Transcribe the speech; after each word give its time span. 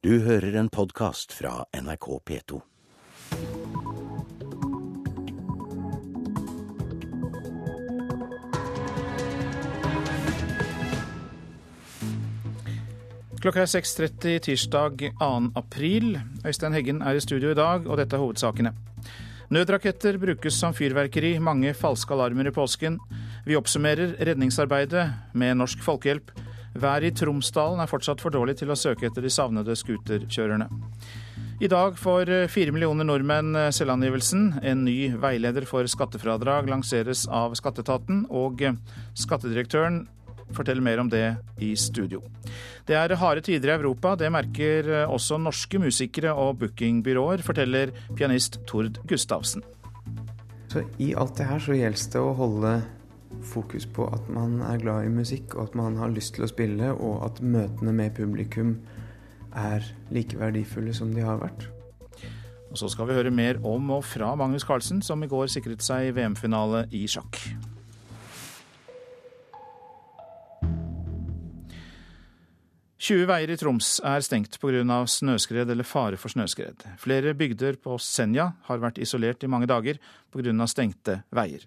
Du 0.00 0.14
hører 0.24 0.54
en 0.56 0.70
podkast 0.72 1.34
fra 1.36 1.66
NRK 1.76 2.06
P2. 2.24 2.58
Klokka 13.44 13.60
er 13.60 13.68
6.30 13.68 14.40
tirsdag 14.48 15.04
2. 15.20 15.28
april. 15.60 16.16
Øystein 16.48 16.72
Heggen 16.72 17.02
er 17.04 17.20
i 17.20 17.20
studio 17.20 17.52
i 17.52 17.58
dag, 17.60 17.84
og 17.84 18.00
dette 18.00 18.16
er 18.16 18.24
hovedsakene. 18.24 18.72
Nødraketter 19.52 20.16
brukes 20.16 20.56
som 20.56 20.72
fyrverkeri, 20.72 21.36
mange 21.44 21.74
falske 21.76 22.16
alarmer 22.16 22.48
i 22.48 22.56
påsken. 22.56 22.96
Vi 23.44 23.60
oppsummerer 23.60 24.16
redningsarbeidet 24.16 25.10
med 25.36 25.60
Norsk 25.60 25.84
Folkehjelp. 25.84 26.32
Været 26.78 27.08
i 27.08 27.10
Tromsdalen 27.18 27.80
er 27.82 27.90
fortsatt 27.90 28.22
for 28.22 28.30
dårlig 28.30 28.54
til 28.60 28.70
å 28.70 28.78
søke 28.78 29.08
etter 29.08 29.24
de 29.24 29.32
savnede 29.32 29.74
scooterkjørerne. 29.74 30.68
I 31.60 31.68
dag 31.68 31.98
får 31.98 32.30
fire 32.48 32.72
millioner 32.72 33.04
nordmenn 33.04 33.58
selvangivelsen. 33.74 34.62
En 34.62 34.84
ny 34.86 35.10
veileder 35.20 35.66
for 35.68 35.84
skattefradrag 35.90 36.70
lanseres 36.70 37.26
av 37.26 37.56
skatteetaten, 37.58 38.22
og 38.30 38.62
skattedirektøren 39.18 40.06
forteller 40.56 40.82
mer 40.82 41.02
om 41.02 41.10
det 41.10 41.24
i 41.62 41.74
studio. 41.78 42.22
Det 42.86 42.96
er 42.98 43.16
harde 43.18 43.42
tider 43.46 43.74
i 43.74 43.76
Europa, 43.76 44.14
det 44.18 44.30
merker 44.32 44.88
også 45.04 45.38
norske 45.42 45.78
musikere 45.82 46.32
og 46.32 46.62
bookingbyråer, 46.62 47.44
forteller 47.46 47.92
pianist 48.16 48.62
Tord 48.70 49.02
Gustavsen. 49.10 49.66
Så 50.70 50.86
I 51.02 51.12
alt 51.18 51.36
det 51.38 51.50
her 51.50 51.62
så 51.62 51.74
gjelder 51.74 52.10
det 52.14 52.22
å 52.22 52.34
holde 52.38 52.74
fokus 53.42 53.86
på 53.86 54.06
at 54.12 54.28
man 54.32 54.60
er 54.62 54.80
glad 54.82 55.04
i 55.04 55.12
musikk, 55.12 55.54
og 55.54 55.68
at 55.68 55.74
man 55.74 55.96
har 55.96 56.12
lyst 56.12 56.34
til 56.36 56.46
å 56.46 56.50
spille, 56.50 56.92
og 56.92 57.24
at 57.26 57.42
møtene 57.42 57.92
med 57.92 58.14
publikum 58.16 58.76
er 59.56 59.84
like 60.10 60.38
verdifulle 60.38 60.94
som 60.94 61.14
de 61.14 61.24
har 61.26 61.40
vært. 61.42 61.68
Og 62.70 62.78
Så 62.78 62.88
skal 62.88 63.08
vi 63.08 63.18
høre 63.18 63.30
mer 63.34 63.58
om 63.66 63.90
og 63.90 64.04
fra 64.04 64.34
Magnus 64.34 64.64
Carlsen, 64.64 65.02
som 65.02 65.22
i 65.22 65.26
går 65.26 65.50
sikret 65.50 65.82
seg 65.82 66.14
VM-finale 66.14 66.86
i 66.94 67.06
sjakk. 67.10 67.40
20 73.00 73.24
veier 73.26 73.50
i 73.50 73.56
Troms 73.56 73.94
er 74.04 74.20
stengt 74.20 74.58
pga. 74.60 75.06
snøskred 75.08 75.70
eller 75.72 75.84
fare 75.88 76.18
for 76.20 76.28
snøskred. 76.28 76.84
Flere 77.00 77.32
bygder 77.34 77.80
på 77.80 77.96
Senja 77.98 78.52
har 78.68 78.78
vært 78.78 79.00
isolert 79.00 79.42
i 79.42 79.48
mange 79.48 79.66
dager 79.66 79.96
pga. 80.30 80.66
stengte 80.68 81.22
veier. 81.32 81.64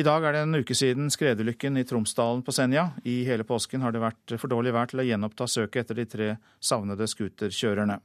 I 0.00 0.04
dag 0.06 0.24
er 0.24 0.32
det 0.32 0.40
en 0.46 0.56
uke 0.56 0.72
siden 0.72 1.10
skredulykken 1.12 1.74
i 1.76 1.82
Tromsdalen 1.84 2.40
på 2.40 2.54
Senja. 2.56 2.86
I 3.04 3.18
hele 3.26 3.44
påsken 3.44 3.82
har 3.84 3.92
det 3.92 4.00
vært 4.00 4.32
for 4.40 4.48
dårlig 4.48 4.72
vær 4.72 4.88
til 4.88 5.02
å 5.02 5.04
gjenoppta 5.04 5.44
søket 5.50 5.82
etter 5.82 5.98
de 5.98 6.06
tre 6.08 6.28
savnede 6.56 7.04
scooterkjørerne. 7.10 7.98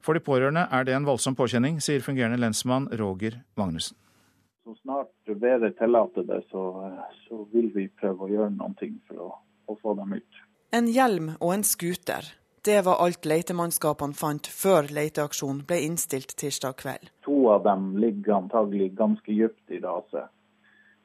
For 0.00 0.16
de 0.16 0.22
pårørende 0.24 0.64
er 0.72 0.88
det 0.88 0.96
en 0.96 1.04
voldsom 1.04 1.36
påkjenning, 1.36 1.82
sier 1.84 2.00
fungerende 2.00 2.40
lensmann 2.40 2.88
Roger 2.96 3.42
Magnussen. 3.60 3.98
Så 4.64 4.78
snart 4.78 5.36
været 5.44 5.76
tillater 5.76 6.24
det, 6.32 6.40
så, 6.48 6.64
så, 7.26 7.44
vil 7.52 7.68
vi 7.76 7.90
prøve 7.92 8.24
å 8.24 8.32
gjøre 8.32 8.50
noe 8.56 8.92
for 9.04 9.20
å, 9.26 9.30
å 9.68 9.80
få 9.84 9.98
dem 10.00 10.16
ut. 10.16 10.42
En 10.72 10.88
hjelm 10.88 11.34
og 11.40 11.58
en 11.58 11.70
scooter. 11.76 12.32
Det 12.64 12.80
var 12.86 13.02
alt 13.04 13.28
letemannskapene 13.28 14.16
fant 14.16 14.48
før 14.48 14.88
leteaksjonen 14.88 15.66
ble 15.68 15.84
innstilt 15.90 16.38
tirsdag 16.40 16.80
kveld. 16.80 17.10
To 17.28 17.50
av 17.52 17.66
dem 17.68 17.98
ligger 18.00 18.38
antagelig 18.46 18.94
ganske 18.96 19.42
dypt 19.42 19.76
i 19.76 19.82
raset, 19.82 20.30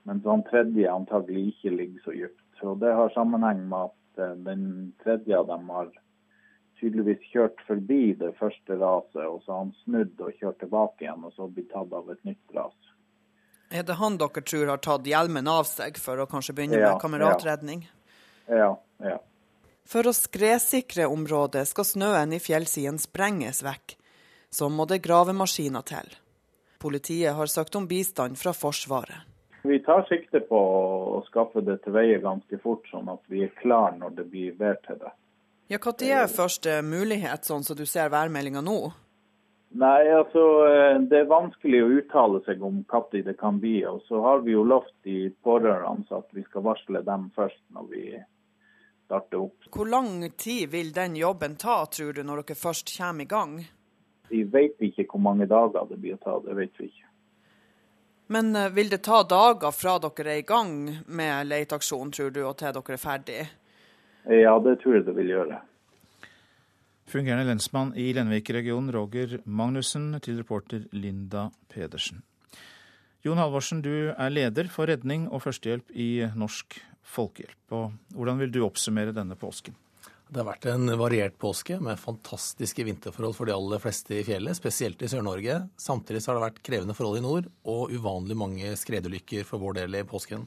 mens 0.07 0.25
han 0.25 0.43
tredje 0.47 0.91
antagelig 0.91 1.49
ikke 1.51 1.75
ligger 1.75 2.03
så 2.05 2.15
dypt. 2.15 2.43
Så 2.59 2.75
Det 2.79 2.93
har 2.95 3.13
sammenheng 3.13 3.67
med 3.69 3.89
at 3.91 4.37
den 4.45 4.93
tredje 5.03 5.37
av 5.37 5.47
dem 5.47 5.69
har 5.69 5.91
tydeligvis 6.79 7.25
kjørt 7.31 7.61
forbi 7.67 8.13
det 8.17 8.33
første 8.39 8.77
raset, 8.77 9.23
og 9.25 9.41
så 9.43 9.53
har 9.53 9.63
han 9.65 9.73
snudd 9.83 10.21
og 10.21 10.39
kjørt 10.39 10.59
tilbake 10.61 11.05
igjen, 11.05 11.25
og 11.25 11.33
så 11.35 11.49
blitt 11.49 11.71
tatt 11.73 11.93
av 11.93 12.09
et 12.13 12.23
nytt 12.27 12.55
ras. 12.55 12.75
Er 13.69 13.83
det 13.83 13.97
han 13.99 14.17
dere 14.21 14.43
tror 14.47 14.69
har 14.71 14.83
tatt 14.83 15.07
hjelmen 15.09 15.47
av 15.51 15.65
seg 15.67 15.97
for 15.99 16.21
å 16.23 16.27
kanskje 16.29 16.55
begynne 16.55 16.79
ja, 16.79 16.93
med 16.93 17.01
kameratredning? 17.03 17.87
Ja, 18.47 18.71
ja. 19.03 19.17
For 19.87 20.07
å 20.07 20.15
skredsikre 20.15 21.07
området 21.07 21.65
skal 21.69 21.87
snøen 21.87 22.35
i 22.35 22.41
fjellsiden 22.43 22.99
sprenges 22.99 23.63
vekk. 23.63 23.95
Så 24.51 24.69
må 24.71 24.87
det 24.87 25.01
gravemaskiner 25.03 25.83
til. 25.87 26.13
Politiet 26.79 27.35
har 27.35 27.51
søkt 27.51 27.75
om 27.75 27.87
bistand 27.87 28.39
fra 28.39 28.53
Forsvaret. 28.55 29.36
Vi 29.67 29.79
tar 29.83 30.05
sikte 30.09 30.39
på 30.47 30.59
å 31.17 31.23
skaffe 31.27 31.61
det 31.65 31.81
til 31.83 31.95
veie 31.95 32.19
ganske 32.23 32.59
fort, 32.63 32.85
sånn 32.91 33.09
at 33.11 33.23
vi 33.31 33.43
er 33.45 33.55
klar 33.61 33.97
når 33.97 34.15
det 34.19 34.27
blir 34.31 34.55
vær 34.59 34.79
til 34.87 34.99
det. 35.01 35.11
Ja, 35.67 35.77
Når 35.83 36.07
er 36.07 36.29
første 36.31 36.81
mulighet, 36.81 37.43
sånn 37.43 37.63
som 37.63 37.75
du 37.75 37.85
ser 37.85 38.09
værmeldinga 38.09 38.61
nå? 38.63 38.79
Nei, 39.75 40.07
altså 40.15 40.43
Det 41.09 41.19
er 41.19 41.27
vanskelig 41.27 41.81
å 41.83 41.89
uttale 41.99 42.39
seg 42.45 42.63
om 42.63 42.83
når 42.87 43.11
det 43.25 43.35
kan 43.39 43.59
bli. 43.59 43.81
Og 43.85 44.01
så 44.07 44.21
har 44.23 44.45
vi 44.45 44.55
jo 44.55 44.63
lovt 44.63 44.95
de 45.03 45.29
pårørende 45.43 46.07
at 46.15 46.27
vi 46.31 46.43
skal 46.47 46.63
varsle 46.63 47.03
dem 47.03 47.29
først 47.35 47.59
når 47.75 47.89
vi 47.91 48.03
starter 49.07 49.43
opp. 49.43 49.67
Hvor 49.75 49.89
lang 49.91 50.23
tid 50.37 50.71
vil 50.71 50.93
den 50.95 51.15
jobben 51.19 51.55
ta, 51.59 51.85
tror 51.85 52.13
du, 52.13 52.23
når 52.23 52.43
dere 52.43 52.55
først 52.59 52.95
kommer 52.97 53.27
i 53.27 53.31
gang? 53.31 53.59
Vi 54.29 54.43
vet 54.43 54.79
ikke 54.83 55.07
hvor 55.11 55.23
mange 55.23 55.47
dager 55.47 55.87
det 55.89 55.99
blir 55.99 56.15
å 56.15 56.23
ta, 56.23 56.39
det 56.43 56.55
vet 56.55 56.79
vi 56.79 56.89
ikke. 56.89 57.07
Men 58.27 58.55
eh, 58.55 58.69
vil 58.75 58.91
det 58.91 59.03
ta 59.07 59.21
dager 59.23 59.71
fra 59.75 59.97
dere 60.03 60.35
er 60.35 60.41
i 60.41 60.47
gang 60.47 60.75
med 61.07 61.47
leteaksjonen, 61.47 62.11
tror 62.11 62.33
du, 62.35 62.43
og 62.47 62.57
til 62.59 62.75
dere 62.75 62.97
er 62.97 63.01
ferdig? 63.01 63.39
Ja, 64.27 64.57
det 64.59 64.79
tror 64.81 64.97
jeg 64.97 65.07
det 65.07 65.15
vil 65.15 65.31
gjøre. 65.31 65.61
Fungerende 67.07 67.47
lensmann 67.47 67.93
i 67.95 68.09
Lenvik-regionen, 68.11 68.91
Roger 68.91 69.37
Magnussen, 69.45 70.09
til 70.19 70.41
reporter 70.41 70.83
Linda 70.91 71.47
Pedersen. 71.71 72.19
Jon 73.23 73.39
Halvorsen, 73.39 73.79
du 73.81 74.11
er 74.11 74.33
leder 74.33 74.67
for 74.71 74.91
redning 74.91 75.29
og 75.31 75.45
førstehjelp 75.45 75.95
i 75.95 76.27
Norsk 76.35 76.75
Folkehjelp. 77.07 77.61
Og 77.71 77.95
hvordan 78.11 78.43
vil 78.43 78.51
du 78.51 78.65
oppsummere 78.67 79.15
denne 79.15 79.39
påsken? 79.39 79.75
Det 80.27 80.41
har 80.41 80.47
vært 80.49 80.65
en 80.67 80.91
variert 80.99 81.37
påske 81.39 81.77
med 81.79 81.99
fantastiske 82.01 82.83
vinterforhold 82.83 83.35
for 83.37 83.47
de 83.47 83.53
aller 83.55 83.79
fleste 83.79 84.17
i 84.17 84.25
fjellet, 84.27 84.57
spesielt 84.57 85.01
i 85.01 85.07
Sør-Norge. 85.07 85.61
Samtidig 85.79 86.25
har 86.27 86.35
det 86.35 86.43
vært 86.43 86.63
krevende 86.67 86.95
forhold 86.97 87.21
i 87.21 87.23
nord 87.23 87.47
og 87.63 87.93
uvanlig 87.95 88.35
mange 88.35 88.73
skredulykker 88.75 89.47
for 89.47 89.63
vår 89.63 89.79
del 89.79 90.01
i 90.01 90.03
påsken. 90.07 90.43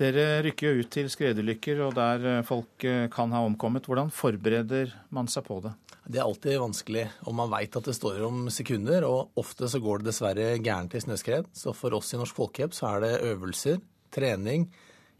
Dere 0.00 0.40
rykker 0.42 0.66
jo 0.66 0.82
ut 0.82 0.90
til 0.94 1.10
skredulykker 1.12 1.84
og 1.84 1.94
der 1.98 2.42
folk 2.48 2.86
eh, 2.88 3.06
kan 3.12 3.30
ha 3.36 3.44
omkommet. 3.46 3.86
Hvordan 3.86 4.10
forbereder 4.14 4.94
man 5.14 5.30
seg 5.30 5.46
på 5.46 5.60
det? 5.62 5.74
Det 6.10 6.18
er 6.18 6.26
alltid 6.26 6.58
vanskelig, 6.58 7.04
og 7.28 7.36
man 7.36 7.50
veit 7.52 7.76
at 7.76 7.86
det 7.86 7.94
står 7.94 8.22
om 8.26 8.46
sekunder. 8.50 9.06
Og 9.06 9.38
ofte 9.38 9.68
så 9.70 9.78
går 9.82 10.00
det 10.00 10.10
dessverre 10.10 10.52
gærent 10.58 10.96
i 10.96 11.02
snøskred. 11.04 11.50
Så 11.54 11.74
for 11.76 11.94
oss 11.94 12.10
i 12.14 12.18
Norsk 12.18 12.38
Folkehjelp 12.38 12.74
så 12.74 12.94
er 12.94 13.04
det 13.04 13.18
øvelser, 13.28 13.78
trening, 14.10 14.66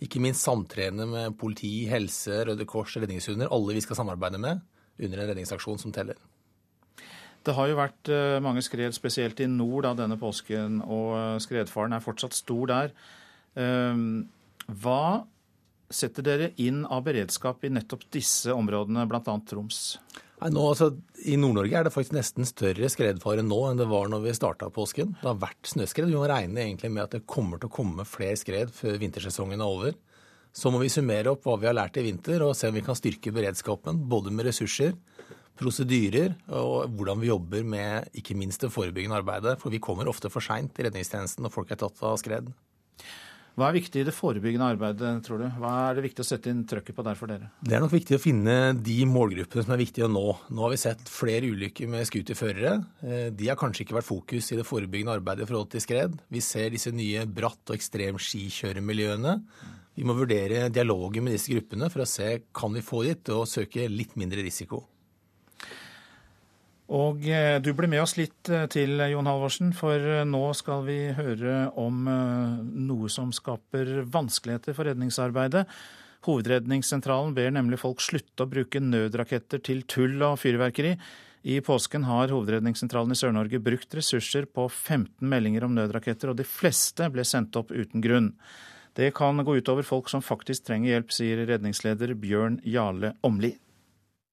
ikke 0.01 0.21
minst 0.23 0.47
samtrene 0.47 1.07
med 1.09 1.37
politi, 1.41 1.85
helse, 1.91 2.43
Røde 2.49 2.67
Kors, 2.69 2.97
redningshunder. 2.97 3.51
Alle 3.53 3.77
vi 3.77 3.83
skal 3.85 3.99
samarbeide 3.99 4.41
med 4.41 4.63
under 5.01 5.23
en 5.23 5.33
redningsaksjon 5.33 5.81
som 5.81 5.93
teller. 5.93 6.19
Det 7.45 7.55
har 7.57 7.71
jo 7.71 7.79
vært 7.79 8.11
eh, 8.13 8.37
mange 8.45 8.63
skred, 8.65 8.93
spesielt 8.97 9.41
i 9.41 9.49
nord 9.49 9.87
da, 9.87 9.95
denne 9.97 10.19
påsken, 10.21 10.83
og 10.85 11.15
eh, 11.17 11.37
skredfaren 11.41 11.97
er 11.97 12.05
fortsatt 12.05 12.37
stor 12.37 12.69
der. 12.69 12.93
Ehm, 13.61 14.29
hva 14.83 15.25
setter 15.91 16.27
dere 16.27 16.51
inn 16.63 16.85
av 16.85 17.07
beredskap 17.09 17.65
i 17.65 17.73
nettopp 17.73 18.05
disse 18.13 18.53
områdene, 18.55 19.07
bl.a. 19.11 19.39
Troms? 19.49 19.81
Nei, 20.41 20.49
nå, 20.55 20.61
altså, 20.73 20.87
I 21.29 21.35
Nord-Norge 21.37 21.77
er 21.77 21.85
det 21.85 21.93
faktisk 21.93 22.15
nesten 22.17 22.47
større 22.49 22.89
skredfare 22.89 23.43
nå 23.45 23.59
enn 23.69 23.81
det 23.81 23.89
var 23.91 24.09
når 24.09 24.23
vi 24.25 24.37
starta 24.37 24.71
påsken. 24.73 25.13
Det 25.21 25.29
har 25.29 25.41
vært 25.43 25.69
snøskred. 25.69 26.09
Vi 26.09 26.17
må 26.17 26.29
regne 26.31 26.63
egentlig 26.63 26.89
med 26.95 27.05
at 27.05 27.17
det 27.17 27.27
kommer 27.29 27.61
til 27.61 27.69
å 27.69 27.75
komme 27.75 28.07
flere 28.09 28.39
skred 28.41 28.73
før 28.73 28.97
vintersesongen 29.03 29.61
er 29.61 29.75
over. 29.75 29.99
Så 30.57 30.73
må 30.73 30.81
vi 30.81 30.89
summere 30.91 31.35
opp 31.35 31.45
hva 31.45 31.59
vi 31.61 31.69
har 31.69 31.77
lært 31.77 32.01
i 32.01 32.07
vinter 32.09 32.43
og 32.47 32.57
se 32.59 32.71
om 32.71 32.79
vi 32.79 32.85
kan 32.87 32.97
styrke 32.97 33.35
beredskapen. 33.37 34.01
Både 34.11 34.33
med 34.33 34.49
ressurser, 34.49 34.97
prosedyrer 35.61 36.33
og 36.57 36.97
hvordan 36.97 37.21
vi 37.21 37.29
jobber 37.29 37.69
med 37.77 38.17
ikke 38.17 38.39
minst 38.41 38.65
det 38.65 38.73
forebyggende 38.73 39.21
arbeidet. 39.21 39.59
For 39.61 39.69
vi 39.71 39.83
kommer 39.83 40.09
ofte 40.09 40.33
for 40.33 40.45
seint 40.45 40.81
i 40.81 40.89
redningstjenesten 40.89 41.45
når 41.45 41.55
folk 41.55 41.71
er 41.71 41.85
tatt 41.85 42.01
av 42.01 42.17
skred. 42.23 42.49
Hva 43.61 43.69
er 43.69 43.77
viktig 43.77 44.01
i 44.01 44.05
det 44.09 44.15
forebyggende 44.17 44.71
arbeidet, 44.73 45.09
tror 45.27 45.43
du? 45.43 45.45
Hva 45.61 45.71
er 45.91 45.99
det 45.99 46.05
viktig 46.07 46.23
å 46.25 46.29
sette 46.31 46.49
inn 46.49 46.63
trøkket 46.65 46.97
på 46.97 47.03
der 47.05 47.19
for 47.19 47.29
dere? 47.29 47.51
Det 47.61 47.75
er 47.77 47.83
nok 47.85 47.93
viktig 47.93 48.17
å 48.17 48.21
finne 48.23 48.55
de 48.73 48.95
målgruppene 49.05 49.67
som 49.67 49.75
er 49.75 49.83
viktige 49.83 50.07
å 50.07 50.09
nå. 50.09 50.23
Nå 50.49 50.63
har 50.65 50.73
vi 50.73 50.79
sett 50.81 51.03
flere 51.13 51.51
ulykker 51.53 51.91
med 51.93 52.09
scooterførere. 52.09 52.73
Eh, 53.05 53.27
de 53.37 53.51
har 53.51 53.59
kanskje 53.61 53.85
ikke 53.85 53.99
vært 53.99 54.09
fokus 54.09 54.49
i 54.49 54.57
det 54.57 54.65
forebyggende 54.65 55.19
arbeidet 55.19 55.45
i 55.45 55.51
forhold 55.51 55.69
til 55.75 55.85
skred. 55.85 56.17
Vi 56.33 56.41
ser 56.41 56.73
disse 56.73 56.95
nye 56.97 57.27
bratt- 57.29 57.69
og 57.69 57.77
ekstremskikjøremiljøene. 57.77 59.37
Vi 60.01 60.09
må 60.09 60.17
vurdere 60.17 60.71
dialogen 60.73 61.29
med 61.29 61.37
disse 61.37 61.53
gruppene 61.53 61.93
for 61.93 62.07
å 62.07 62.09
se 62.09 62.31
kan 62.57 62.73
vi 62.73 62.87
få 62.87 63.05
dit 63.11 63.35
og 63.37 63.45
søke 63.51 63.85
litt 63.93 64.17
mindre 64.17 64.41
risiko. 64.47 64.87
Og 66.91 67.23
eh, 67.31 67.61
du 67.63 67.71
blir 67.77 67.87
med 67.91 68.03
oss 68.03 68.17
litt 68.19 68.49
eh, 68.51 68.67
til, 68.71 68.99
Jon 69.13 69.29
Halvorsen, 69.31 69.71
for 69.79 69.95
eh, 69.95 70.25
nå 70.27 70.43
skal 70.59 70.83
vi 70.89 70.99
høre 71.15 71.69
om 71.79 72.03
noe 72.09 73.11
som 73.13 73.31
skaper 73.35 74.01
vanskeligheter 74.11 74.75
for 74.75 74.91
redningsarbeidet. 74.91 75.69
Hovedredningssentralen 76.27 77.33
ber 77.37 77.55
nemlig 77.55 77.79
folk 77.81 78.03
slutte 78.03 78.45
å 78.45 78.51
bruke 78.51 78.83
nødraketter 78.83 79.63
til 79.65 79.85
tull 79.89 80.19
og 80.27 80.41
fyrverkeri. 80.43 80.97
I 81.49 81.61
påsken 81.65 82.05
har 82.05 82.35
Hovedredningssentralen 82.35 83.15
i 83.15 83.21
Sør-Norge 83.21 83.63
brukt 83.65 83.95
ressurser 83.97 84.51
på 84.51 84.67
15 84.67 85.25
meldinger 85.31 85.65
om 85.65 85.79
nødraketter, 85.79 86.35
og 86.35 86.43
de 86.43 86.45
fleste 86.45 87.07
ble 87.15 87.25
sendt 87.25 87.57
opp 87.57 87.71
uten 87.71 88.03
grunn. 88.05 88.35
Det 88.99 89.13
kan 89.17 89.39
gå 89.47 89.61
utover 89.63 89.87
folk 89.87 90.11
som 90.11 90.27
faktisk 90.27 90.67
trenger 90.67 90.97
hjelp, 90.97 91.15
sier 91.15 91.47
redningsleder 91.49 92.13
Bjørn 92.19 92.59
Jarle 92.67 93.15
Åmli. 93.25 93.55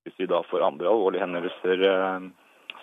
Hvis 0.10 0.18
vi 0.20 0.28
da 0.28 0.42
får 0.50 0.66
andre 0.66 0.90
alvorlige 0.90 1.24
hendelser 1.24 1.88
eh, 1.94 2.28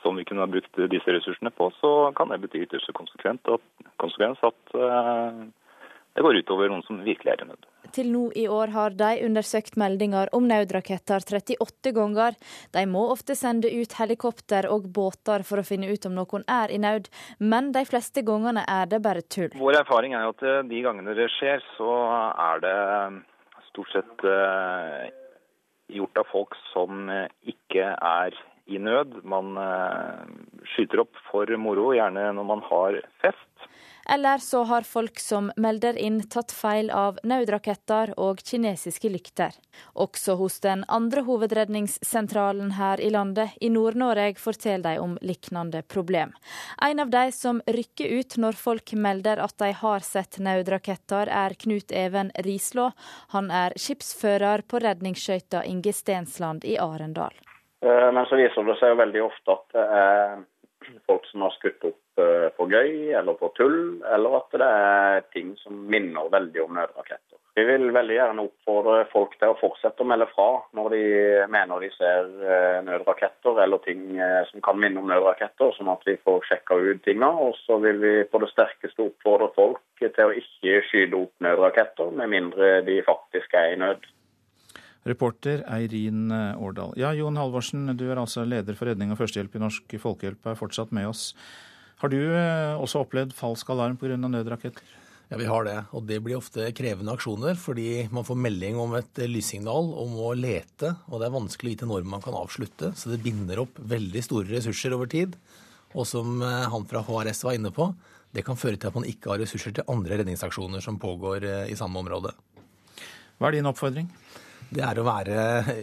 som 0.05 0.17
vi 0.17 0.25
kunne 0.29 0.45
ha 0.45 0.51
brukt 0.51 0.81
disse 0.93 1.17
ressursene 1.17 1.51
på, 1.51 1.71
så 1.81 1.91
kan 2.17 2.29
det 2.33 2.43
bety 2.45 2.65
ytterste 2.67 2.93
konsekvens 2.95 4.43
at 4.45 4.75
eh, 4.77 5.45
det 6.15 6.23
går 6.23 6.37
utover 6.45 6.71
noen 6.71 6.85
som 6.87 7.01
virkelig 7.03 7.33
er 7.33 7.43
i 7.43 7.47
nød. 7.49 7.65
Til 7.95 8.11
nå 8.12 8.23
i 8.39 8.45
år 8.51 8.71
har 8.75 8.95
de 8.99 9.11
undersøkt 9.27 9.79
meldinger 9.81 10.31
om 10.37 10.47
nødraketter 10.51 11.25
38 11.25 11.95
ganger. 11.97 12.37
De 12.77 12.85
må 12.91 13.06
ofte 13.15 13.37
sende 13.39 13.71
ut 13.73 13.97
helikopter 13.99 14.69
og 14.71 14.87
båter 14.95 15.43
for 15.49 15.62
å 15.62 15.67
finne 15.67 15.91
ut 15.91 16.06
om 16.06 16.15
noen 16.21 16.47
er 16.51 16.75
i 16.75 16.79
nød, 16.85 17.11
men 17.41 17.73
de 17.75 17.85
fleste 17.89 18.23
gangene 18.27 18.62
er 18.69 18.91
det 18.93 19.03
bare 19.03 19.25
tull. 19.27 19.51
Vår 19.59 19.81
erfaring 19.83 20.15
er 20.15 20.31
at 20.31 20.47
eh, 20.47 20.62
de 20.71 20.87
gangene 20.87 21.17
det 21.19 21.31
skjer, 21.39 21.65
så 21.79 21.99
er 22.53 22.65
det 22.67 22.79
eh, 22.95 23.21
stort 23.73 23.95
sett 23.97 24.29
gjort 25.95 26.19
av 26.21 26.29
folk 26.31 26.55
som 26.71 27.09
ikke 27.51 27.89
er 27.91 28.37
i 28.67 28.79
nød. 28.79 29.21
Man 29.25 29.55
skyter 30.75 31.05
opp 31.05 31.19
for 31.31 31.51
moro, 31.61 31.93
gjerne 31.97 32.31
når 32.37 32.49
man 32.49 32.65
har 32.71 33.01
fest. 33.23 33.55
Eller 34.09 34.39
så 34.39 34.63
har 34.63 34.83
folk 34.83 35.21
som 35.21 35.53
melder 35.57 35.97
inn, 35.99 36.21
tatt 36.29 36.53
feil 36.53 36.91
av 36.93 37.19
nødraketter 37.25 38.13
og 38.21 38.43
kinesiske 38.45 39.09
lykter. 39.09 39.57
Også 39.95 40.37
hos 40.37 40.59
den 40.61 40.85
andre 40.93 41.23
hovedredningssentralen 41.25 42.75
her 42.77 43.01
i 43.01 43.09
landet, 43.11 43.57
i 43.61 43.71
Nord-Norge, 43.73 44.35
forteller 44.41 44.85
de 44.85 45.01
om 45.01 45.17
lignende 45.23 45.83
problem. 45.83 46.35
En 46.83 47.01
av 47.01 47.11
de 47.11 47.25
som 47.33 47.63
rykker 47.67 48.13
ut 48.21 48.37
når 48.37 48.61
folk 48.61 48.93
melder 48.93 49.41
at 49.41 49.57
de 49.63 49.73
har 49.73 50.05
sett 50.05 50.39
nødraketter, 50.39 51.33
er 51.33 51.57
Knut 51.65 51.93
Even 51.93 52.33
Rislå. 52.45 52.91
Han 53.33 53.51
er 53.51 53.73
skipsfører 53.81 54.69
på 54.69 54.85
redningsskøyta 54.85 55.65
Inge 55.65 55.97
Stensland 55.97 56.69
i 56.69 56.77
Arendal. 56.77 57.33
Eh, 57.85 58.11
men 58.13 58.27
så 58.27 58.41
viser 58.41 58.67
det 58.67 58.79
seg 58.81 58.95
jo 58.95 59.01
veldig 59.03 59.23
ofte 59.27 59.59
at 59.59 59.77
det 59.77 59.87
er 60.01 60.43
folk 61.09 61.25
som 61.31 61.45
har 61.45 61.55
skutt 61.57 61.85
opp 61.89 62.01
for 62.15 62.51
på 62.57 62.67
gøy 62.71 63.13
eller 63.19 63.37
på 63.39 63.49
tull, 63.59 63.79
eller 64.15 64.37
at 64.39 64.53
det 64.55 64.67
er 64.67 65.25
ting 65.35 65.55
som 65.63 65.81
minner 65.91 66.29
veldig 66.33 66.63
om 66.63 66.77
nødraketter. 66.79 67.39
Vi 67.55 67.63
vil 67.69 67.93
veldig 67.95 68.17
gjerne 68.17 68.45
oppfordre 68.49 69.05
folk 69.13 69.37
til 69.39 69.53
å 69.53 69.59
fortsette 69.61 70.03
å 70.03 70.09
melde 70.11 70.27
fra 70.33 70.47
når 70.75 70.95
de 70.95 71.03
mener 71.55 71.85
de 71.85 71.91
ser 71.95 72.31
eh, 72.43 72.81
nødraketter 72.87 73.61
eller 73.63 73.83
ting 73.85 74.17
eh, 74.19 74.41
som 74.49 74.63
kan 74.65 74.81
minne 74.83 74.99
om 74.99 75.11
nødraketter, 75.11 75.71
sånn 75.77 75.93
at 75.93 76.03
vi 76.09 76.17
får 76.27 76.49
sjekka 76.49 76.81
ut 76.83 77.05
tinga. 77.07 77.31
Og 77.47 77.55
så 77.63 77.79
vil 77.85 78.03
vi 78.03 78.15
på 78.31 78.43
det 78.43 78.51
sterkeste 78.51 79.07
oppfordre 79.07 79.53
folk 79.55 79.83
til 80.03 80.27
å 80.27 80.35
ikke 80.35 80.81
skyte 80.89 81.21
opp 81.21 81.47
nødraketter, 81.47 82.11
med 82.19 82.33
mindre 82.35 82.75
de 82.87 82.99
faktisk 83.07 83.55
er 83.59 83.77
i 83.77 83.79
nød. 83.85 84.11
Reporter 85.05 85.62
Eirin 85.69 86.31
eh, 86.33 86.62
Årdal. 86.62 86.95
Ja, 86.97 87.12
Jon 87.17 87.37
Halvorsen, 87.37 87.87
du 87.99 88.06
er 88.09 88.21
altså 88.21 88.47
leder 88.49 88.77
for 88.79 88.89
redning 88.89 89.12
og 89.12 89.21
førstehjelp 89.21 89.56
i 89.59 89.62
Norsk 89.62 89.97
Folkehjelp, 90.01 90.47
er 90.49 90.59
fortsatt 90.59 90.95
med 90.97 91.11
oss. 91.11 91.33
Har 92.01 92.12
du 92.12 92.19
eh, 92.21 92.75
også 92.81 93.05
opplevd 93.05 93.35
falsk 93.37 93.69
alarm 93.75 93.99
pga. 94.01 94.17
nødraketter? 94.17 94.85
Ja, 95.29 95.39
vi 95.41 95.49
har 95.49 95.65
det. 95.65 95.77
Og 95.97 96.06
det 96.09 96.21
blir 96.25 96.39
ofte 96.39 96.71
krevende 96.77 97.12
aksjoner, 97.12 97.56
fordi 97.61 98.06
man 98.12 98.25
får 98.25 98.41
melding 98.47 98.81
om 98.81 98.97
et 98.97 99.21
eh, 99.21 99.29
lyssignal 99.29 99.93
om 100.01 100.17
å 100.25 100.33
lete, 100.39 100.95
og 101.11 101.21
det 101.21 101.29
er 101.29 101.37
vanskelig 101.37 101.71
å 101.71 101.75
vite 101.75 101.89
når 101.91 102.09
man 102.09 102.25
kan 102.25 102.37
avslutte. 102.39 102.95
Så 102.97 103.12
det 103.12 103.21
binder 103.25 103.61
opp 103.65 103.77
veldig 103.77 104.25
store 104.25 104.49
ressurser 104.56 104.97
over 104.97 105.11
tid. 105.12 105.37
Og 105.95 106.09
som 106.11 106.41
han 106.43 106.87
fra 106.91 107.05
HRS 107.06 107.45
var 107.47 107.55
inne 107.55 107.71
på, 107.71 107.85
det 108.35 108.43
kan 108.43 108.59
føre 108.59 108.75
til 108.81 108.91
at 108.91 108.97
man 108.97 109.05
ikke 109.06 109.31
har 109.31 109.39
ressurser 109.39 109.77
til 109.77 109.87
andre 109.93 110.17
redningsaksjoner 110.19 110.83
som 110.83 110.97
pågår 110.99 111.47
i 111.71 111.77
samme 111.79 112.01
område. 112.01 112.33
Hva 113.39 113.47
er 113.47 113.61
din 113.61 113.71
oppfordring? 113.71 114.09
Det 114.73 114.85
er 114.85 114.99
å 115.01 115.07
være, 115.07 115.41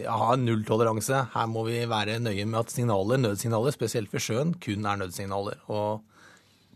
ha 0.08 0.32
nulltoleranse. 0.38 1.26
Her 1.34 1.50
må 1.50 1.64
vi 1.68 1.82
være 1.88 2.18
nøye 2.22 2.46
med 2.48 2.60
at 2.64 2.72
signaler, 2.74 3.20
nødsignaler, 3.20 3.74
spesielt 3.74 4.12
ved 4.14 4.24
sjøen, 4.24 4.54
kun 4.62 4.88
er 4.88 5.00
nødsignaler. 5.00 5.62
Og 5.72 6.02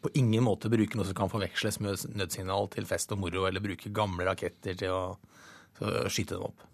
på 0.05 0.12
ingen 0.20 0.44
måte 0.47 0.70
bruke 0.73 0.99
noe 0.99 1.08
som 1.08 1.17
kan 1.19 1.32
forveksles 1.32 1.81
med 1.82 2.06
nødsignal 2.19 2.70
til 2.73 2.88
fest 2.88 3.12
og 3.14 3.20
moro, 3.25 3.47
eller 3.49 3.64
bruke 3.64 3.93
gamle 3.94 4.29
raketter 4.29 4.79
til 4.79 4.94
å, 4.94 5.03
til 5.79 5.91
å 5.91 6.12
skyte 6.12 6.37
dem 6.37 6.47
opp. 6.49 6.67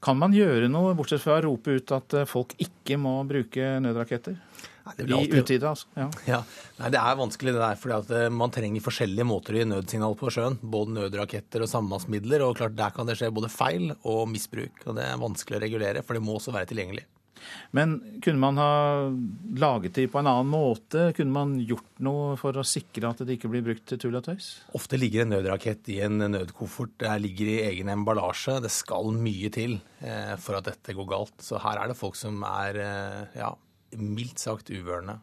Kan 0.00 0.16
man 0.20 0.32
gjøre 0.32 0.70
noe, 0.72 0.94
bortsett 0.96 1.20
fra 1.20 1.40
å 1.40 1.44
rope 1.44 1.74
ut 1.76 1.92
at 1.92 2.22
folk 2.30 2.54
ikke 2.62 2.96
må 3.00 3.18
bruke 3.28 3.74
nødraketter? 3.84 4.38
I 4.98 5.20
utide, 5.38 5.70
altså. 5.70 5.88
Ja. 5.96 6.08
ja. 6.28 6.40
Nei, 6.80 6.90
det 6.94 7.00
er 7.02 7.20
vanskelig 7.20 7.54
det 7.54 7.62
der. 7.62 7.78
fordi 7.80 8.18
eh, 8.18 8.32
man 8.32 8.54
trenger 8.54 8.84
forskjellige 8.84 9.28
måter 9.28 9.56
å 9.56 9.62
gi 9.62 9.68
nødsignal 9.70 10.18
på 10.18 10.32
sjøen. 10.34 10.58
Både 10.60 10.96
nødraketter 10.98 11.64
og 11.64 11.72
sambandsmidler. 11.72 12.46
Og 12.46 12.58
klart 12.60 12.76
der 12.78 12.96
kan 12.96 13.08
det 13.08 13.18
skje 13.20 13.32
både 13.34 13.52
feil 13.52 13.94
og 14.00 14.26
misbruk. 14.32 14.84
Og 14.86 14.98
det 14.98 15.06
er 15.06 15.22
vanskelig 15.22 15.60
å 15.60 15.64
regulere, 15.66 16.04
for 16.06 16.18
det 16.18 16.24
må 16.24 16.38
også 16.38 16.54
være 16.56 16.72
tilgjengelig. 16.72 17.06
Men 17.70 17.96
kunne 18.22 18.40
man 18.40 18.58
ha 18.60 18.72
laget 19.56 19.96
de 19.98 20.06
på 20.10 20.20
en 20.20 20.28
annen 20.30 20.50
måte? 20.50 21.10
Kunne 21.16 21.34
man 21.34 21.54
gjort 21.64 22.02
noe 22.04 22.34
for 22.40 22.56
å 22.58 22.66
sikre 22.66 23.10
at 23.10 23.22
det 23.24 23.38
ikke 23.38 23.50
blir 23.52 23.64
brukt 23.66 23.86
til 23.90 24.00
tull 24.02 24.18
og 24.18 24.26
tøys? 24.26 24.50
Ofte 24.76 25.00
ligger 25.00 25.24
en 25.24 25.34
nødrakett 25.36 25.90
i 25.94 26.00
en 26.04 26.20
nødkoffert. 26.34 26.98
Det 27.00 27.16
ligger 27.24 27.52
i 27.52 27.58
egen 27.70 27.92
emballasje. 27.92 28.58
Det 28.64 28.72
skal 28.74 29.12
mye 29.16 29.52
til 29.54 29.78
eh, 30.04 30.36
for 30.40 30.58
at 30.58 30.68
dette 30.70 30.96
går 30.96 31.10
galt. 31.10 31.36
Så 31.44 31.60
her 31.62 31.80
er 31.80 31.90
det 31.90 31.98
folk 31.98 32.18
som 32.18 32.42
er 32.46 32.80
eh, 32.84 33.40
ja, 33.40 33.54
mildt 33.98 34.42
sagt 34.42 34.70
uvørende. 34.70 35.18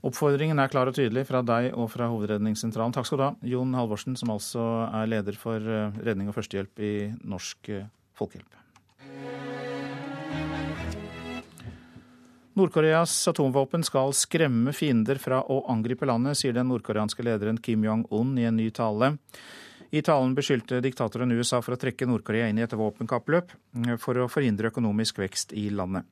Oppfordringen 0.00 0.56
er 0.62 0.70
klar 0.72 0.88
og 0.88 0.96
tydelig 0.96 1.26
fra 1.28 1.42
deg 1.44 1.74
og 1.76 1.90
fra 1.92 2.06
Hovedredningssentralen. 2.08 2.94
Takk 2.96 3.08
skal 3.08 3.20
du 3.20 3.24
ha, 3.26 3.32
Jon 3.44 3.74
Halvorsen, 3.76 4.16
som 4.16 4.32
altså 4.32 4.62
er 4.88 5.10
leder 5.12 5.36
for 5.36 5.60
eh, 5.60 5.98
redning 6.00 6.30
og 6.30 6.38
førstehjelp 6.38 6.80
i 6.80 6.94
Norsk 7.28 7.68
eh, 7.74 7.84
Folkehjelp. 8.16 8.56
Nord-Koreas 12.56 13.12
atomvåpen 13.30 13.84
skal 13.86 14.12
skremme 14.16 14.72
fiender 14.76 15.20
fra 15.22 15.38
å 15.48 15.60
angripe 15.72 16.08
landet, 16.08 16.40
sier 16.40 16.56
den 16.56 16.68
nordkoreanske 16.72 17.24
lederen 17.24 17.60
Kim 17.62 17.84
Jong-un 17.86 18.32
i 18.40 18.48
en 18.48 18.56
ny 18.58 18.70
tale. 18.74 19.14
I 19.90 20.02
talen 20.06 20.32
beskyldte 20.36 20.80
diktatoren 20.84 21.32
USA 21.34 21.60
for 21.64 21.76
å 21.76 21.80
trekke 21.80 22.08
Nord-Korea 22.08 22.48
inn 22.48 22.60
i 22.60 22.64
et 22.64 22.76
våpenkappløp 22.76 23.52
eh, 23.52 23.94
for 24.00 24.16
å 24.16 24.30
forhindre 24.32 24.72
økonomisk 24.72 25.20
vekst 25.20 25.52
i 25.52 25.68
landet. 25.68 26.08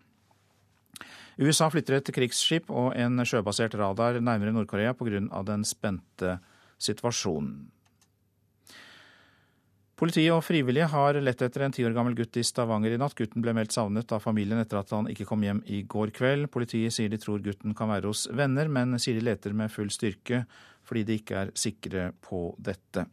USA 1.38 1.68
flytter 1.70 2.00
et 2.00 2.12
krigsskip 2.14 2.70
og 2.74 2.94
en 2.98 3.22
sjøbasert 3.22 3.76
radar 3.78 4.18
nærmere 4.18 4.54
Nord-Korea 4.54 4.94
pga. 4.98 5.42
den 5.46 5.64
spente 5.64 6.38
situasjonen. 6.78 7.68
Politiet 9.98 10.30
og 10.30 10.44
frivillige 10.46 10.86
har 10.92 11.16
lett 11.18 11.40
etter 11.42 11.64
en 11.66 11.72
ti 11.74 11.82
år 11.82 11.94
gammel 11.94 12.14
gutt 12.14 12.36
i 12.38 12.44
Stavanger 12.46 12.92
i 12.94 12.98
natt. 13.02 13.16
Gutten 13.18 13.42
ble 13.42 13.50
meldt 13.54 13.74
savnet 13.74 14.12
av 14.14 14.22
familien 14.22 14.60
etter 14.62 14.78
at 14.78 14.92
han 14.94 15.08
ikke 15.10 15.26
kom 15.26 15.42
hjem 15.42 15.62
i 15.66 15.80
går 15.90 16.12
kveld. 16.14 16.46
Politiet 16.54 16.94
sier 16.94 17.10
de 17.10 17.18
tror 17.18 17.42
gutten 17.42 17.74
kan 17.74 17.90
være 17.90 18.06
hos 18.06 18.28
venner, 18.30 18.70
men 18.70 18.94
sier 19.02 19.18
de 19.18 19.26
leter 19.26 19.56
med 19.58 19.74
full 19.74 19.90
styrke 19.90 20.44
fordi 20.86 21.02
de 21.04 21.18
ikke 21.18 21.40
er 21.40 21.50
sikre 21.58 22.12
på 22.24 22.44
dette. 22.62 23.08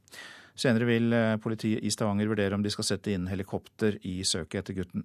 Senere 0.56 0.86
vil 0.88 1.18
politiet 1.44 1.84
i 1.84 1.92
Stavanger 1.92 2.30
vurdere 2.30 2.56
om 2.56 2.62
de 2.64 2.72
skal 2.72 2.88
sette 2.88 3.12
inn 3.12 3.26
helikopter 3.28 3.98
i 4.06 4.20
søket 4.24 4.62
etter 4.62 4.78
gutten. 4.78 5.04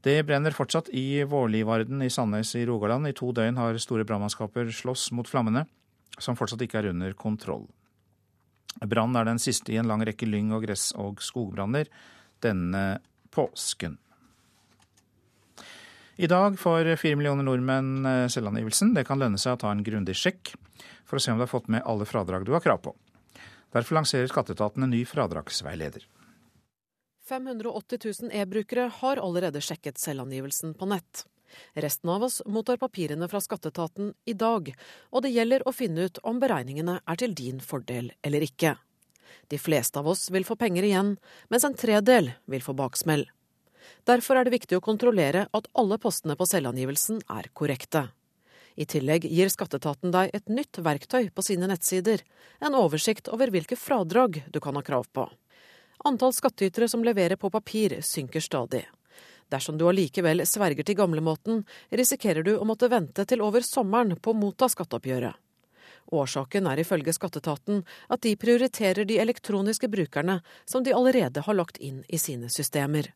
Det 0.00 0.22
brenner 0.24 0.54
fortsatt 0.56 0.88
i 0.96 1.22
Vårlivarden 1.28 2.02
i 2.02 2.10
Sandnes 2.10 2.54
i 2.56 2.64
Rogaland. 2.66 3.08
I 3.08 3.12
to 3.12 3.32
døgn 3.36 3.58
har 3.60 3.76
store 3.82 4.06
brannmannskaper 4.08 4.70
slåss 4.72 5.10
mot 5.12 5.28
flammene, 5.28 5.66
som 6.16 6.38
fortsatt 6.38 6.62
ikke 6.64 6.80
er 6.80 6.88
under 6.94 7.12
kontroll. 7.12 7.66
Brannen 8.80 9.18
er 9.20 9.26
den 9.28 9.42
siste 9.42 9.74
i 9.74 9.80
en 9.80 9.90
lang 9.90 10.00
rekke 10.06 10.28
lyng- 10.28 10.54
og 10.56 10.64
gress- 10.64 10.94
og 10.96 11.20
skogbranner 11.20 11.90
denne 12.40 13.00
påsken. 13.34 13.98
I 16.20 16.28
dag 16.28 16.56
får 16.60 16.94
fire 17.00 17.16
millioner 17.16 17.44
nordmenn 17.44 18.06
eh, 18.06 18.26
selvangivelsen. 18.28 18.94
Det 18.96 19.06
kan 19.08 19.20
lønne 19.20 19.40
seg 19.40 19.56
å 19.56 19.60
ta 19.62 19.70
en 19.72 19.84
grundig 19.84 20.16
sjekk 20.16 20.54
for 21.08 21.16
å 21.16 21.22
se 21.22 21.32
om 21.32 21.40
du 21.40 21.44
har 21.44 21.52
fått 21.52 21.68
med 21.72 21.84
alle 21.88 22.08
fradrag 22.08 22.44
du 22.44 22.52
har 22.52 22.64
krav 22.64 22.80
på. 22.84 22.92
Derfor 23.72 24.00
lanserer 24.00 24.28
skatteetaten 24.28 24.84
en 24.84 24.92
ny 24.92 25.04
fradragsveileder. 25.08 26.04
580 27.30 27.98
000 28.22 28.30
e-brukere 28.32 28.90
har 28.94 29.16
allerede 29.16 29.60
sjekket 29.62 29.98
selvangivelsen 29.98 30.74
på 30.74 30.86
nett. 30.90 31.26
Resten 31.72 32.10
av 32.10 32.24
oss 32.26 32.42
mottar 32.46 32.76
papirene 32.76 33.28
fra 33.30 33.40
skatteetaten 33.40 34.12
i 34.26 34.34
dag, 34.34 34.72
og 35.10 35.22
det 35.22 35.30
gjelder 35.30 35.62
å 35.62 35.74
finne 35.74 36.08
ut 36.08 36.18
om 36.26 36.40
beregningene 36.42 36.98
er 37.00 37.20
til 37.22 37.34
din 37.38 37.60
fordel 37.62 38.10
eller 38.26 38.46
ikke. 38.46 38.74
De 39.50 39.58
fleste 39.62 39.98
av 39.98 40.08
oss 40.10 40.26
vil 40.34 40.46
få 40.46 40.56
penger 40.58 40.86
igjen, 40.88 41.12
mens 41.54 41.66
en 41.66 41.76
tredel 41.78 42.32
vil 42.50 42.64
få 42.66 42.74
baksmell. 42.78 43.28
Derfor 44.10 44.38
er 44.38 44.46
det 44.46 44.54
viktig 44.56 44.78
å 44.78 44.84
kontrollere 44.84 45.46
at 45.54 45.68
alle 45.78 45.98
postene 46.02 46.34
på 46.38 46.48
selvangivelsen 46.50 47.22
er 47.30 47.50
korrekte. 47.54 48.08
I 48.74 48.86
tillegg 48.90 49.26
gir 49.30 49.50
skatteetaten 49.52 50.10
deg 50.14 50.34
et 50.34 50.50
nytt 50.50 50.82
verktøy 50.82 51.30
på 51.34 51.44
sine 51.46 51.70
nettsider, 51.70 52.22
en 52.58 52.78
oversikt 52.78 53.30
over 53.30 53.54
hvilke 53.54 53.78
fradrag 53.78 54.42
du 54.50 54.60
kan 54.62 54.78
ha 54.78 54.82
krav 54.86 55.06
på. 55.14 55.28
Antall 56.04 56.32
skattytere 56.32 56.88
som 56.88 57.04
leverer 57.04 57.36
på 57.36 57.50
papir, 57.50 57.98
synker 58.00 58.40
stadig. 58.40 58.86
Dersom 59.50 59.78
du 59.78 59.84
allikevel 59.88 60.46
sverger 60.46 60.86
til 60.86 60.96
gamlemåten, 60.96 61.64
risikerer 61.90 62.46
du 62.46 62.54
å 62.56 62.64
måtte 62.64 62.88
vente 62.88 63.26
til 63.26 63.42
over 63.44 63.64
sommeren 63.66 64.16
på 64.16 64.32
å 64.32 64.38
motta 64.38 64.68
skatteoppgjøret. 64.70 65.36
Årsaken 66.10 66.66
er 66.70 66.80
ifølge 66.82 67.12
skatteetaten 67.14 67.82
at 68.08 68.22
de 68.24 68.32
prioriterer 68.40 69.04
de 69.06 69.18
elektroniske 69.22 69.90
brukerne 69.90 70.40
som 70.64 70.86
de 70.86 70.94
allerede 70.96 71.44
har 71.46 71.58
lagt 71.58 71.78
inn 71.78 72.00
i 72.08 72.18
sine 72.18 72.48
systemer. 72.50 73.12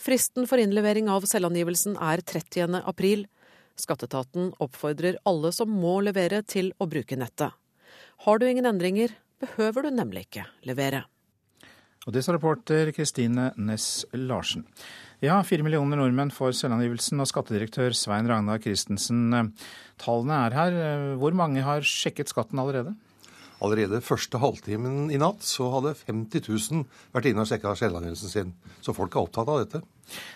Fristen 0.00 0.46
for 0.48 0.62
innlevering 0.62 1.10
av 1.12 1.26
selvangivelsen 1.28 1.98
er 2.00 2.22
30. 2.22 2.80
april. 2.88 3.26
Skatteetaten 3.76 4.54
oppfordrer 4.62 5.18
alle 5.28 5.52
som 5.52 5.72
må 5.72 5.98
levere 6.04 6.40
til 6.46 6.72
å 6.78 6.88
bruke 6.88 7.18
nettet. 7.20 7.52
Har 8.24 8.38
du 8.38 8.46
ingen 8.48 8.68
endringer, 8.68 9.12
behøver 9.40 9.88
du 9.88 9.96
nemlig 9.96 10.28
ikke 10.28 10.46
levere. 10.68 11.04
Og 12.08 12.14
Det 12.16 12.22
sa 12.24 12.32
reporter 12.32 12.88
Kristine 12.96 13.50
Næss 13.60 14.06
Larsen. 14.16 14.64
Ja, 15.20 15.42
fire 15.44 15.60
millioner 15.66 15.98
nordmenn 16.00 16.32
får 16.32 16.54
selvangivelsen, 16.56 17.20
og 17.20 17.28
skattedirektør 17.28 17.92
Svein 17.92 18.28
Ragnar 18.28 18.62
Christensen, 18.64 19.34
eh, 19.36 19.50
tallene 20.00 20.38
er 20.46 20.56
her. 20.56 20.72
Eh, 20.72 21.16
hvor 21.20 21.36
mange 21.36 21.60
har 21.60 21.84
sjekket 21.84 22.32
skatten 22.32 22.58
allerede? 22.58 22.96
Allerede 23.60 24.00
første 24.00 24.40
halvtimen 24.40 25.12
i 25.12 25.18
natt 25.20 25.44
så 25.44 25.68
hadde 25.74 25.92
50 26.08 26.48
000 26.48 26.86
vært 27.12 27.26
inne 27.28 27.44
og 27.44 27.50
sjekka 27.50 27.76
selvangivelsen 27.76 28.32
sin. 28.32 28.54
Så 28.80 28.96
folk 28.96 29.12
er 29.12 29.20
opptatt 29.20 29.52
av 29.52 29.60
dette. 29.60 29.82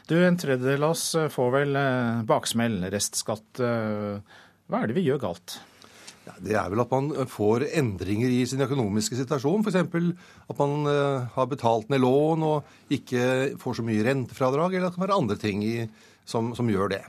Du, 0.07 0.21
En 0.21 0.37
tredjedel 0.37 0.85
av 0.85 0.91
oss 0.91 1.17
får 1.33 1.51
vel 1.51 1.77
eh, 1.81 2.23
baksmell, 2.29 2.83
restskatt. 2.93 3.57
Hva 3.57 4.83
er 4.83 4.87
det 4.87 5.01
vi 5.01 5.09
gjør 5.09 5.25
galt? 5.31 5.63
Ja, 6.25 6.35
det 6.41 6.55
er 6.57 6.71
vel 6.73 6.81
at 6.81 6.93
man 6.93 7.11
får 7.29 7.67
endringer 7.77 8.33
i 8.33 8.45
sin 8.49 8.65
økonomiske 8.65 9.19
situasjon. 9.19 9.65
F.eks. 9.65 9.77
at 10.49 10.61
man 10.61 10.87
uh, 10.89 11.27
har 11.35 11.51
betalt 11.51 11.91
ned 11.93 12.01
lån 12.01 12.47
og 12.49 12.95
ikke 12.97 13.59
får 13.61 13.79
så 13.79 13.85
mye 13.85 14.05
rentefradrag. 14.07 14.73
Eller 14.73 14.89
at 14.89 14.95
det 14.95 15.01
kan 15.01 15.05
være 15.05 15.19
andre 15.21 15.37
ting 15.41 15.61
i, 15.67 15.75
som, 16.25 16.55
som, 16.57 16.71
gjør 16.73 16.95
det. 16.95 17.03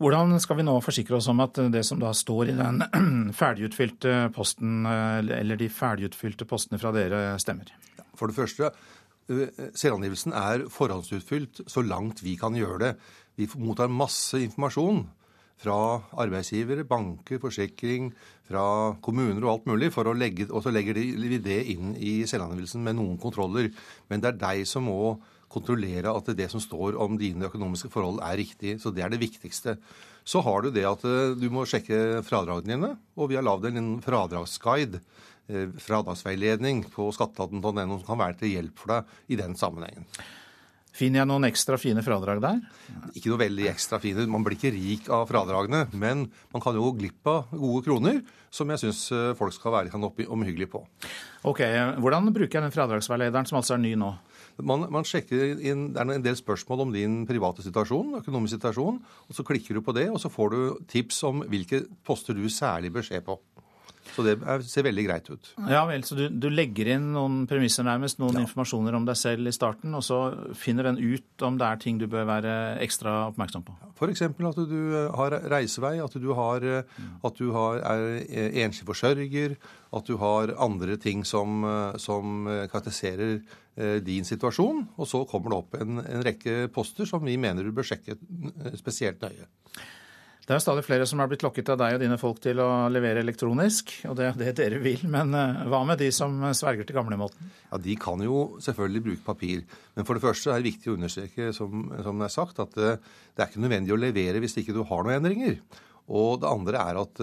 Hvordan 0.00 0.36
skal 0.40 0.60
vi 0.60 0.66
nå 0.68 0.74
forsikre 0.84 1.16
oss 1.16 1.28
om 1.32 1.40
at 1.44 1.56
det 1.72 1.82
som 1.88 2.00
da 2.00 2.12
står 2.16 2.52
i 2.52 2.56
den 2.58 2.84
ferdigutfylte 3.40 4.14
posten, 4.36 4.84
eh, 4.88 5.18
eller 5.40 5.60
de 5.60 5.68
ferdigutfylte 5.72 6.48
postene 6.48 6.80
fra 6.80 6.92
dere, 6.96 7.22
stemmer? 7.40 7.72
For 8.16 8.28
det 8.28 8.36
første, 8.36 8.70
eh, 9.32 9.64
selvangivelsen 9.72 10.36
er 10.36 10.66
forhåndsutfylt 10.72 11.64
så 11.68 11.84
langt 11.84 12.20
vi 12.24 12.36
kan 12.40 12.56
gjøre 12.56 12.80
det. 12.84 12.92
Vi 13.40 13.48
mottar 13.60 13.92
masse 13.92 14.40
informasjon 14.40 15.04
fra 15.60 16.00
arbeidsgivere, 16.22 16.86
banker, 16.88 17.40
forsikring, 17.42 18.10
fra 18.48 18.94
kommuner 19.04 19.44
og 19.44 19.52
alt 19.52 19.68
mulig, 19.70 19.90
legge, 20.16 20.48
og 20.50 20.64
så 20.64 20.72
legger 20.72 20.94
de 20.94 21.38
det 21.38 21.60
inn 21.74 21.94
i 21.96 22.24
selvangivelsen 22.26 22.82
med 22.82 22.96
noen 22.96 23.18
kontroller. 23.20 23.70
Men 24.08 24.20
det 24.20 24.32
er 24.32 24.40
deg 24.40 24.66
som 24.66 24.88
må 24.88 25.18
kontrollere 25.50 26.12
at 26.14 26.30
det 26.38 26.48
som 26.50 26.62
står 26.62 26.96
om 27.00 27.18
dine 27.18 27.48
økonomiske 27.48 27.90
forhold 27.90 28.22
er 28.22 28.38
riktig. 28.38 28.78
Så 28.80 28.92
det 28.94 29.04
er 29.04 29.10
det 29.10 29.20
viktigste. 29.22 29.76
Så 30.24 30.42
har 30.46 30.62
du 30.62 30.70
det 30.70 30.86
at 30.86 31.04
eh, 31.08 31.34
du 31.38 31.48
må 31.52 31.66
sjekke 31.66 32.22
fradragene 32.26 32.76
dine, 32.76 32.92
og 33.16 33.30
vi 33.30 33.38
har 33.38 33.46
lagd 33.46 33.66
en 33.70 33.96
fradragsguide 34.04 35.00
eh, 35.50 35.72
fradragsveiledning 35.82 36.84
på 36.94 37.10
skatteetaten.no 37.16 37.98
som 37.98 38.06
kan 38.06 38.22
være 38.22 38.38
til 38.42 38.54
hjelp 38.54 38.78
for 38.78 38.94
deg 38.94 39.34
i 39.34 39.40
den 39.40 39.58
sammenhengen. 39.58 40.06
Finner 40.96 41.22
jeg 41.22 41.28
noen 41.30 41.46
ekstra 41.46 41.78
fine 41.80 42.02
fradrag 42.04 42.40
der? 42.42 42.58
Ikke 43.14 43.30
noe 43.30 43.40
veldig 43.40 43.68
ekstra 43.70 44.00
fine. 44.02 44.26
Man 44.30 44.42
blir 44.46 44.58
ikke 44.58 44.72
rik 44.74 45.10
av 45.12 45.28
fradragene. 45.30 45.84
Men 45.94 46.26
man 46.50 46.62
kan 46.64 46.76
jo 46.76 46.88
gå 46.88 46.96
glipp 46.98 47.30
av 47.30 47.52
gode 47.54 47.84
kroner, 47.86 48.18
som 48.50 48.70
jeg 48.72 48.82
syns 48.82 49.04
eh, 49.14 49.30
folk 49.38 49.54
skal 49.54 49.76
være 49.76 49.92
kan 49.92 50.04
omhyggelige 50.04 50.72
på. 50.72 50.82
Ok, 51.46 51.62
Hvordan 52.02 52.32
bruker 52.34 52.58
jeg 52.58 52.66
den 52.66 52.74
fradragsveilederen, 52.74 53.48
som 53.48 53.60
altså 53.60 53.76
er 53.76 53.84
ny 53.84 53.94
nå? 53.96 54.10
Man, 54.60 54.84
man, 54.92 55.06
sjekker 55.08 55.60
inn, 55.62 55.86
Det 55.94 56.02
er 56.02 56.10
en 56.16 56.24
del 56.24 56.36
spørsmål 56.36 56.84
om 56.84 56.92
din 56.92 57.22
private 57.28 57.64
situasjon, 57.64 58.18
økonomisk 58.20 58.58
situasjon. 58.58 58.98
og 59.00 59.36
Så 59.36 59.46
klikker 59.46 59.78
du 59.78 59.84
på 59.86 59.94
det, 59.96 60.10
og 60.10 60.20
så 60.20 60.28
får 60.28 60.50
du 60.52 60.60
tips 60.90 61.22
om 61.24 61.44
hvilke 61.48 61.84
poster 62.04 62.36
du 62.36 62.44
særlig 62.52 62.92
bør 62.92 63.06
se 63.06 63.22
på. 63.24 63.38
Så 64.20 64.26
det 64.26 64.68
ser 64.68 64.84
veldig 64.84 65.04
greit 65.06 65.30
ut. 65.30 65.52
Ja 65.70 65.82
vel, 65.88 66.04
Så 66.04 66.16
du, 66.18 66.26
du 66.28 66.48
legger 66.52 66.92
inn 66.94 67.10
noen 67.14 67.44
premisser 67.50 67.86
nærmest, 67.86 68.20
noen 68.20 68.36
ja. 68.36 68.44
informasjoner 68.44 68.96
om 68.98 69.06
deg 69.08 69.16
selv 69.18 69.48
i 69.48 69.54
starten, 69.54 69.94
og 69.96 70.04
så 70.04 70.20
finner 70.58 70.90
den 70.90 71.00
ut 71.00 71.44
om 71.46 71.56
det 71.60 71.66
er 71.66 71.80
ting 71.80 72.00
du 72.00 72.06
bør 72.10 72.28
være 72.28 72.54
ekstra 72.84 73.16
oppmerksom 73.30 73.64
på? 73.66 73.76
F.eks. 73.96 74.24
at 74.28 74.60
du 74.70 74.78
eh, 74.96 75.08
har 75.16 75.36
reisevei, 75.52 75.94
at 76.04 76.16
du, 76.20 76.30
har, 76.36 76.64
eh, 76.64 77.06
at 77.26 77.40
du 77.40 77.50
har, 77.56 77.80
er 77.92 78.06
eh, 78.24 78.60
enslig 78.64 78.88
forsørger, 78.88 79.56
at 79.96 80.06
du 80.06 80.16
har 80.20 80.54
andre 80.62 80.96
ting 81.02 81.24
som, 81.26 81.64
som 81.98 82.44
karakteriserer 82.70 83.40
din 84.06 84.26
situasjon. 84.28 84.84
Og 85.02 85.08
så 85.10 85.24
kommer 85.26 85.50
det 85.50 85.58
opp 85.58 85.78
en, 85.80 85.98
en 85.98 86.22
rekke 86.22 86.68
poster 86.70 87.08
som 87.10 87.24
vi 87.26 87.34
mener 87.40 87.66
du 87.66 87.72
bør 87.74 87.88
sjekke 87.88 88.14
spesielt 88.78 89.18
nøye. 89.24 89.48
Det 90.50 90.56
er 90.56 90.62
stadig 90.64 90.82
flere 90.82 91.04
som 91.06 91.20
har 91.22 91.28
blitt 91.30 91.44
lokket 91.46 91.68
av 91.70 91.76
deg 91.78 91.94
og 91.94 92.00
dine 92.02 92.16
folk 92.18 92.40
til 92.42 92.58
å 92.58 92.88
levere 92.90 93.20
elektronisk, 93.22 93.92
og 94.10 94.16
det 94.18 94.24
er 94.26 94.40
det 94.40 94.54
dere 94.58 94.80
vil. 94.82 95.04
Men 95.06 95.30
eh, 95.38 95.60
hva 95.70 95.84
med 95.86 96.02
de 96.02 96.08
som 96.10 96.42
sverger 96.58 96.88
til 96.88 96.98
gamlemåten? 96.98 97.52
Ja, 97.68 97.78
De 97.78 97.94
kan 98.02 98.24
jo 98.26 98.58
selvfølgelig 98.58 99.04
bruke 99.04 99.26
papir. 99.28 99.62
Men 99.94 100.08
for 100.08 100.18
det 100.18 100.24
første 100.24 100.50
er 100.50 100.58
det 100.58 100.72
viktig 100.72 100.90
å 100.90 100.96
understreke, 100.98 101.52
som, 101.54 101.86
som 102.02 102.18
det 102.18 102.26
er 102.26 102.34
sagt, 102.34 102.58
at 102.58 102.74
det, 102.74 102.96
eh, 102.96 103.38
er 103.38 103.46
ikke 103.46 103.62
nødvendig 103.62 103.94
å 103.94 104.02
levere 104.08 104.42
hvis 104.42 104.58
ikke 104.58 104.74
du 104.74 104.82
har 104.90 105.06
noen 105.06 105.20
endringer. 105.20 105.60
Og 106.10 106.40
det 106.42 106.50
andre 106.50 106.82
er 106.82 106.98
at 106.98 107.20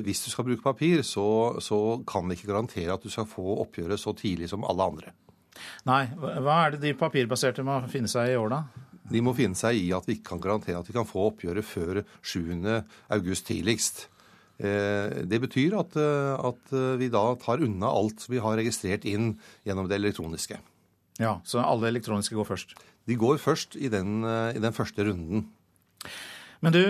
hvis 0.00 0.24
du 0.24 0.30
skal 0.32 0.46
bruke 0.48 0.64
papir, 0.64 1.02
så, 1.04 1.60
så 1.60 2.00
kan 2.08 2.24
det 2.24 2.38
ikke 2.38 2.48
garantere 2.54 2.96
at 2.96 3.04
du 3.04 3.12
skal 3.12 3.28
få 3.28 3.60
oppgjøret 3.60 4.00
så 4.00 4.16
tidlig 4.16 4.48
som 4.48 4.64
alle 4.64 4.86
andre. 4.88 5.12
Nei. 5.84 6.06
Hva 6.16 6.62
er 6.64 6.74
det 6.74 6.86
de 6.86 6.96
papirbaserte 6.96 7.64
må 7.66 7.76
finne 7.92 8.08
seg 8.08 8.32
i 8.32 8.38
år, 8.40 8.56
da? 8.56 8.88
De 9.10 9.22
må 9.24 9.34
finne 9.36 9.58
seg 9.58 9.78
i 9.78 9.90
at 9.96 10.06
vi 10.08 10.18
ikke 10.18 10.32
kan 10.32 10.42
garantere 10.42 10.80
at 10.80 10.88
vi 10.88 10.96
kan 10.96 11.08
få 11.08 11.28
oppgjøret 11.30 11.66
før 11.66 12.02
7.8 12.22 13.44
tidligst. 13.48 14.06
Eh, 14.60 15.22
det 15.26 15.40
betyr 15.42 15.78
at, 15.80 15.96
eh, 15.96 16.34
at, 16.50 16.74
vi 17.00 17.08
da 17.12 17.24
tar 17.40 17.64
unna 17.64 17.90
alt 17.90 18.26
vi 18.28 18.42
har 18.42 18.58
registrert 18.60 19.06
inn 19.08 19.34
gjennom 19.66 19.88
det 19.88 19.98
elektroniske. 20.00 20.60
Ja, 21.20 21.40
Så 21.44 21.60
alle 21.60 21.88
elektroniske 21.88 22.36
går 22.36 22.48
først? 22.48 22.76
De 23.08 23.16
går 23.16 23.40
først 23.42 23.76
i 23.76 23.88
den, 23.88 24.22
eh, 24.24 24.56
i 24.56 24.60
den 24.60 24.72
første 24.72 25.04
runden. 25.04 25.48
Men 26.60 26.74
du, 26.74 26.82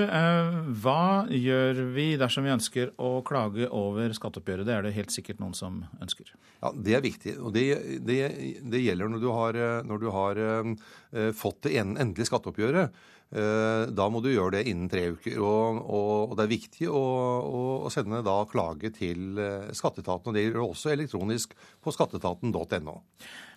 hva 0.83 1.27
gjør 1.31 1.85
vi 1.95 2.09
dersom 2.19 2.47
vi 2.47 2.51
ønsker 2.51 2.91
å 2.99 3.21
klage 3.27 3.69
over 3.71 4.11
skatteoppgjøret? 4.17 4.67
Det 4.67 4.75
er 4.75 4.83
det 4.87 4.97
helt 4.97 5.15
sikkert 5.15 5.39
noen 5.43 5.55
som 5.55 5.85
ønsker. 6.03 6.33
Ja, 6.59 6.73
Det 6.75 6.97
er 6.97 7.05
viktig. 7.05 7.37
og 7.39 7.55
Det, 7.55 7.63
det, 8.03 8.19
det 8.67 8.83
gjelder 8.83 9.13
når 9.13 9.23
du 9.23 9.29
har, 9.31 9.61
når 9.87 10.03
du 10.03 10.09
har 10.11 10.43
uh, 10.43 11.31
fått 11.39 11.63
det 11.69 11.77
endelige 11.85 12.27
skatteoppgjøret. 12.33 13.01
Da 13.31 14.09
må 14.11 14.19
du 14.19 14.33
gjøre 14.33 14.57
det 14.57 14.65
innen 14.67 14.89
tre 14.91 15.05
uker. 15.15 15.37
Og, 15.39 15.77
og, 15.85 16.33
og 16.33 16.35
det 16.35 16.49
er 16.49 16.51
viktig 16.51 16.89
å, 16.91 17.03
å, 17.39 17.61
å, 17.87 17.93
sende 17.95 18.25
da 18.27 18.41
klage 18.51 18.91
til 18.97 19.39
skatteetaten. 19.71 20.33
og 20.33 20.35
Det 20.35 20.49
gjør 20.49 20.65
også 20.65 20.91
elektronisk 20.97 21.55
på 21.55 21.95
skatteetaten.no. 21.95 22.97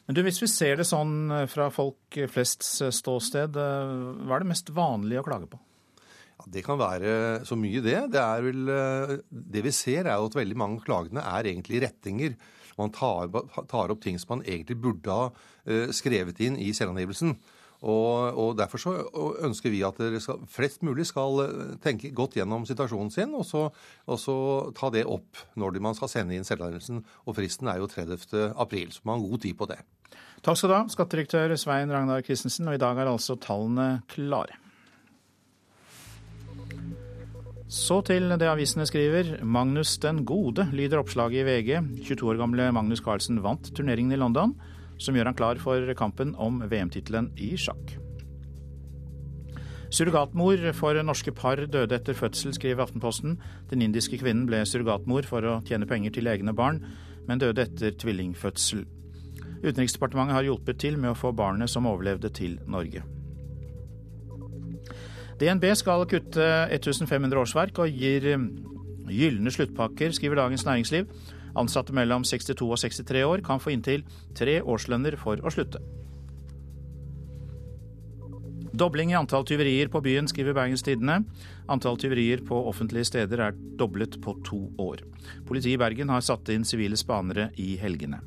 Men 0.06 0.14
du, 0.14 0.22
Hvis 0.30 0.44
vi 0.46 0.54
ser 0.54 0.78
det 0.78 0.86
sånn 0.86 1.34
fra 1.50 1.72
folk 1.74 2.22
flests 2.30 2.84
ståsted, 3.02 3.58
hva 3.58 4.38
er 4.38 4.46
det 4.46 4.54
mest 4.54 4.70
vanlige 4.78 5.26
å 5.26 5.32
klage 5.32 5.50
på? 5.50 5.64
Det 6.52 6.64
kan 6.66 6.80
være 6.80 7.44
så 7.48 7.56
mye, 7.60 7.84
det. 7.86 8.00
Det, 8.12 8.26
vel, 8.44 8.74
det 9.32 9.64
vi 9.64 9.72
ser, 9.76 10.08
er 10.08 10.20
jo 10.20 10.28
at 10.32 10.36
veldig 10.42 10.60
mange 10.60 10.82
av 10.82 10.88
klagene 10.88 11.24
er 11.24 11.52
egentlig 11.54 11.84
rettinger 11.86 12.36
man 12.78 12.94
tar, 12.94 13.30
tar, 13.70 13.92
opp 13.94 14.02
ting 14.04 14.20
som 14.20 14.38
man 14.38 14.48
egentlig 14.48 14.80
burde 14.82 15.14
ha 15.14 15.28
uh, 15.30 15.92
skrevet 15.94 16.40
inn 16.44 16.58
i 16.62 16.72
selvangivelsen. 16.76 17.36
Og, 17.84 18.38
og, 18.40 18.54
Derfor 18.56 18.80
så 18.80 18.94
ønsker 19.44 19.74
vi 19.74 19.82
at 19.84 20.00
skal, 20.24 20.46
flest 20.48 20.86
mulig 20.88 21.04
skal 21.10 21.42
eh, 21.44 21.74
tenke 21.84 22.14
godt 22.16 22.38
gjennom 22.38 22.64
situasjonen 22.64 23.12
sin, 23.12 23.34
og 23.36 23.44
så, 23.44 23.66
og 24.08 24.22
så 24.24 24.36
ta 24.78 24.88
det 24.96 25.04
opp 25.04 25.42
når 25.60 25.82
man 25.84 25.98
skal 25.98 26.14
sende 26.14 26.38
inn 26.38 26.48
selvangivelsen. 26.48 27.04
Og 27.28 27.36
fristen 27.36 27.68
er 27.68 27.84
jo 27.84 27.92
30. 27.92 28.56
april, 28.56 28.96
så 28.96 29.04
man 29.04 29.20
har 29.20 29.28
god 29.28 29.44
tid 29.44 29.60
på 29.60 29.68
det. 29.74 29.82
Takk 30.48 30.62
skal 30.62 30.72
du 30.72 30.78
ha, 30.78 30.82
skattedirektør 30.96 31.58
Svein 31.60 31.92
Ragnar 31.92 32.24
Christensen. 32.24 32.72
Og 32.72 32.80
i 32.80 32.84
dag 32.88 33.04
er 33.04 33.12
altså 33.12 33.36
tallene 33.36 33.98
klare. 34.16 34.63
Så 37.74 38.04
til 38.06 38.30
det 38.38 38.46
avisene 38.46 38.86
skriver. 38.86 39.40
Magnus 39.42 39.96
den 39.98 40.20
gode, 40.30 40.68
lyder 40.78 41.00
oppslaget 41.02 41.42
i 41.42 41.46
VG. 41.48 41.72
22 42.06 42.28
år 42.30 42.38
gamle 42.44 42.68
Magnus 42.76 43.02
Carlsen 43.02 43.40
vant 43.42 43.72
turneringen 43.74 44.14
i 44.14 44.20
London, 44.22 44.54
som 45.02 45.18
gjør 45.18 45.32
han 45.32 45.38
klar 45.40 45.62
for 45.62 45.90
kampen 45.98 46.36
om 46.38 46.62
VM-tittelen 46.70 47.32
i 47.42 47.56
sjakk. 47.58 47.96
Surrogatmor 49.94 50.62
for 50.78 51.02
norske 51.02 51.34
par 51.34 51.64
døde 51.66 51.98
etter 51.98 52.14
fødsel, 52.18 52.54
skriver 52.54 52.86
Aftenposten. 52.86 53.40
Den 53.74 53.82
indiske 53.82 54.22
kvinnen 54.22 54.46
ble 54.50 54.62
surrogatmor 54.70 55.26
for 55.26 55.42
å 55.42 55.58
tjene 55.66 55.90
penger 55.90 56.14
til 56.14 56.30
egne 56.30 56.54
barn, 56.54 56.78
men 57.26 57.42
døde 57.42 57.66
etter 57.66 57.98
tvillingfødsel. 57.98 58.86
Utenriksdepartementet 59.66 60.38
har 60.38 60.46
hjulpet 60.46 60.82
til 60.82 61.02
med 61.02 61.16
å 61.16 61.18
få 61.18 61.34
barnet 61.34 61.74
som 61.74 61.90
overlevde, 61.90 62.30
til 62.30 62.60
Norge. 62.70 63.02
DNB 65.42 65.66
skal 65.76 66.06
kutte 66.10 66.50
1500 66.70 67.42
årsverk 67.42 67.82
og 67.84 68.04
gir 68.04 68.28
um, 68.36 68.50
gylne 69.10 69.52
sluttpakker, 69.54 70.14
skriver 70.16 70.42
Dagens 70.42 70.66
Næringsliv. 70.68 71.10
Ansatte 71.60 71.94
mellom 71.94 72.24
62 72.26 72.62
og 72.66 72.80
63 72.82 73.26
år 73.28 73.44
kan 73.46 73.62
få 73.62 73.74
inntil 73.74 74.06
tre 74.38 74.60
årslønner 74.62 75.18
for 75.22 75.42
å 75.42 75.54
slutte. 75.54 75.82
Dobling 78.74 79.12
i 79.12 79.18
antall 79.20 79.46
tyverier 79.46 79.90
på 79.94 80.02
byen, 80.02 80.26
skriver 80.26 80.56
Bergens 80.58 80.82
Tidende. 80.82 81.20
Antall 81.70 82.00
tyverier 82.02 82.42
på 82.42 82.58
offentlige 82.72 83.06
steder 83.06 83.44
er 83.46 83.58
doblet 83.78 84.18
på 84.22 84.34
to 84.48 84.64
år. 84.82 85.04
Politiet 85.46 85.76
i 85.76 85.82
Bergen 85.82 86.10
har 86.10 86.26
satt 86.26 86.50
inn 86.50 86.66
sivile 86.66 86.98
spanere 86.98 87.52
i 87.62 87.76
helgene. 87.78 88.24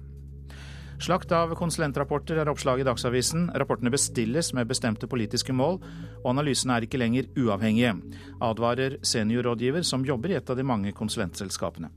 Slakt 0.96 1.32
av 1.36 1.50
konsulentrapporter 1.58 2.38
er 2.40 2.48
oppslaget 2.48 2.86
i 2.86 2.88
Dagsavisen. 2.88 3.50
Rapportene 3.60 3.92
bestilles 3.92 4.48
med 4.56 4.68
bestemte 4.70 5.08
politiske 5.10 5.52
mål, 5.52 5.76
og 6.22 6.30
analysene 6.32 6.78
er 6.78 6.86
ikke 6.86 7.00
lenger 7.00 7.28
uavhengige, 7.36 7.92
advarer 8.40 8.96
seniorrådgiver 9.04 9.84
som 9.84 10.06
jobber 10.08 10.32
i 10.32 10.38
et 10.40 10.50
av 10.50 10.56
de 10.56 10.64
mange 10.64 10.94
konsulentselskapene. 10.96 11.92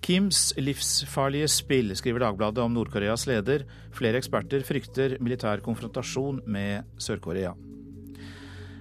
Kims 0.00 0.54
livsfarlige 0.56 1.48
spill, 1.52 1.92
skriver 1.94 2.24
Dagbladet 2.24 2.64
om 2.64 2.72
Nord-Koreas 2.72 3.26
leder. 3.28 3.66
Flere 3.92 4.16
eksperter 4.16 4.64
frykter 4.64 5.18
militær 5.20 5.60
konfrontasjon 5.60 6.40
med 6.48 6.88
Sør-Korea. 6.96 7.52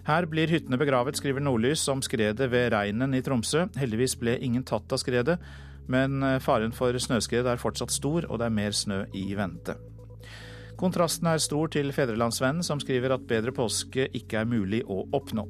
Her 0.07 0.25
blir 0.31 0.49
hyttene 0.49 0.79
begravet, 0.79 1.19
skriver 1.19 1.43
Nordlys 1.43 1.83
om 1.91 1.99
skredet 2.01 2.47
ved 2.49 2.71
Reinen 2.71 3.13
i 3.13 3.21
Tromsø. 3.21 3.67
Heldigvis 3.77 4.15
ble 4.17 4.39
ingen 4.41 4.63
tatt 4.65 4.95
av 4.95 5.03
skredet, 5.03 5.35
men 5.89 6.23
eh, 6.23 6.39
faren 6.43 6.73
for 6.75 6.95
snøskred 6.95 7.49
er 7.49 7.61
fortsatt 7.61 7.93
stor, 7.93 8.27
og 8.29 8.39
det 8.39 8.47
er 8.49 8.55
mer 8.55 8.75
snø 8.75 9.03
i 9.17 9.27
vente. 9.37 9.75
Kontrasten 10.79 11.27
er 11.27 11.41
stor 11.43 11.67
til 11.73 11.91
Fedrelandsvennen, 11.91 12.63
som 12.63 12.79
skriver 12.79 13.11
at 13.11 13.25
bedre 13.27 13.51
påske 13.51 14.05
ikke 14.15 14.39
er 14.39 14.47
mulig 14.47 14.79
å 14.87 15.01
oppnå. 15.17 15.43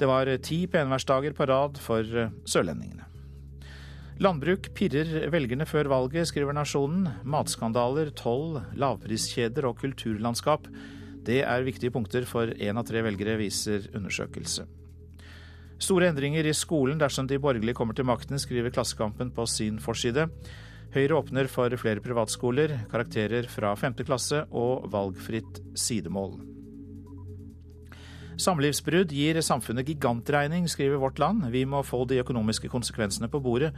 Det 0.00 0.08
var 0.10 0.30
ti 0.42 0.64
penværsdager 0.66 1.36
på 1.38 1.46
rad 1.52 1.78
for 1.82 2.02
eh, 2.02 2.34
sørlendingene. 2.48 3.06
Landbruk 4.22 4.68
pirrer 4.76 5.30
velgerne 5.32 5.66
før 5.66 5.88
valget, 5.90 6.28
skriver 6.30 6.54
Nasjonen. 6.54 7.08
Matskandaler, 7.26 8.12
toll, 8.18 8.60
lavpriskjeder 8.78 9.66
og 9.66 9.80
kulturlandskap. 9.80 10.68
Det 11.26 11.40
er 11.46 11.66
viktige 11.66 11.94
punkter 11.94 12.26
for 12.28 12.50
én 12.58 12.78
av 12.78 12.86
tre 12.86 13.02
velgere, 13.06 13.38
viser 13.40 13.88
undersøkelse. 13.94 14.66
Store 15.82 16.06
endringer 16.12 16.46
i 16.46 16.54
skolen 16.54 17.00
dersom 17.00 17.26
de 17.26 17.40
borgerlige 17.42 17.74
kommer 17.74 17.96
til 17.98 18.06
makten, 18.06 18.38
skriver 18.38 18.70
Klassekampen 18.70 19.32
på 19.34 19.46
sin 19.50 19.80
forside. 19.82 20.28
Høyre 20.94 21.16
åpner 21.18 21.48
for 21.50 21.74
flere 21.80 22.02
privatskoler, 22.04 22.76
karakterer 22.92 23.48
fra 23.50 23.72
femte 23.80 24.06
klasse 24.06 24.44
og 24.54 24.86
valgfritt 24.92 25.58
sidemål. 25.74 26.36
Samlivsbrudd 28.42 29.10
gir 29.12 29.40
samfunnet 29.44 29.88
gigantregning, 29.90 30.68
skriver 30.70 31.00
Vårt 31.02 31.18
Land. 31.20 31.48
Vi 31.52 31.64
må 31.68 31.82
få 31.84 32.04
de 32.08 32.20
økonomiske 32.22 32.70
konsekvensene 32.72 33.28
på 33.32 33.42
bordet, 33.42 33.72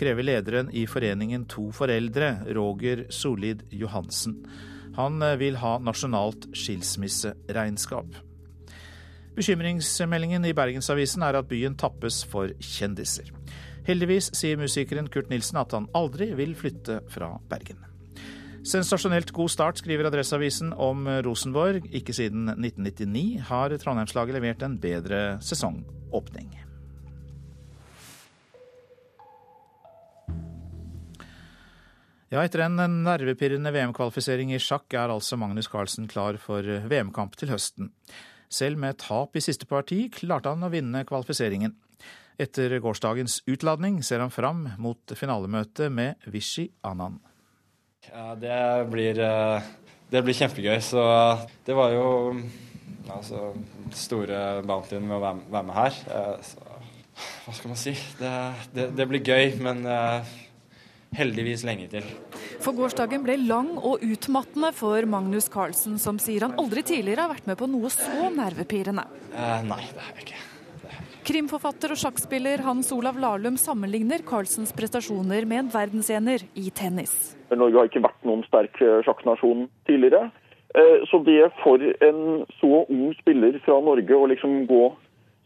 krever 0.00 0.26
lederen 0.26 0.72
i 0.72 0.86
foreningen 0.88 1.44
To 1.52 1.68
foreldre, 1.76 2.32
Roger 2.56 3.04
Solid 3.12 3.66
Johansen. 3.70 4.40
Han 4.96 5.20
vil 5.38 5.60
ha 5.60 5.76
nasjonalt 5.78 6.48
skilsmisseregnskap. 6.56 8.29
Bekymringsmeldingen 9.40 10.44
i 10.44 10.52
Bergensavisen 10.52 11.22
er 11.24 11.38
at 11.38 11.46
byen 11.48 11.72
tappes 11.80 12.18
for 12.28 12.50
kjendiser. 12.60 13.30
Heldigvis 13.86 14.26
sier 14.36 14.58
musikeren 14.60 15.06
Kurt 15.08 15.30
Nilsen 15.32 15.56
at 15.56 15.72
han 15.72 15.86
aldri 15.96 16.26
vil 16.36 16.52
flytte 16.58 16.98
fra 17.08 17.30
Bergen. 17.48 17.78
Sensasjonelt 18.68 19.32
god 19.32 19.48
start, 19.48 19.80
skriver 19.80 20.10
Adresseavisen 20.10 20.74
om 20.76 21.08
Rosenborg. 21.24 21.86
Ikke 21.88 22.12
siden 22.12 22.50
1999 22.52 23.46
har 23.48 23.72
Trondheimslaget 23.80 24.36
levert 24.36 24.64
en 24.66 24.74
bedre 24.82 25.20
sesongåpning. 25.40 26.50
Ja, 32.28 32.44
etter 32.44 32.66
en 32.66 32.76
nervepirrende 33.06 33.72
VM-kvalifisering 33.72 34.52
i 34.52 34.60
sjakk 34.60 34.92
er 35.00 35.08
altså 35.16 35.40
Magnus 35.40 35.70
Carlsen 35.72 36.12
klar 36.12 36.36
for 36.44 36.60
VM-kamp 36.92 37.40
til 37.40 37.50
høsten. 37.56 37.88
Selv 38.50 38.80
med 38.82 38.98
tap 38.98 39.36
i 39.38 39.42
siste 39.44 39.68
parti 39.70 40.08
klarte 40.10 40.50
han 40.50 40.66
å 40.66 40.72
vinne 40.72 41.04
kvalifiseringen. 41.06 41.76
Etter 42.40 42.72
gårsdagens 42.82 43.42
utladning 43.50 44.00
ser 44.02 44.22
han 44.24 44.32
fram 44.32 44.64
mot 44.80 45.12
finalemøtet 45.14 45.92
med 45.92 46.30
Vishy 46.32 46.70
Anand. 46.82 47.20
Ja, 48.08 48.34
det 48.34 48.88
blir, 48.90 49.20
eh, 49.20 49.62
det 50.10 50.22
blir 50.24 50.34
kjempegøy. 50.34 50.80
Så 50.82 51.04
det 51.66 51.76
var 51.76 51.92
jo 51.94 52.40
altså, 53.12 53.52
store 53.92 54.62
bountyen 54.66 55.06
med 55.06 55.18
å 55.18 55.22
være 55.22 55.64
med 55.68 55.74
her. 55.76 56.00
Eh, 56.10 56.36
så, 56.42 56.64
hva 57.44 57.54
skal 57.54 57.74
man 57.74 57.78
si? 57.78 57.92
Det, 58.18 58.34
det, 58.74 58.88
det 58.96 59.08
blir 59.10 59.22
gøy, 59.22 59.60
men 59.62 59.84
eh, 59.86 60.32
heldigvis 61.16 61.64
lenge 61.66 61.88
til. 61.92 62.06
For 62.62 62.76
gårsdagen 62.76 63.24
ble 63.24 63.36
lang 63.42 63.72
og 63.78 64.04
utmattende 64.04 64.72
for 64.76 65.06
Magnus 65.10 65.50
Carlsen, 65.52 65.98
som 66.02 66.20
sier 66.22 66.46
han 66.46 66.56
aldri 66.60 66.84
tidligere 66.86 67.26
har 67.26 67.32
vært 67.32 67.48
med 67.50 67.58
på 67.60 67.68
noe 67.70 67.90
så 67.92 68.30
nervepirrende. 68.34 69.06
Eh, 69.32 69.66
nei, 69.66 69.82
det 69.90 70.04
har 70.04 70.14
jeg 70.14 70.28
ikke. 70.28 70.46
Krimforfatter 71.30 71.92
og 71.92 72.00
sjakkspiller 72.00 72.62
Hans 72.64 72.88
Olav 72.96 73.18
Lahlum 73.20 73.58
sammenligner 73.60 74.24
Carlsens 74.26 74.72
prestasjoner 74.74 75.44
med 75.46 75.66
en 75.66 75.72
verdensener 75.74 76.42
i 76.58 76.70
tennis. 76.74 77.36
Norge 77.52 77.76
har 77.76 77.90
ikke 77.90 78.02
vært 78.06 78.24
noen 78.26 78.42
sterk 78.48 78.80
eh, 78.82 79.00
sjakknasjon 79.06 79.66
tidligere. 79.86 80.30
Eh, 80.74 81.04
så 81.10 81.20
det 81.26 81.52
for 81.60 81.82
en 81.82 82.44
så 82.58 82.84
ung 82.86 83.10
spiller 83.20 83.58
fra 83.66 83.78
Norge 83.84 84.16
å 84.16 84.28
liksom 84.30 84.64
gå 84.70 84.84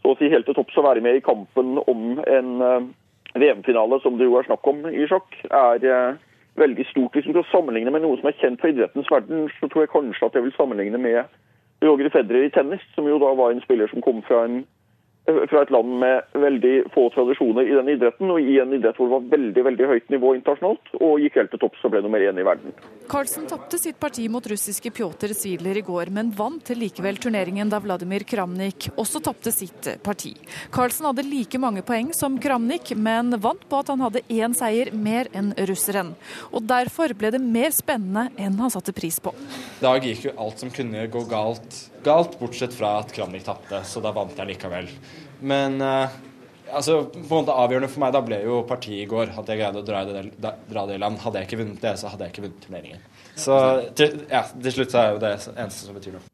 så 0.05 0.12
å 0.12 0.18
si 0.20 0.29
helt 0.29 0.44
til 0.44 0.57
topps 0.57 0.77
og 0.77 0.85
være 0.85 1.00
med 1.05 1.16
i 1.16 1.24
kampen 1.24 1.79
om 1.81 2.18
en 2.29 2.50
VM-finale, 3.35 4.01
som 4.03 4.18
det 4.18 4.29
jo 4.29 4.38
er 4.38 4.47
snakk 4.47 4.66
om 4.70 4.85
i 4.90 5.07
sjakk, 5.11 5.37
er 5.51 5.87
eh, 5.90 6.20
veldig 6.61 6.87
stort. 6.90 7.16
Hvis 7.16 7.27
du 7.27 7.33
skal 7.35 7.49
sammenligne 7.51 7.92
med 7.94 8.05
noe 8.05 8.18
som 8.20 8.31
er 8.31 8.38
kjent 8.38 8.61
fra 8.62 8.70
idrettens 8.70 9.11
verden, 9.11 9.49
så 9.59 9.68
tror 9.68 9.85
jeg 9.85 9.94
kanskje 9.94 10.29
at 10.29 10.38
jeg 10.38 10.47
vil 10.47 10.57
sammenligne 10.59 11.01
med 11.03 11.25
Roger 11.85 12.11
Federer 12.14 12.47
i 12.47 12.53
tennis, 12.55 12.85
som 12.94 13.09
jo 13.11 13.18
da 13.23 13.33
var 13.37 13.53
en 13.53 13.62
spiller 13.64 13.90
som 13.90 14.05
kom 14.05 14.23
fra 14.27 14.44
en 14.47 14.62
fra 15.25 15.63
et 15.65 15.71
land 15.73 15.89
med 16.03 16.37
veldig 16.37 16.73
få 16.93 17.07
tradisjoner 17.15 17.65
i 17.65 17.77
den 17.79 17.89
idretten, 17.95 18.29
og 18.31 18.41
i 18.41 18.59
en 18.61 18.75
idrett 18.77 18.99
hvor 18.99 19.09
det 19.09 19.15
var 19.15 19.29
veldig 19.33 19.65
veldig 19.69 19.87
høyt 19.89 20.11
nivå 20.13 20.33
internasjonalt, 20.37 20.91
og 21.01 21.23
gikk 21.23 21.39
helt 21.41 21.53
til 21.55 21.63
topps 21.63 21.87
og 21.87 21.95
ble 21.95 22.03
nummer 22.05 22.21
én 22.21 22.41
i 22.41 22.45
verden. 22.45 22.75
Carlsen 23.09 23.49
tapte 23.49 23.81
sitt 23.81 23.97
parti 24.01 24.27
mot 24.33 24.45
russiske 24.53 24.93
Pjotr 24.95 25.33
Zwiler 25.37 25.81
i 25.81 25.85
går, 25.87 26.13
men 26.13 26.33
vant 26.37 26.75
likevel 26.77 27.21
turneringen 27.23 27.73
da 27.73 27.81
Vladimir 27.85 28.27
Kramnik 28.29 28.91
også 29.01 29.23
tapte 29.25 29.53
sitt 29.55 29.89
parti. 30.05 30.35
Carlsen 30.75 31.09
hadde 31.09 31.25
like 31.29 31.61
mange 31.63 31.85
poeng 31.87 32.13
som 32.17 32.37
Kramnik, 32.41 32.93
men 32.97 33.39
vant 33.41 33.65
på 33.69 33.81
at 33.81 33.95
han 33.95 34.05
hadde 34.05 34.25
én 34.29 34.57
seier 34.57 34.93
mer 34.93 35.33
enn 35.33 35.55
russeren. 35.71 36.13
Og 36.53 36.69
derfor 36.69 37.17
ble 37.17 37.33
det 37.33 37.41
mer 37.41 37.73
spennende 37.73 38.29
enn 38.37 38.61
han 38.61 38.73
satte 38.73 38.93
pris 38.97 39.21
på. 39.25 39.33
I 39.81 39.85
dag 39.89 40.05
gikk 40.05 40.29
jo 40.29 40.37
alt 40.45 40.61
som 40.61 40.73
kunne 40.75 41.09
gå 41.09 41.25
galt, 41.33 41.81
galt, 42.05 42.38
bortsett 42.40 42.77
fra 42.77 42.99
at 43.01 43.12
Kramnik 43.14 43.47
tapte, 43.47 43.83
så 43.88 44.03
da 44.05 44.12
vant 44.14 44.37
jeg 44.38 44.51
likevel. 44.53 44.88
Men 45.45 45.81
uh, 45.83 46.12
altså, 46.73 47.01
på 47.12 47.23
en 47.23 47.31
måte 47.31 47.57
avgjørende 47.57 47.90
for 47.93 48.05
meg 48.05 48.14
da 48.14 48.23
ble 48.25 48.40
jo 48.45 48.61
partiet 48.69 49.05
i 49.05 49.09
går. 49.11 49.33
At 49.38 49.51
jeg 49.51 49.61
greide 49.61 49.83
å 49.83 49.87
dra 49.87 50.05
det, 50.09 50.25
dra 50.69 50.87
det 50.88 50.99
i 50.99 51.03
land. 51.03 51.21
Hadde 51.25 51.40
jeg 51.40 51.51
ikke 51.51 51.61
vunnet 51.62 51.83
det, 51.83 51.97
så 52.01 52.12
hadde 52.12 52.27
jeg 52.27 52.35
ikke 52.35 52.47
vunnet 52.47 52.62
turneringen. 52.64 53.11
Så 53.35 53.59
til, 53.99 54.23
ja, 54.31 54.45
til 54.55 54.77
slutt 54.79 54.95
så 54.95 55.03
er 55.03 55.12
jo 55.12 55.21
det 55.25 55.35
eneste 55.35 55.81
som 55.83 55.99
betyr 55.99 56.17
noe. 56.19 56.31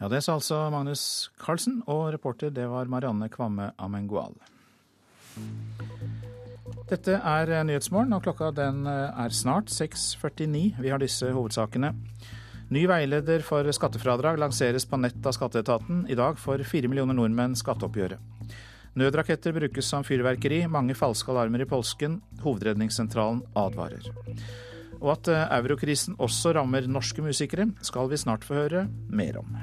Ja, 0.00 0.08
Det 0.08 0.22
sa 0.24 0.38
altså 0.38 0.62
Magnus 0.72 1.30
Carlsen, 1.40 1.82
og 1.86 2.06
reporter 2.14 2.48
det 2.50 2.64
var 2.70 2.88
Marianne 2.88 3.28
Kvamme 3.28 3.72
Amengual. 3.76 4.32
Dette 6.88 7.18
er 7.20 7.52
Nyhetsmorgen, 7.68 8.14
og 8.16 8.24
klokka 8.24 8.48
den 8.56 8.86
er 8.88 9.34
snart 9.36 9.68
6.49. 9.68 10.80
Vi 10.80 10.90
har 10.90 11.02
disse 11.02 11.28
hovedsakene. 11.28 11.92
Ny 12.70 12.84
veileder 12.86 13.42
for 13.42 13.66
skattefradrag 13.74 14.36
lanseres 14.38 14.84
på 14.86 14.98
nett 15.02 15.24
av 15.26 15.34
skatteetaten. 15.34 16.04
I 16.06 16.14
dag 16.14 16.38
får 16.38 16.62
fire 16.70 16.86
millioner 16.86 17.16
nordmenn 17.18 17.56
skatteoppgjøret. 17.58 18.22
Nødraketter 18.94 19.54
brukes 19.56 19.88
som 19.90 20.06
fyrverkeri, 20.06 20.60
mange 20.70 20.94
falske 20.94 21.34
alarmer 21.34 21.64
i 21.64 21.66
påsken. 21.66 22.20
Hovedredningssentralen 22.44 23.42
advarer. 23.58 24.06
Og 25.00 25.10
at 25.16 25.32
eh, 25.34 25.44
eurokrisen 25.58 26.14
også 26.22 26.54
rammer 26.54 26.86
norske 26.86 27.26
musikere, 27.26 27.66
skal 27.82 28.10
vi 28.10 28.22
snart 28.22 28.46
få 28.46 28.60
høre 28.62 28.86
mer 29.10 29.42
om. 29.42 29.54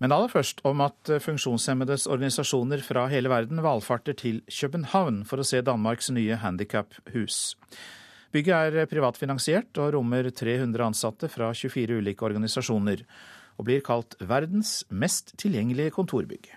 Men 0.00 0.14
aller 0.16 0.32
først 0.32 0.62
om 0.64 0.80
at 0.80 1.10
funksjonshemmedes 1.20 2.06
organisasjoner 2.08 2.80
fra 2.84 3.04
hele 3.12 3.28
verden 3.28 3.60
valfarter 3.60 4.16
til 4.16 4.40
København 4.48 5.26
for 5.28 5.42
å 5.42 5.44
se 5.44 5.60
Danmarks 5.60 6.08
nye 6.16 6.38
handikaphus. 6.40 7.58
Bygget 8.32 8.78
er 8.78 8.88
privatfinansiert 8.88 9.76
og 9.82 9.92
rommer 9.96 10.30
300 10.30 10.86
ansatte 10.86 11.28
fra 11.28 11.50
24 11.52 11.98
ulike 12.00 12.24
organisasjoner, 12.24 13.02
og 13.58 13.66
blir 13.68 13.82
kalt 13.84 14.16
verdens 14.24 14.84
mest 14.88 15.34
tilgjengelige 15.42 15.92
kontorbygg. 15.92 16.48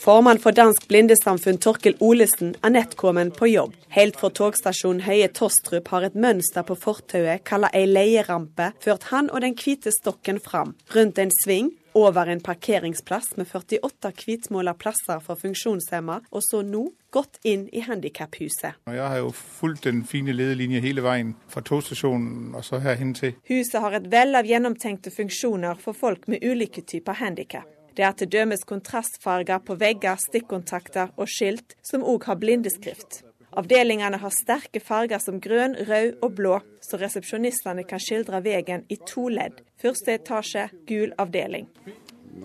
Formann 0.00 0.38
for 0.38 0.52
Dansk 0.52 0.86
Blindesamfunn 0.88 1.58
Torkel 1.58 1.96
Olesen 1.98 2.54
er 2.62 2.70
nettkommen 2.70 3.32
på 3.34 3.48
jobb. 3.50 3.74
Helt 3.90 4.18
fra 4.20 4.30
togstasjonen 4.30 5.02
Høye 5.02 5.26
Tostrup 5.34 5.90
har 5.90 6.06
et 6.06 6.14
mønster 6.14 6.62
på 6.66 6.76
fortauet 6.78 7.42
kalla 7.48 7.70
ei 7.74 7.88
leierampe 7.88 8.70
ført 8.84 9.08
han 9.10 9.30
og 9.30 9.42
den 9.42 9.56
hvite 9.58 9.90
stokken 9.94 10.38
fram. 10.44 10.76
Rundt 10.94 11.18
en 11.18 11.34
sving, 11.42 11.72
over 11.94 12.30
en 12.30 12.40
parkeringsplass 12.40 13.36
med 13.36 13.48
48 13.50 14.12
hvitmåla 14.22 14.76
plasser 14.78 15.18
for 15.24 15.34
funksjonshemma, 15.40 16.20
og 16.30 16.44
så 16.46 16.62
nå 16.62 16.84
gått 17.10 17.40
inn 17.42 17.66
i 17.74 17.82
handikaphuset. 17.82 18.78
Jeg 18.86 19.02
har 19.02 19.18
jo 19.18 19.32
fulgt 19.34 19.88
den 19.88 20.04
fine 20.06 20.30
ledelinja 20.36 20.78
hele 20.84 21.02
veien 21.02 21.34
fra 21.50 21.64
togstasjonen 21.66 22.54
og 22.54 22.62
så 22.66 22.78
her 22.78 23.00
hen 23.02 23.16
til. 23.18 23.34
Huset 23.50 23.80
har 23.82 23.98
et 23.98 24.06
vell 24.12 24.38
av 24.38 24.46
gjennomtenkte 24.46 25.10
funksjoner 25.10 25.82
for 25.82 25.98
folk 25.98 26.30
med 26.30 26.46
ulike 26.46 26.86
typer 26.86 27.18
handikap. 27.18 27.66
Det 27.96 28.04
er 28.06 28.26
dømes 28.26 28.62
kontrastfarger 28.64 29.58
på 29.66 29.74
vegger, 29.80 30.16
stikkontakter 30.28 31.10
og 31.16 31.28
skilt, 31.28 31.76
som 31.82 32.04
òg 32.06 32.28
har 32.30 32.38
blindeskrift. 32.40 33.22
Avdelingene 33.50 34.20
har 34.22 34.30
sterke 34.30 34.80
farger 34.80 35.18
som 35.18 35.40
grønn, 35.42 35.74
rød 35.88 36.20
og 36.22 36.36
blå, 36.38 36.60
så 36.80 37.00
resepsjonistene 37.00 37.82
kan 37.88 38.02
skildre 38.02 38.42
veien 38.44 38.86
i 38.88 38.98
to 39.10 39.26
ledd. 39.28 39.58
Første 39.82 40.14
etasje, 40.14 40.68
gul 40.86 41.14
avdeling. 41.18 41.66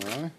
Nei. 0.02 0.32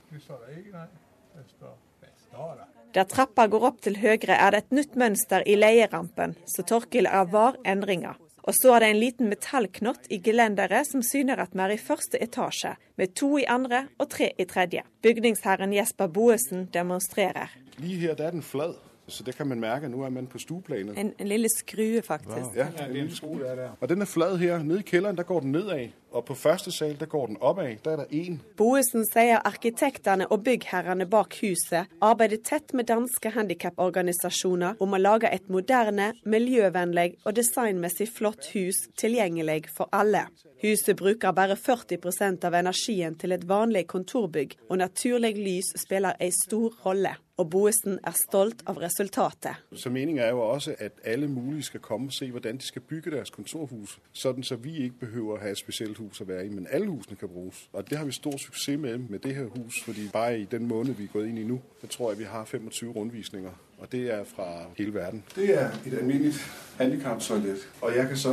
Der 2.97 3.05
trappa 3.05 3.45
går 3.47 3.65
opp 3.69 3.83
til 3.85 3.99
høyre 4.01 4.35
er 4.35 4.55
det 4.55 4.63
et 4.65 4.77
nytt 4.79 4.95
mønster 4.97 5.45
i 5.45 5.57
leierampen, 5.59 6.33
så 6.49 6.65
Torkil 6.67 7.07
er 7.07 7.29
var 7.29 7.59
endringer. 7.69 8.17
Og 8.47 8.55
så 8.55 8.77
er 8.77 8.85
det 8.85 8.89
en 8.93 9.01
liten 9.03 9.27
metallknott 9.27 10.07
i 10.15 10.21
gelenderet 10.23 10.87
som 10.87 11.03
syner 11.03 11.41
at 11.43 11.55
vi 11.57 11.65
er 11.65 11.75
i 11.75 11.83
første 11.83 12.21
etasje, 12.23 12.77
med 12.97 13.15
to 13.19 13.33
i 13.39 13.47
andre 13.51 13.87
og 13.99 14.09
tre 14.11 14.31
i 14.39 14.45
tredje. 14.47 14.85
Bygningsherren 15.03 15.75
Jesper 15.75 16.07
Boesen 16.07 16.69
demonstrerer. 16.75 17.51
Lige 17.79 17.99
her 18.07 18.15
der 18.15 18.27
er 18.27 18.31
den 18.31 18.43
flad, 18.43 18.77
så 19.09 19.23
det 19.23 19.37
kan 19.37 19.47
man 19.47 19.61
merke. 19.61 19.89
Nå 19.89 20.03
er 20.05 20.11
man 20.11 20.27
på 20.27 20.39
stueplanet. 20.39 20.99
En, 20.99 21.13
en 21.19 21.29
lille 21.29 21.49
skrue, 21.49 22.03
faktisk. 22.03 22.57
Ja, 22.57 22.67
en 22.87 22.93
lille 22.93 23.17
skrue 23.17 23.39
der, 23.43 23.55
der. 23.55 23.71
Og 23.81 23.89
den 23.89 24.03
er 24.03 24.05
flad 24.11 24.39
her. 24.39 24.59
Nede 24.59 24.81
i 24.81 24.83
kjelleren 24.83 25.17
der 25.17 25.23
går 25.23 25.41
den 25.41 25.53
nedad. 25.53 25.89
Og 26.11 26.25
på 26.25 26.35
første 26.35 26.73
sal 26.73 26.97
der 27.01 27.07
går 27.07 27.27
den 27.27 27.37
oppad. 27.41 27.77
Der 27.85 27.91
er 27.91 27.97
det 27.97 28.07
én. 28.11 28.39
Boesen 28.57 29.05
sier 29.07 29.43
arkitektene 29.45 30.27
og 30.33 30.43
byggherrene 30.45 31.07
bak 31.07 31.37
huset 31.43 31.93
arbeider 32.01 32.41
tett 32.45 32.75
med 32.75 32.89
danske 32.89 33.31
handikaporganisasjoner 33.31 34.81
om 34.81 34.97
å 34.97 35.03
lage 35.03 35.31
et 35.35 35.51
moderne, 35.53 36.13
miljøvennlig 36.25 37.19
og 37.25 37.37
designmessig 37.37 38.09
flott 38.09 38.51
hus 38.55 38.87
tilgjengelig 38.99 39.67
for 39.77 39.93
alle. 39.93 40.27
Huset 40.63 40.97
bruker 40.97 41.33
bare 41.37 41.57
40% 41.57 42.45
av 42.49 42.55
energien 42.57 43.15
til 43.21 43.33
et 43.33 43.49
vanlig 43.49 43.87
kontorbygg, 43.87 44.55
og 44.69 44.79
naturlig 44.79 45.35
lys 45.37 45.75
spiller 45.77 46.17
en 46.21 46.33
stor 46.33 46.73
rolle. 46.87 47.13
Og 47.37 47.51
Boesen 47.51 47.99
er 48.05 48.17
stolt 48.17 48.63
av 48.67 48.79
resultatet. 48.81 49.61
Så 49.77 49.91
Meningen 49.91 50.23
er 50.25 50.29
jo 50.29 50.41
også 50.41 50.75
at 50.79 50.93
alle 51.05 51.29
mulige 51.29 51.63
skal 51.63 51.81
komme 51.81 52.09
og 52.09 52.13
se 52.13 52.31
hvordan 52.31 52.57
de 52.57 52.67
skal 52.67 52.83
bygge 52.83 53.11
deres 53.11 53.31
kontorhus, 53.31 53.99
sånn 54.13 54.41
så 54.41 54.57
vi 54.57 54.79
ikke 54.87 55.05
behøver 55.05 55.37
å 55.37 55.43
ha 55.45 55.53
et 55.53 55.61
spesielt 55.61 56.01
hus 56.01 56.25
å 56.25 56.29
være 56.31 56.47
i, 56.47 56.55
men 56.57 56.71
alle 56.73 56.89
husene 56.89 57.21
kan 57.21 57.29
brukes. 57.29 57.69
Og 57.73 57.91
Det 57.91 57.99
har 57.99 58.09
vi 58.09 58.17
stor 58.17 58.39
suksess 58.41 58.81
med 58.81 58.99
med 59.11 59.19
det 59.19 59.35
her 59.37 59.53
hus, 59.53 59.83
fordi 59.85 60.09
bare 60.13 60.41
i 60.41 60.49
den 60.51 60.69
måneden 60.69 60.99
vi 60.99 61.05
er 61.05 61.13
gått 61.13 61.29
inn 61.29 61.39
i 61.39 61.45
nå, 61.45 61.61
så 61.81 61.87
tror 61.87 62.11
jeg 62.11 62.19
vi 62.19 62.33
har 62.33 62.45
25 62.45 62.97
rundvisninger. 62.97 63.66
Og 63.79 63.93
det 63.93 64.11
er 64.11 64.25
fra 64.25 64.45
hele 64.79 64.95
verden. 64.95 65.23
Det 65.35 65.51
er 65.55 65.69
et 65.87 65.99
alminnelig 65.99 66.35
handikaptoalett. 66.79 67.69
Og 67.81 67.97
jeg 67.97 68.09
kan 68.09 68.17
så 68.17 68.33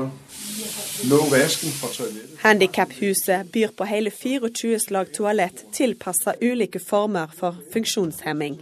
nå 1.09 1.19
vasken 1.31 1.73
fra 1.79 1.87
toalettet. 1.93 2.37
Handikaphuset 2.39 3.51
byr 3.51 3.75
på 3.77 3.83
hele 3.83 4.11
24 4.11 4.79
slag 4.79 5.11
toalett 5.13 5.65
tilpassa 5.73 6.33
ulike 6.41 6.79
former 6.79 7.27
for 7.39 7.59
funksjonshemming. 7.73 8.61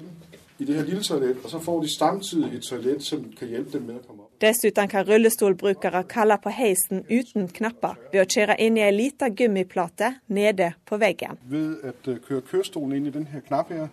I 0.60 0.66
det 0.66 0.76
her 0.76 0.84
lille 0.86 1.04
toalett, 1.04 1.38
og 1.44 1.50
så 1.50 1.60
får 1.60 1.82
de 1.82 1.90
samtidig 1.90 2.58
et 2.58 2.64
toalett 2.64 3.04
som 3.04 3.24
kan 3.40 3.48
hjelpe 3.50 3.78
dem 3.78 3.88
med 3.88 3.96
å 3.96 4.04
komme 4.08 4.26
opp. 4.26 4.34
Dessuten 4.42 4.90
kan 4.90 5.06
rullestolbrukere 5.06 6.04
kalle 6.10 6.38
på 6.42 6.50
heisen 6.54 7.02
uten 7.10 7.48
knapper 7.50 7.98
ved 8.12 8.22
å 8.22 8.28
kjøre 8.30 8.58
inn 8.62 8.78
i 8.78 8.86
ei 8.86 8.94
lita 8.94 9.30
gummiplate 9.30 10.16
nede 10.28 10.74
på 10.86 10.98
veggen. 11.02 11.38
Ved 11.50 11.82
å 11.86 12.18
kjøre 12.28 12.46
kjørestolen 12.50 12.98
inn 12.98 13.10
i 13.10 13.14
denne 13.14 13.42
knappen 13.48 13.84
her, 13.84 13.90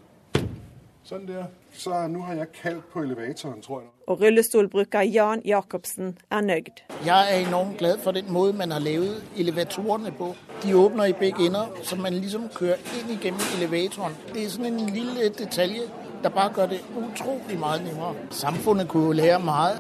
sånn 1.09 1.25
der, 1.29 1.47
så 1.73 2.03
nå 2.11 2.21
har 2.27 2.37
jeg 2.43 2.51
kalt 2.59 2.89
på 2.93 3.03
elevatoren, 3.07 3.63
tror 3.65 3.81
jeg. 3.81 3.91
Og 4.09 4.21
rullestolbruker 4.23 5.07
Jan 5.09 5.43
Jacobsen 5.45 6.17
er 6.31 6.45
nøyd. 6.45 6.83
Jeg 7.07 7.33
er 7.35 7.47
enormt 7.47 7.79
glad 7.79 8.03
for 8.05 8.17
den 8.17 8.33
måten 8.33 8.59
man 8.61 8.75
har 8.77 8.85
laget 8.85 9.23
elevatorene 9.37 10.13
på. 10.19 10.35
De 10.63 10.75
åpner 10.77 11.13
i 11.13 11.17
begge 11.17 11.47
ender, 11.47 11.73
så 11.83 11.97
man 11.97 12.19
liksom 12.19 12.49
kører 12.55 12.83
inn 12.99 13.15
gjennom 13.17 13.49
elevatoren. 13.57 14.17
Det 14.35 14.45
er 14.45 14.53
sånn 14.53 14.69
en 14.69 14.85
lille 14.93 15.31
detalj 15.39 15.81
der 16.23 16.35
bare 16.35 16.53
gjør 16.57 16.73
det 16.75 16.81
utrolig 16.99 17.59
mye 17.61 17.79
nærmere. 17.85 18.29
Samfunnet 18.35 18.89
kunne 18.89 19.13
jo 19.13 19.19
lære 19.23 19.39
mye. 19.39 19.79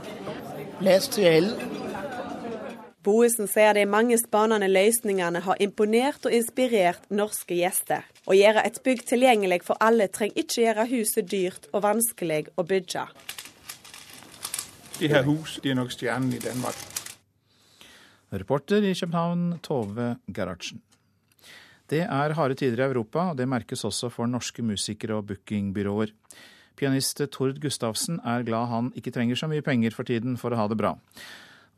Plass 0.79 1.09
til 1.09 1.27
alle. 1.27 1.71
Boesen 3.05 3.49
sier 3.49 3.73
de 3.73 3.87
mange 3.87 4.19
spennende 4.21 4.69
løsningene 4.69 5.41
har 5.41 5.61
imponert 5.65 6.27
og 6.29 6.35
inspirert 6.35 7.05
norske 7.11 7.57
gjester. 7.57 8.05
Å 8.29 8.35
gjøre 8.37 8.61
et 8.69 8.77
bygg 8.85 9.07
tilgjengelig 9.09 9.63
for 9.65 9.81
alle 9.81 10.05
trenger 10.13 10.43
ikke 10.43 10.61
gjøre 10.61 10.85
huset 10.91 11.31
dyrt 11.33 11.69
og 11.73 11.81
vanskelig 11.87 12.43
å 12.61 12.65
bygge. 12.69 13.07
Det 14.99 15.09
her 15.09 15.25
hus 15.25 15.57
det 15.65 15.73
er 15.73 15.79
nok 15.79 15.95
stjernen 15.95 16.35
i 16.37 16.43
Danmark. 16.43 16.77
Reporter 18.29 18.85
i 18.85 18.93
København, 18.93 19.47
Tove 19.65 20.11
Gerhardsen. 20.29 20.83
Det 21.89 22.03
er 22.05 22.37
harde 22.37 22.59
tider 22.61 22.83
i 22.83 22.89
Europa, 22.91 23.31
og 23.31 23.39
det 23.41 23.49
merkes 23.49 23.87
også 23.89 24.11
for 24.13 24.29
norske 24.29 24.61
musikere 24.61 25.17
og 25.17 25.31
bookingbyråer. 25.31 26.13
Pianist 26.77 27.25
Tord 27.33 27.57
Gustavsen 27.63 28.21
er 28.21 28.45
glad 28.45 28.69
han 28.69 28.93
ikke 28.99 29.15
trenger 29.15 29.41
så 29.41 29.49
mye 29.49 29.65
penger 29.65 29.97
for 29.97 30.05
tiden 30.05 30.37
for 30.37 30.53
å 30.53 30.61
ha 30.61 30.69
det 30.69 30.77
bra. 30.77 30.93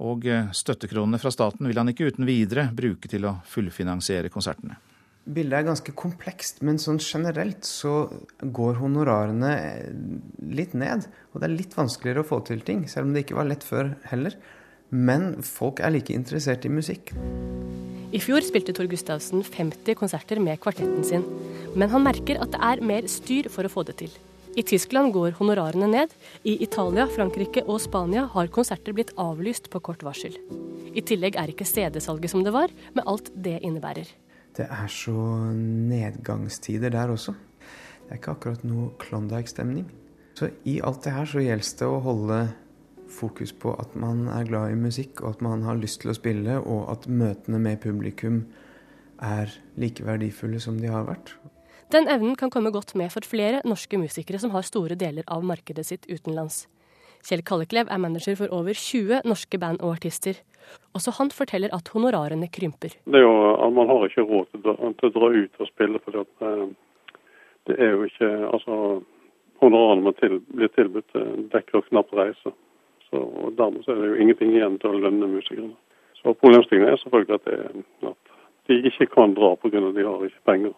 Og 0.03 0.27
støttekronene 0.57 1.21
fra 1.23 1.31
staten 1.31 1.71
vil 1.71 1.79
han 1.79 1.95
ikke 1.95 2.11
uten 2.11 2.27
videre 2.27 2.73
bruke 2.75 3.07
til 3.07 3.31
å 3.31 3.39
fullfinansiere 3.47 4.33
konsertene. 4.35 4.90
Bildet 5.29 5.59
er 5.59 5.67
ganske 5.67 5.93
komplekst, 5.95 6.63
men 6.65 6.81
sånn 6.81 6.99
generelt 7.03 7.67
så 7.69 8.09
går 8.41 8.79
honorarene 8.81 9.53
litt 10.41 10.73
ned. 10.73 11.05
Og 11.31 11.43
det 11.43 11.51
er 11.51 11.59
litt 11.59 11.77
vanskeligere 11.77 12.25
å 12.25 12.31
få 12.31 12.41
til 12.49 12.65
ting, 12.65 12.87
selv 12.89 13.09
om 13.09 13.13
det 13.15 13.27
ikke 13.27 13.37
var 13.39 13.51
lett 13.51 13.67
før 13.67 13.93
heller. 14.11 14.39
Men 14.91 15.37
folk 15.47 15.83
er 15.85 15.93
like 15.95 16.15
interessert 16.17 16.65
i 16.67 16.73
musikk. 16.73 17.13
I 18.11 18.19
fjor 18.19 18.43
spilte 18.43 18.75
Tor 18.75 18.89
Gustavsen 18.91 19.45
50 19.47 19.95
konserter 20.01 20.41
med 20.43 20.59
kvartetten 20.65 21.05
sin, 21.07 21.27
men 21.79 21.93
han 21.93 22.03
merker 22.03 22.41
at 22.43 22.51
det 22.57 22.63
er 22.67 22.83
mer 22.83 23.07
styr 23.07 23.47
for 23.53 23.69
å 23.69 23.71
få 23.71 23.85
det 23.87 24.01
til. 24.01 24.17
I 24.59 24.65
Tyskland 24.67 25.13
går 25.15 25.37
honorarene 25.39 25.87
ned. 25.93 26.17
I 26.43 26.57
Italia, 26.65 27.05
Frankrike 27.07 27.63
og 27.69 27.79
Spania 27.85 28.25
har 28.33 28.51
konserter 28.51 28.97
blitt 28.97 29.13
avlyst 29.15 29.71
på 29.71 29.79
kort 29.79 30.03
varsel. 30.03 30.35
I 30.91 31.05
tillegg 31.07 31.39
er 31.39 31.53
ikke 31.53 31.69
CD-salget 31.69 32.33
som 32.33 32.43
det 32.43 32.57
var, 32.57 32.75
med 32.97 33.07
alt 33.07 33.31
det 33.39 33.61
innebærer. 33.63 34.11
Det 34.61 34.67
er 34.69 34.89
så 34.93 35.13
nedgangstider 35.57 36.93
der 36.93 37.09
også. 37.09 37.33
Det 38.05 38.11
er 38.11 38.19
ikke 38.19 38.33
akkurat 38.35 38.65
noe 38.69 38.91
Klondyke-stemning. 39.01 39.87
Så 40.37 40.51
i 40.69 40.83
alt 40.85 41.01
det 41.07 41.15
her 41.15 41.29
så 41.31 41.41
gjelder 41.41 41.71
det 41.79 41.87
å 41.89 42.03
holde 42.05 42.41
fokus 43.09 43.55
på 43.57 43.73
at 43.81 43.95
man 43.97 44.27
er 44.29 44.45
glad 44.45 44.75
i 44.75 44.77
musikk, 44.77 45.23
og 45.23 45.39
at 45.39 45.45
man 45.47 45.65
har 45.65 45.81
lyst 45.81 46.03
til 46.03 46.13
å 46.13 46.17
spille, 46.19 46.59
og 46.61 46.91
at 46.93 47.09
møtene 47.09 47.61
med 47.63 47.81
publikum 47.81 48.43
er 49.25 49.49
like 49.81 50.05
verdifulle 50.05 50.61
som 50.61 50.77
de 50.81 50.93
har 50.93 51.09
vært. 51.09 51.33
Den 51.91 52.05
evnen 52.13 52.37
kan 52.37 52.53
komme 52.53 52.71
godt 52.71 52.93
med 52.95 53.09
for 53.17 53.25
flere 53.25 53.65
norske 53.65 53.97
musikere 53.99 54.39
som 54.45 54.53
har 54.53 54.69
store 54.69 54.95
deler 54.95 55.25
av 55.27 55.41
markedet 55.41 55.87
sitt 55.89 56.05
utenlands. 56.11 56.67
Kjell 57.25 57.43
Kalleklev 57.49 57.89
er 57.89 58.01
manager 58.01 58.37
for 58.37 58.53
over 58.53 58.77
20 58.77 59.25
norske 59.25 59.59
band 59.61 59.81
og 59.81 59.97
artister. 59.97 60.37
Også 60.97 61.15
han 61.19 61.31
forteller 61.35 61.73
at 61.77 61.89
honorarene 61.95 62.49
krymper. 62.53 62.97
Det 63.05 63.21
er 63.21 63.27
jo, 63.27 63.71
Man 63.75 63.89
har 63.89 64.07
ikke 64.07 64.27
råd 64.27 64.47
til 64.53 64.71
å, 64.71 65.13
dra 65.17 65.31
ut 65.35 65.61
og 65.61 65.71
spille, 65.71 66.01
for 66.05 66.19
det, 66.19 66.27
det 67.69 67.79
er 67.79 67.97
jo 67.97 68.09
ikke 68.09 68.31
altså, 68.51 68.77
Honorarene 69.61 70.15
til, 70.17 70.39
blir 70.57 70.71
tilbudt 70.73 71.17
dekker 71.53 71.83
knapt 71.91 72.15
reise. 72.17 72.53
Så 73.11 73.19
og 73.21 73.57
Dermed 73.59 73.85
så 73.85 73.93
er 73.93 73.99
det 74.01 74.09
jo 74.09 74.21
ingenting 74.23 74.55
igjen 74.55 74.79
til 74.81 74.95
å 74.95 75.01
lønne 75.05 75.29
musikerne. 75.29 75.75
Så 76.17 76.33
Problemstillingen 76.41 76.89
er 76.89 77.01
selvfølgelig 77.03 77.37
at, 77.37 77.49
det, 77.51 77.85
at 78.09 78.33
de 78.71 78.79
ikke 78.89 79.11
kan 79.13 79.35
dra 79.37 79.53
pga. 79.61 79.83
at 79.89 79.99
de 79.99 80.07
har 80.07 80.25
ikke 80.25 80.47
penger. 80.49 80.73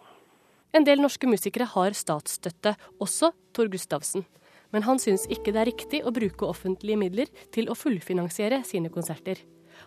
En 0.72 0.86
del 0.88 1.02
norske 1.04 1.28
musikere 1.28 1.68
har 1.68 1.92
statsstøtte, 1.92 2.74
også 2.98 3.32
Tor 3.52 3.68
Gustavsen. 3.68 4.24
Men 4.72 4.86
han 4.86 4.98
syns 4.98 5.26
ikke 5.28 5.52
det 5.52 5.60
er 5.60 5.68
riktig 5.68 6.00
å 6.02 6.14
bruke 6.16 6.48
offentlige 6.48 6.96
midler 6.96 7.32
til 7.52 7.68
å 7.68 7.76
fullfinansiere 7.76 8.62
sine 8.64 8.88
konserter. 8.88 9.42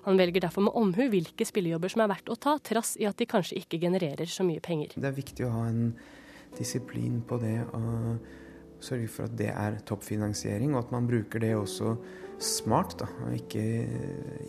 Han 0.06 0.20
velger 0.22 0.46
derfor 0.46 0.68
med 0.68 0.78
omhu 0.78 1.08
hvilke 1.10 1.48
spillejobber 1.48 1.90
som 1.90 2.04
er 2.06 2.12
verdt 2.12 2.30
å 2.30 2.38
ta, 2.38 2.60
trass 2.62 2.94
i 3.02 3.08
at 3.10 3.18
de 3.18 3.26
kanskje 3.30 3.58
ikke 3.62 3.80
genererer 3.82 4.30
så 4.30 4.46
mye 4.46 4.62
penger. 4.64 4.94
Det 4.94 5.10
er 5.10 5.16
viktig 5.18 5.48
å 5.48 5.54
ha 5.56 5.64
en 5.72 5.96
disiplin 6.56 7.24
på 7.26 7.40
det, 7.42 7.58
og 7.74 8.84
sørge 8.86 9.10
for 9.10 9.26
at 9.26 9.34
det 9.40 9.50
er 9.50 9.80
toppfinansiering, 9.88 10.76
og 10.76 10.86
at 10.86 10.94
man 10.94 11.08
bruker 11.10 11.42
det 11.42 11.56
også 11.58 11.96
smart. 12.38 13.00
da, 13.00 13.10
ikke, 13.34 13.64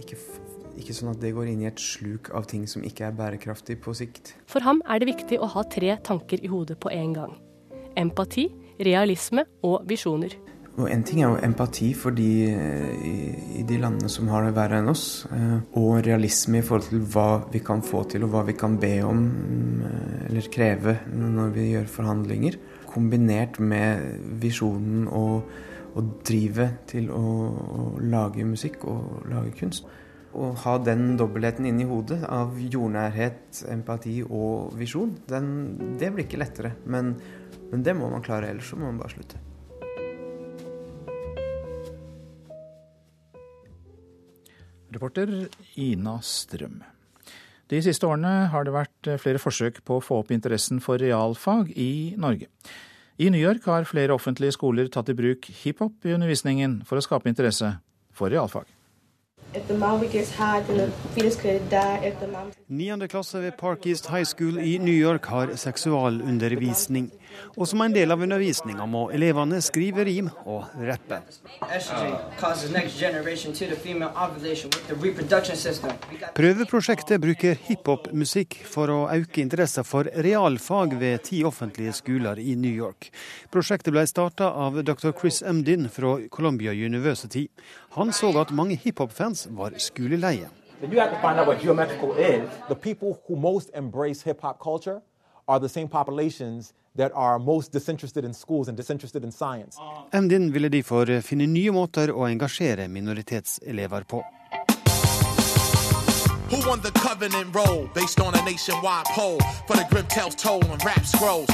ikke, 0.02 0.18
ikke, 0.76 0.96
sånn 0.96 1.14
at 1.14 1.22
det 1.22 1.32
går 1.36 1.52
inn 1.52 1.64
i 1.64 1.70
et 1.70 1.80
sluk 1.80 2.30
av 2.36 2.48
ting 2.50 2.66
som 2.68 2.84
ikke 2.84 3.08
er 3.08 3.16
bærekraftig 3.16 3.78
på 3.80 3.94
sikt. 3.96 4.34
For 4.50 4.64
ham 4.66 4.82
er 4.84 5.00
det 5.00 5.12
viktig 5.14 5.40
å 5.40 5.48
ha 5.56 5.64
tre 5.72 5.96
tanker 6.04 6.42
i 6.44 6.52
hodet 6.52 6.78
på 6.82 6.92
en 6.92 7.16
gang. 7.16 7.36
Empati, 7.96 8.50
realisme 8.76 9.46
og 9.64 9.86
visjoner. 9.88 10.36
Og 10.76 10.90
En 10.92 11.02
ting 11.08 11.22
er 11.22 11.30
jo 11.30 11.40
empati 11.40 11.94
for 11.96 12.12
de 12.12 12.26
i, 13.08 13.12
i 13.60 13.62
de 13.64 13.78
landene 13.80 14.10
som 14.12 14.28
har 14.28 14.44
det 14.44 14.56
verre 14.58 14.82
enn 14.82 14.90
oss, 14.92 15.24
eh, 15.32 15.54
og 15.80 16.02
realisme 16.04 16.60
i 16.60 16.66
forhold 16.66 16.90
til 16.90 17.06
hva 17.14 17.28
vi 17.52 17.62
kan 17.64 17.80
få 17.84 18.02
til 18.12 18.26
og 18.26 18.34
hva 18.34 18.42
vi 18.44 18.56
kan 18.60 18.76
be 18.80 18.92
om 19.06 19.22
eh, 19.86 20.26
eller 20.28 20.50
kreve 20.52 20.98
når 21.08 21.54
vi 21.54 21.70
gjør 21.70 21.88
forhandlinger. 21.94 22.58
Kombinert 22.92 23.56
med 23.60 24.04
visjonen 24.42 25.08
og, 25.08 25.48
og 25.96 26.12
drivet 26.28 26.82
til 26.92 27.08
å, 27.08 27.24
å 27.56 27.88
lage 28.04 28.44
musikk 28.44 28.84
og 28.92 29.24
lage 29.32 29.56
kunst. 29.56 29.88
Å 30.36 30.52
ha 30.66 30.76
den 30.84 31.14
dobbeltheten 31.16 31.70
inni 31.70 31.88
hodet 31.88 32.20
av 32.28 32.52
jordnærhet, 32.60 33.62
empati 33.72 34.18
og 34.26 34.76
visjon, 34.76 35.16
den, 35.32 35.50
det 35.96 36.12
blir 36.12 36.28
ikke 36.28 36.44
lettere. 36.44 36.76
Men, 36.84 37.14
men 37.72 37.86
det 37.86 37.96
må 37.96 38.12
man 38.12 38.24
klare, 38.26 38.52
ellers 38.52 38.74
så 38.74 38.76
må 38.76 38.90
man 38.90 39.00
bare 39.00 39.16
slutte. 39.16 39.45
Reporter 44.94 45.48
Ina 45.80 46.18
Strøm. 46.22 46.82
De 47.66 47.80
siste 47.82 48.06
årene 48.06 48.46
har 48.52 48.66
det 48.66 48.74
vært 48.76 49.10
flere 49.18 49.42
forsøk 49.42 49.80
på 49.86 49.98
å 49.98 50.04
få 50.04 50.20
opp 50.22 50.30
interessen 50.34 50.78
for 50.82 51.02
realfag 51.02 51.72
i 51.74 52.14
Norge. 52.20 52.46
I 53.18 53.30
New 53.32 53.40
York 53.40 53.66
har 53.66 53.88
flere 53.88 54.14
offentlige 54.14 54.54
skoler 54.54 54.90
tatt 54.92 55.10
i 55.10 55.16
bruk 55.18 55.48
hiphop 55.64 56.06
i 56.06 56.14
undervisningen 56.14 56.82
for 56.86 57.00
å 57.00 57.04
skape 57.04 57.32
interesse 57.32 57.72
for 58.14 58.30
realfag. 58.30 58.68
Niende 62.68 63.08
klasse 63.08 63.40
ved 63.40 63.56
Park 63.56 63.86
East 63.86 64.10
High 64.10 64.24
School 64.24 64.58
i 64.58 64.78
New 64.78 64.94
York 64.94 65.26
har 65.32 65.54
seksualundervisning. 65.56 67.10
Og 67.56 67.68
som 67.68 67.80
en 67.84 67.94
del 67.94 68.12
av 68.12 68.22
undervisninga 68.24 68.86
må 68.88 69.06
elevene 69.14 69.58
skrive 69.64 70.04
rim 70.08 70.28
og 70.44 70.64
rappe. 70.88 71.18
Prøveprosjektet 76.36 77.22
bruker 77.22 77.60
hiphop-musikk 77.68 78.58
for 78.72 78.92
å 78.92 78.98
øke 79.16 79.42
interessen 79.44 79.86
for 79.88 80.10
realfag 80.26 80.96
ved 81.00 81.24
ti 81.28 81.42
offentlige 81.48 81.96
skoler 81.96 82.40
i 82.40 82.56
New 82.60 82.72
York. 82.72 83.10
Prosjektet 83.52 83.94
ble 83.94 84.06
starta 84.08 84.52
av 84.52 84.80
dr. 84.82 85.12
Chris 85.16 85.42
Emdin 85.42 85.90
fra 85.92 86.16
Columbia 86.32 86.72
University. 86.72 87.46
Han 87.96 88.12
så 88.12 88.28
at 88.36 88.50
mange 88.52 88.76
hiphop-fans 88.76 89.46
var 89.56 89.72
skoleleie. 89.80 90.50
Science. 99.32 99.80
MDIN 100.12 100.52
ville 100.52 100.68
derfor 100.68 101.20
finne 101.24 101.46
nye 101.48 101.72
måter 101.72 102.12
å 102.12 102.28
engasjere 102.28 102.88
minoritetselever 102.88 104.04
på. 104.04 104.20
Who 106.50 106.60
won 106.68 106.80
the 106.80 106.92
covenant 106.92 107.54
role 107.54 107.88
based 107.94 108.20
on 108.20 108.34
a 108.34 108.44
nationwide 108.44 109.08
poll 109.16 109.40
for 109.66 109.76
the 109.76 109.86
grim 109.90 110.06
tales 110.06 110.36
told 110.36 110.64
on 110.64 110.78
rap 110.84 111.04
scrolls? 111.06 111.48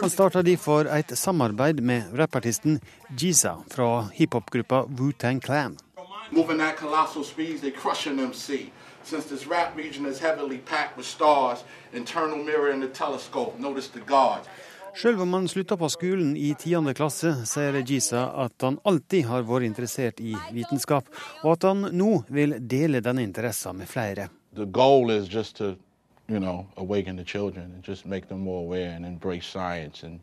Han 0.00 0.10
starta 0.10 0.42
derfor 0.42 0.86
et 0.86 1.18
samarbeid 1.18 1.80
med 1.80 2.14
rappartisten 2.14 2.80
Jiza 3.18 3.56
fra 3.70 4.08
hiphopgruppa 4.12 4.84
Wu-Tang 4.84 5.40
Clan. 5.40 5.76
Moving 6.30 6.60
at 6.60 6.76
colossal 6.76 7.24
speeds, 7.24 7.60
they 7.60 7.70
crushing 7.70 8.18
MC. 8.18 8.70
Since 9.02 9.24
this 9.24 9.46
rap 9.46 9.76
region 9.76 10.06
is 10.06 10.20
heavily 10.20 10.58
packed 10.58 10.96
with 10.96 11.06
stars, 11.06 11.64
internal 11.92 12.36
mirror 12.36 12.70
in 12.70 12.80
the 12.80 12.88
telescope, 12.88 13.58
notice 13.58 13.88
the 13.88 14.00
guards. 14.00 14.48
Sjøl 14.98 15.20
om 15.20 15.32
han 15.32 15.48
slutta 15.48 15.76
på 15.76 15.88
skolen 15.88 16.36
i 16.36 16.54
tiende 16.58 16.94
klasse, 16.94 17.30
sier 17.46 17.76
Jisa 17.86 18.24
at 18.44 18.64
han 18.64 18.80
alltid 18.82 19.28
har 19.28 19.44
vært 19.46 19.68
interessert 19.68 20.20
i 20.20 20.32
vitenskap, 20.52 21.06
og 21.44 21.52
at 21.52 21.66
han 21.68 21.86
nå 21.94 22.24
vil 22.28 22.56
dele 22.58 23.00
denne 23.04 23.22
interessen 23.22 23.78
med 23.78 23.88
flere. 23.88 24.28
The 24.56 24.66
goal 24.66 25.12
is 25.14 25.28
just 25.28 25.56
to, 25.56 25.76
you 26.26 26.40
know, 26.40 26.66
awaken 26.76 27.16
the 27.16 27.24
children 27.24 27.70
and 27.74 27.84
just 27.86 28.06
make 28.06 28.26
them 28.28 28.40
more 28.40 28.64
aware 28.64 28.90
and 28.90 29.06
embrace 29.06 29.46
science 29.46 30.02
and 30.06 30.20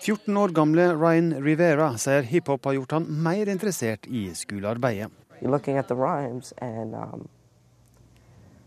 14 0.00 0.36
år 0.36 0.48
gamle 0.48 0.94
Ryan 0.94 1.44
Rivera 1.44 1.98
sier 1.98 2.22
hiphop 2.22 2.64
har 2.64 2.72
gjort 2.72 2.90
han 2.90 3.06
mer 3.22 3.48
interessert 3.48 4.06
i 4.06 4.34
skolearbeidet. 4.34 5.10
You're 5.40 5.50
looking 5.50 5.76
at 5.76 5.88
the 5.88 5.94
rhymes 5.94 6.52
and 6.58 6.94
um, 6.94 7.28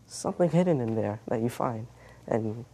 something 0.07 0.49
hidden 0.49 0.81
in 0.81 0.95
there 0.95 1.19
that 1.27 1.41
you 1.41 1.49
find, 1.49 1.87
and 2.27 2.65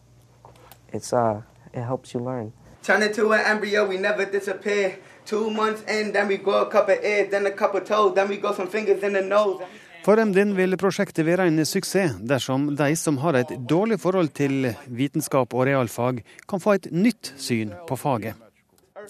it's 0.93 1.13
uh, 1.13 1.41
it 1.73 1.83
helps 1.83 2.13
you 2.13 2.19
learn. 2.19 2.51
Turn 2.83 3.01
into 3.01 3.33
an 3.33 3.41
embryo, 3.45 3.87
we 3.87 3.97
never 3.97 4.25
disappear. 4.25 4.99
Two 5.25 5.49
months 5.49 5.81
in, 5.87 6.11
then 6.11 6.27
we 6.27 6.37
grow 6.37 6.61
a 6.61 6.69
couple 6.69 6.93
ears, 6.93 7.31
then 7.31 7.45
a 7.45 7.51
couple 7.51 7.81
toes, 7.81 8.13
then 8.15 8.27
we 8.29 8.37
grow 8.37 8.53
some 8.53 8.67
fingers 8.67 9.01
in 9.01 9.13
the 9.13 9.21
nose. 9.21 9.61
For 10.05 10.21
MDN 10.21 10.51
vil 10.53 10.77
prosjektet 10.77 11.25
være 11.25 11.47
en 11.49 11.63
suksess 11.65 12.19
dersom 12.29 12.67
de 12.77 12.91
som 12.95 13.15
har 13.23 13.39
et 13.39 13.53
dårlig 13.69 13.97
forhold 14.03 14.27
til 14.37 14.67
vitenskap 14.85 15.53
og 15.57 15.65
realfag, 15.65 16.19
kan 16.49 16.61
få 16.61 16.75
et 16.77 16.85
nytt 16.91 17.31
syn 17.41 17.71
på 17.89 17.97
faget. 17.97 18.35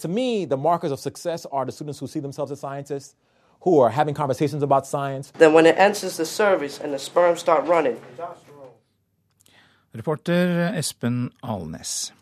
To 0.00 0.08
me, 0.08 0.46
the 0.46 0.56
markers 0.56 0.92
of 0.92 0.98
success 0.98 1.46
are 1.52 1.64
the 1.64 1.72
students 1.72 2.00
who 2.00 2.06
see 2.06 2.20
themselves 2.20 2.50
as 2.50 2.60
scientists, 2.60 3.14
who 3.60 3.80
are 3.84 3.90
having 3.90 4.16
conversations 4.16 4.62
about 4.62 4.86
science. 4.86 5.32
Then 5.38 5.52
when 5.52 5.66
it 5.66 5.74
enters 5.76 6.16
the 6.16 6.24
cervix 6.24 6.80
and 6.80 6.92
the 6.92 6.98
sperm 6.98 7.36
start 7.36 7.68
running. 7.68 7.96
Reporter 9.92 10.72
Espen 10.78 11.30
Alnes. 11.42 12.12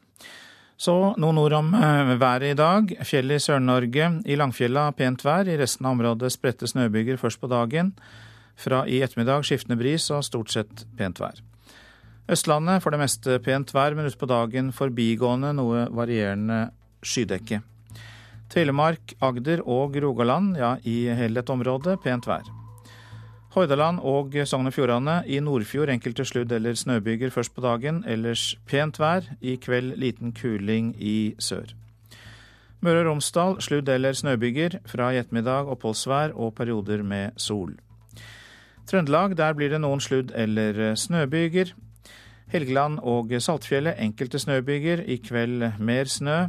Så 0.77 1.15
noen 1.17 1.39
ord 1.39 1.53
om 1.53 1.75
eh, 1.75 2.19
været 2.19 2.51
i 2.51 2.55
dag. 2.59 2.97
Fjellet 3.07 3.39
i 3.39 3.45
Sør-Norge. 3.47 4.23
I 4.27 4.35
Langfjella 4.35 4.91
pent 4.93 5.25
vær. 5.25 5.47
I 5.47 5.59
resten 5.63 5.87
av 5.87 5.95
området 5.95 6.33
spredte 6.33 6.67
snøbyger 6.67 7.17
først 7.17 7.41
på 7.41 7.47
dagen. 7.47 7.95
Fra 8.57 8.85
i 8.87 9.01
ettermiddag 9.03 9.45
skiftende 9.47 9.79
bris 9.81 10.11
og 10.15 10.25
stort 10.25 10.53
sett 10.55 10.87
pent 10.97 11.21
vær. 11.21 11.41
Østlandet 12.31 12.81
for 12.81 12.95
det 12.95 13.03
meste 13.03 13.39
pent 13.45 13.75
vær, 13.75 13.95
men 13.97 14.09
utpå 14.09 14.29
dagen 14.31 14.73
forbigående 14.73 15.53
noe 15.57 15.87
varierende 15.93 16.71
skydekke. 17.05 17.61
Telemark, 18.53 19.17
Agder 19.21 19.65
og 19.67 19.97
Rogaland, 20.01 20.57
ja 20.57 20.77
i 20.85 21.05
hele 21.13 21.41
dette 21.41 21.53
området, 21.53 21.99
pent 22.05 22.29
vær. 22.29 22.47
Hordaland 23.55 24.01
og 24.03 24.35
Sogn 24.51 24.67
og 24.67 24.75
Fjordane. 24.75 25.21
I 25.31 25.39
Nordfjord 25.41 25.93
enkelte 25.93 26.25
sludd- 26.27 26.53
eller 26.53 26.75
snøbyger 26.75 27.31
først 27.31 27.55
på 27.55 27.63
dagen, 27.63 28.03
ellers 28.07 28.57
pent 28.67 28.99
vær. 28.99 29.29
I 29.41 29.57
kveld 29.57 29.95
liten 29.97 30.33
kuling 30.33 30.95
i 30.99 31.35
sør. 31.39 31.71
Møre 32.81 33.05
og 33.05 33.07
Romsdal 33.13 33.61
sludd- 33.63 33.89
eller 33.89 34.13
snøbyger. 34.13 34.81
Fra 34.87 35.13
i 35.13 35.21
ettermiddag 35.23 35.71
oppholdsvær 35.71 36.35
og 36.35 36.55
perioder 36.55 37.03
med 37.03 37.31
sol. 37.37 37.77
Trøndelag, 38.87 39.37
der 39.37 39.55
blir 39.57 39.71
det 39.73 39.81
noen 39.81 40.01
sludd- 40.01 40.35
eller 40.37 40.95
snøbyger. 40.95 41.73
Helgeland 42.53 42.99
og 43.03 43.33
Saltfjellet 43.41 43.97
enkelte 43.99 44.39
snøbyger. 44.39 45.01
I 45.09 45.17
kveld 45.17 45.81
mer 45.81 46.05
snø. 46.05 46.47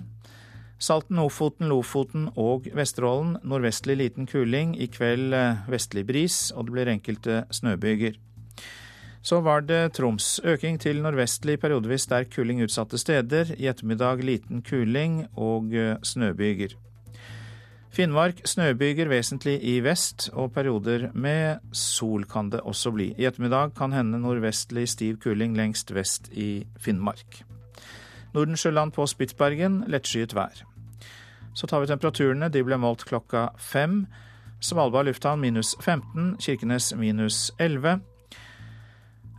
Salten, 0.79 1.19
Ofoten, 1.19 1.69
Lofoten 1.71 2.29
og 2.35 2.67
Vesterålen 2.75 3.37
nordvestlig 3.43 3.95
liten 3.97 4.27
kuling. 4.27 4.75
I 4.75 4.89
kveld 4.91 5.33
vestlig 5.71 6.05
bris, 6.07 6.51
og 6.51 6.67
det 6.67 6.75
blir 6.75 6.91
enkelte 6.91 7.43
snøbyger. 7.51 8.19
Så 9.25 9.39
var 9.41 9.63
det 9.65 9.93
Troms. 9.93 10.39
Øking 10.43 10.77
til 10.79 11.01
nordvestlig 11.01 11.59
periodevis 11.59 12.05
sterk 12.05 12.35
kuling 12.35 12.61
utsatte 12.61 12.97
steder. 12.97 13.55
I 13.57 13.71
ettermiddag 13.71 14.21
liten 14.21 14.61
kuling 14.61 15.23
og 15.33 15.71
snøbyger. 16.03 16.75
Finnmark 17.95 18.41
snøbyger 18.43 19.07
vesentlig 19.07 19.53
i 19.63 19.77
vest, 19.79 20.25
og 20.35 20.49
perioder 20.51 21.13
med 21.15 21.61
sol 21.71 22.25
kan 22.27 22.49
det 22.51 22.59
også 22.67 22.91
bli. 22.91 23.13
I 23.15 23.29
ettermiddag 23.29 23.71
kan 23.77 23.95
hende 23.95 24.19
nordvestlig 24.19 24.83
stiv 24.91 25.21
kuling 25.23 25.55
lengst 25.55 25.93
vest 25.95 26.27
i 26.35 26.65
Finnmark. 26.75 27.39
Nordensjøland 28.35 28.91
på 28.91 29.07
Spitsbergen 29.07 29.85
lettskyet 29.87 30.35
vær. 30.35 30.65
Så 31.55 31.71
tar 31.71 31.79
vi 31.79 31.87
temperaturene. 31.87 32.51
De 32.51 32.65
ble 32.67 32.75
målt 32.83 33.07
klokka 33.07 33.47
fem. 33.55 34.01
Svalbard 34.59 35.07
lufthavn 35.07 35.39
minus 35.39 35.71
15, 35.79 36.35
Kirkenes 36.43 36.91
minus 36.99 37.53
11. 37.63 38.01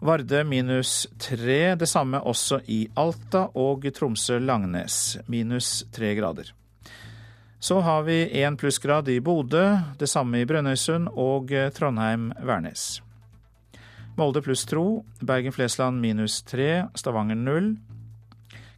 Varde 0.01 0.45
minus 0.49 1.03
3, 1.21 1.75
det 1.77 1.93
samme 1.93 2.25
også 2.25 2.65
i 2.73 2.87
Alta 2.97 3.51
og 3.53 3.85
Tromsø-Langnes 3.85 5.19
minus 5.29 5.83
3 5.93 6.17
grader. 6.17 6.57
Så 7.67 7.81
har 7.81 8.03
vi 8.03 8.29
én 8.31 8.57
plussgrad 8.57 9.09
i 9.09 9.21
Bodø, 9.21 9.79
det 9.99 10.07
samme 10.07 10.39
i 10.39 10.47
Brønnøysund 10.47 11.09
og 11.19 11.51
Trondheim-Værnes. 11.51 13.01
Molde 14.15 14.39
pluss 14.47 14.63
tro, 14.71 15.03
Bergen-Flesland 15.19 15.99
minus 15.99 16.45
tre, 16.47 16.85
Stavanger 16.95 17.35
null. 17.35 17.73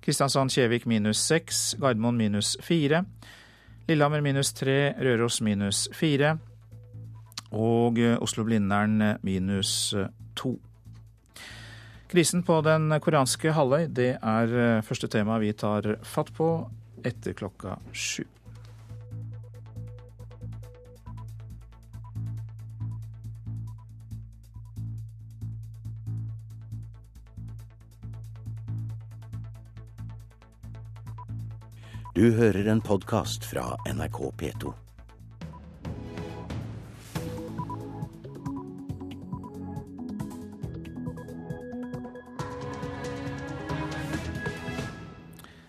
Kristiansand-Kjevik 0.07 0.87
minus 0.89 1.21
seks, 1.21 1.75
Gardermoen 1.77 2.17
minus 2.17 2.55
fire. 2.65 3.03
Lillehammer 3.91 4.25
minus 4.25 4.55
tre, 4.57 4.95
Røros 4.97 5.43
minus 5.45 5.83
fire. 5.93 6.39
Og 7.53 8.01
Oslo-Blindern 8.25 9.19
minus 9.21 9.93
to. 10.33 10.55
Krisen 12.09 12.41
på 12.41 12.63
den 12.65 12.89
koreanske 13.05 13.53
halvøy, 13.53 13.85
det 13.93 14.15
er 14.17 14.59
eh, 14.65 14.81
første 14.81 15.13
tema 15.13 15.37
vi 15.45 15.53
tar 15.53 15.99
fatt 16.09 16.33
på 16.33 16.51
etter 17.05 17.37
klokka 17.37 17.77
sju. 17.93 18.25
Du 32.19 32.33
hører 32.35 32.67
en 32.67 32.81
podkast 32.83 33.45
fra 33.47 33.77
NRK 33.87 34.17
P2. 34.41 34.73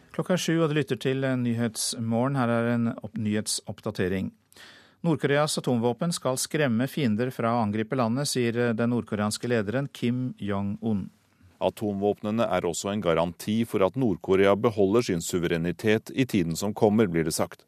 Klokka 0.10 0.34
er 0.34 0.42
sju, 0.42 0.56
og 0.58 0.72
du 0.72 0.80
lytter 0.80 0.98
til 0.98 1.22
Nyhetsmorgen. 1.22 2.40
Her 2.42 2.56
er 2.56 2.72
en 2.72 2.90
nyhetsoppdatering. 3.14 4.34
Nord-Koreas 5.06 5.62
atomvåpen 5.62 6.18
skal 6.18 6.42
skremme 6.42 6.90
fiender 6.90 7.30
fra 7.30 7.54
å 7.60 7.62
angripe 7.68 7.94
landet, 8.02 8.34
sier 8.34 8.74
den 8.74 8.96
nordkoreanske 8.96 9.54
lederen 9.54 9.94
Kim 9.94 10.32
Jong-un. 10.42 11.12
Atomvåpnene 11.60 12.46
er 12.48 12.66
også 12.68 12.94
en 12.94 13.02
garanti 13.04 13.62
for 13.68 13.84
at 13.84 13.98
Nord-Korea 14.00 14.56
beholder 14.56 15.04
sin 15.10 15.24
suverenitet 15.24 16.12
i 16.16 16.26
tiden 16.26 16.56
som 16.56 16.74
kommer, 16.74 17.10
blir 17.12 17.28
det 17.28 17.36
sagt. 17.36 17.66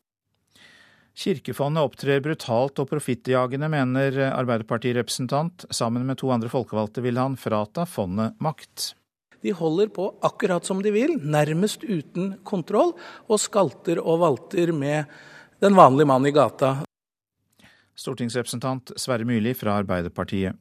Kirkefondet 1.11 1.83
opptrer 1.83 2.21
brutalt 2.23 2.79
og 2.79 2.87
profittjagende, 2.87 3.67
mener 3.67 4.15
Arbeiderpartirepresentant. 4.31 5.65
Sammen 5.69 6.05
med 6.07 6.21
to 6.21 6.31
andre 6.31 6.49
folkevalgte 6.51 7.03
vil 7.03 7.19
han 7.19 7.35
frata 7.39 7.83
fondet 7.85 8.39
makt. 8.39 8.93
De 9.41 9.51
holder 9.57 9.89
på 9.91 10.07
akkurat 10.23 10.65
som 10.65 10.79
de 10.85 10.93
vil, 10.93 11.17
nærmest 11.19 11.83
uten 11.83 12.37
kontroll, 12.47 12.93
og 13.27 13.41
skalter 13.41 13.99
og 13.99 14.21
valter 14.23 14.71
med 14.71 15.11
den 15.61 15.75
vanlige 15.75 16.07
mann 16.07 16.25
i 16.29 16.33
gata. 16.35 16.77
Stortingsrepresentant 17.97 18.93
Sverre 18.97 19.27
Myrli 19.27 19.53
fra 19.57 19.75
Arbeiderpartiet. 19.81 20.55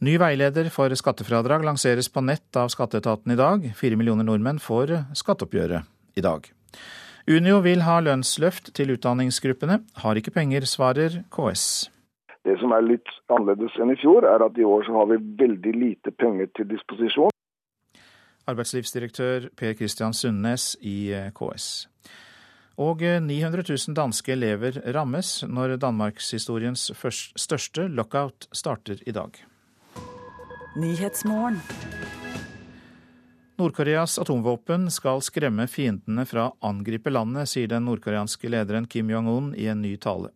Ny 0.00 0.14
veileder 0.16 0.70
for 0.72 0.88
skattefradrag 0.96 1.60
lanseres 1.66 2.06
på 2.08 2.22
nett 2.24 2.56
av 2.56 2.70
skatteetaten 2.72 3.34
i 3.34 3.36
dag. 3.36 3.66
Fire 3.76 3.98
millioner 4.00 4.24
nordmenn 4.24 4.56
får 4.56 4.94
skatteoppgjøret 5.20 6.16
i 6.16 6.22
dag. 6.24 6.46
Unio 7.28 7.58
vil 7.60 7.84
ha 7.84 7.98
lønnsløft 8.00 8.70
til 8.78 8.94
utdanningsgruppene. 8.94 9.82
Har 10.00 10.16
ikke 10.16 10.32
penger, 10.32 10.64
svarer 10.64 11.18
KS. 11.28 11.90
Det 12.48 12.56
som 12.62 12.72
er 12.72 12.86
litt 12.86 13.12
annerledes 13.28 13.76
enn 13.76 13.92
i 13.92 13.98
fjor, 14.00 14.24
er 14.24 14.40
at 14.46 14.56
i 14.56 14.64
år 14.64 14.88
så 14.88 14.96
har 14.96 15.10
vi 15.12 15.20
veldig 15.44 15.76
lite 15.76 16.14
penger 16.16 16.48
til 16.56 16.70
disposisjon. 16.72 17.36
Arbeidslivsdirektør 18.48 19.50
Per 19.52 19.76
Christian 19.76 20.16
Sundnes 20.16 20.78
i 20.80 21.12
eh, 21.12 21.28
KS. 21.36 21.68
Og 22.80 23.04
900 23.04 23.28
eh, 23.36 23.76
000 23.76 24.00
danske 24.00 24.32
elever 24.32 24.80
rammes 24.96 25.42
når 25.44 25.76
danmarkshistoriens 25.84 26.88
største 27.36 27.84
lockout 27.92 28.48
starter 28.56 29.04
i 29.04 29.12
dag. 29.12 29.36
Nord-Koreas 33.60 34.18
atomvåpen 34.18 34.90
skal 34.90 35.20
skremme 35.20 35.66
fiendene 35.68 36.24
fra 36.24 36.46
å 36.48 36.54
angripe 36.64 37.12
landet, 37.12 37.50
sier 37.52 37.68
den 37.68 37.84
nordkoreanske 37.84 38.48
lederen 38.48 38.86
Kim 38.88 39.10
Jong-un 39.12 39.50
i 39.60 39.66
en 39.68 39.82
ny 39.84 39.96
tale. 40.00 40.30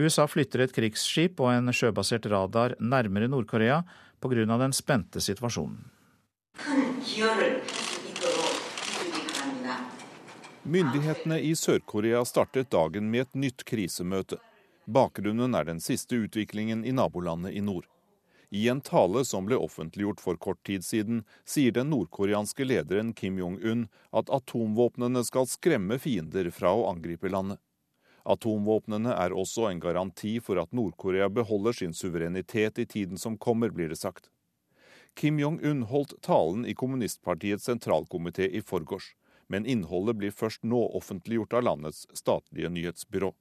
USA 0.00 0.24
flytter 0.24 0.64
et 0.64 0.72
krigsskip 0.72 1.40
og 1.44 1.52
en 1.52 1.68
sjøbasert 1.68 2.30
radar 2.32 2.78
nærmere 2.80 3.28
Nord-Korea 3.28 3.82
pga. 4.24 4.56
den 4.56 4.72
spente 4.72 5.20
situasjonen. 5.20 5.84
Myndighetene 10.62 11.40
i 11.40 11.52
Sør-Korea 11.52 12.24
startet 12.24 12.70
dagen 12.70 13.10
med 13.10 13.20
et 13.20 13.34
nytt 13.34 13.64
krisemøte. 13.68 14.38
Bakgrunnen 14.86 15.54
er 15.54 15.64
den 15.64 15.80
siste 15.80 16.14
utviklingen 16.16 16.84
i 16.84 16.92
nabolandet 16.92 17.52
i 17.52 17.60
nord. 17.60 17.84
I 18.54 18.68
en 18.68 18.80
tale 18.84 19.24
som 19.24 19.46
ble 19.48 19.56
offentliggjort 19.56 20.20
for 20.20 20.36
kort 20.36 20.58
tid 20.68 20.84
siden, 20.84 21.22
sier 21.48 21.72
den 21.72 21.88
nordkoreanske 21.88 22.66
lederen 22.66 23.14
Kim 23.16 23.38
Jong-un 23.40 23.86
at 24.12 24.28
atomvåpnene 24.28 25.22
skal 25.24 25.48
skremme 25.48 25.96
fiender 25.96 26.50
fra 26.52 26.74
å 26.76 26.82
angripe 26.90 27.30
landet. 27.32 27.62
Atomvåpnene 28.28 29.14
er 29.16 29.32
også 29.32 29.70
en 29.70 29.80
garanti 29.80 30.34
for 30.44 30.60
at 30.60 30.76
Nord-Korea 30.76 31.30
beholder 31.32 31.78
sin 31.78 31.96
suverenitet 31.96 32.78
i 32.78 32.84
tiden 32.84 33.16
som 33.16 33.38
kommer, 33.40 33.72
blir 33.72 33.88
det 33.88 33.96
sagt. 33.96 34.28
Kim 35.16 35.40
Jong-un 35.40 35.86
holdt 35.88 36.18
talen 36.20 36.66
i 36.68 36.76
kommunistpartiets 36.76 37.64
sentralkomité 37.72 38.50
i 38.52 38.60
forgårs, 38.60 39.14
men 39.48 39.64
innholdet 39.64 40.20
blir 40.20 40.36
først 40.36 40.60
nå 40.62 40.82
offentliggjort 41.00 41.56
av 41.56 41.64
landets 41.70 42.04
statlige 42.12 42.68
nyhetsbyrå. 42.68 43.32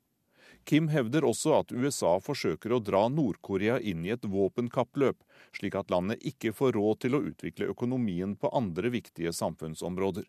Kim 0.63 0.87
hevder 0.87 1.25
også 1.25 1.55
at 1.59 1.71
USA 1.71 2.17
forsøker 2.21 2.75
å 2.75 2.81
dra 2.83 3.07
Nord-Korea 3.09 3.79
inn 3.79 4.05
i 4.05 4.13
et 4.13 4.25
våpenkappløp, 4.29 5.17
slik 5.57 5.75
at 5.79 5.89
landet 5.91 6.21
ikke 6.27 6.53
får 6.53 6.75
råd 6.77 7.01
til 7.05 7.17
å 7.17 7.23
utvikle 7.31 7.71
økonomien 7.73 8.35
på 8.37 8.51
andre 8.55 8.93
viktige 8.93 9.33
samfunnsområder. 9.33 10.27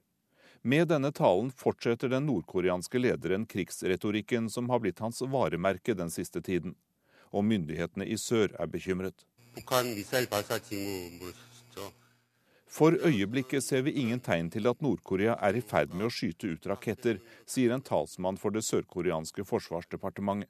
Med 0.63 0.89
denne 0.89 1.11
talen 1.13 1.51
fortsetter 1.51 2.09
den 2.09 2.29
nordkoreanske 2.31 3.01
lederen 3.03 3.47
krigsretorikken 3.51 4.49
som 4.51 4.71
har 4.71 4.83
blitt 4.85 5.03
hans 5.03 5.19
varemerke 5.27 5.97
den 5.99 6.11
siste 6.11 6.41
tiden. 6.41 6.77
Og 7.33 7.45
myndighetene 7.49 8.07
i 8.07 8.19
sør 8.21 8.55
er 8.61 8.71
bekymret. 8.71 9.27
For 12.73 12.95
øyeblikket 13.05 13.61
ser 13.67 13.83
vi 13.85 13.93
ingen 14.01 14.21
tegn 14.25 14.47
til 14.53 14.65
at 14.71 14.81
Nord-Korea 14.81 15.35
er 15.45 15.59
i 15.59 15.61
ferd 15.61 15.93
med 15.93 16.07
å 16.07 16.13
skyte 16.13 16.55
ut 16.55 16.69
raketter, 16.71 17.19
sier 17.45 17.75
en 17.75 17.85
talsmann 17.85 18.39
for 18.41 18.55
det 18.55 18.63
sørkoreanske 18.65 19.45
forsvarsdepartementet. 19.45 20.49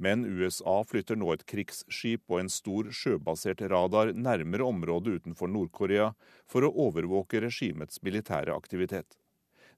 Men 0.00 0.22
USA 0.24 0.78
flytter 0.86 1.18
nå 1.18 1.32
et 1.34 1.42
krigsskip 1.50 2.22
og 2.30 2.38
en 2.40 2.52
stor 2.54 2.86
sjøbasert 2.94 3.60
radar 3.68 4.14
nærmere 4.14 4.64
området 4.64 5.18
utenfor 5.18 5.50
Nord-Korea 5.50 6.12
for 6.48 6.64
å 6.64 6.70
overvåke 6.86 7.42
regimets 7.42 8.00
militære 8.06 8.54
aktivitet. 8.54 9.18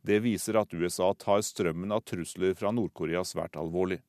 Det 0.04 0.20
viser 0.22 0.60
at 0.60 0.76
USA 0.76 1.08
tar 1.18 1.40
strømmen 1.42 1.96
av 1.96 2.04
trusler 2.06 2.54
fra 2.58 2.70
Nord-Korea 2.70 3.24
svært 3.26 3.56
alvorlig. 3.58 4.02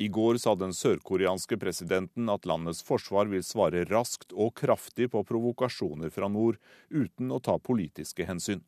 I 0.00 0.08
går 0.08 0.38
sa 0.40 0.54
den 0.56 0.70
sørkoreanske 0.72 1.58
presidenten 1.60 2.30
at 2.32 2.46
landets 2.48 2.78
forsvar 2.80 3.28
vil 3.28 3.42
svare 3.44 3.82
raskt 3.84 4.30
og 4.32 4.54
kraftig 4.56 5.10
på 5.12 5.20
provokasjoner 5.28 6.08
fra 6.14 6.28
nord, 6.32 6.56
uten 6.88 7.28
å 7.28 7.36
ta 7.44 7.58
politiske 7.60 8.24
hensyn. 8.24 8.62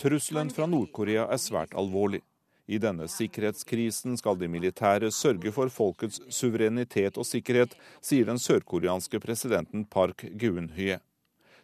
Trusselen 0.00 0.52
fra 0.56 0.70
Nord-Korea 0.72 1.26
er 1.36 1.42
svært 1.44 1.76
alvorlig. 1.76 2.22
I 2.66 2.80
denne 2.80 3.10
sikkerhetskrisen 3.12 4.16
skal 4.16 4.40
de 4.40 4.48
militære 4.48 5.12
sørge 5.12 5.52
for 5.52 5.68
folkets 5.68 6.22
suverenitet 6.32 7.20
og 7.20 7.28
sikkerhet, 7.28 7.76
sier 8.00 8.24
den 8.32 8.40
sørkoreanske 8.40 9.20
presidenten 9.20 9.84
Park 9.84 10.24
Geun-hye. 10.40 11.02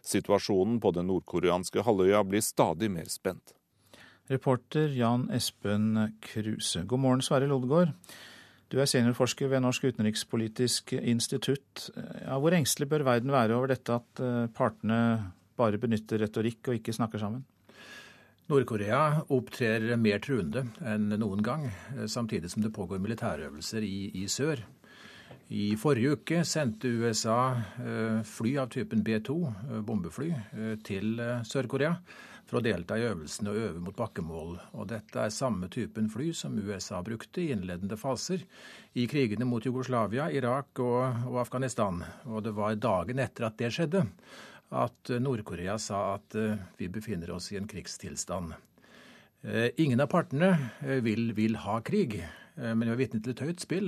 Situasjonen 0.05 0.77
på 0.77 0.93
den 0.93 1.09
nordkoreanske 1.09 1.81
halvøya 1.81 2.21
blir 2.29 2.45
stadig 2.45 2.93
mer 2.93 3.09
spent. 3.09 3.57
Reporter 4.31 4.87
Jan 4.95 5.27
Espen 5.35 5.97
Kruse. 6.23 6.85
God 6.87 6.99
morgen, 7.03 7.21
Sverre 7.21 7.47
Lodgaard. 7.51 7.91
Du 8.71 8.79
er 8.79 8.87
seniorforsker 8.87 9.49
ved 9.51 9.61
Norsk 9.61 9.83
utenrikspolitisk 9.91 10.95
institutt. 10.95 11.89
Ja, 12.23 12.37
hvor 12.39 12.55
engstelig 12.55 12.87
bør 12.89 13.03
verden 13.09 13.33
være 13.35 13.57
over 13.57 13.73
dette 13.73 13.99
at 13.99 14.23
eh, 14.23 14.45
partene 14.55 14.99
bare 15.59 15.77
benytter 15.77 16.23
retorikk 16.23 16.71
og 16.71 16.79
ikke 16.79 16.95
snakker 16.95 17.19
sammen? 17.21 17.43
Nord-Korea 18.47 19.25
opptrer 19.31 19.91
mer 19.99 20.23
truende 20.23 20.65
enn 20.87 21.11
noen 21.19 21.43
gang, 21.43 21.67
eh, 21.67 22.07
samtidig 22.07 22.55
som 22.55 22.63
det 22.63 22.73
pågår 22.73 23.03
militærøvelser 23.03 23.83
i, 23.83 24.07
i 24.23 24.25
sør. 24.31 24.63
I 25.53 25.73
forrige 25.77 26.15
uke 26.15 26.45
sendte 26.47 26.95
USA 27.03 27.39
eh, 27.83 28.21
fly 28.25 28.55
av 28.63 28.71
typen 28.71 29.03
B2, 29.03 29.35
bombefly, 29.83 30.31
til 30.87 31.19
Sør-Korea 31.43 31.97
for 32.53 32.61
å 32.61 32.67
delta 32.67 32.99
i 32.99 33.05
øvelsene 33.07 33.49
og 33.49 33.59
øve 33.65 33.79
mot 33.81 33.95
bakkemål. 33.97 34.57
Og 34.77 34.89
dette 34.91 35.17
er 35.23 35.33
samme 35.33 35.69
typen 35.73 36.05
fly 36.13 36.29
som 36.37 36.59
USA 36.61 36.99
brukte 37.01 37.41
i 37.41 37.49
innledende 37.53 37.97
faser 37.97 38.43
i 38.93 39.07
krigene 39.09 39.47
mot 39.49 39.65
Jugoslavia, 39.65 40.27
Irak 40.29 40.77
og, 40.83 41.25
og 41.31 41.39
Afghanistan. 41.41 42.03
Og 42.29 42.43
det 42.45 42.53
var 42.53 42.77
dagen 42.77 43.23
etter 43.23 43.47
at 43.47 43.57
det 43.57 43.71
skjedde, 43.73 44.03
at 44.69 45.13
Nord-Korea 45.21 45.79
sa 45.81 46.03
at 46.13 46.37
uh, 46.37 46.61
vi 46.77 46.91
befinner 46.93 47.33
oss 47.33 47.49
i 47.53 47.57
en 47.57 47.69
krigstilstand. 47.69 48.53
Uh, 49.41 49.67
ingen 49.81 50.05
av 50.05 50.11
partene 50.13 50.53
uh, 50.53 50.99
vil, 51.01 51.31
vil, 51.33 51.57
ha 51.65 51.79
krig, 51.81 52.19
men 52.53 52.85
vi 52.85 52.93
er 52.93 52.99
vitne 53.01 53.23
til 53.25 53.33
et 53.33 53.41
høyt 53.41 53.63
spill 53.65 53.87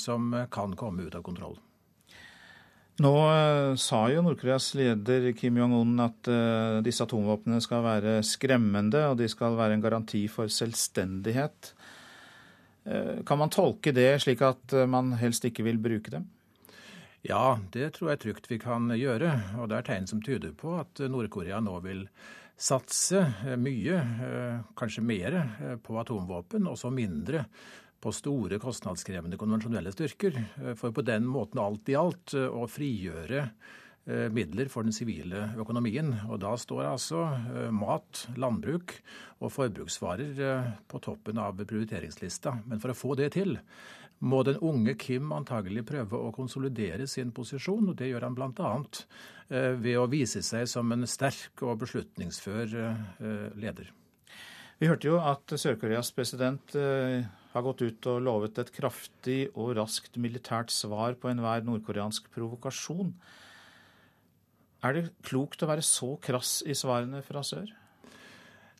som 0.00 0.30
kan 0.48 0.72
komme 0.80 1.04
ut 1.04 1.16
av 1.18 1.24
kontroll. 1.26 1.58
Nå 3.02 3.10
uh, 3.10 3.74
sa 3.74 4.04
jo 4.12 4.22
Nord-Koreas 4.22 4.68
leder 4.78 5.32
Kim 5.34 5.56
Jong-un 5.58 5.98
at 6.04 6.28
uh, 6.30 6.78
disse 6.86 7.02
atomvåpnene 7.02 7.58
skal 7.64 7.82
være 7.82 8.12
skremmende, 8.22 9.00
og 9.10 9.18
de 9.18 9.26
skal 9.30 9.56
være 9.58 9.74
en 9.74 9.82
garanti 9.82 10.26
for 10.30 10.50
selvstendighet. 10.52 11.74
Kan 13.24 13.38
man 13.40 13.48
tolke 13.48 13.94
det 13.96 14.10
slik 14.20 14.42
at 14.44 14.74
man 14.92 15.14
helst 15.16 15.46
ikke 15.48 15.64
vil 15.64 15.78
bruke 15.80 16.10
dem? 16.12 16.26
Ja, 17.24 17.56
det 17.72 17.94
tror 17.96 18.10
jeg 18.12 18.20
trygt 18.20 18.50
vi 18.50 18.58
kan 18.60 18.92
gjøre. 18.92 19.30
Og 19.56 19.70
det 19.70 19.78
er 19.78 19.86
tegn 19.86 20.08
som 20.10 20.20
tyder 20.20 20.52
på 20.52 20.74
at 20.76 21.00
Nord-Korea 21.08 21.62
nå 21.64 21.78
vil 21.86 22.02
satse 22.60 23.22
mye, 23.56 24.02
kanskje 24.76 25.06
mer, 25.08 25.38
på 25.80 25.96
atomvåpen, 26.02 26.68
og 26.68 26.76
så 26.76 26.92
mindre 26.92 27.46
på 28.04 28.12
store, 28.12 28.60
kostnadskrevende 28.60 29.40
konvensjonelle 29.40 29.94
styrker. 29.94 30.36
For 30.76 30.92
på 30.92 31.04
den 31.06 31.24
måten 31.26 31.62
alt 31.62 31.88
i 31.88 31.96
alt 31.98 32.36
å 32.36 32.68
frigjøre 32.68 33.48
Eh, 34.06 34.28
midler 34.28 34.68
for 34.68 34.84
den 34.84 34.92
sivile 34.92 35.46
økonomien. 35.56 36.10
Og 36.28 36.36
da 36.42 36.52
står 36.60 36.90
altså 36.90 37.22
eh, 37.24 37.70
mat, 37.72 38.26
landbruk 38.36 38.92
og 39.40 39.52
forbruksvarer 39.54 40.40
eh, 40.44 40.66
på 40.90 41.00
toppen 41.00 41.40
av 41.40 41.56
prioriteringslista. 41.62 42.52
Men 42.68 42.82
for 42.82 42.92
å 42.92 42.98
få 42.98 43.14
det 43.16 43.30
til 43.38 43.56
må 44.20 44.42
den 44.44 44.60
unge 44.60 44.92
Kim 45.00 45.32
antagelig 45.32 45.86
prøve 45.88 46.20
å 46.20 46.34
konsolidere 46.36 47.06
sin 47.08 47.32
posisjon, 47.34 47.88
og 47.90 47.96
det 47.96 48.10
gjør 48.10 48.28
han 48.28 48.36
bl.a. 48.36 48.68
ved 49.82 49.96
å 50.00 50.04
vise 50.08 50.40
seg 50.44 50.68
som 50.70 50.92
en 50.94 51.04
sterk 51.10 51.60
og 51.66 51.82
beslutningsfør 51.82 52.76
leder. 53.58 53.90
Vi 54.78 54.88
hørte 54.88 55.10
jo 55.10 55.18
at 55.20 55.56
Sør-Koreas 55.60 56.14
president 56.16 56.72
har 57.54 57.62
gått 57.62 57.84
ut 57.86 58.10
og 58.10 58.20
lovet 58.26 58.58
et 58.58 58.72
kraftig 58.74 59.38
og 59.54 59.76
raskt 59.78 60.18
militært 60.18 60.74
svar 60.74 61.14
på 61.18 61.30
enhver 61.30 61.62
nordkoreansk 61.66 62.26
provokasjon. 62.34 63.14
Er 64.84 64.96
det 64.96 65.06
klokt 65.24 65.62
å 65.62 65.70
være 65.70 65.84
så 65.86 66.16
krass 66.22 66.58
i 66.66 66.74
svarene 66.76 67.22
fra 67.24 67.44
sør? 67.46 67.70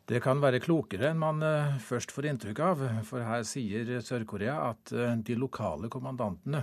Det 0.05 0.20
kan 0.20 0.43
være 0.43 0.61
klokere 0.61 1.09
enn 1.11 1.20
man 1.20 1.41
eh, 1.47 1.79
først 1.81 2.12
får 2.12 2.29
inntrykk 2.29 2.61
av. 2.61 2.83
For 3.09 3.25
her 3.25 3.47
sier 3.49 3.89
Sør-Korea 4.05 4.59
at 4.66 4.93
eh, 4.93 5.14
de 5.25 5.37
lokale 5.41 5.89
kommandantene 5.93 6.61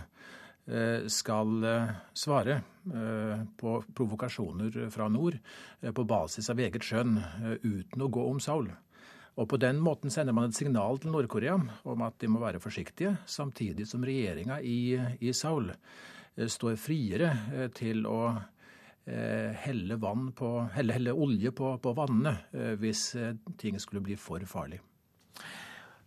eh, 0.67 1.07
skal 1.09 1.65
svare 2.13 2.61
på 2.81 3.75
provokasjoner 3.93 4.87
fra 4.89 5.05
nord 5.13 5.35
på 5.81 6.05
basis 6.09 6.47
av 6.49 6.57
eget 6.63 6.81
skjønn, 6.81 7.19
uten 7.61 8.01
å 8.01 8.07
gå 8.09 8.23
om 8.25 8.39
Seoul. 8.41 8.71
Og 9.39 9.47
På 9.47 9.57
den 9.57 9.79
måten 9.79 10.11
sender 10.11 10.35
man 10.35 10.49
et 10.49 10.57
signal 10.57 10.99
til 10.99 11.13
Nord-Korea 11.13 11.55
om 11.87 12.01
at 12.03 12.17
de 12.19 12.27
må 12.27 12.41
være 12.41 12.59
forsiktige, 12.59 13.15
samtidig 13.25 13.87
som 13.87 14.03
regjeringa 14.03 14.59
i, 14.59 14.99
i 15.19 15.31
Seoul 15.33 15.71
står 16.51 16.75
friere 16.79 17.31
til 17.75 18.05
å 18.07 18.19
Eh, 19.05 19.49
helle, 19.65 19.97
på, 20.37 20.49
helle, 20.75 20.93
helle 20.93 21.13
olje 21.17 21.49
på, 21.57 21.71
på 21.81 21.93
vannene 21.97 22.35
eh, 22.53 22.75
hvis 22.77 23.15
eh, 23.17 23.33
ting 23.57 23.79
skulle 23.81 24.03
bli 24.05 24.13
for 24.13 24.43
farlig. 24.45 24.77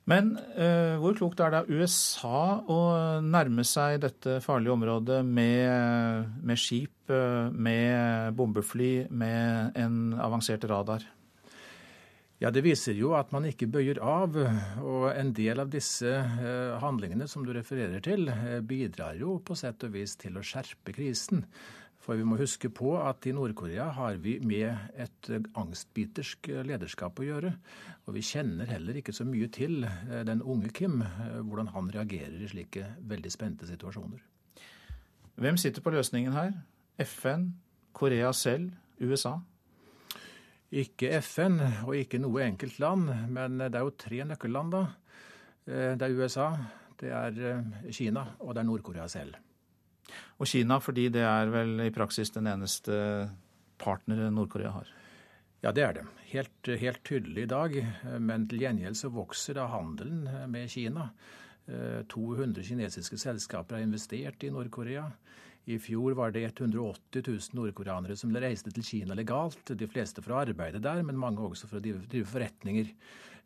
Men 0.06 0.36
eh, 0.54 0.94
hvor 1.02 1.16
klokt 1.18 1.42
er 1.42 1.50
det 1.50 1.62
av 1.64 1.72
USA 1.74 2.60
å 2.70 2.78
nærme 3.24 3.64
seg 3.66 3.98
dette 4.04 4.38
farlige 4.44 4.76
området 4.76 5.18
med, 5.26 6.38
med 6.44 6.60
skip, 6.60 7.10
med 7.10 8.36
bombefly, 8.38 9.08
med 9.10 9.74
en 9.74 10.14
avansert 10.14 10.64
radar? 10.70 11.02
Ja, 12.42 12.50
Det 12.50 12.64
viser 12.64 12.96
jo 12.98 13.14
at 13.14 13.30
man 13.32 13.46
ikke 13.46 13.70
bøyer 13.70 14.00
av. 14.02 14.34
Og 14.82 15.06
en 15.14 15.32
del 15.36 15.62
av 15.62 15.70
disse 15.70 16.10
eh, 16.10 16.74
handlingene 16.82 17.28
som 17.30 17.46
du 17.46 17.52
refererer 17.54 18.02
til, 18.04 18.28
eh, 18.28 18.60
bidrar 18.60 19.14
jo 19.20 19.38
på 19.38 19.56
sett 19.56 19.86
og 19.86 19.94
vis 19.94 20.16
til 20.20 20.36
å 20.36 20.44
skjerpe 20.44 20.92
krisen. 20.96 21.46
For 22.04 22.18
vi 22.20 22.26
må 22.28 22.36
huske 22.36 22.68
på 22.68 22.98
at 23.00 23.24
i 23.24 23.32
Nord-Korea 23.32 23.86
har 23.96 24.18
vi 24.20 24.36
med 24.44 24.98
et 25.00 25.30
angstbitersk 25.56 26.50
lederskap 26.68 27.16
å 27.16 27.24
gjøre. 27.24 27.54
Og 28.04 28.18
vi 28.18 28.24
kjenner 28.24 28.68
heller 28.68 28.98
ikke 29.00 29.14
så 29.16 29.24
mye 29.24 29.48
til 29.52 29.86
eh, 29.88 30.20
den 30.28 30.42
unge 30.42 30.68
Kim, 30.76 31.00
eh, 31.02 31.40
hvordan 31.40 31.72
han 31.72 31.88
reagerer 31.94 32.42
i 32.42 32.50
slike 32.50 32.90
veldig 33.08 33.32
spente 33.32 33.68
situasjoner. 33.70 34.20
Hvem 35.40 35.56
sitter 35.58 35.82
på 35.82 35.94
løsningen 35.94 36.36
her? 36.36 36.52
FN, 37.00 37.54
Korea 37.96 38.32
selv, 38.36 38.74
USA? 39.00 39.38
Ikke 40.74 41.12
FN 41.22 41.60
og 41.84 41.94
ikke 41.94 42.18
noe 42.18 42.42
enkelt 42.48 42.80
land, 42.82 43.10
men 43.30 43.60
det 43.62 43.74
er 43.78 43.84
jo 43.84 43.94
tre 43.98 44.24
nøkkelland, 44.26 44.74
da. 44.74 44.82
Eh, 45.66 45.92
det 45.98 46.08
er 46.08 46.18
USA, 46.18 46.48
det 47.00 47.12
er 47.14 47.62
Kina 47.94 48.26
og 48.40 48.54
det 48.54 48.64
er 48.64 48.68
Nord-Korea 48.68 49.06
selv. 49.10 49.38
Og 50.38 50.50
Kina, 50.50 50.80
fordi 50.82 51.08
det 51.14 51.22
er 51.24 51.50
vel 51.52 51.86
i 51.86 51.92
praksis 51.94 52.34
den 52.34 52.50
eneste 52.50 52.96
partneren 53.80 54.34
Nord-Korea 54.34 54.74
har? 54.74 54.90
Ja, 55.64 55.72
det 55.72 55.84
er 55.84 55.94
det. 55.96 56.04
Helt, 56.28 56.68
helt, 56.80 57.00
tydelig 57.06 57.46
i 57.46 57.48
dag. 57.48 57.76
Men 58.20 58.44
til 58.50 58.60
gjengjeld 58.60 58.98
så 58.98 59.08
vokser 59.14 59.56
da 59.56 59.68
handelen 59.72 60.26
med 60.50 60.68
Kina. 60.68 61.08
200 61.64 62.60
eh, 62.60 62.66
kinesiske 62.68 63.16
selskaper 63.16 63.78
har 63.78 63.86
investert 63.86 64.44
i 64.44 64.50
Nord-Korea. 64.52 65.06
I 65.64 65.78
fjor 65.80 66.12
var 66.18 66.34
det 66.34 66.44
180 66.44 67.22
000 67.26 67.38
nordkoreanere 67.56 68.16
som 68.20 68.34
reiste 68.36 68.72
til 68.74 68.84
Kina 68.84 69.16
legalt. 69.16 69.72
De 69.72 69.88
fleste 69.88 70.20
for 70.24 70.34
å 70.34 70.42
arbeide 70.42 70.82
der, 70.84 71.00
men 71.06 71.20
mange 71.20 71.40
også 71.40 71.70
for 71.70 71.80
å 71.80 71.84
drive 71.84 72.26
forretninger. 72.28 72.90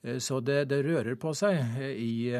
Eh, 0.03 0.19
så 0.19 0.41
det, 0.41 0.65
det, 0.73 0.83
rører 0.87 1.15
på 1.21 1.31
seg 1.39 1.61
eh, 1.79 1.95
i, 1.95 2.35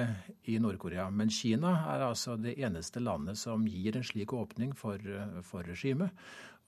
i 0.51 0.59
Nord-Korea. 0.63 1.07
Men 1.15 1.31
Kina 1.31 1.77
er 1.95 2.09
altså 2.09 2.35
det 2.41 2.57
eneste 2.59 3.03
landet 3.05 3.39
som 3.39 3.67
gir 3.71 3.99
en 3.99 4.07
slik 4.07 4.35
åpning 4.35 4.75
for, 4.79 5.03
for 5.47 5.67
regimet. 5.67 6.11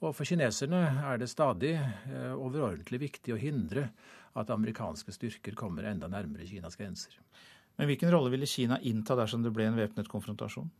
Og 0.01 0.15
for 0.17 0.25
kineserne 0.25 0.81
er 1.05 1.19
det 1.21 1.29
stadig 1.29 1.75
eh, 1.77 2.31
overordentlig 2.33 3.03
viktig 3.03 3.35
å 3.35 3.41
hindre 3.41 3.89
at 4.39 4.49
amerikanske 4.53 5.13
styrker 5.13 5.57
kommer 5.57 5.85
enda 5.89 6.07
nærmere 6.09 6.47
Kinas 6.47 6.79
grenser. 6.79 7.19
Men 7.77 7.89
hvilken 7.89 8.11
rolle 8.13 8.31
ville 8.33 8.49
Kina 8.49 8.79
innta 8.87 9.15
dersom 9.19 9.43
det 9.43 9.51
ble 9.53 9.67
en 9.67 9.77
væpnet 9.77 10.09
konfrontasjon? 10.09 10.71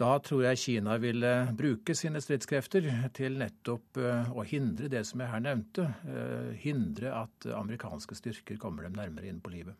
Da 0.00 0.14
tror 0.24 0.46
jeg 0.46 0.60
Kina 0.62 0.94
vil 0.96 1.24
bruke 1.58 1.92
sine 1.98 2.22
stridskrefter 2.24 2.86
til 3.16 3.34
nettopp 3.40 3.98
eh, 4.00 4.30
å 4.32 4.44
hindre 4.48 4.88
det 4.88 5.02
som 5.04 5.20
jeg 5.20 5.28
her 5.28 5.42
nevnte. 5.44 5.84
Eh, 6.08 6.54
hindre 6.62 7.12
at 7.18 7.48
amerikanske 7.52 8.16
styrker 8.16 8.56
kommer 8.62 8.86
dem 8.86 8.96
nærmere 8.96 9.28
inn 9.28 9.42
på 9.44 9.52
livet. 9.52 9.76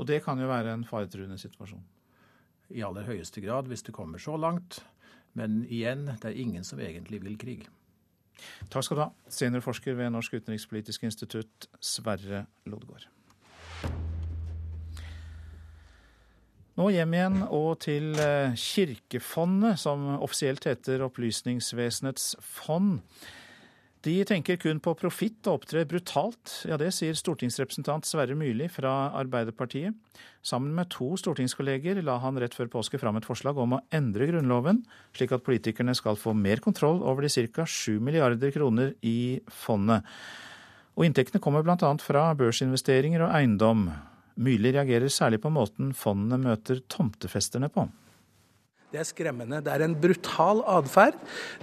Og 0.00 0.08
det 0.08 0.22
kan 0.24 0.40
jo 0.40 0.48
være 0.48 0.72
en 0.72 0.86
faretruende 0.88 1.36
situasjon? 1.40 1.82
I 2.72 2.84
aller 2.86 3.04
høyeste 3.04 3.42
grad, 3.44 3.68
hvis 3.68 3.84
det 3.84 3.92
kommer 3.92 4.22
så 4.22 4.38
langt. 4.40 4.80
Men 5.36 5.60
igjen, 5.68 6.06
det 6.22 6.30
er 6.30 6.40
ingen 6.40 6.64
som 6.64 6.80
egentlig 6.80 7.20
vil 7.26 7.36
krig. 7.40 7.68
Takk 8.72 8.86
skal 8.86 8.96
du 8.96 9.02
ha, 9.04 9.10
seniorforsker 9.28 9.98
ved 9.98 10.14
Norsk 10.14 10.38
utenrikspolitisk 10.40 11.04
institutt, 11.10 11.68
Sverre 11.84 12.46
Lodgaard. 12.64 13.10
Nå 16.80 16.86
hjem 16.94 17.12
igjen 17.12 17.42
og 17.52 17.82
til 17.84 18.14
eh, 18.16 18.54
Kirkefondet, 18.56 19.76
som 19.82 20.06
offisielt 20.16 20.64
heter 20.64 21.02
Opplysningsvesenets 21.04 22.38
fond. 22.40 23.02
De 24.00 24.14
tenker 24.24 24.56
kun 24.56 24.80
på 24.80 24.94
profitt 24.96 25.44
og 25.44 25.58
opptrer 25.58 25.84
brutalt. 25.84 26.54
Ja, 26.64 26.78
det 26.80 26.94
sier 26.96 27.18
stortingsrepresentant 27.20 28.08
Sverre 28.08 28.32
Myrli 28.32 28.70
fra 28.72 29.10
Arbeiderpartiet. 29.20 29.92
Sammen 30.40 30.72
med 30.72 30.88
to 30.94 31.10
stortingskolleger 31.20 32.00
la 32.00 32.16
han 32.22 32.40
rett 32.40 32.56
før 32.56 32.72
påske 32.72 32.96
fram 33.02 33.20
et 33.20 33.28
forslag 33.28 33.60
om 33.60 33.76
å 33.76 33.84
endre 33.92 34.30
Grunnloven, 34.30 34.80
slik 35.12 35.36
at 35.36 35.44
politikerne 35.44 35.92
skal 35.98 36.16
få 36.16 36.32
mer 36.32 36.64
kontroll 36.64 37.04
over 37.04 37.28
de 37.28 37.48
ca. 37.52 37.68
7 37.68 38.00
milliarder 38.00 38.56
kroner 38.56 38.94
i 39.04 39.42
fondet. 39.52 40.08
Og 40.96 41.04
inntektene 41.04 41.44
kommer 41.44 41.60
bl.a. 41.60 41.76
fra 42.00 42.30
børsinvesteringer 42.40 43.28
og 43.28 43.36
eiendom. 43.36 43.90
Myrli 44.40 44.72
reagerer 44.72 45.12
særlig 45.12 45.42
på 45.42 45.52
måten 45.52 45.92
fondene 45.96 46.38
møter 46.40 46.80
tomtefesterne 46.88 47.68
på. 47.72 47.84
Det 48.90 48.98
er 48.98 49.06
skremmende. 49.06 49.60
Det 49.62 49.70
er 49.70 49.84
en 49.84 49.92
brutal 49.94 50.64
atferd. 50.66 51.14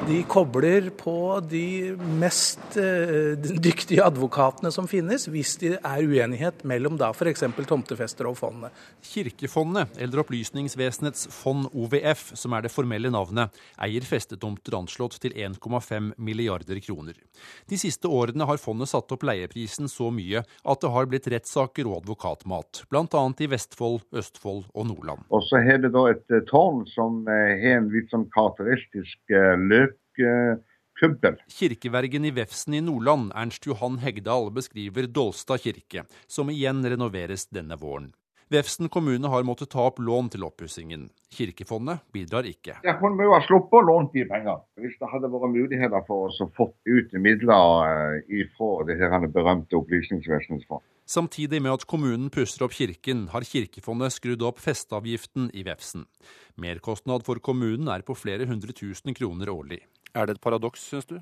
De 0.07 0.21
kobler 0.31 0.85
på 0.95 1.15
de 1.43 1.91
mest 2.21 2.77
uh, 2.79 3.35
dyktige 3.35 3.99
advokatene 4.05 4.71
som 4.71 4.87
finnes, 4.87 5.25
hvis 5.27 5.57
det 5.59 5.73
er 5.75 6.07
uenighet 6.07 6.63
mellom 6.67 6.95
da 6.95 7.09
f.eks. 7.11 7.43
tomtefester 7.67 8.29
og 8.29 8.37
fondet. 8.39 8.71
Kirkefondet, 9.03 9.91
eller 9.99 10.23
Opplysningsvesenets 10.23 11.27
fond 11.35 11.67
OVF, 11.73 12.29
som 12.39 12.55
er 12.55 12.63
det 12.63 12.71
formelle 12.71 13.11
navnet, 13.11 13.51
eier 13.83 14.07
festetomter 14.07 14.79
anslått 14.79 15.19
til 15.19 15.35
1,5 15.35 16.13
milliarder 16.15 16.79
kroner. 16.79 17.19
De 17.67 17.81
siste 17.81 18.07
årene 18.07 18.47
har 18.47 18.61
fondet 18.61 18.93
satt 18.93 19.11
opp 19.11 19.27
leieprisen 19.27 19.91
så 19.91 20.13
mye 20.15 20.45
at 20.47 20.83
det 20.83 20.93
har 20.95 21.11
blitt 21.11 21.27
rettssaker 21.35 21.91
og 21.91 22.05
advokatmat, 22.05 22.85
bl.a. 22.87 23.27
i 23.43 23.51
Vestfold, 23.51 24.07
Østfold 24.15 24.63
og 24.71 24.89
Nordland. 24.93 25.27
Og 25.27 25.43
så 25.51 25.59
har 25.67 25.83
det 25.83 25.91
da 25.91 26.07
et 26.13 26.23
eh, 26.31 26.45
tårn 26.47 26.85
som 26.95 27.16
har 27.25 27.65
en 27.73 27.89
litt 27.93 28.11
sånn 28.13 28.27
karakteristisk 28.33 29.33
eh, 29.33 29.55
løkkubbel. 29.71 31.39
Kirkevergen 31.57 32.27
i 32.29 32.33
Vefsn 32.35 32.77
i 32.77 32.83
Nordland, 32.83 33.33
Ernst 33.33 33.65
Johan 33.65 33.97
Hegdal, 34.03 34.51
beskriver 34.53 35.09
Dolstad 35.09 35.63
kirke, 35.65 36.05
som 36.27 36.53
igjen 36.53 36.85
renoveres 36.85 37.47
denne 37.49 37.79
våren. 37.81 38.11
Vefsn 38.47 38.87
kommune 38.87 39.27
har 39.27 39.43
måttet 39.43 39.73
ta 39.73 39.89
opp 39.89 39.97
lån 39.99 40.29
til 40.31 40.45
oppussingen. 40.47 41.09
Kirkefondet 41.35 42.05
bidrar 42.15 42.45
ikke. 42.47 42.77
Jeg 42.85 42.95
kunne 43.01 43.19
vi 43.19 43.27
jo 43.27 43.33
ha 43.35 43.41
sluppet 43.43 43.75
å 43.75 43.83
låne 43.83 44.07
de 44.13 44.23
penger. 44.29 44.61
Hvis 44.79 44.95
det 45.01 45.09
hadde 45.11 45.31
vært 45.33 45.51
muligheter 45.51 46.05
for 46.07 46.29
oss 46.29 46.39
å 46.39 46.47
få 46.55 46.69
ut 46.87 47.17
midler 47.19 48.21
ifra 48.31 48.69
det 48.87 48.97
her 49.03 49.27
berømte 49.27 49.75
Opplysningsvesenets 49.81 50.63
fond. 50.69 50.85
Samtidig 51.07 51.59
med 51.63 51.75
at 51.75 51.85
kommunen 51.91 52.31
pusser 52.31 52.63
opp 52.63 52.75
kirken, 52.75 53.27
har 53.35 53.43
Kirkefondet 53.47 54.15
skrudd 54.15 54.47
opp 54.47 54.63
festeavgiften 54.63 55.51
i 55.51 55.67
Vefsn. 55.67 56.07
Merkostnad 56.55 57.27
for 57.27 57.43
kommunen 57.43 57.91
er 57.91 58.07
på 58.07 58.15
flere 58.15 58.47
hundre 58.47 58.71
tusen 58.75 59.15
kroner 59.15 59.51
årlig. 59.51 59.83
Er 60.15 60.27
det 60.27 60.37
et 60.37 60.43
paradoks, 60.43 60.87
syns 60.87 61.07
du? 61.11 61.19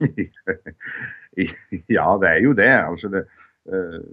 ja, 1.96 2.08
det 2.20 2.28
er 2.28 2.40
jo 2.44 2.52
det. 2.56 2.72
Altså 2.76 3.08
det 3.12 3.24
uh, 3.72 4.04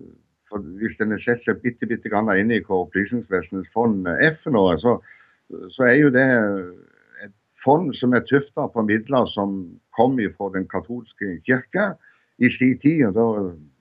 for 0.49 0.61
Hvis 0.79 0.99
en 1.01 1.15
setter 1.19 1.41
seg 1.43 1.61
bitte, 1.63 1.87
bitte 1.89 2.09
grann 2.11 2.29
inn 2.37 2.53
i 2.53 2.61
hva 2.63 2.83
Opplysningsvesenets 2.83 3.71
fond 3.73 4.05
er 4.07 4.35
for 4.43 4.53
noe, 4.55 4.75
så, 4.81 4.99
så 5.73 5.87
er 5.89 5.95
jo 5.99 6.11
det 6.13 6.25
et 7.25 7.33
fond 7.63 7.89
som 7.97 8.13
er 8.13 8.25
tufta 8.29 8.67
på 8.73 8.85
midler 8.85 9.25
som 9.33 9.57
kom 9.97 10.19
fra 10.37 10.51
den 10.53 10.67
katolske 10.69 11.39
kirke 11.47 11.95
i 12.37 12.51
sin 12.57 12.77
tid. 12.83 13.05
og 13.09 13.15
Da 13.17 13.25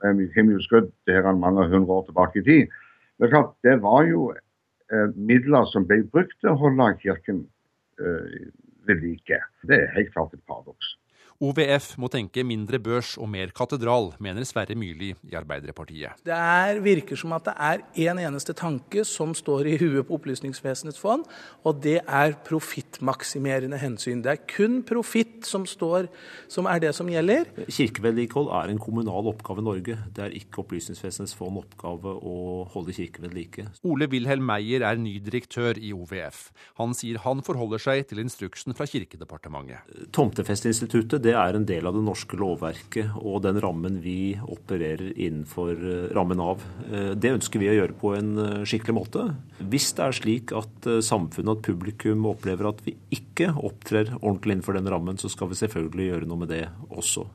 har 0.09 0.17
vi 0.17 0.29
jo 0.29 0.87
her 1.07 1.33
mange 1.37 1.69
hundre 1.69 2.01
år 2.01 2.05
tilbake 2.09 2.41
i 2.41 2.45
tid. 2.49 2.81
Det, 3.19 3.31
klart, 3.31 3.55
det 3.63 3.83
var 3.83 4.05
jo 4.09 4.33
eh, 4.33 5.09
midler 5.17 5.65
som 5.71 5.87
ble 5.87 6.03
brukt 6.11 6.35
til 6.41 6.51
å 6.51 6.59
holde 6.59 6.95
kirken 7.03 7.45
eh, 8.01 8.51
ved 8.87 9.03
like. 9.03 9.41
Det 9.63 9.81
er 9.81 9.95
helt 9.97 10.13
klart 10.13 10.35
et 10.35 10.43
paradoks. 10.49 10.97
OVF 11.45 11.91
må 12.01 12.09
tenke 12.13 12.45
mindre 12.47 12.81
børs 12.81 13.15
og 13.21 13.29
mer 13.29 13.53
katedral, 13.57 14.13
mener 14.23 14.47
Sverre 14.49 14.77
Myrli 14.79 15.13
i 15.29 15.37
Arbeiderpartiet. 15.37 16.25
Det 16.25 16.33
er, 16.35 16.81
virker 16.85 17.19
som 17.21 17.35
at 17.37 17.51
det 17.51 17.57
er 17.61 17.85
én 18.07 18.15
en 18.15 18.23
eneste 18.31 18.55
tanke 18.57 19.05
som 19.07 19.35
står 19.37 19.69
i 19.69 19.77
huet 19.81 20.07
på 20.07 20.17
Opplysningsvesenets 20.19 21.01
fond, 21.01 21.25
og 21.67 21.81
det 21.85 21.99
er 22.03 22.37
profittmaksimerende 22.47 23.79
hensyn. 23.81 24.23
Det 24.25 24.33
er 24.33 24.43
kun 24.51 24.81
profitt 24.87 25.49
som, 25.49 25.67
som 25.67 26.69
er 26.71 26.83
det 26.83 26.95
som 26.97 27.11
gjelder. 27.11 27.49
Kirkevedlikehold 27.69 28.51
er 28.55 28.73
en 28.73 28.81
kommunal 28.83 29.31
oppgave 29.33 29.63
i 29.63 29.67
Norge. 29.69 29.99
Det 30.15 30.25
er 30.25 30.37
ikke 30.39 30.63
Opplysningsvesenets 30.65 31.35
fond 31.37 31.61
oppgave 31.61 32.15
å 32.15 32.65
holde 32.75 32.95
kirken 32.97 33.27
ved 33.29 33.37
like. 33.37 33.67
Ole 33.87 34.09
Wilhelm 34.11 34.47
Meyer 34.49 34.87
er 34.87 35.01
ny 35.01 35.17
direktør 35.25 35.79
i 35.81 35.93
OVF. 35.95 36.49
Han 36.81 36.95
sier 36.97 37.21
han 37.25 37.43
forholder 37.45 37.83
seg 37.83 38.07
til 38.11 38.23
instruksen 38.23 38.77
fra 38.77 38.87
Kirkedepartementet. 38.89 39.91
Tomtefesteinstituttet 40.15 41.25
det 41.25 41.34
er 41.37 41.57
en 41.57 41.67
del 41.69 41.87
av 41.89 41.97
det 41.97 42.03
norske 42.07 42.39
lovverket 42.41 43.17
og 43.21 43.43
den 43.45 43.61
rammen 43.63 44.01
vi 44.05 44.35
opererer 44.41 45.13
innenfor 45.13 45.73
eh, 45.75 46.09
rammen 46.17 46.43
av. 46.43 46.65
Eh, 46.89 47.13
det 47.19 47.35
ønsker 47.37 47.63
vi 47.63 47.71
å 47.71 47.77
gjøre 47.77 47.97
på 48.01 48.15
en 48.17 48.33
eh, 48.41 48.65
skikkelig 48.69 48.97
måte. 48.97 49.27
Hvis 49.61 49.93
det 49.99 50.07
er 50.07 50.19
slik 50.19 50.55
at 50.57 50.91
samfunnet, 51.05 51.59
at 51.59 51.67
publikum 51.67 52.27
opplever 52.31 52.71
at 52.71 52.83
vi 52.87 52.97
ikke 53.15 53.53
opptrer 53.55 54.13
ordentlig 54.21 54.59
innenfor 54.59 54.79
den 54.79 54.91
rammen, 54.91 55.21
så 55.21 55.31
skal 55.33 55.53
vi 55.53 55.61
selvfølgelig 55.63 56.11
gjøre 56.11 56.31
noe 56.31 56.45
med 56.45 56.53
det 56.55 56.65
også. 56.89 57.27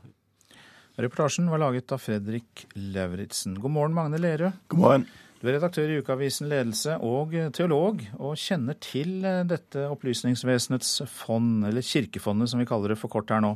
Reportasjen 1.00 1.48
var 1.48 1.62
laget 1.62 1.92
av 1.94 2.02
Fredrik 2.02 2.66
Lauritzen. 2.74 3.56
God 3.60 3.76
morgen, 3.76 3.96
Magne 3.96 4.20
Lerøe. 4.20 4.52
God 4.72 4.82
morgen. 4.82 5.10
Du 5.40 5.46
er 5.48 5.54
redaktør 5.56 5.88
i 5.88 5.94
ukeavisen 6.02 6.50
Ledelse 6.50 6.98
og 7.00 7.32
teolog, 7.56 8.02
og 8.20 8.34
kjenner 8.36 8.76
til 8.76 9.22
dette 9.48 9.86
Opplysningsvesenets 9.88 10.98
fond, 11.08 11.62
eller 11.64 11.80
Kirkefondet 11.80 12.52
som 12.52 12.60
vi 12.60 12.66
kaller 12.68 12.92
det 12.92 12.98
for 13.00 13.08
kort 13.08 13.32
her 13.32 13.40
nå. 13.40 13.54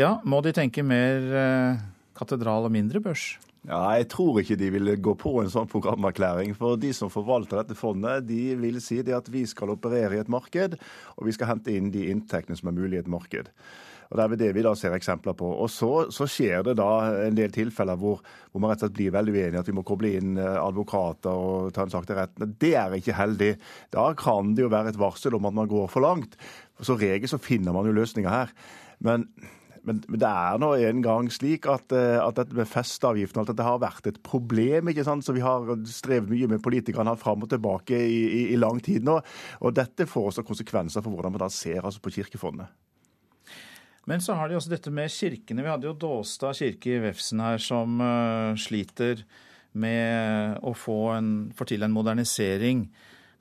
Ja, 0.00 0.14
må 0.24 0.40
de 0.40 0.54
tenke 0.56 0.80
mer 0.80 1.28
eh, 1.42 1.82
katedral 2.16 2.70
og 2.70 2.72
mindre 2.72 3.04
børs? 3.04 3.34
Ja, 3.68 3.82
Jeg 3.98 4.08
tror 4.16 4.40
ikke 4.40 4.56
de 4.56 4.70
vil 4.72 4.94
gå 4.96 5.12
på 5.20 5.34
en 5.42 5.52
sånn 5.52 5.68
programerklæring. 5.68 6.56
For 6.56 6.80
de 6.80 6.94
som 6.96 7.12
forvalter 7.12 7.60
dette 7.60 7.76
fondet, 7.76 8.24
de 8.24 8.56
vil 8.60 8.80
si 8.80 9.02
at 9.04 9.28
vi 9.28 9.44
skal 9.44 9.76
operere 9.76 10.16
i 10.16 10.24
et 10.24 10.32
marked, 10.32 10.80
og 11.16 11.28
vi 11.28 11.36
skal 11.36 11.52
hente 11.52 11.76
inn 11.76 11.92
de 11.92 12.08
inntektene 12.12 12.56
som 12.56 12.72
er 12.72 12.80
mulig 12.80 12.96
i 12.96 13.04
et 13.04 13.12
marked. 13.12 13.52
Og 14.14 14.20
Det 14.20 14.24
er 14.24 14.42
det 14.44 14.52
vi 14.54 14.62
da 14.62 14.70
ser 14.78 14.94
eksempler 14.94 15.34
på. 15.34 15.48
Og 15.64 15.66
så, 15.74 16.06
så 16.14 16.28
skjer 16.30 16.62
det 16.68 16.76
da 16.78 16.90
en 17.24 17.34
del 17.34 17.50
tilfeller 17.54 17.98
hvor, 17.98 18.20
hvor, 18.52 18.62
man 18.62 18.70
rett 18.70 18.84
og 18.84 18.86
slett 18.86 18.98
blir 19.00 19.16
veldig 19.16 19.34
uenig, 19.34 19.58
at 19.58 19.70
vi 19.70 19.74
må 19.74 19.82
koble 19.86 20.12
inn 20.20 20.38
eh, 20.38 20.60
advokater 20.60 21.34
og 21.34 21.74
ta 21.74 21.82
en 21.82 21.90
sak 21.90 22.06
til 22.06 22.20
retten. 22.20 22.54
Det 22.62 22.76
er 22.78 22.94
ikke 22.94 23.18
heldig. 23.18 23.50
Da 23.96 24.06
kan 24.18 24.54
det 24.54 24.62
jo 24.62 24.70
være 24.70 24.94
et 24.94 25.00
varsel 25.02 25.34
om 25.34 25.50
at 25.50 25.58
man 25.58 25.70
går 25.70 25.90
for 25.90 26.06
langt. 26.06 26.38
Så 26.78 26.94
regel 27.00 27.26
så 27.30 27.42
finner 27.42 27.74
man 27.74 27.90
jo 27.90 27.96
løsninger 27.98 28.30
her. 28.30 28.54
Men 29.02 29.26
men, 29.84 30.00
det 30.08 30.28
er 30.28 30.60
nå 30.60 30.70
en 30.80 31.02
gang 31.04 31.26
slik 31.32 31.66
at, 31.68 31.92
eh, 31.92 32.16
at 32.16 32.38
dette 32.38 32.56
med 32.56 32.68
festeavgiften 32.70 33.42
alt 33.42 33.50
dette 33.52 33.66
har 33.66 33.82
vært 33.82 34.08
et 34.08 34.22
problem. 34.24 34.88
ikke 34.88 35.04
sant? 35.04 35.26
Så 35.26 35.34
Vi 35.36 35.44
har 35.44 35.68
strevet 35.84 36.30
mye 36.30 36.48
med 36.48 36.62
politikerne 36.64 37.16
fram 37.20 37.44
og 37.44 37.50
tilbake 37.52 37.98
i, 37.98 38.22
i, 38.24 38.42
i, 38.54 38.56
lang 38.56 38.80
tid 38.80 39.04
nå. 39.04 39.18
Og 39.60 39.76
dette 39.76 40.08
får 40.08 40.30
også 40.30 40.46
konsekvenser 40.46 41.04
for 41.04 41.12
hvordan 41.12 41.36
man 41.36 41.44
da 41.44 41.50
ser 41.52 41.84
altså, 41.84 42.00
på 42.00 42.14
kirkefondet. 42.16 42.72
Men 44.10 44.20
så 44.20 44.36
har 44.36 44.48
de 44.48 44.58
også 44.58 44.72
dette 44.74 44.92
med 44.92 45.12
kirkene. 45.12 45.64
Vi 45.64 45.70
hadde 45.72 45.88
jo 45.88 45.96
Dåstad 45.96 46.58
kirke 46.58 46.92
i 46.92 47.00
Vefsn 47.06 47.40
her 47.40 47.62
som 47.62 48.00
uh, 48.02 48.52
sliter 48.60 49.24
med 49.74 50.60
å 50.62 50.74
få 50.76 50.98
til 51.66 51.82
en 51.86 51.94
modernisering. 51.94 52.84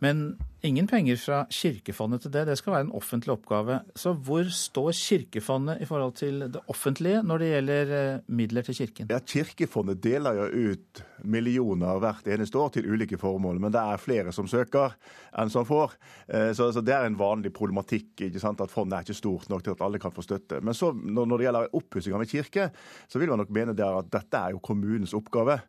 Men 0.04 0.24
ingen 0.64 0.88
penger 0.88 1.18
fra 1.20 1.40
Kirkefondet 1.52 2.24
til 2.24 2.34
det. 2.34 2.46
Det 2.48 2.56
skal 2.60 2.74
være 2.74 2.86
en 2.88 2.94
offentlig 2.96 3.34
oppgave. 3.36 3.80
Så 4.00 4.14
hvor 4.16 4.48
står 4.48 4.92
Kirkefondet 4.96 5.82
i 5.84 5.88
forhold 5.88 6.16
til 6.20 6.46
det 6.54 6.62
offentlige 6.72 7.24
når 7.24 7.42
det 7.42 7.50
gjelder 7.52 7.94
eh, 7.98 8.22
midler 8.28 8.66
til 8.68 8.78
Kirken? 8.78 9.10
Ja, 9.12 9.20
Kirkefondet 9.20 10.04
deler 10.04 10.40
jo 10.40 10.72
ut 10.72 11.04
millioner 11.24 12.00
hvert 12.04 12.28
eneste 12.28 12.60
år 12.60 12.74
til 12.76 12.88
ulike 12.92 13.18
formål, 13.20 13.60
men 13.64 13.74
det 13.76 13.82
er 13.82 14.02
flere 14.02 14.34
som 14.36 14.48
søker 14.48 14.96
enn 15.40 15.52
som 15.52 15.68
får. 15.68 15.98
Eh, 16.28 16.52
så, 16.56 16.70
så 16.76 16.84
det 16.84 16.96
er 16.96 17.08
en 17.10 17.20
vanlig 17.20 17.54
problematikk 17.56 18.26
ikke 18.30 18.44
sant? 18.44 18.64
at 18.64 18.72
fondet 18.72 18.98
er 18.98 19.08
ikke 19.08 19.20
stort 19.20 19.50
nok 19.52 19.66
til 19.66 19.76
at 19.76 19.84
alle 19.84 20.00
kan 20.00 20.16
få 20.16 20.24
støtte. 20.24 20.62
Men 20.64 20.78
så, 20.78 20.94
når 20.94 21.36
det 21.36 21.50
gjelder 21.50 21.76
oppussing 21.80 22.16
av 22.16 22.24
en 22.24 22.32
kirke, 22.32 22.70
så 23.12 23.20
vil 23.20 23.34
man 23.34 23.44
nok 23.44 23.52
mene 23.56 23.76
der 23.76 24.00
at 24.00 24.12
dette 24.14 24.40
er 24.40 24.56
jo 24.56 24.64
kommunens 24.64 25.16
oppgave. 25.18 25.60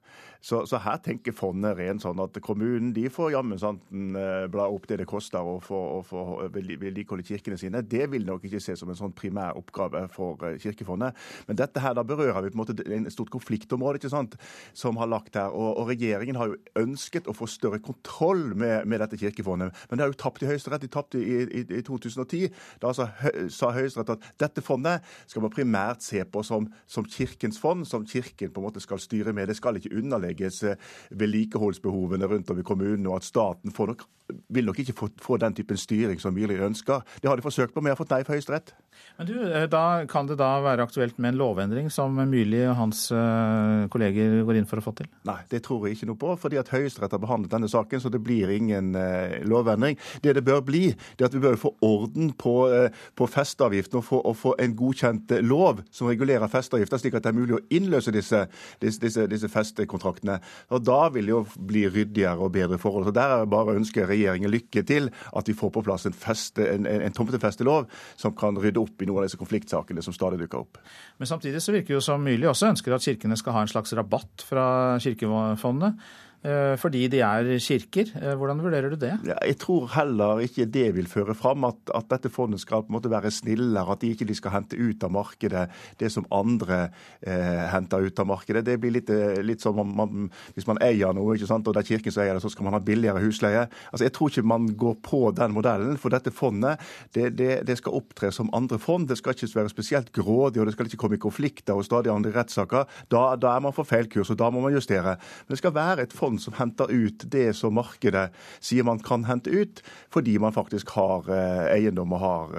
Så, 0.44 0.66
så 0.68 0.76
her 0.84 0.98
tenker 1.00 1.32
fondet 1.32 1.78
rent 1.78 2.04
sånn 2.04 2.20
at 2.20 2.36
kommunen 2.44 2.90
de 2.92 3.06
får 3.12 3.32
jammen 3.32 3.60
sant, 3.60 3.86
eh, 3.90 4.44
bla 4.52 4.68
opp 4.68 4.83
det 4.90 5.00
det 5.02 5.08
koster 5.08 5.44
å 5.44 5.58
få 5.62 6.22
vedlikeholde 6.54 7.26
kirkene 7.26 7.58
sine. 7.60 7.82
Det 7.82 8.08
vil 8.12 8.26
nok 8.28 8.44
ikke 8.46 8.60
ses 8.62 8.80
som 8.80 8.90
en 8.92 8.98
sånn 8.98 9.14
primær 9.16 9.58
oppgave 9.58 10.04
for 10.12 10.40
eh, 10.46 10.58
Kirkefondet. 10.62 11.16
Men 11.48 11.58
dette 11.58 11.82
her, 11.82 11.96
da 11.96 12.04
berører 12.06 12.44
vi 12.44 12.52
på 12.52 12.58
en 12.58 12.62
måte 12.62 12.76
en 12.96 13.10
stort 13.12 13.32
konfliktområde 13.34 14.00
ikke 14.00 14.12
sant, 14.12 14.36
som 14.76 14.98
har 15.00 15.10
lagt 15.10 15.38
her. 15.38 15.54
Og, 15.54 15.80
og 15.80 15.90
regjeringen 15.92 16.38
har 16.40 16.52
jo 16.52 16.60
ønsket 16.84 17.28
å 17.30 17.36
få 17.36 17.48
større 17.50 17.80
kontroll 17.84 18.52
med, 18.54 18.88
med 18.90 19.02
dette 19.04 19.18
Kirkefondet. 19.20 19.74
Men 19.88 19.98
det 19.98 20.06
har 20.06 20.12
jo 20.12 20.20
tapt 20.24 20.44
i 20.44 20.50
Høyesterett. 20.50 20.84
De 20.84 20.92
tapte 20.92 21.20
i, 21.20 21.40
i, 21.44 21.64
i, 21.64 21.82
2010. 21.84 22.48
Da 22.82 22.92
altså, 22.92 23.08
sa 23.52 23.72
Høyesterett 23.74 24.14
at 24.16 24.28
dette 24.40 24.64
fondet 24.64 25.04
skal 25.30 25.44
man 25.44 25.54
primært 25.54 26.04
se 26.04 26.22
på 26.24 26.42
som, 26.46 26.68
som 26.90 27.06
Kirkens 27.08 27.60
fond, 27.60 27.86
som 27.88 28.06
Kirken 28.08 28.52
på 28.52 28.62
en 28.62 28.68
måte 28.68 28.82
skal 28.84 29.02
styre 29.02 29.34
med. 29.36 29.48
Det 29.50 29.58
skal 29.58 29.78
ikke 29.80 29.94
underlegges 29.98 30.62
eh, 30.68 30.80
vedlikeholdsbehovene 31.14 32.28
rundt 32.30 32.52
om 32.52 32.60
i 32.60 32.66
kommunene, 32.66 33.08
og 33.10 33.20
at 33.20 33.28
staten 33.28 33.74
får 33.74 33.92
nok, 33.92 34.06
vil 34.48 34.64
nok 34.64 34.78
ikke 34.78 34.92
få, 34.96 35.08
få, 35.22 35.36
den 35.36 35.54
typen 35.54 35.76
styring 35.76 36.20
som 36.20 36.34
Myrli 36.34 36.56
ønsker. 36.62 37.04
Det 37.22 37.28
har 37.28 37.36
de 37.36 37.44
forsøkt 37.44 37.74
på, 37.74 37.80
men 37.80 37.92
har 37.92 38.00
fått 38.00 38.14
nei 38.14 38.22
fra 38.24 38.36
Høyesterett. 38.36 38.74
Men 39.16 39.28
du, 39.28 39.34
eh, 39.46 39.66
da 39.70 40.04
Kan 40.10 40.26
det 40.26 40.38
da 40.40 40.50
være 40.64 40.84
aktuelt 40.84 41.18
med 41.22 41.34
en 41.34 41.38
lovendring 41.38 41.90
som 41.92 42.14
Myrli 42.14 42.64
og 42.68 42.76
hans 42.78 43.06
uh, 43.14 43.86
kolleger 43.92 44.42
går 44.46 44.58
inn 44.58 44.68
for 44.68 44.80
å 44.80 44.84
få 44.84 44.94
til? 44.98 45.08
Nei, 45.28 45.38
det 45.50 45.62
tror 45.66 45.86
jeg 45.86 45.96
ikke 45.96 46.08
noe 46.10 46.20
på, 46.20 46.32
fordi 46.40 46.58
at 46.60 46.70
Høyesterett 46.72 47.14
har 47.14 47.22
behandlet 47.22 47.52
denne 47.52 47.70
saken, 47.70 48.02
så 48.02 48.10
det 48.12 48.20
blir 48.24 48.50
ingen 48.52 48.94
eh, 48.98 49.38
lovendring. 49.48 49.96
Det 50.22 50.34
det 50.36 50.44
bør 50.46 50.62
bli, 50.66 50.82
det 51.16 51.24
er 51.24 51.30
at 51.30 51.36
vi 51.36 51.42
bør 51.44 51.58
få 51.60 51.72
orden 51.84 52.32
på, 52.38 52.54
eh, 52.74 53.04
på 53.16 53.28
festeavgiften 53.30 54.00
og 54.00 54.06
få, 54.06 54.20
og 54.20 54.36
få, 54.38 54.54
en 54.64 54.74
godkjent 54.78 55.34
lov 55.44 55.82
som 55.94 56.08
regulerer 56.10 56.50
festeavgifter, 56.50 57.00
slik 57.00 57.16
at 57.18 57.26
det 57.26 57.32
er 57.32 57.38
mulig 57.38 57.56
å 57.58 57.62
innløse 57.74 58.12
disse, 58.14 58.44
disse, 58.82 59.02
disse, 59.02 59.26
disse 59.30 59.50
festekontraktene. 59.50 60.38
Og 60.74 60.84
Da 60.84 61.08
vil 61.14 61.30
det 61.30 61.34
jo 61.34 61.42
bli 61.58 61.86
ryddigere 61.88 62.44
og 62.44 62.52
bedre 62.54 62.78
forhold. 62.78 63.08
Så 63.08 63.14
Der 63.16 63.30
er 63.30 63.44
det 63.44 63.52
bare 63.54 63.74
å 63.74 63.78
ønske 63.80 64.06
regjeringen 64.06 64.52
lykke 64.52 64.84
til 64.86 65.10
at 65.34 65.48
vi 65.48 65.56
får 65.56 65.72
på 65.74 65.84
plass 65.86 66.06
en, 66.06 66.16
feste, 66.16 66.66
en, 66.70 66.86
en, 66.86 67.06
en 67.08 67.16
tomtefestelov 67.16 67.88
som 68.20 68.34
kan 68.36 68.58
rydde 68.60 68.82
opp 68.82 68.83
i 68.84 69.08
noen 69.08 69.22
av 69.22 69.28
disse 69.28 69.40
konfliktsakene 69.40 70.02
som 70.04 70.14
stadig 70.16 70.40
dukker 70.42 70.60
opp. 70.60 70.80
Men 71.20 71.30
samtidig 71.30 71.62
så 71.62 71.74
virker 71.74 71.94
det 71.94 71.98
jo 71.98 72.04
som 72.04 72.24
Myrli 72.24 72.48
også 72.50 72.70
ønsker 72.72 72.96
at 72.96 73.04
kirkene 73.04 73.38
skal 73.40 73.56
ha 73.56 73.64
en 73.64 73.72
slags 73.72 73.94
rabatt 73.96 74.44
fra 74.48 74.66
Kirkefondet. 75.02 75.98
Eh, 76.44 76.74
fordi 76.76 77.06
de 77.08 77.22
er 77.24 77.46
kirker. 77.56 78.10
Eh, 78.20 78.34
hvordan 78.36 78.60
vurderer 78.60 78.92
du 78.92 78.98
det? 79.00 79.14
Ja, 79.24 79.38
jeg 79.48 79.56
tror 79.62 79.86
heller 79.94 80.42
ikke 80.44 80.66
det 80.68 80.90
vil 80.92 81.06
føre 81.08 81.32
fram 81.34 81.64
at, 81.64 81.78
at, 81.96 82.04
dette 82.10 82.28
fondet 82.28 82.60
skal 82.60 82.82
på 82.84 82.92
en 82.92 82.98
måte 82.98 83.08
være 83.12 83.30
snillere. 83.32 83.94
At 83.94 84.02
de 84.02 84.10
ikke 84.12 84.26
de 84.28 84.36
skal 84.36 84.52
hente 84.52 84.76
ut 84.76 85.04
av 85.04 85.12
markedet 85.14 85.62
det 86.00 86.10
som 86.12 86.26
andre 86.34 86.90
eh, 87.24 87.64
henter 87.72 88.04
ut 88.04 88.20
av 88.20 88.28
markedet. 88.28 88.64
Det 88.66 88.76
blir 88.80 88.92
litt, 88.92 89.08
eh, 89.08 89.40
litt 89.40 89.64
som 89.64 89.80
om 89.80 89.94
man, 89.96 90.28
hvis 90.52 90.68
man 90.68 90.80
eier 90.84 91.16
noe, 91.16 91.38
ikke 91.38 91.48
sant? 91.48 91.64
og 91.64 91.76
det 91.76 91.84
er 91.84 91.94
kirken 91.94 92.12
som 92.12 92.26
eier 92.26 92.36
det, 92.36 92.44
så 92.44 92.52
skal 92.52 92.68
man 92.68 92.76
ha 92.76 92.82
billigere 92.84 93.24
husleie. 93.24 93.64
Altså, 93.90 94.04
Jeg 94.04 94.12
tror 94.12 94.28
ikke 94.28 94.52
man 94.52 94.68
går 94.76 95.00
på 95.00 95.22
den 95.32 95.56
modellen. 95.56 95.96
For 95.96 96.12
dette 96.12 96.34
fondet 96.34 96.82
det, 97.16 97.30
det, 97.38 97.64
det 97.64 97.78
skal 97.80 97.96
opptre 97.96 98.28
som 98.36 98.52
andre 98.52 98.76
fond. 98.78 99.08
Det 99.08 99.16
skal 99.16 99.32
ikke 99.32 99.62
være 99.62 99.72
spesielt 99.72 100.12
grådig, 100.12 100.60
og 100.60 100.68
det 100.68 100.76
skal 100.76 100.92
ikke 100.92 101.00
komme 101.00 101.16
i 101.16 101.24
konflikter 101.24 101.72
og 101.72 101.88
stadig 101.88 102.12
andre 102.12 102.36
rettssaker. 102.36 102.84
Da, 103.08 103.24
da 103.40 103.56
er 103.56 103.64
man 103.64 103.72
på 103.72 103.88
feil 103.88 104.12
kurs, 104.12 104.28
og 104.28 104.42
da 104.44 104.52
må 104.52 104.60
man 104.60 104.76
justere. 104.76 105.16
Men 105.16 105.56
det 105.56 105.62
skal 105.64 105.76
være 105.80 106.04
et 106.04 106.12
fond 106.12 106.33
fond 106.34 106.42
som 106.42 106.54
henter 106.58 106.90
ut 106.90 107.24
det 107.30 107.54
som 107.56 107.74
markedet 107.74 108.32
sier 108.60 108.84
man 108.84 109.00
kan 109.00 109.24
hente 109.24 109.50
ut, 109.50 109.82
fordi 110.10 110.38
man 110.38 110.52
faktisk 110.52 110.90
har 110.90 111.28
eiendom 111.70 112.12
og 112.12 112.20
har 112.20 112.54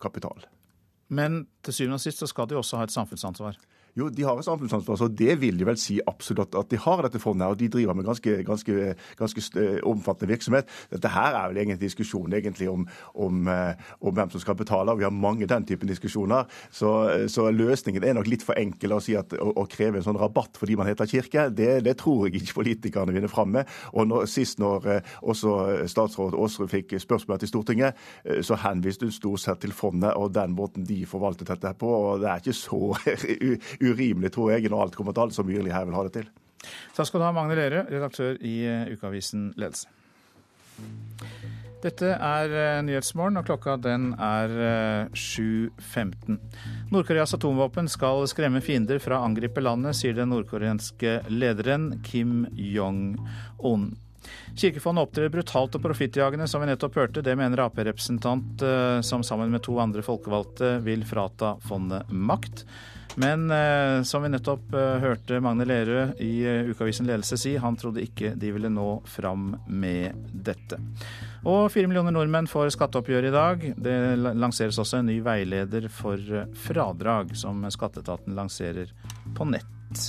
kapital. 0.00 0.46
Men 1.08 1.46
til 1.62 1.72
syvende 1.72 1.96
og 1.96 2.00
sist 2.00 2.18
så 2.18 2.26
skal 2.28 2.48
de 2.48 2.56
også 2.56 2.76
ha 2.76 2.84
et 2.84 2.92
samfunnsansvar? 2.92 3.56
Jo, 3.98 4.08
de 4.14 4.22
har 4.22 4.38
et 4.38 4.46
samfunnsansvar, 4.46 4.96
så 5.00 5.08
det 5.10 5.34
vil 5.42 5.58
jo 5.58 5.66
vel 5.66 5.78
si 5.80 5.96
absolutt 6.06 6.54
at 6.58 6.70
de 6.70 6.78
har 6.78 7.02
dette 7.02 7.18
fondet. 7.18 7.48
Og 7.50 7.58
de 7.58 7.68
driver 7.72 7.96
med 7.98 8.06
ganske, 8.06 8.36
ganske, 8.46 8.92
ganske 9.18 9.64
omfattende 9.88 10.30
virksomhet. 10.30 10.68
Dette 10.92 11.10
her 11.10 11.34
er 11.34 11.48
vel 11.50 11.58
egentlig 11.62 11.78
en 11.78 11.82
diskusjon 11.82 12.36
egentlig 12.36 12.68
om, 12.70 12.84
om, 13.18 13.48
eh, 13.50 13.88
om, 13.98 14.14
hvem 14.14 14.30
som 14.30 14.42
skal 14.42 14.58
betale. 14.58 14.94
Vi 15.00 15.06
har 15.06 15.14
mange 15.14 15.48
den 15.50 15.66
typen 15.66 15.90
diskusjoner. 15.90 16.46
Så, 16.70 16.92
så 17.32 17.48
løsningen 17.50 18.06
er 18.06 18.14
nok 18.14 18.30
litt 18.30 18.46
for 18.46 18.58
enkel 18.60 18.94
å, 18.94 19.00
si 19.02 19.16
at, 19.18 19.34
å, 19.34 19.50
å, 19.58 19.66
kreve 19.68 19.98
en 19.98 20.06
sånn 20.06 20.20
rabatt 20.20 20.60
fordi 20.60 20.78
man 20.78 20.86
heter 20.90 21.10
kirke. 21.10 21.48
Det, 21.50 21.70
det 21.86 21.96
tror 21.98 22.28
jeg 22.28 22.42
ikke 22.42 22.60
politikerne 22.60 23.16
vinner 23.16 23.32
fram 23.32 23.50
med. 23.56 23.74
Og 23.98 24.06
når, 24.12 24.28
sist 24.30 24.62
når 24.62 24.88
eh, 24.94 25.12
også 25.26 25.56
statsråd 25.90 26.38
Aasrud 26.38 26.70
fikk 26.70 26.94
spørsmål 27.02 27.42
til 27.42 27.50
Stortinget, 27.50 27.98
eh, 28.22 28.44
så 28.46 28.60
henviste 28.62 29.08
hun 29.08 29.16
stort 29.16 29.42
sett 29.42 29.64
til 29.66 29.74
fondet 29.74 30.14
og 30.14 30.30
den 30.38 30.54
måten 30.54 30.86
de 30.86 31.02
forvaltet 31.08 31.50
dette 31.50 31.74
på. 31.82 31.90
og 32.12 32.22
Det 32.22 32.30
er 32.30 32.46
ikke 32.46 32.58
så 32.62 32.94
urimelig, 33.94 34.32
tror 34.34 34.52
jeg, 34.54 34.68
når 34.68 34.88
alt 34.88 34.98
kommer 34.98 35.16
til 35.16 35.26
alt, 35.26 35.36
som 35.36 35.48
Myrli 35.48 35.72
her 35.74 35.88
vil 35.88 35.96
ha 35.98 36.04
det 36.08 36.14
til. 36.20 36.30
Takk 36.96 37.08
skal 37.08 37.22
du 37.22 37.26
ha, 37.26 37.34
Magne 37.34 37.56
Lerøe, 37.58 37.86
redaktør 37.92 38.38
i 38.44 38.56
eh, 38.66 38.90
ukeavisen 38.94 39.52
Ledelse. 39.58 39.90
Dette 41.78 42.10
er 42.10 42.54
eh, 42.58 42.80
Nyhetsmorgen, 42.86 43.38
og 43.38 43.46
klokka 43.46 43.76
den 43.82 44.10
er 44.14 44.50
7.15. 45.14 45.70
Nordkoreas 45.78 46.90
Nord-Koreas 46.92 47.36
atomvåpen 47.38 47.90
skal 47.90 48.26
skremme 48.30 48.62
fiender 48.64 48.98
fra 49.02 49.20
å 49.20 49.28
angripe 49.28 49.62
landet, 49.62 49.98
sier 49.98 50.18
den 50.18 50.32
nordkoreanske 50.34 51.20
lederen 51.30 51.92
Kim 52.06 52.44
Jong-un. 52.58 53.90
Kirkefondet 54.58 55.06
opptrer 55.06 55.30
brutalt 55.32 55.76
og 55.78 55.84
profittjagende, 55.84 56.48
som 56.50 56.60
vi 56.60 56.66
nettopp 56.68 56.98
hørte. 56.98 57.22
Det 57.24 57.36
mener 57.38 57.62
Ap-representant 57.62 58.64
som 59.06 59.22
sammen 59.24 59.54
med 59.54 59.62
to 59.64 59.78
andre 59.80 60.02
folkevalgte 60.04 60.74
vil 60.84 61.06
frata 61.06 61.54
fondet 61.64 62.10
makt. 62.10 62.66
Men 63.18 63.50
eh, 63.50 64.02
som 64.02 64.22
vi 64.22 64.28
nettopp 64.30 64.74
eh, 64.74 65.00
hørte 65.02 65.40
Magne 65.42 65.64
Lerøe 65.66 66.12
i 66.22 66.32
eh, 66.46 66.68
Ukeavisen 66.70 67.08
Ledelse 67.08 67.38
si, 67.40 67.56
han 67.58 67.74
trodde 67.78 68.04
ikke 68.04 68.36
de 68.38 68.52
ville 68.54 68.70
nå 68.70 69.00
fram 69.10 69.56
med 69.66 70.14
dette. 70.30 70.78
Og 71.42 71.66
fire 71.74 71.90
millioner 71.90 72.14
nordmenn 72.14 72.46
får 72.50 72.70
skatteoppgjør 72.76 73.26
i 73.26 73.34
dag. 73.34 73.66
Det 73.74 73.96
lanseres 74.38 74.78
også 74.78 75.00
en 75.00 75.10
ny 75.10 75.18
veileder 75.26 75.88
for 75.90 76.14
eh, 76.14 76.46
fradrag, 76.68 77.34
som 77.38 77.66
skatteetaten 77.74 78.38
lanserer 78.38 78.94
på 79.34 79.48
nett. 79.50 80.06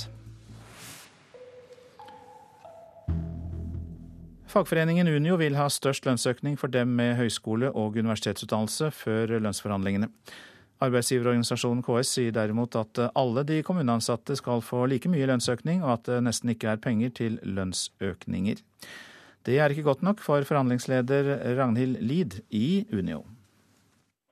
Fagforeningen 4.50 5.10
Unio 5.10 5.36
vil 5.38 5.58
ha 5.58 5.68
størst 5.70 6.06
lønnsøkning 6.06 6.56
for 6.58 6.70
dem 6.70 6.94
med 6.98 7.16
høyskole- 7.18 7.70
og 7.70 7.98
universitetsutdannelse 7.98 8.90
før 8.94 9.36
lønnsforhandlingene. 9.38 10.10
Arbeidsgiverorganisasjonen 10.80 11.82
KS 11.84 12.14
sier 12.16 12.32
derimot 12.32 12.76
at 12.80 13.02
alle 13.12 13.44
de 13.44 13.60
kommuneansatte 13.66 14.36
skal 14.38 14.62
få 14.64 14.86
like 14.88 15.10
mye 15.12 15.28
lønnsøkning, 15.28 15.82
og 15.84 15.98
at 15.98 16.08
det 16.08 16.22
nesten 16.24 16.54
ikke 16.54 16.72
er 16.72 16.80
penger 16.80 17.12
til 17.16 17.36
lønnsøkninger. 17.44 18.62
Det 19.44 19.58
er 19.60 19.72
ikke 19.72 19.84
godt 19.84 20.02
nok 20.04 20.20
for 20.24 20.44
forhandlingsleder 20.44 21.56
Ragnhild 21.58 22.00
Lid 22.00 22.40
i 22.50 22.84
Unio. 22.92 23.22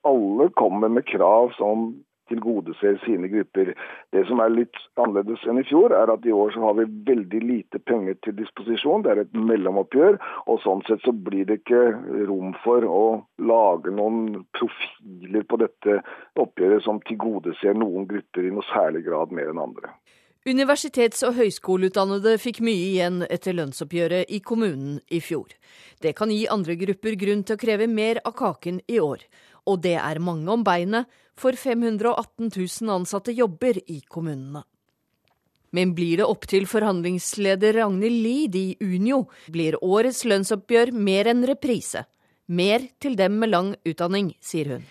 Alle 0.05 0.49
kommer 0.57 0.89
med 0.89 1.05
krav 1.09 1.51
som 1.57 1.91
tilgodeser 2.29 2.99
sine 3.03 3.29
grupper. 3.31 3.73
Det 4.13 4.25
som 4.29 4.41
er 4.43 4.53
litt 4.53 4.79
annerledes 4.99 5.43
enn 5.49 5.61
i 5.61 5.65
fjor, 5.67 5.93
er 5.95 6.11
at 6.13 6.25
i 6.25 6.35
år 6.35 6.53
så 6.55 6.63
har 6.67 6.77
vi 6.79 6.87
veldig 7.09 7.41
lite 7.45 7.81
penger 7.89 8.19
til 8.25 8.37
disposisjon. 8.39 9.03
Det 9.05 9.13
er 9.13 9.23
et 9.25 9.39
mellomoppgjør, 9.51 10.19
og 10.47 10.61
sånn 10.65 10.83
sett 10.87 11.03
så 11.05 11.13
blir 11.13 11.49
det 11.49 11.61
ikke 11.61 11.83
rom 12.29 12.53
for 12.63 12.85
å 12.85 13.03
lage 13.51 13.93
noen 13.95 14.45
profiler 14.57 15.47
på 15.49 15.61
dette 15.61 16.01
oppgjøret 16.39 16.85
som 16.85 17.01
tilgodeser 17.09 17.77
noen 17.77 18.07
grupper 18.09 18.47
i 18.47 18.53
noe 18.53 18.65
særlig 18.73 19.05
grad 19.09 19.35
mer 19.35 19.51
enn 19.53 19.65
andre. 19.69 19.93
Universitets- 20.47 21.25
og 21.27 21.35
høyskoleutdannede 21.35 22.37
fikk 22.39 22.61
mye 22.63 22.85
igjen 22.93 23.17
etter 23.27 23.53
lønnsoppgjøret 23.57 24.31
i 24.31 24.39
kommunen 24.39 25.01
i 25.11 25.19
fjor. 25.19 25.51
Det 25.99 26.13
kan 26.15 26.31
gi 26.31 26.45
andre 26.47 26.77
grupper 26.79 27.17
grunn 27.19 27.43
til 27.43 27.57
å 27.57 27.59
kreve 27.59 27.89
mer 27.91 28.21
av 28.23 28.37
kaken 28.39 28.79
i 28.87 29.01
år. 29.03 29.25
Og 29.67 29.81
det 29.83 29.97
er 29.99 30.21
mange 30.23 30.47
om 30.49 30.63
beinet, 30.63 31.11
for 31.39 31.55
518 31.55 32.51
000 32.51 32.93
ansatte 32.99 33.33
jobber 33.35 33.79
i 33.91 34.01
kommunene. 34.01 34.65
Men 35.71 35.93
blir 35.93 36.17
det 36.17 36.25
opp 36.25 36.47
til 36.49 36.65
forhandlingsleder 36.69 37.77
Ragnhild 37.77 38.23
Lid 38.23 38.55
i 38.57 38.67
Unio, 38.81 39.27
blir 39.53 39.77
årets 39.85 40.23
lønnsoppgjør 40.25 40.91
mer 40.97 41.29
enn 41.29 41.45
reprise. 41.45 42.07
Mer 42.49 42.87
til 42.97 43.13
dem 43.17 43.37
med 43.37 43.53
lang 43.53 43.75
utdanning, 43.85 44.33
sier 44.41 44.73
hun. 44.73 44.87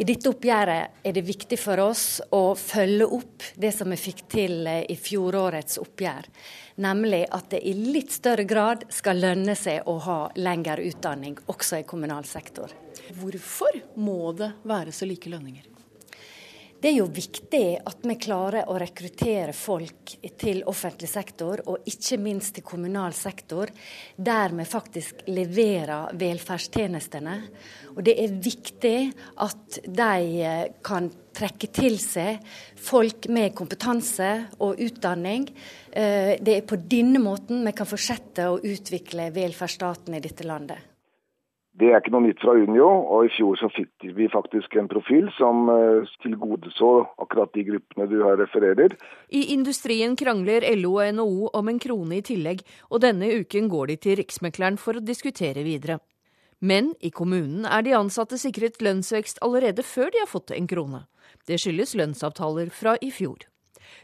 I 0.00 0.04
dette 0.06 0.30
oppgjøret 0.30 1.02
er 1.04 1.12
det 1.12 1.24
viktig 1.26 1.58
for 1.60 1.82
oss 1.82 2.04
å 2.32 2.54
følge 2.56 3.08
opp 3.10 3.48
det 3.60 3.72
som 3.74 3.90
vi 3.90 3.98
fikk 4.00 4.22
til 4.30 4.62
eh, 4.70 4.84
i 4.88 4.94
fjorårets 4.96 5.80
oppgjør. 5.82 6.28
Nemlig 6.80 7.24
at 7.26 7.50
det 7.52 7.60
i 7.66 7.74
litt 7.74 8.14
større 8.14 8.46
grad 8.48 8.86
skal 8.94 9.20
lønne 9.20 9.58
seg 9.58 9.90
å 9.90 9.98
ha 10.06 10.20
lengre 10.38 10.86
utdanning, 10.86 11.34
også 11.50 11.82
i 11.82 11.88
kommunal 11.90 12.24
sektor. 12.24 12.72
Hvorfor 13.18 13.82
må 14.00 14.30
det 14.38 14.54
være 14.62 14.94
så 14.94 15.10
like 15.10 15.28
lønninger? 15.28 15.66
Det 16.80 16.88
er 16.88 16.94
jo 16.96 17.10
viktig 17.12 17.64
at 17.84 18.06
vi 18.08 18.14
klarer 18.16 18.70
å 18.72 18.78
rekruttere 18.80 19.52
folk 19.52 20.14
til 20.40 20.62
offentlig 20.70 21.10
sektor, 21.12 21.60
og 21.68 21.84
ikke 21.90 22.16
minst 22.16 22.54
til 22.56 22.64
kommunal 22.64 23.12
sektor, 23.12 23.68
der 24.16 24.54
vi 24.56 24.64
faktisk 24.64 25.20
leverer 25.28 26.16
velferdstjenestene. 26.16 27.36
Og 27.92 28.00
det 28.06 28.16
er 28.24 28.32
viktig 28.32 28.96
at 29.44 29.80
de 29.84 30.40
eh, 30.40 30.62
kan 30.80 31.10
trekke 31.36 31.68
til 31.68 32.00
seg 32.00 32.40
folk 32.80 33.28
med 33.28 33.52
kompetanse 33.60 34.30
og 34.64 34.80
utdanning. 34.80 35.50
Eh, 35.92 36.38
det 36.40 36.54
er 36.56 36.64
på 36.64 36.80
denne 36.80 37.20
måten 37.20 37.60
vi 37.66 37.76
kan 37.76 37.92
fortsette 37.92 38.48
å 38.48 38.56
utvikle 38.56 39.28
velferdsstaten 39.36 40.16
i 40.16 40.24
dette 40.24 40.48
landet. 40.48 40.89
Det 41.78 41.86
er 41.86 42.00
ikke 42.00 42.10
noe 42.10 42.24
nytt 42.24 42.40
fra 42.42 42.56
Unio, 42.58 42.88
og 43.14 43.28
i 43.28 43.30
fjor 43.30 43.54
så 43.60 43.68
fikk 43.70 44.08
vi 44.16 44.26
faktisk 44.32 44.74
en 44.76 44.88
profil 44.90 45.28
som 45.36 45.68
eh, 45.70 46.08
tilgodeså 46.24 46.90
akkurat 47.22 47.52
de 47.54 47.62
gruppene 47.68 48.08
du 48.10 48.16
her 48.24 48.40
refererer. 48.40 48.96
I 49.30 49.46
industrien 49.54 50.16
krangler 50.18 50.66
LO 50.80 50.96
og 50.98 51.14
NHO 51.14 51.52
om 51.60 51.70
en 51.70 51.78
krone 51.80 52.18
i 52.18 52.24
tillegg, 52.26 52.64
og 52.90 53.04
denne 53.06 53.30
uken 53.38 53.70
går 53.70 53.92
de 53.92 53.98
til 54.02 54.18
Riksmekleren 54.20 54.80
for 54.82 54.98
å 54.98 55.04
diskutere 55.04 55.62
videre. 55.64 56.00
Men 56.60 56.90
i 57.00 57.12
kommunen 57.14 57.64
er 57.64 57.86
de 57.86 57.94
ansatte 57.96 58.36
sikret 58.40 58.82
lønnsvekst 58.84 59.40
allerede 59.40 59.86
før 59.86 60.10
de 60.12 60.20
har 60.20 60.28
fått 60.28 60.52
en 60.52 60.68
krone. 60.68 61.06
Det 61.46 61.62
skyldes 61.62 61.94
lønnsavtaler 61.96 62.68
fra 62.74 62.98
i 63.00 63.14
fjor. 63.14 63.49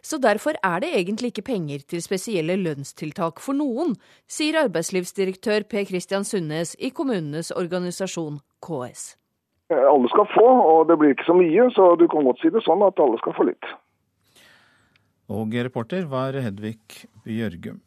Så 0.03 0.19
derfor 0.23 0.59
er 0.65 0.83
det 0.83 0.93
egentlig 0.99 1.33
ikke 1.33 1.47
penger 1.51 1.85
til 1.89 2.03
spesielle 2.05 2.59
lønnstiltak 2.61 3.41
for 3.43 3.59
noen, 3.59 3.95
sier 4.29 4.61
arbeidslivsdirektør 4.65 5.67
Per 5.71 5.87
Christian 5.89 6.25
Sundnes 6.25 6.75
i 6.79 6.91
kommunenes 6.91 7.53
organisasjon 7.55 8.41
KS. 8.65 9.15
Alle 9.71 10.09
skal 10.13 10.29
få, 10.31 10.47
og 10.47 10.87
det 10.91 10.99
blir 11.01 11.17
ikke 11.17 11.27
så 11.27 11.35
mye, 11.35 11.71
så 11.75 11.95
du 11.99 12.07
kan 12.11 12.27
godt 12.27 12.39
si 12.43 12.53
det 12.55 12.63
sånn 12.67 12.85
at 12.87 13.03
alle 13.03 13.19
skal 13.23 13.35
få 13.35 13.49
litt. 13.49 13.73
Og 15.35 15.57
reporter 15.67 16.07
var 16.07 16.39
Hedvig 16.39 16.79
Bjørgum. 17.25 17.81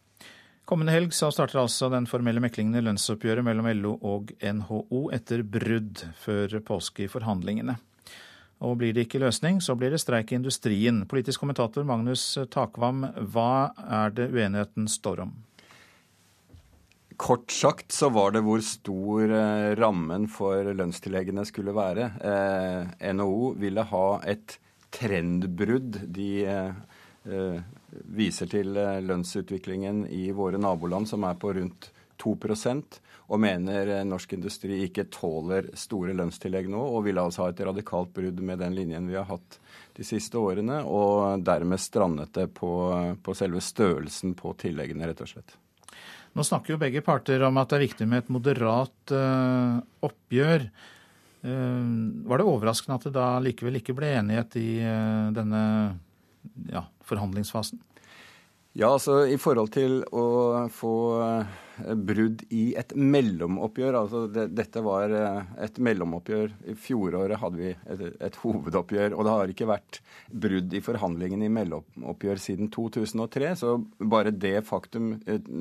Kommende 0.70 0.94
helg 0.94 1.16
så 1.18 1.32
starter 1.34 1.64
altså 1.64 1.88
den 1.90 2.06
formelle 2.06 2.44
meklingen 2.44 2.78
i 2.78 2.84
lønnsoppgjøret 2.86 3.46
mellom 3.48 3.72
LO 3.80 3.96
og 4.06 4.34
NHO 4.38 5.08
etter 5.16 5.42
brudd 5.42 6.04
før 6.22 6.60
påske 6.68 7.08
i 7.08 7.10
forhandlingene. 7.10 7.80
Og 8.60 8.76
blir 8.80 8.96
det 8.96 9.06
ikke 9.08 9.22
løsning, 9.24 9.62
så 9.64 9.76
blir 9.80 9.94
det 9.94 10.02
streik 10.04 10.34
i 10.34 10.38
industrien. 10.40 11.06
Politisk 11.08 11.40
kommentator 11.44 11.86
Magnus 11.88 12.34
Takvam, 12.52 13.06
hva 13.32 13.72
er 13.88 14.12
det 14.16 14.28
uenigheten 14.34 14.90
står 14.92 15.24
om? 15.24 15.38
Kort 17.20 17.52
sagt 17.52 17.92
så 17.92 18.08
var 18.16 18.32
det 18.36 18.44
hvor 18.46 18.62
stor 18.64 19.32
eh, 19.36 19.70
rammen 19.80 20.28
for 20.32 20.72
lønnstilleggene 20.72 21.44
skulle 21.48 21.76
være. 21.76 22.06
Eh, 22.24 23.12
NHO 23.16 23.54
ville 23.60 23.84
ha 23.90 24.06
et 24.28 24.56
trendbrudd. 24.96 26.02
De 26.08 26.30
eh, 26.48 26.72
eh 27.28 27.60
viser 27.90 28.48
til 28.48 28.78
eh, 28.78 29.00
lønnsutviklingen 29.02 30.04
i 30.14 30.30
våre 30.36 30.60
naboland 30.62 31.10
som 31.10 31.24
er 31.28 31.40
på 31.42 31.52
rundt 31.58 31.90
2 32.20 32.36
og 33.30 33.38
mener 33.42 33.92
eh, 33.94 34.06
norsk 34.08 34.34
industri 34.38 34.82
ikke 34.88 35.08
tåler 35.14 35.70
store 35.78 36.16
lønnstillegg 36.18 36.70
nå, 36.72 36.82
og 36.82 37.06
vil 37.06 37.22
altså 37.22 37.46
ha 37.46 37.54
et 37.54 37.64
radikalt 37.66 38.14
brudd 38.16 38.42
med 38.42 38.62
den 38.64 38.76
linjen 38.78 39.10
vi 39.10 39.18
har 39.20 39.30
hatt 39.30 39.60
de 39.98 40.06
siste 40.08 40.40
årene, 40.40 40.82
og 40.86 41.44
dermed 41.46 41.82
strandet 41.82 42.34
det 42.38 42.48
på, 42.58 42.72
på 43.22 43.36
selve 43.38 43.62
størrelsen 43.62 44.34
på 44.40 44.54
tilleggene, 44.60 45.10
rett 45.10 45.26
og 45.26 45.34
slett. 45.34 45.58
Nå 46.38 46.46
snakker 46.46 46.76
jo 46.76 46.82
begge 46.82 47.02
parter 47.06 47.42
om 47.46 47.58
at 47.60 47.72
det 47.72 47.78
er 47.80 47.86
viktig 47.88 48.08
med 48.10 48.24
et 48.24 48.32
moderat 48.34 49.14
uh, 49.14 49.80
oppgjør. 50.06 50.68
Uh, 51.42 51.90
var 52.30 52.40
det 52.40 52.48
overraskende 52.48 53.00
at 53.00 53.08
det 53.08 53.16
da 53.18 53.32
likevel 53.44 53.80
ikke 53.80 53.96
ble 53.98 54.14
enighet 54.20 54.58
i 54.62 54.70
uh, 54.86 55.34
denne 55.36 55.62
ja, 56.70 56.86
forhandlingsfasen? 57.10 57.82
Ja, 58.80 58.94
altså 58.96 59.26
i 59.28 59.36
forhold 59.36 59.74
til 59.76 60.00
å 60.16 60.28
få 60.72 60.94
Eh, 61.88 61.96
brudd 61.96 62.44
i 62.54 62.74
et 62.80 62.94
mellomoppgjør. 62.96 63.98
Altså 64.02 64.24
det, 64.32 64.48
dette 64.58 64.82
var 64.86 65.14
eh, 65.16 65.52
et 65.66 65.80
mellomoppgjør. 65.84 66.54
I 66.72 66.76
fjoråret 66.80 67.40
hadde 67.42 67.60
vi 67.62 67.70
et, 67.72 68.04
et, 68.20 68.40
hovedoppgjør. 68.44 69.16
Og 69.16 69.26
det 69.26 69.36
har 69.36 69.54
ikke 69.54 69.70
vært 69.70 70.02
brudd 70.30 70.74
i 70.76 70.84
forhandlingene 70.84 71.48
i 71.48 71.54
mellomoppgjør 71.54 72.42
siden 72.42 72.72
2003. 72.74 73.54
Så 73.60 73.76
bare 74.00 74.36
det 74.36 74.58
faktum 74.68 75.14
eh, 75.26 75.52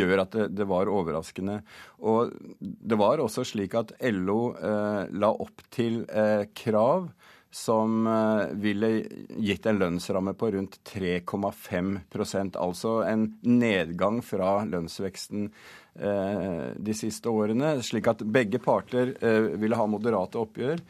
gjør 0.00 0.24
at 0.26 0.36
det, 0.36 0.48
det 0.58 0.68
var 0.70 0.92
overraskende. 0.92 1.60
Og 2.04 2.34
det 2.60 3.00
var 3.00 3.22
også 3.22 3.46
slik 3.46 3.76
at 3.78 3.94
LO 4.12 4.40
eh, 4.56 5.06
la 5.16 5.32
opp 5.32 5.64
til 5.74 6.04
eh, 6.10 6.48
krav 6.56 7.10
som 7.50 8.06
eh, 8.06 8.46
ville 8.52 8.88
gitt 9.28 9.66
en 9.66 9.78
lønnsramme 9.78 10.34
på 10.34 10.50
rundt 10.50 10.80
3,5% 10.84 12.58
altså 12.60 12.98
en 13.06 13.30
nedgang 13.40 14.20
fra 14.24 14.58
lønnsveksten 14.68 15.46
eh, 15.94 16.66
de 16.76 16.96
siste 16.96 17.32
årene. 17.32 17.76
Slik 17.86 18.10
at 18.12 18.24
begge 18.26 18.60
parter 18.62 19.14
eh, 19.20 19.48
ville 19.56 19.78
ha 19.78 19.86
moderate 19.88 20.40
oppgjør, 20.42 20.82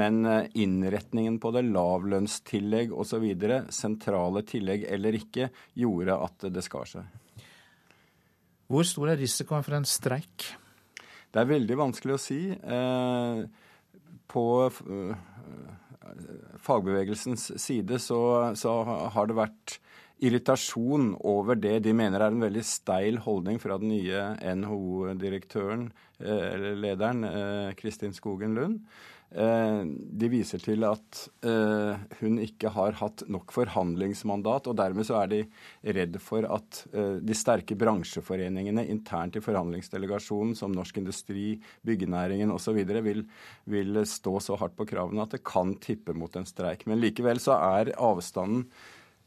men 0.00 0.22
innretningen 0.54 1.36
på 1.42 1.52
det, 1.56 1.66
lavlønnstillegg 1.74 2.94
osv., 2.94 3.28
sentrale 3.74 4.44
tillegg 4.48 4.88
eller 4.96 5.20
ikke, 5.20 5.50
gjorde 5.76 6.18
at 6.28 6.48
det 6.54 6.64
skar 6.64 6.88
seg. 6.88 7.44
Hvor 8.70 8.86
stor 8.88 9.12
er 9.12 9.20
risikoen 9.20 9.66
for 9.66 9.76
en 9.76 9.84
streik? 9.88 10.48
Det 11.34 11.42
er 11.42 11.50
veldig 11.50 11.76
vanskelig 11.76 12.14
å 12.14 12.22
si. 12.22 12.38
På 14.30 14.44
fagbevegelsens 16.62 17.50
side 17.60 17.98
så, 18.02 18.20
så, 18.58 18.74
har 19.14 19.28
det 19.30 19.38
vært 19.38 19.78
irritasjon 20.24 21.14
over 21.26 21.58
det 21.58 21.80
de 21.84 21.92
mener 21.96 22.22
er 22.22 22.32
en 22.32 22.44
veldig 22.44 22.62
steil 22.64 23.18
holdning 23.24 23.58
fra 23.60 23.76
den 23.80 23.90
nye 23.92 24.54
NHO-direktøren, 24.56 25.88
eh, 26.20 26.46
eller 26.54 26.78
lederen, 26.80 27.24
eh, 27.28 27.74
Kristin 27.78 28.14
Skogen 28.16 28.54
Lund. 28.56 28.80
Eh, 29.34 29.80
de 30.14 30.28
viser 30.30 30.62
til 30.62 30.84
at 30.86 31.24
eh, 31.42 32.02
hun 32.20 32.36
ikke 32.38 32.70
har 32.70 32.94
hatt 33.00 33.24
nok 33.26 33.50
forhandlingsmandat, 33.56 34.68
og 34.70 34.76
dermed 34.78 35.08
så 35.08 35.18
er 35.24 35.30
de 35.32 35.40
redd 35.96 36.20
for 36.22 36.46
at 36.46 36.84
eh, 36.94 37.16
de 37.18 37.34
sterke 37.34 37.74
bransjeforeningene 37.78 38.86
internt 38.92 39.34
i 39.34 39.42
forhandlingsdelegasjonen, 39.42 40.54
som 40.58 40.74
Norsk 40.74 41.02
Industri, 41.02 41.48
byggenæringen 41.82 42.54
osv., 42.54 42.78
vil, 43.04 43.24
vil 43.70 44.02
stå 44.06 44.38
så 44.38 44.58
hardt 44.60 44.78
på 44.78 44.86
kravene 44.92 45.26
at 45.26 45.34
det 45.34 45.42
kan 45.46 45.74
tippe 45.82 46.14
mot 46.14 46.38
en 46.38 46.46
streik. 46.46 46.86
Men 46.86 47.02
likevel 47.02 47.42
så 47.42 47.58
er 47.58 47.94
avstanden 47.98 48.68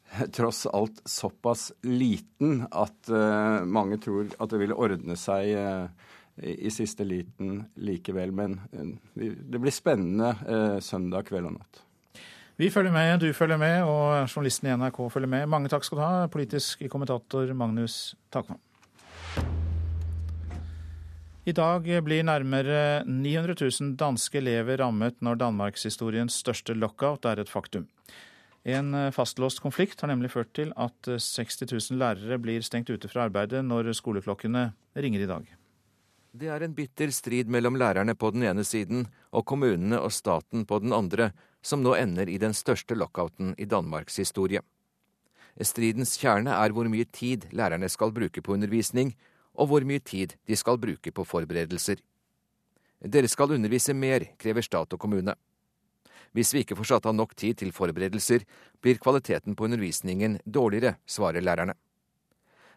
tross 0.38 0.64
alt 0.72 1.02
såpass 1.04 1.74
liten 1.84 2.62
at 2.72 3.10
mange 3.68 3.98
tror 4.00 4.30
at 4.40 4.54
det 4.54 4.62
vil 4.62 4.72
ordne 4.72 5.18
seg 5.20 5.52
i 6.44 6.70
siste 6.72 7.04
liten 7.04 7.64
likevel. 7.76 8.32
Men 8.32 8.60
eh, 8.72 9.34
det 9.38 9.60
blir 9.60 9.74
spennende 9.74 10.36
eh, 10.46 10.78
søndag 10.84 11.28
kveld 11.30 11.50
og 11.50 11.58
natt. 11.58 11.84
Vi 12.58 12.72
følger 12.74 12.94
med, 12.94 13.20
du 13.22 13.30
følger 13.38 13.60
med, 13.62 13.84
og 13.86 14.32
journalisten 14.32 14.70
i 14.70 14.78
NRK 14.78 15.04
følger 15.14 15.30
med. 15.30 15.50
Mange 15.50 15.70
takk 15.70 15.86
skal 15.86 16.00
du 16.00 16.04
ha, 16.04 16.30
politisk 16.34 16.88
kommentator 16.90 17.52
Magnus 17.54 18.16
Takvam. 18.34 18.58
I 21.48 21.54
dag 21.56 21.86
blir 22.04 22.26
nærmere 22.28 23.06
900 23.06 23.56
000 23.62 23.94
danske 23.96 24.42
elever 24.42 24.82
rammet 24.82 25.22
når 25.24 25.38
danmarkshistoriens 25.40 26.42
største 26.42 26.74
lockout 26.76 27.30
er 27.30 27.40
et 27.40 27.52
faktum. 27.52 27.86
En 28.68 28.92
fastlåst 29.16 29.62
konflikt 29.64 30.02
har 30.04 30.12
nemlig 30.12 30.34
ført 30.34 30.50
til 30.58 30.74
at 30.76 30.98
60 31.08 31.62
000 31.70 32.02
lærere 32.02 32.42
blir 32.42 32.66
stengt 32.66 32.90
ute 32.90 33.08
fra 33.08 33.30
arbeidet 33.30 33.64
når 33.64 33.94
skoleklokkene 33.96 34.72
ringer 34.98 35.24
i 35.24 35.30
dag. 35.30 35.48
Det 36.38 36.50
er 36.54 36.62
en 36.62 36.74
bitter 36.78 37.10
strid 37.10 37.50
mellom 37.50 37.80
lærerne 37.80 38.14
på 38.14 38.30
den 38.36 38.44
ene 38.46 38.62
siden 38.68 39.08
og 39.34 39.46
kommunene 39.50 39.98
og 39.98 40.12
staten 40.14 40.68
på 40.70 40.78
den 40.84 40.94
andre, 40.94 41.32
som 41.66 41.82
nå 41.82 41.96
ender 41.98 42.30
i 42.30 42.36
den 42.38 42.54
største 42.54 42.94
lockouten 42.94 43.56
i 43.58 43.66
Danmarks 43.66 44.20
historie. 44.22 44.62
Stridens 45.66 46.14
kjerne 46.22 46.54
er 46.54 46.76
hvor 46.76 46.86
mye 46.92 47.08
tid 47.10 47.48
lærerne 47.58 47.90
skal 47.90 48.14
bruke 48.14 48.44
på 48.46 48.54
undervisning, 48.54 49.16
og 49.58 49.72
hvor 49.72 49.88
mye 49.88 50.04
tid 50.04 50.36
de 50.46 50.60
skal 50.60 50.78
bruke 50.78 51.10
på 51.10 51.26
forberedelser. 51.26 52.04
Dere 53.02 53.32
skal 53.34 53.56
undervise 53.58 53.98
mer, 53.98 54.28
krever 54.38 54.62
stat 54.62 54.94
og 54.94 55.02
kommune. 55.02 55.34
Hvis 56.38 56.54
vi 56.54 56.62
ikke 56.62 56.78
får 56.78 56.92
satt 56.92 57.10
av 57.10 57.18
nok 57.18 57.34
tid 57.34 57.64
til 57.64 57.74
forberedelser, 57.74 58.46
blir 58.84 59.02
kvaliteten 59.02 59.58
på 59.58 59.66
undervisningen 59.66 60.38
dårligere, 60.46 61.00
svarer 61.08 61.42
lærerne. 61.42 61.74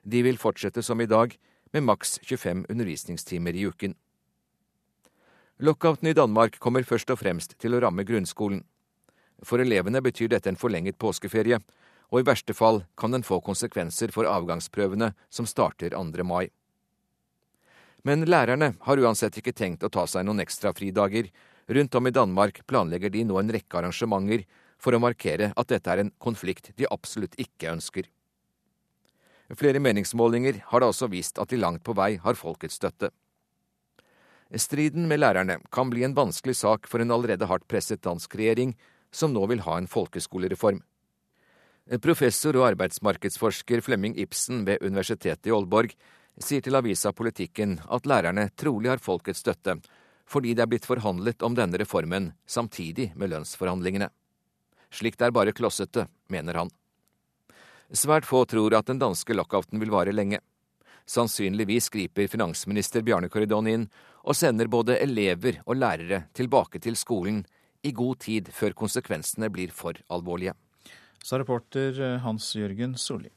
De 0.01 0.25
vil 0.25 0.41
fortsette 0.41 0.81
som 0.81 1.01
i 1.01 1.11
dag, 1.11 1.37
med 1.73 1.87
maks 1.87 2.19
25 2.23 2.67
undervisningstimer 2.69 3.57
i 3.57 3.67
uken. 3.67 3.95
Lockouten 5.59 6.09
i 6.09 6.17
Danmark 6.17 6.59
kommer 6.59 6.83
først 6.83 7.11
og 7.13 7.21
fremst 7.21 7.59
til 7.61 7.75
å 7.77 7.81
ramme 7.85 8.05
grunnskolen. 8.09 8.63
For 9.45 9.61
elevene 9.61 10.01
betyr 10.05 10.31
dette 10.33 10.49
en 10.49 10.59
forlenget 10.61 10.99
påskeferie, 11.01 11.59
og 12.11 12.21
i 12.21 12.27
verste 12.27 12.57
fall 12.57 12.83
kan 12.97 13.13
den 13.15 13.25
få 13.25 13.41
konsekvenser 13.45 14.13
for 14.15 14.29
avgangsprøvene 14.29 15.13
som 15.29 15.47
starter 15.47 15.95
2. 15.95 16.25
mai. 16.25 16.49
Men 18.03 18.25
lærerne 18.25 18.73
har 18.81 19.03
uansett 19.05 19.37
ikke 19.37 19.53
tenkt 19.53 19.85
å 19.85 19.93
ta 19.93 20.07
seg 20.09 20.25
noen 20.25 20.41
ekstra 20.41 20.73
fridager. 20.73 21.29
Rundt 21.69 21.95
om 21.95 22.09
i 22.09 22.15
Danmark 22.15 22.63
planlegger 22.67 23.13
de 23.13 23.27
nå 23.29 23.37
en 23.39 23.53
rekke 23.53 23.79
arrangementer 23.79 24.47
for 24.81 24.97
å 24.97 25.03
markere 25.03 25.53
at 25.53 25.69
dette 25.69 25.93
er 25.93 26.03
en 26.03 26.13
konflikt 26.19 26.73
de 26.81 26.89
absolutt 26.89 27.37
ikke 27.39 27.75
ønsker. 27.75 28.09
Flere 29.59 29.81
meningsmålinger 29.83 30.61
har 30.71 30.83
da 30.83 30.91
også 30.91 31.09
vist 31.11 31.41
at 31.43 31.51
de 31.51 31.59
langt 31.59 31.83
på 31.87 31.95
vei 31.99 32.15
har 32.23 32.39
folkets 32.39 32.79
støtte. 32.79 33.11
Striden 34.51 35.07
med 35.11 35.21
lærerne 35.23 35.61
kan 35.71 35.91
bli 35.91 36.03
en 36.07 36.15
vanskelig 36.15 36.57
sak 36.59 36.89
for 36.91 37.03
en 37.03 37.11
allerede 37.15 37.47
hardt 37.47 37.69
presset 37.71 38.03
dansk 38.03 38.35
regjering, 38.35 38.75
som 39.11 39.35
nå 39.35 39.45
vil 39.51 39.63
ha 39.67 39.77
en 39.79 39.91
folkeskolereform. 39.91 40.81
Professor 42.03 42.55
og 42.59 42.69
arbeidsmarkedsforsker 42.69 43.83
Flemming 43.83 44.17
Ibsen 44.19 44.65
ved 44.67 44.83
Universitetet 44.83 45.49
i 45.51 45.55
Aalborg 45.55 45.95
sier 46.39 46.63
til 46.63 46.79
avisa 46.79 47.11
Politikken 47.13 47.79
at 47.91 48.07
lærerne 48.07 48.49
trolig 48.59 48.93
har 48.93 49.03
folkets 49.03 49.43
støtte, 49.43 49.81
fordi 50.31 50.55
det 50.55 50.63
er 50.63 50.71
blitt 50.71 50.87
forhandlet 50.87 51.43
om 51.43 51.57
denne 51.59 51.79
reformen 51.83 52.31
samtidig 52.47 53.11
med 53.19 53.33
lønnsforhandlingene. 53.35 54.11
Slikt 54.91 55.23
er 55.23 55.35
bare 55.35 55.55
klossete, 55.55 56.07
mener 56.31 56.63
han. 56.63 56.71
Svært 57.91 58.27
få 58.29 58.45
tror 58.47 58.75
at 58.79 58.87
den 58.87 59.01
danske 59.03 59.35
lockouten 59.35 59.81
vil 59.83 59.91
vare 59.91 60.15
lenge. 60.15 60.39
Sannsynligvis 61.11 61.89
griper 61.91 62.29
finansminister 62.31 63.03
Bjarne 63.03 63.31
Corridon 63.33 63.67
inn 63.67 63.89
og 64.23 64.37
sender 64.39 64.71
både 64.71 65.01
elever 65.03 65.59
og 65.65 65.81
lærere 65.81 66.25
tilbake 66.37 66.79
til 66.79 66.99
skolen 66.99 67.43
i 67.83 67.91
god 67.97 68.21
tid 68.23 68.53
før 68.55 68.77
konsekvensene 68.79 69.51
blir 69.51 69.73
for 69.75 69.99
alvorlige. 70.13 70.55
Sa 71.25 71.41
reporter 71.41 71.99
eh, 71.99 72.19
Hans 72.23 72.53
Jørgen 72.57 72.95
Solli. 72.97 73.33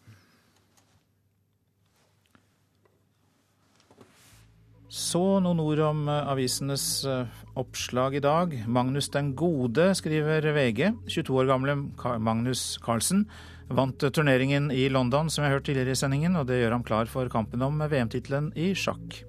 Så 4.94 5.40
noen 5.42 5.58
ord 5.64 5.82
om 5.88 6.04
eh, 6.12 6.30
avisenes 6.30 6.86
eh, 7.10 7.42
oppslag 7.58 8.20
i 8.20 8.24
dag. 8.24 8.54
Magnus 8.70 9.10
den 9.10 9.34
gode, 9.40 9.90
skriver 9.98 10.46
VG. 10.54 10.94
22 11.10 11.40
år 11.42 11.50
gamle 11.50 11.76
Magnus 12.22 12.78
Carlsen 12.86 13.26
Vant 13.70 14.00
turneringen 14.00 14.72
i 14.72 14.90
London, 14.92 15.30
som 15.30 15.44
jeg 15.44 15.52
har 15.52 15.58
hørt 15.58 15.68
tidligere 15.70 15.96
i 15.96 16.00
sendingen, 16.00 16.36
og 16.36 16.48
det 16.50 16.60
gjør 16.60 16.76
ham 16.76 16.84
klar 16.84 17.10
for 17.10 17.30
kampen 17.32 17.64
om 17.64 17.80
VM-tittelen 17.80 18.52
i 18.60 18.74
sjakk. 18.76 19.22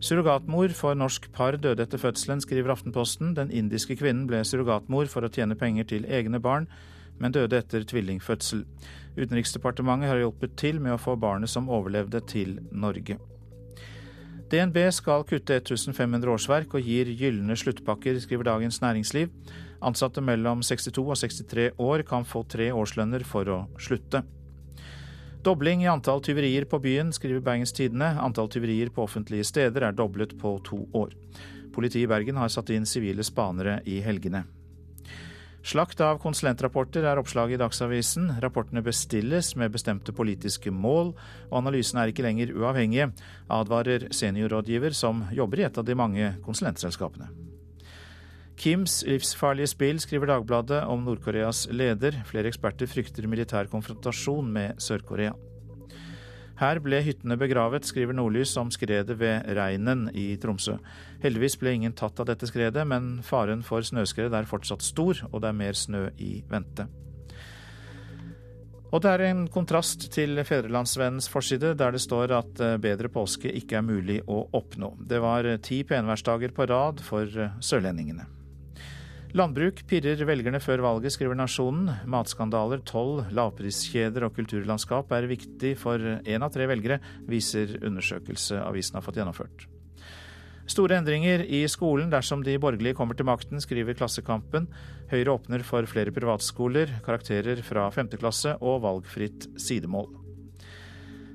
Surrogatmor 0.00 0.70
for 0.78 0.94
norsk 0.94 1.26
par 1.34 1.58
døde 1.58 1.82
etter 1.82 1.98
fødselen, 1.98 2.40
skriver 2.40 2.70
Aftenposten. 2.72 3.34
Den 3.34 3.50
indiske 3.50 3.96
kvinnen 3.98 4.28
ble 4.30 4.44
surrogatmor 4.46 5.10
for 5.10 5.26
å 5.26 5.32
tjene 5.32 5.58
penger 5.58 5.88
til 5.90 6.06
egne 6.06 6.38
barn, 6.40 6.68
men 7.18 7.34
døde 7.34 7.58
etter 7.58 7.82
tvillingfødsel. 7.82 8.62
Utenriksdepartementet 9.18 10.12
har 10.12 10.22
hjulpet 10.22 10.54
til 10.60 10.78
med 10.80 10.94
å 10.94 11.00
få 11.02 11.16
barnet 11.18 11.50
som 11.50 11.66
overlevde, 11.68 12.22
til 12.30 12.60
Norge. 12.70 13.18
DNB 14.48 14.78
skal 14.94 15.26
kutte 15.28 15.58
1500 15.58 16.30
årsverk 16.32 16.78
og 16.78 16.86
gir 16.86 17.10
gylne 17.12 17.56
sluttpakker, 17.58 18.16
skriver 18.22 18.46
Dagens 18.48 18.78
Næringsliv. 18.80 19.34
Ansatte 19.84 20.22
mellom 20.24 20.64
62 20.66 21.04
og 21.04 21.16
63 21.20 21.68
år 21.78 22.02
kan 22.08 22.26
få 22.26 22.42
tre 22.50 22.72
årslønner 22.74 23.22
for 23.26 23.50
å 23.52 23.60
slutte. 23.78 24.24
Dobling 25.46 25.84
i 25.84 25.90
antall 25.90 26.20
tyverier 26.24 26.66
på 26.66 26.80
byen, 26.82 27.12
skriver 27.14 27.44
Bergens 27.46 27.72
Tidende. 27.72 28.10
Antall 28.18 28.50
tyverier 28.50 28.90
på 28.90 29.04
offentlige 29.06 29.46
steder 29.46 29.86
er 29.86 29.94
doblet 29.94 30.34
på 30.40 30.56
to 30.66 30.82
år. 30.98 31.14
Politiet 31.72 32.08
i 32.08 32.10
Bergen 32.10 32.40
har 32.42 32.50
satt 32.50 32.72
inn 32.74 32.86
sivile 32.88 33.22
spanere 33.22 33.78
i 33.86 34.00
helgene. 34.02 34.42
Slakt 35.68 36.00
av 36.00 36.18
konsulentrapporter 36.22 37.04
er 37.06 37.20
oppslaget 37.20 37.58
i 37.58 37.60
Dagsavisen. 37.60 38.30
Rapportene 38.42 38.82
bestilles 38.82 39.52
med 39.58 39.74
bestemte 39.74 40.14
politiske 40.16 40.72
mål, 40.74 41.12
og 41.50 41.58
analysene 41.60 42.02
er 42.02 42.12
ikke 42.12 42.24
lenger 42.24 42.54
uavhengige, 42.56 43.10
advarer 43.52 44.08
seniorrådgiver 44.14 44.96
som 44.96 45.26
jobber 45.34 45.62
i 45.62 45.68
et 45.68 45.78
av 45.78 45.86
de 45.86 45.98
mange 45.98 46.32
konsulentselskapene. 46.46 47.28
Kims 48.58 49.04
livsfarlige 49.06 49.70
spill, 49.70 50.00
skriver 50.02 50.32
Dagbladet 50.32 50.80
om 50.90 51.04
Nord-Koreas 51.06 51.68
leder. 51.70 52.16
Flere 52.26 52.50
eksperter 52.50 52.90
frykter 52.90 53.28
militær 53.30 53.68
konfrontasjon 53.70 54.48
med 54.50 54.80
Sør-Korea. 54.82 55.36
Her 56.58 56.80
ble 56.82 56.98
hyttene 57.06 57.36
begravet, 57.38 57.86
skriver 57.86 58.16
Nordlys 58.18 58.56
om 58.58 58.72
skredet 58.74 59.14
ved 59.20 59.46
Reinen 59.54 60.08
i 60.10 60.32
Tromsø. 60.42 60.74
Heldigvis 61.22 61.54
ble 61.60 61.76
ingen 61.76 61.94
tatt 61.94 62.18
av 62.18 62.26
dette 62.26 62.48
skredet, 62.50 62.82
men 62.82 63.20
faren 63.22 63.62
for 63.62 63.86
snøskred 63.86 64.34
er 64.34 64.48
fortsatt 64.50 64.82
stor, 64.82 65.20
og 65.30 65.44
det 65.44 65.52
er 65.52 65.60
mer 65.60 65.78
snø 65.78 66.08
i 66.18 66.40
vente. 66.50 66.88
Og 68.88 69.04
det 69.04 69.12
er 69.12 69.24
en 69.28 69.44
kontrast 69.52 70.08
til 70.10 70.40
Fedrelandsvennens 70.48 71.28
forside, 71.30 71.76
der 71.78 71.94
det 71.94 72.00
står 72.02 72.34
at 72.40 72.64
eh, 72.64 72.78
bedre 72.82 73.12
påske 73.12 73.52
ikke 73.60 73.78
er 73.78 73.86
mulig 73.86 74.18
å 74.26 74.40
oppnå. 74.56 74.94
Det 74.98 75.20
var 75.22 75.46
ti 75.62 75.82
penværsdager 75.86 76.56
på 76.56 76.66
rad 76.72 77.04
for 77.04 77.28
eh, 77.28 77.54
sørlendingene. 77.60 78.26
Landbruk 79.36 79.82
pirrer 79.84 80.22
velgerne 80.24 80.56
før 80.56 80.80
valget, 80.80 81.12
skriver 81.12 81.36
Nasjonen. 81.36 81.90
Matskandaler, 82.08 82.80
toll, 82.88 83.26
lavpriskjeder 83.36 84.24
og 84.24 84.32
kulturlandskap 84.38 85.10
er 85.12 85.26
viktig 85.28 85.74
for 85.76 86.00
én 86.00 86.44
av 86.44 86.54
tre 86.54 86.64
velgere, 86.70 86.96
viser 87.28 87.74
undersøkelse 87.84 88.62
avisen 88.62 88.96
har 88.96 89.04
fått 89.04 89.20
gjennomført. 89.20 89.66
Store 90.68 90.96
endringer 91.00 91.44
i 91.44 91.60
skolen 91.68 92.08
dersom 92.12 92.40
de 92.44 92.56
borgerlige 92.60 92.96
kommer 92.96 93.16
til 93.16 93.28
makten, 93.28 93.60
skriver 93.60 93.96
Klassekampen. 94.00 94.70
Høyre 95.12 95.36
åpner 95.36 95.64
for 95.64 95.84
flere 95.88 96.12
privatskoler, 96.12 96.96
karakterer 97.04 97.60
fra 97.64 97.86
femte 97.92 98.20
klasse 98.20 98.56
og 98.60 98.80
valgfritt 98.84 99.50
sidemål. 99.60 100.27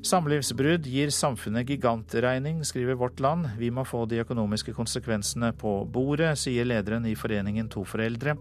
Samlivsbrudd 0.04 0.84
gir 0.84 1.12
samfunnet 1.16 1.70
gigantregning, 1.70 2.58
skriver 2.68 2.98
Vårt 3.00 3.22
Land. 3.24 3.46
Vi 3.56 3.70
må 3.72 3.86
få 3.88 4.02
de 4.06 4.20
økonomiske 4.20 4.74
konsekvensene 4.76 5.54
på 5.56 5.78
bordet, 5.88 6.34
sier 6.42 6.68
lederen 6.68 7.08
i 7.08 7.16
foreningen 7.16 7.70
To 7.72 7.86
foreldre, 7.88 8.36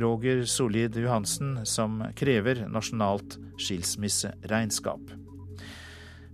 Roger 0.00 0.40
Solid 0.48 0.96
Johansen, 0.96 1.58
som 1.68 2.00
krever 2.16 2.64
nasjonalt 2.72 3.36
skilsmisseregnskap. 3.60 5.12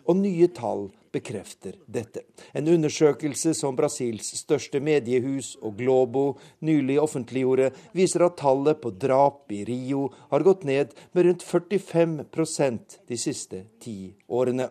Og 0.09 0.17
nye 0.17 0.49
tall 0.57 0.89
bekrefter 1.13 1.77
dette. 1.87 2.23
En 2.57 2.69
undersøkelse 2.69 3.55
som 3.57 3.77
Brasils 3.77 4.31
største 4.41 4.81
mediehus 4.81 5.55
og 5.61 5.77
Globo 5.81 6.25
nylig 6.65 6.99
offentliggjorde, 7.03 7.71
viser 7.97 8.25
at 8.27 8.39
tallet 8.41 8.81
på 8.83 8.93
drap 8.93 9.53
i 9.53 9.65
Rio 9.69 10.09
har 10.33 10.47
gått 10.47 10.65
ned 10.69 10.97
med 11.13 11.29
rundt 11.29 11.45
45% 11.45 13.01
de 13.09 13.21
siste 13.21 13.67
ti 13.85 13.99
årene. 14.29 14.71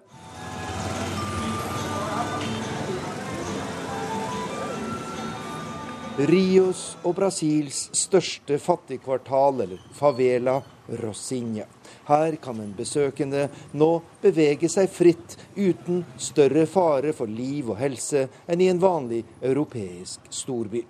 Rios 6.17 6.95
og 7.05 7.13
Brasils 7.19 7.91
største 7.93 8.57
fattigkvartal, 8.57 9.61
eller 9.61 9.81
favela, 9.93 10.55
Rosinha. 11.03 11.67
Her 12.07 12.39
kan 12.41 12.57
en 12.63 12.71
besøkende 12.73 13.43
nå 13.77 13.89
bevege 14.23 14.65
seg 14.71 14.89
fritt 14.89 15.35
uten 15.53 16.01
større 16.17 16.65
fare 16.65 17.13
for 17.13 17.29
liv 17.29 17.69
og 17.69 17.77
helse 17.77 18.25
enn 18.49 18.63
i 18.65 18.69
en 18.71 18.81
vanlig 18.81 19.21
europeisk 19.45 20.25
storby. 20.33 20.81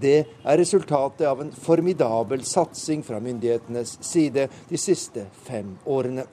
Det 0.00 0.18
er 0.24 0.58
resultatet 0.58 1.28
av 1.28 1.42
en 1.44 1.52
formidabel 1.52 2.40
satsing 2.48 3.04
fra 3.04 3.20
myndighetenes 3.20 3.98
side 4.00 4.48
de 4.70 4.80
siste 4.80 5.26
fem 5.44 5.76
årene. 5.84 6.24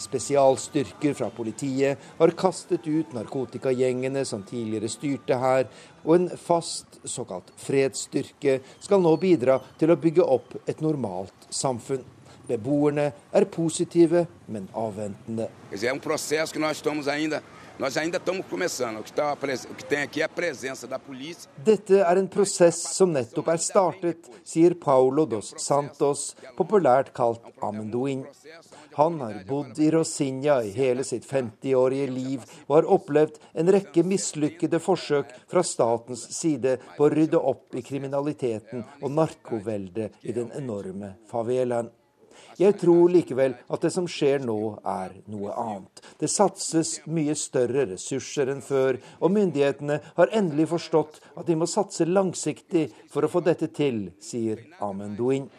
Spesialstyrker 0.00 1.14
fra 1.16 1.30
politiet 1.34 2.02
har 2.18 2.34
kastet 2.38 2.86
ut 2.86 3.14
narkotikagjengene 3.16 4.24
som 4.28 4.44
tidligere 4.46 4.90
styrte 4.92 5.38
her, 5.40 5.70
og 6.04 6.14
en 6.18 6.28
fast 6.40 7.00
såkalt 7.04 7.52
fredsstyrke 7.60 8.60
skal 8.80 9.02
nå 9.02 9.16
bidra 9.20 9.60
til 9.80 9.92
å 9.92 10.00
bygge 10.00 10.26
opp 10.36 10.54
et 10.66 10.84
normalt 10.84 11.48
samfunn. 11.50 12.04
Beboerne 12.46 13.12
er 13.34 13.44
positive, 13.50 14.26
men 14.46 14.68
avventende. 14.74 15.48
Det 15.70 15.82
er 15.82 15.92
um. 15.92 16.00
Dette 21.66 21.98
er 22.00 22.20
en 22.20 22.28
prosess 22.32 22.78
som 22.94 23.12
nettopp 23.12 23.50
er 23.52 23.60
startet, 23.60 24.30
sier 24.46 24.76
Paulo 24.80 25.26
dos 25.28 25.52
Santos, 25.60 26.30
populært 26.56 27.12
kalt 27.16 27.42
Amendoin. 27.60 28.24
Han 28.96 29.20
har 29.20 29.42
bodd 29.48 29.78
i 29.78 29.90
Rosinja 29.90 30.62
i 30.64 30.70
hele 30.72 31.04
sitt 31.04 31.26
50-årige 31.28 32.06
liv 32.08 32.44
og 32.66 32.70
har 32.78 32.86
opplevd 32.96 33.34
en 33.60 33.68
rekke 33.74 34.00
mislykkede 34.08 34.80
forsøk 34.80 35.34
fra 35.50 35.60
statens 35.68 36.22
side 36.32 36.78
på 36.96 37.04
å 37.04 37.10
rydde 37.12 37.36
opp 37.36 37.76
i 37.76 37.84
kriminaliteten 37.84 38.86
og 39.02 39.12
narkoveldet 39.18 40.24
i 40.24 40.32
den 40.32 40.48
enorme 40.56 41.12
favelaen. 41.28 41.92
Jeg 42.56 42.78
tror 42.80 43.12
likevel 43.12 43.58
at 43.68 43.84
det 43.84 43.92
som 43.92 44.08
skjer 44.08 44.40
nå, 44.48 44.56
er 44.80 45.18
noe 45.28 45.52
annet. 45.60 46.00
Det 46.16 46.32
satses 46.32 46.94
mye 47.04 47.36
større 47.36 47.84
ressurser 47.92 48.48
enn 48.52 48.64
før, 48.64 48.96
og 49.20 49.34
myndighetene 49.36 50.00
har 50.16 50.32
endelig 50.32 50.70
forstått 50.72 51.20
at 51.34 51.44
de 51.48 51.58
må 51.60 51.68
satse 51.68 52.08
langsiktig 52.08 52.88
for 53.12 53.28
å 53.28 53.32
få 53.32 53.44
dette 53.44 53.68
til, 53.76 54.06
sier 54.24 54.64
Amendouin. 54.80 55.50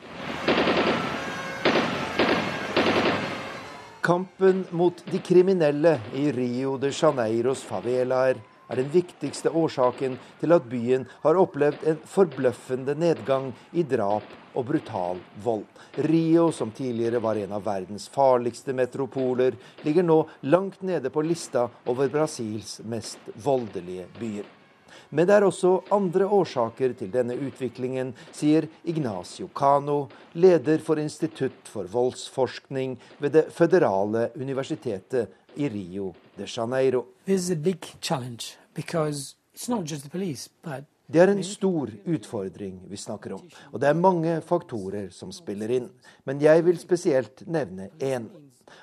Kampen 4.07 4.65
mot 4.71 5.03
de 5.11 5.19
kriminelle 5.19 5.99
i 6.15 6.31
Rio 6.31 6.77
de 6.79 6.93
Janeiros 6.95 7.59
favelaer 7.67 8.37
er 8.71 8.79
den 8.79 8.87
viktigste 8.93 9.51
årsaken 9.51 10.15
til 10.39 10.55
at 10.55 10.69
byen 10.71 11.03
har 11.25 11.39
opplevd 11.41 11.83
en 11.91 11.99
forbløffende 12.07 12.95
nedgang 12.95 13.49
i 13.75 13.83
drap 13.83 14.31
og 14.53 14.69
brutal 14.69 15.19
vold. 15.43 15.67
Rio, 16.07 16.47
som 16.55 16.71
tidligere 16.71 17.19
var 17.19 17.35
en 17.41 17.59
av 17.59 17.67
verdens 17.67 18.07
farligste 18.07 18.71
metropoler, 18.79 19.59
ligger 19.83 20.07
nå 20.07 20.21
langt 20.47 20.87
nede 20.87 21.11
på 21.11 21.27
lista 21.27 21.67
over 21.83 22.07
Brasils 22.07 22.77
mest 22.87 23.27
voldelige 23.43 24.07
byer. 24.21 24.56
Men 25.09 25.27
det 25.27 25.35
er 25.37 25.45
også 25.47 25.71
andre 25.95 26.27
årsaker 26.27 26.93
til 26.99 27.11
denne 27.13 27.37
utviklingen, 27.39 28.13
sier 28.35 28.67
Ignacio 28.83 29.47
Cano, 29.55 30.07
leder 30.35 30.83
for 30.83 30.99
Institutt 30.99 31.69
for 31.71 31.87
voldsforskning 31.91 32.97
ved 33.21 33.35
det 33.37 33.45
føderale 33.55 34.29
universitetet 34.35 35.31
i 35.55 35.69
Rio 35.71 36.13
de 36.37 36.45
Janeiro. 36.45 37.05
Det 41.07 41.21
er 41.23 41.31
en 41.31 41.43
stor 41.43 41.91
utfordring 42.03 42.81
vi 42.91 42.97
snakker 42.99 43.37
om, 43.37 43.45
og 43.71 43.79
det 43.79 43.87
er 43.87 43.95
mange 43.95 44.33
faktorer 44.43 45.07
som 45.15 45.31
spiller 45.31 45.71
inn. 45.71 45.87
Men 46.27 46.43
jeg 46.43 46.65
vil 46.67 46.77
spesielt 46.81 47.45
nevne 47.47 47.89
én. 48.03 48.27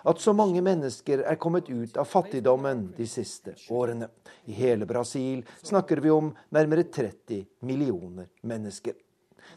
At 0.05 0.20
så 0.20 0.32
mange 0.37 0.62
mennesker 0.64 1.24
er 1.24 1.41
kommet 1.41 1.68
ut 1.70 1.97
av 2.01 2.09
fattigdommen 2.09 2.87
de 2.97 3.07
siste 3.09 3.57
årene. 3.70 4.09
I 4.49 4.57
hele 4.57 4.87
Brasil 4.87 5.45
snakker 5.62 6.03
vi 6.05 6.12
om 6.12 6.32
nærmere 6.55 6.87
30 6.89 7.45
millioner 7.64 8.30
mennesker. 8.43 8.95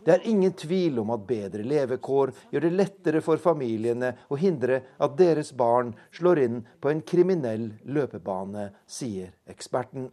Det 0.04 0.14
er 0.14 0.28
ingen 0.30 0.54
tvil 0.54 1.00
om 1.02 1.12
at 1.16 1.26
bedre 1.28 1.64
levekår 1.64 2.34
gjør 2.52 2.68
det 2.68 2.76
lettere 2.76 3.22
for 3.24 3.42
familiene 3.42 4.14
å 4.30 4.38
hindre 4.40 4.82
at 5.00 5.18
deres 5.20 5.54
barn 5.58 5.94
slår 6.16 6.44
inn 6.44 6.62
på 6.84 6.92
en 6.92 7.02
kriminell 7.02 7.70
løpebane, 7.88 8.70
sier 8.88 9.34
eksperten. 9.50 10.10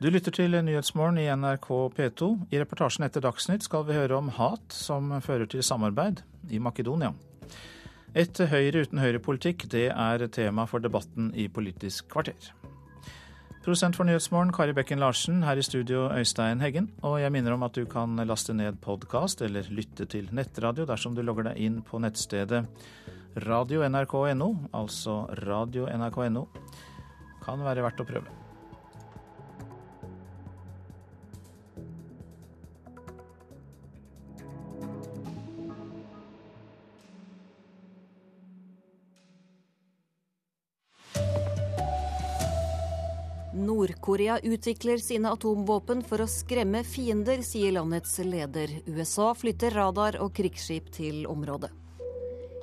Du 0.00 0.08
lytter 0.08 0.32
til 0.32 0.54
Nyhetsmorgen 0.64 1.18
i 1.20 1.26
NRK 1.28 1.66
P2. 1.96 2.30
I 2.48 2.60
reportasjen 2.62 3.04
etter 3.04 3.20
Dagsnytt 3.20 3.66
skal 3.66 3.84
vi 3.84 3.98
høre 3.98 4.16
om 4.16 4.30
hat 4.32 4.72
som 4.72 5.12
fører 5.20 5.50
til 5.50 5.60
samarbeid 5.66 6.22
i 6.48 6.60
Makedonia. 6.62 7.12
Et 8.18 8.40
Høyre 8.50 8.80
uten 8.82 8.98
høyrepolitikk, 8.98 9.68
det 9.70 9.86
er 9.94 10.24
tema 10.34 10.64
for 10.66 10.82
debatten 10.82 11.28
i 11.38 11.44
Politisk 11.46 12.08
kvarter. 12.10 12.48
Produsent 13.60 13.94
for 13.94 14.08
Nyhetsmorgen, 14.08 14.50
Kari 14.56 14.74
Bekken 14.74 14.98
Larsen. 14.98 15.44
Her 15.46 15.60
i 15.60 15.62
studio, 15.62 16.08
Øystein 16.10 16.62
Heggen. 16.64 16.88
Og 17.06 17.20
jeg 17.20 17.30
minner 17.30 17.54
om 17.54 17.62
at 17.62 17.76
du 17.76 17.84
kan 17.86 18.16
laste 18.26 18.56
ned 18.56 18.80
podkast 18.82 19.44
eller 19.46 19.68
lytte 19.70 20.08
til 20.10 20.26
nettradio 20.32 20.88
dersom 20.88 21.14
du 21.14 21.22
logger 21.22 21.52
deg 21.52 21.62
inn 21.68 21.78
på 21.86 22.02
nettstedet 22.02 22.64
radio.nrk.no, 23.46 24.50
altså 24.74 25.20
radio.nrk.no. 25.44 26.46
Kan 27.44 27.66
være 27.68 27.86
verdt 27.86 28.02
å 28.02 28.08
prøve. 28.10 28.39
Nord-Korea 43.54 44.38
utvikler 44.42 45.00
sine 45.02 45.32
atomvåpen 45.34 46.04
for 46.06 46.22
å 46.22 46.28
skremme 46.30 46.84
fiender, 46.86 47.42
sier 47.42 47.74
landets 47.74 48.20
leder. 48.22 48.76
USA 48.86 49.32
flytter 49.34 49.74
radar 49.74 50.20
og 50.22 50.30
krigsskip 50.38 50.92
til 50.94 51.24
området. 51.26 51.72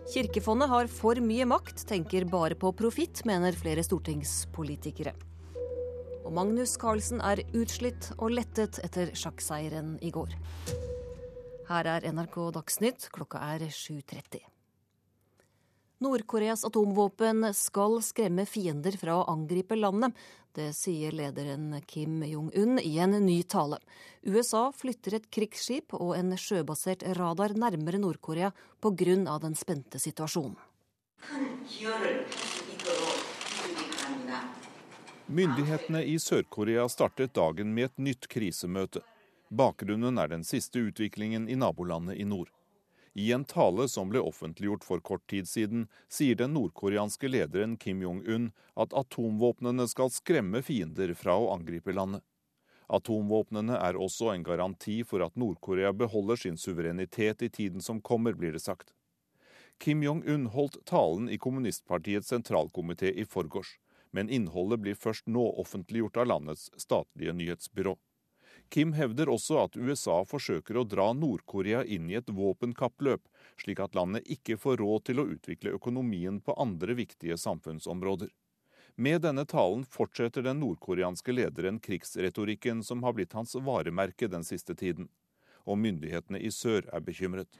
Kirkefondet 0.08 0.72
har 0.72 0.88
for 0.88 1.20
mye 1.20 1.44
makt, 1.50 1.84
tenker 1.90 2.24
bare 2.32 2.56
på 2.56 2.72
profitt, 2.72 3.26
mener 3.28 3.58
flere 3.60 3.84
stortingspolitikere. 3.84 5.12
Og 6.24 6.32
Magnus 6.36 6.78
Carlsen 6.80 7.20
er 7.20 7.44
utslitt 7.52 8.14
og 8.16 8.32
lettet 8.40 8.80
etter 8.88 9.12
sjakkseieren 9.12 9.98
i 10.00 10.12
går. 10.16 10.32
Her 11.68 11.96
er 11.98 12.08
NRK 12.16 12.46
Dagsnytt, 12.56 13.10
klokka 13.12 13.44
er 13.44 13.68
7.30. 13.68 14.40
Nord-Koreas 16.00 16.66
atomvåpen 16.66 17.54
skal 17.54 18.02
skremme 18.04 18.46
fiender 18.46 18.98
fra 19.02 19.16
å 19.18 19.24
angripe 19.32 19.76
landet. 19.76 20.14
Det 20.54 20.70
sier 20.74 21.12
lederen 21.12 21.72
Kim 21.86 22.24
Jong-un 22.26 22.80
i 22.80 22.98
en 23.02 23.16
ny 23.26 23.42
tale. 23.44 23.80
USA 24.22 24.72
flytter 24.74 25.18
et 25.18 25.30
krigsskip 25.34 25.94
og 25.98 26.14
en 26.18 26.36
sjøbasert 26.38 27.06
radar 27.18 27.54
nærmere 27.58 27.98
Nord-Korea 28.02 28.52
pga. 28.82 29.40
den 29.42 29.56
spente 29.56 30.00
situasjonen. 30.00 30.58
Myndighetene 35.28 36.04
i 36.06 36.20
Sør-Korea 36.20 36.88
startet 36.90 37.34
dagen 37.34 37.74
med 37.74 37.86
et 37.86 37.98
nytt 37.98 38.28
krisemøte. 38.28 39.02
Bakgrunnen 39.50 40.18
er 40.18 40.28
den 40.28 40.44
siste 40.44 40.80
utviklingen 40.80 41.50
i 41.50 41.56
nabolandet 41.56 42.18
i 42.22 42.24
nord. 42.24 42.50
I 43.18 43.32
en 43.34 43.46
tale 43.46 43.88
som 43.90 44.12
ble 44.14 44.22
offentliggjort 44.22 44.84
for 44.86 45.02
kort 45.02 45.24
tid 45.28 45.48
siden, 45.50 45.88
sier 46.06 46.38
den 46.38 46.52
nordkoreanske 46.54 47.26
lederen 47.32 47.74
Kim 47.82 48.04
Jong-un 48.06 48.52
at 48.78 48.94
atomvåpnene 48.94 49.88
skal 49.90 50.12
skremme 50.14 50.62
fiender 50.62 51.16
fra 51.18 51.34
å 51.34 51.48
angripe 51.56 51.96
landet. 51.98 52.22
Atomvåpnene 52.94 53.80
er 53.82 53.98
også 53.98 54.30
en 54.36 54.46
garanti 54.46 55.00
for 55.02 55.26
at 55.26 55.34
Nord-Korea 55.34 55.96
beholder 55.98 56.38
sin 56.44 56.62
suverenitet 56.62 57.42
i 57.42 57.50
tiden 57.50 57.82
som 57.82 58.04
kommer, 58.06 58.38
blir 58.38 58.54
det 58.54 58.62
sagt. 58.62 58.94
Kim 59.82 60.06
Jong-un 60.06 60.46
holdt 60.54 60.78
talen 60.86 61.26
i 61.26 61.42
kommunistpartiets 61.42 62.30
sentralkomité 62.30 63.10
i 63.10 63.26
forgårs, 63.26 63.80
men 64.14 64.30
innholdet 64.30 64.86
blir 64.86 64.96
først 65.08 65.26
nå 65.26 65.50
offentliggjort 65.66 66.22
av 66.22 66.30
landets 66.36 66.70
statlige 66.78 67.34
nyhetsbyrå. 67.34 67.98
Kim 68.70 68.92
hevder 68.94 69.30
også 69.32 69.62
at 69.64 69.78
USA 69.78 70.18
forsøker 70.28 70.78
å 70.78 70.86
dra 70.88 71.12
Nord-Korea 71.16 71.84
inn 71.84 72.10
i 72.12 72.18
et 72.20 72.32
våpenkappløp, 72.34 73.24
slik 73.62 73.80
at 73.84 73.96
landet 73.96 74.28
ikke 74.28 74.58
får 74.60 74.82
råd 74.82 75.06
til 75.08 75.22
å 75.22 75.28
utvikle 75.36 75.76
økonomien 75.78 76.42
på 76.44 76.56
andre 76.60 76.98
viktige 77.00 77.38
samfunnsområder. 77.40 78.30
Med 78.98 79.22
denne 79.22 79.46
talen 79.46 79.84
fortsetter 79.86 80.42
den 80.42 80.60
nordkoreanske 80.64 81.36
lederen 81.36 81.78
krigsretorikken 81.80 82.82
som 82.84 83.04
har 83.06 83.14
blitt 83.14 83.36
hans 83.38 83.54
varemerke 83.54 84.28
den 84.28 84.44
siste 84.44 84.74
tiden. 84.76 85.08
Og 85.70 85.78
myndighetene 85.78 86.42
i 86.42 86.50
sør 86.52 86.88
er 86.90 87.04
bekymret. 87.06 87.52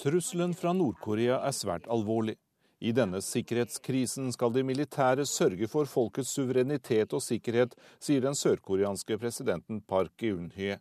Trusselen 0.00 0.54
fra 0.56 0.72
Nord-Korea 0.72 1.42
er 1.44 1.52
svært 1.52 1.90
alvorlig. 1.92 2.38
I 2.80 2.92
denne 2.96 3.20
sikkerhetskrisen 3.20 4.30
skal 4.32 4.54
de 4.54 4.62
militære 4.64 5.26
sørge 5.28 5.68
for 5.68 5.88
folkets 5.88 6.32
suverenitet 6.32 7.12
og 7.12 7.20
sikkerhet, 7.20 7.74
sier 8.00 8.24
den 8.24 8.36
sørkoreanske 8.36 9.18
presidenten 9.20 9.82
Park 9.84 10.14
Geun-hye. 10.20 10.78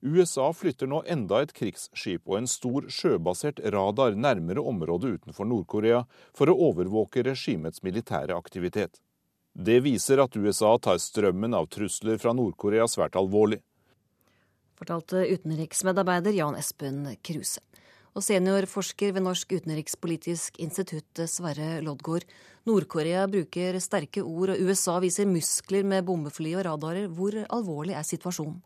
USA 0.00 0.46
flytter 0.54 0.88
nå 0.88 1.02
enda 1.10 1.42
et 1.42 1.52
krigsskip 1.52 2.22
og 2.30 2.38
en 2.38 2.48
stor 2.48 2.86
sjøbasert 2.88 3.60
radar 3.74 4.14
nærmere 4.14 4.62
området 4.62 5.18
utenfor 5.18 5.48
Nord-Korea 5.50 6.04
for 6.38 6.48
å 6.48 6.56
overvåke 6.70 7.24
regimets 7.26 7.82
militære 7.82 8.36
aktivitet. 8.38 9.02
Det 9.52 9.80
viser 9.82 10.22
at 10.22 10.36
USA 10.38 10.76
tar 10.78 11.00
strømmen 11.02 11.56
av 11.58 11.66
trusler 11.74 12.20
fra 12.22 12.32
Nord-Korea 12.32 12.86
svært 12.88 13.18
alvorlig. 13.18 13.58
Fortalte 14.78 15.24
utenriksmedarbeider 15.26 16.36
Jan 16.38 16.56
Espen 16.56 17.02
Kruse. 17.26 17.60
Og 18.16 18.24
seniorforsker 18.24 19.12
ved 19.16 19.24
Norsk 19.26 19.52
utenrikspolitisk 19.58 20.58
institutt, 20.62 21.24
Sverre 21.28 21.82
Loddgaard. 21.84 22.24
Nord-Korea 22.68 23.26
bruker 23.30 23.78
sterke 23.82 24.24
ord, 24.24 24.54
og 24.54 24.64
USA 24.64 24.98
viser 25.04 25.28
muskler 25.28 25.86
med 25.86 26.06
bombefly 26.08 26.54
og 26.58 26.66
radarer. 26.66 27.08
Hvor 27.12 27.36
alvorlig 27.48 27.96
er 27.96 28.06
situasjonen? 28.06 28.60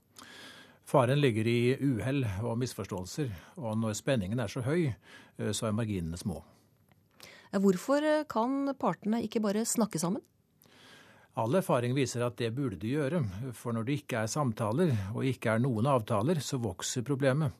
Faren 0.88 1.20
ligger 1.22 1.46
i 1.46 1.76
uhell 1.78 2.24
og 2.42 2.58
misforståelser, 2.60 3.30
og 3.56 3.78
når 3.80 3.94
spenningen 3.96 4.42
er 4.42 4.50
så 4.50 4.64
høy, 4.66 4.90
eh, 4.90 5.52
så 5.54 5.68
er 5.68 5.76
marginene 5.78 6.18
små. 6.18 6.42
Hvorfor 7.52 8.02
eh, 8.02 8.26
kan 8.28 8.74
partene 8.80 9.22
ikke 9.24 9.40
bare 9.44 9.64
snakke 9.68 10.00
sammen? 10.02 10.24
All 11.40 11.54
erfaring 11.56 11.94
viser 11.96 12.26
at 12.26 12.36
det 12.36 12.50
burde 12.52 12.76
de 12.76 12.90
gjøre, 12.92 13.22
for 13.56 13.72
når 13.72 13.86
det 13.88 13.94
ikke 14.02 14.24
er 14.24 14.28
samtaler 14.28 14.92
og 15.14 15.24
ikke 15.24 15.54
er 15.54 15.62
noen 15.64 15.88
avtaler, 15.88 16.42
så 16.44 16.60
vokser 16.60 17.06
problemet. 17.08 17.54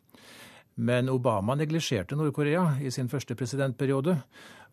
Men 0.75 1.11
Obama 1.13 1.55
neglisjerte 1.59 2.17
Nord-Korea 2.17 2.79
i 2.81 2.91
sin 2.91 3.11
første 3.13 3.37
presidentperiode. 3.37 4.17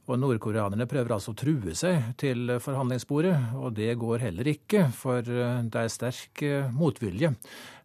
Og 0.09 0.17
nordkoreanerne 0.17 0.87
prøver 0.89 1.13
altså 1.13 1.35
å 1.35 1.37
true 1.37 1.75
seg 1.77 2.15
til 2.17 2.55
forhandlingsbordet, 2.63 3.35
og 3.59 3.75
det 3.77 3.91
går 4.01 4.23
heller 4.23 4.47
ikke, 4.49 4.87
for 4.95 5.21
eh, 5.21 5.59
det 5.69 5.83
er 5.83 5.91
sterk 5.93 6.41
eh, 6.47 6.71
motvilje 6.73 7.29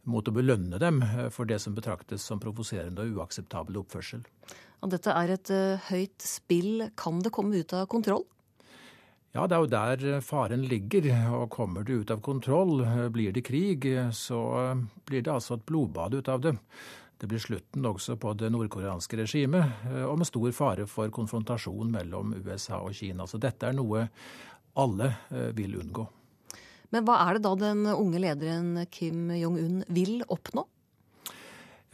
mot 0.08 0.24
å 0.24 0.32
belønne 0.32 0.80
dem 0.80 1.02
eh, 1.04 1.26
for 1.34 1.48
det 1.48 1.58
som 1.60 1.76
betraktes 1.76 2.24
som 2.24 2.40
provoserende 2.40 3.04
og 3.04 3.18
uakseptabel 3.18 3.82
oppførsel. 3.82 4.24
Og 4.84 4.94
dette 4.94 5.12
er 5.12 5.34
et 5.34 5.52
høyt 5.90 6.24
spill. 6.24 6.88
Kan 6.96 7.20
det 7.24 7.32
komme 7.32 7.60
ut 7.60 7.76
av 7.76 7.86
kontroll? 7.92 8.24
Ja, 9.34 9.44
det 9.48 9.56
er 9.56 9.62
jo 9.64 9.70
der 9.72 10.24
faren 10.24 10.64
ligger. 10.68 11.08
Og 11.40 11.48
kommer 11.52 11.84
det 11.84 11.96
ut 12.04 12.12
av 12.12 12.20
kontroll, 12.24 12.84
blir 13.12 13.32
det 13.32 13.46
krig, 13.48 13.86
så 14.12 14.42
blir 15.08 15.24
det 15.24 15.32
altså 15.32 15.56
et 15.56 15.64
blodbad 15.64 16.20
ut 16.20 16.28
av 16.28 16.44
det. 16.44 16.52
Det 17.24 17.28
blir 17.28 17.40
slutten 17.40 17.86
også 17.88 18.18
på 18.20 18.34
det 18.36 18.50
nordkoreanske 18.52 19.16
regimet, 19.16 19.64
eh, 19.88 20.02
og 20.04 20.18
med 20.20 20.28
stor 20.28 20.50
fare 20.52 20.84
for 20.84 21.08
konfrontasjon 21.08 21.88
mellom 21.88 22.34
USA 22.36 22.82
og 22.84 22.92
Kina. 22.92 23.24
Så 23.24 23.40
dette 23.40 23.64
er 23.64 23.72
noe 23.72 24.02
alle 24.76 25.08
eh, 25.32 25.46
vil 25.56 25.78
unngå. 25.80 26.04
Men 26.92 27.06
hva 27.08 27.16
er 27.22 27.38
det 27.38 27.46
da 27.46 27.54
den 27.62 27.88
unge 27.94 28.20
lederen 28.20 28.84
Kim 28.92 29.32
Jong-un 29.32 29.80
vil 29.88 30.20
oppnå? 30.28 30.66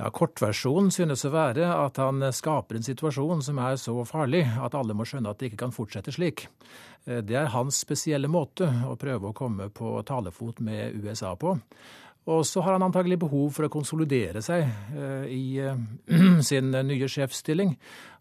Ja, 0.00 0.10
Kortversjonen 0.10 0.90
synes 0.90 1.22
å 1.22 1.30
være 1.30 1.70
at 1.76 2.02
han 2.02 2.26
skaper 2.34 2.80
en 2.80 2.90
situasjon 2.90 3.46
som 3.46 3.62
er 3.62 3.78
så 3.78 3.94
farlig 4.02 4.42
at 4.50 4.74
alle 4.74 4.98
må 4.98 5.06
skjønne 5.06 5.30
at 5.30 5.38
det 5.38 5.52
ikke 5.52 5.62
kan 5.62 5.78
fortsette 5.78 6.18
slik. 6.18 6.48
Eh, 7.06 7.22
det 7.22 7.38
er 7.38 7.54
hans 7.54 7.84
spesielle 7.86 8.26
måte 8.26 8.66
å 8.66 8.98
prøve 8.98 9.30
å 9.30 9.42
komme 9.46 9.70
på 9.70 9.94
talefot 10.10 10.58
med 10.58 10.98
USA 10.98 11.36
på. 11.38 11.54
Og 12.28 12.46
så 12.46 12.60
har 12.60 12.76
han 12.76 12.84
antagelig 12.84 13.20
behov 13.22 13.54
for 13.56 13.66
å 13.66 13.72
konsolidere 13.72 14.42
seg 14.44 14.66
eh, 14.66 15.28
i 15.32 15.44
eh, 15.62 15.78
sin 16.48 16.70
nye 16.70 17.08
sjefsstilling. 17.08 17.76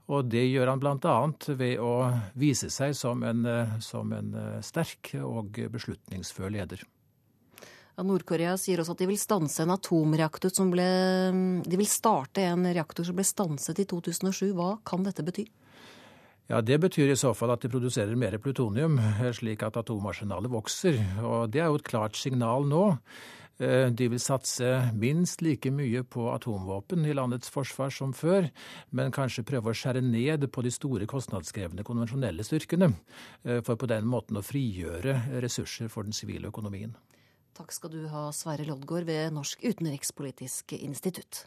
Og 0.10 0.30
det 0.32 0.45
gjør 0.47 0.72
han 0.72 0.82
bl.a. 0.82 1.18
ved 1.60 1.82
å 1.84 1.93
vise 2.39 2.72
seg 2.74 2.95
som 2.97 3.26
en, 3.28 3.43
eh, 3.45 3.76
som 3.84 4.14
en 4.16 4.32
sterk 4.66 5.14
og 5.22 5.60
beslutningsfør 5.74 6.56
leder. 6.56 6.86
Nord-Korea 8.00 8.54
sier 8.56 8.80
også 8.80 8.93
at 8.95 9.02
de 9.02 9.10
vil 9.10 9.20
stanse 9.20 9.60
en 9.60 9.74
atomreaktor 9.74 10.54
som 10.56 10.70
ble 10.72 10.86
De 11.68 11.80
vil 11.82 11.89
starte 11.89 12.45
en 12.47 12.64
reaktor 12.64 13.04
som 13.04 13.18
ble 13.18 13.26
stanset 13.28 13.82
i 13.84 13.86
2007. 13.91 14.54
Hva 14.56 14.78
kan 14.88 15.04
dette 15.04 15.26
bety? 15.28 15.43
Ja, 16.47 16.62
Det 16.62 16.80
betyr 16.80 17.12
i 17.12 17.18
så 17.20 17.34
fall 17.36 17.52
at 17.54 17.62
de 17.62 17.70
produserer 17.70 18.16
mer 18.16 18.39
plutonium, 18.39 18.95
slik 19.36 19.62
at 19.68 19.76
atomarsenalet 19.78 20.50
vokser. 20.50 20.95
Og 21.22 21.52
det 21.52 21.60
er 21.60 21.68
jo 21.68 21.78
et 21.78 21.91
klart 21.91 22.16
signal 22.18 22.66
nå. 22.66 22.86
Eh, 23.60 23.89
de 23.91 24.07
vil 24.07 24.22
satse 24.24 24.68
minst 24.95 25.41
like 25.43 25.72
mye 25.72 26.05
på 26.07 26.30
atomvåpen 26.32 27.03
i 27.05 27.16
landets 27.16 27.51
forsvar 27.51 27.91
som 27.91 28.14
før, 28.16 28.47
men 28.95 29.12
kanskje 29.12 29.43
prøve 29.43 29.74
å 29.74 29.76
skjære 29.76 30.03
ned 30.05 30.47
på 30.47 30.64
de 30.64 30.72
store 30.72 31.07
kostnadskrevende 31.10 31.84
konvensjonelle 31.84 32.45
styrkene, 32.47 32.93
eh, 33.43 33.60
for 33.60 33.76
på 33.76 33.89
den 33.91 34.07
måten 34.07 34.39
å 34.39 34.45
frigjøre 34.45 35.41
ressurser 35.43 35.91
for 35.91 36.07
den 36.07 36.16
sivile 36.16 36.47
økonomien. 36.47 36.95
Takk 37.53 37.76
skal 37.76 37.91
du 37.91 38.07
ha, 38.07 38.30
Sverre 38.32 38.64
Loddgaard 38.64 39.03
ved 39.03 39.34
Norsk 39.36 39.60
utenrikspolitisk 39.68 40.78
institutt. 40.80 41.43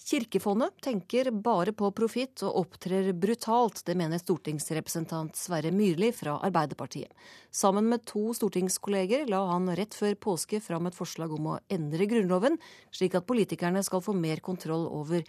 Kirkefondet 0.00 0.80
tenker 0.80 1.28
bare 1.30 1.74
på 1.76 1.90
profitt 1.92 2.40
og 2.46 2.56
opptrer 2.62 3.12
brutalt. 3.12 3.82
Det 3.84 3.94
mener 3.98 4.18
stortingsrepresentant 4.18 5.36
Sverre 5.36 5.70
Myrli 5.74 6.08
fra 6.16 6.38
Arbeiderpartiet. 6.46 7.12
Sammen 7.52 7.90
med 7.90 8.06
to 8.08 8.30
stortingskolleger 8.34 9.28
la 9.30 9.42
han 9.52 9.68
rett 9.76 9.94
før 9.94 10.16
påske 10.16 10.62
fram 10.64 10.88
et 10.88 10.96
forslag 10.96 11.34
om 11.36 11.52
å 11.52 11.58
endre 11.68 12.08
Grunnloven, 12.10 12.56
slik 12.90 13.18
at 13.18 13.28
politikerne 13.28 13.84
skal 13.86 14.02
få 14.02 14.16
mer 14.16 14.40
kontroll 14.40 14.88
over 14.88 15.20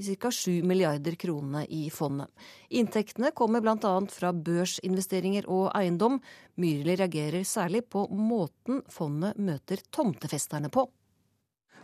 de 0.00 0.16
ca. 0.16 0.30
7 0.30 0.62
milliarder 0.64 1.18
kronene 1.20 1.66
i 1.66 1.90
fondet. 1.90 2.30
Inntektene 2.70 3.34
kommer 3.36 3.60
bl.a. 3.60 3.96
fra 4.14 4.30
børsinvesteringer 4.32 5.50
og 5.50 5.68
eiendom. 5.74 6.22
Myrli 6.54 6.96
reagerer 6.96 7.44
særlig 7.44 7.82
på 7.90 8.06
måten 8.14 8.80
fondet 8.88 9.36
møter 9.42 9.82
tomtefesterne 9.90 10.70
på. 10.72 10.86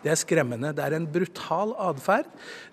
Det 0.06 0.12
er 0.12 0.20
skremmende. 0.20 0.70
Det 0.70 0.84
er 0.86 0.94
en 0.94 1.06
brutal 1.10 1.72
atferd. 1.82 2.28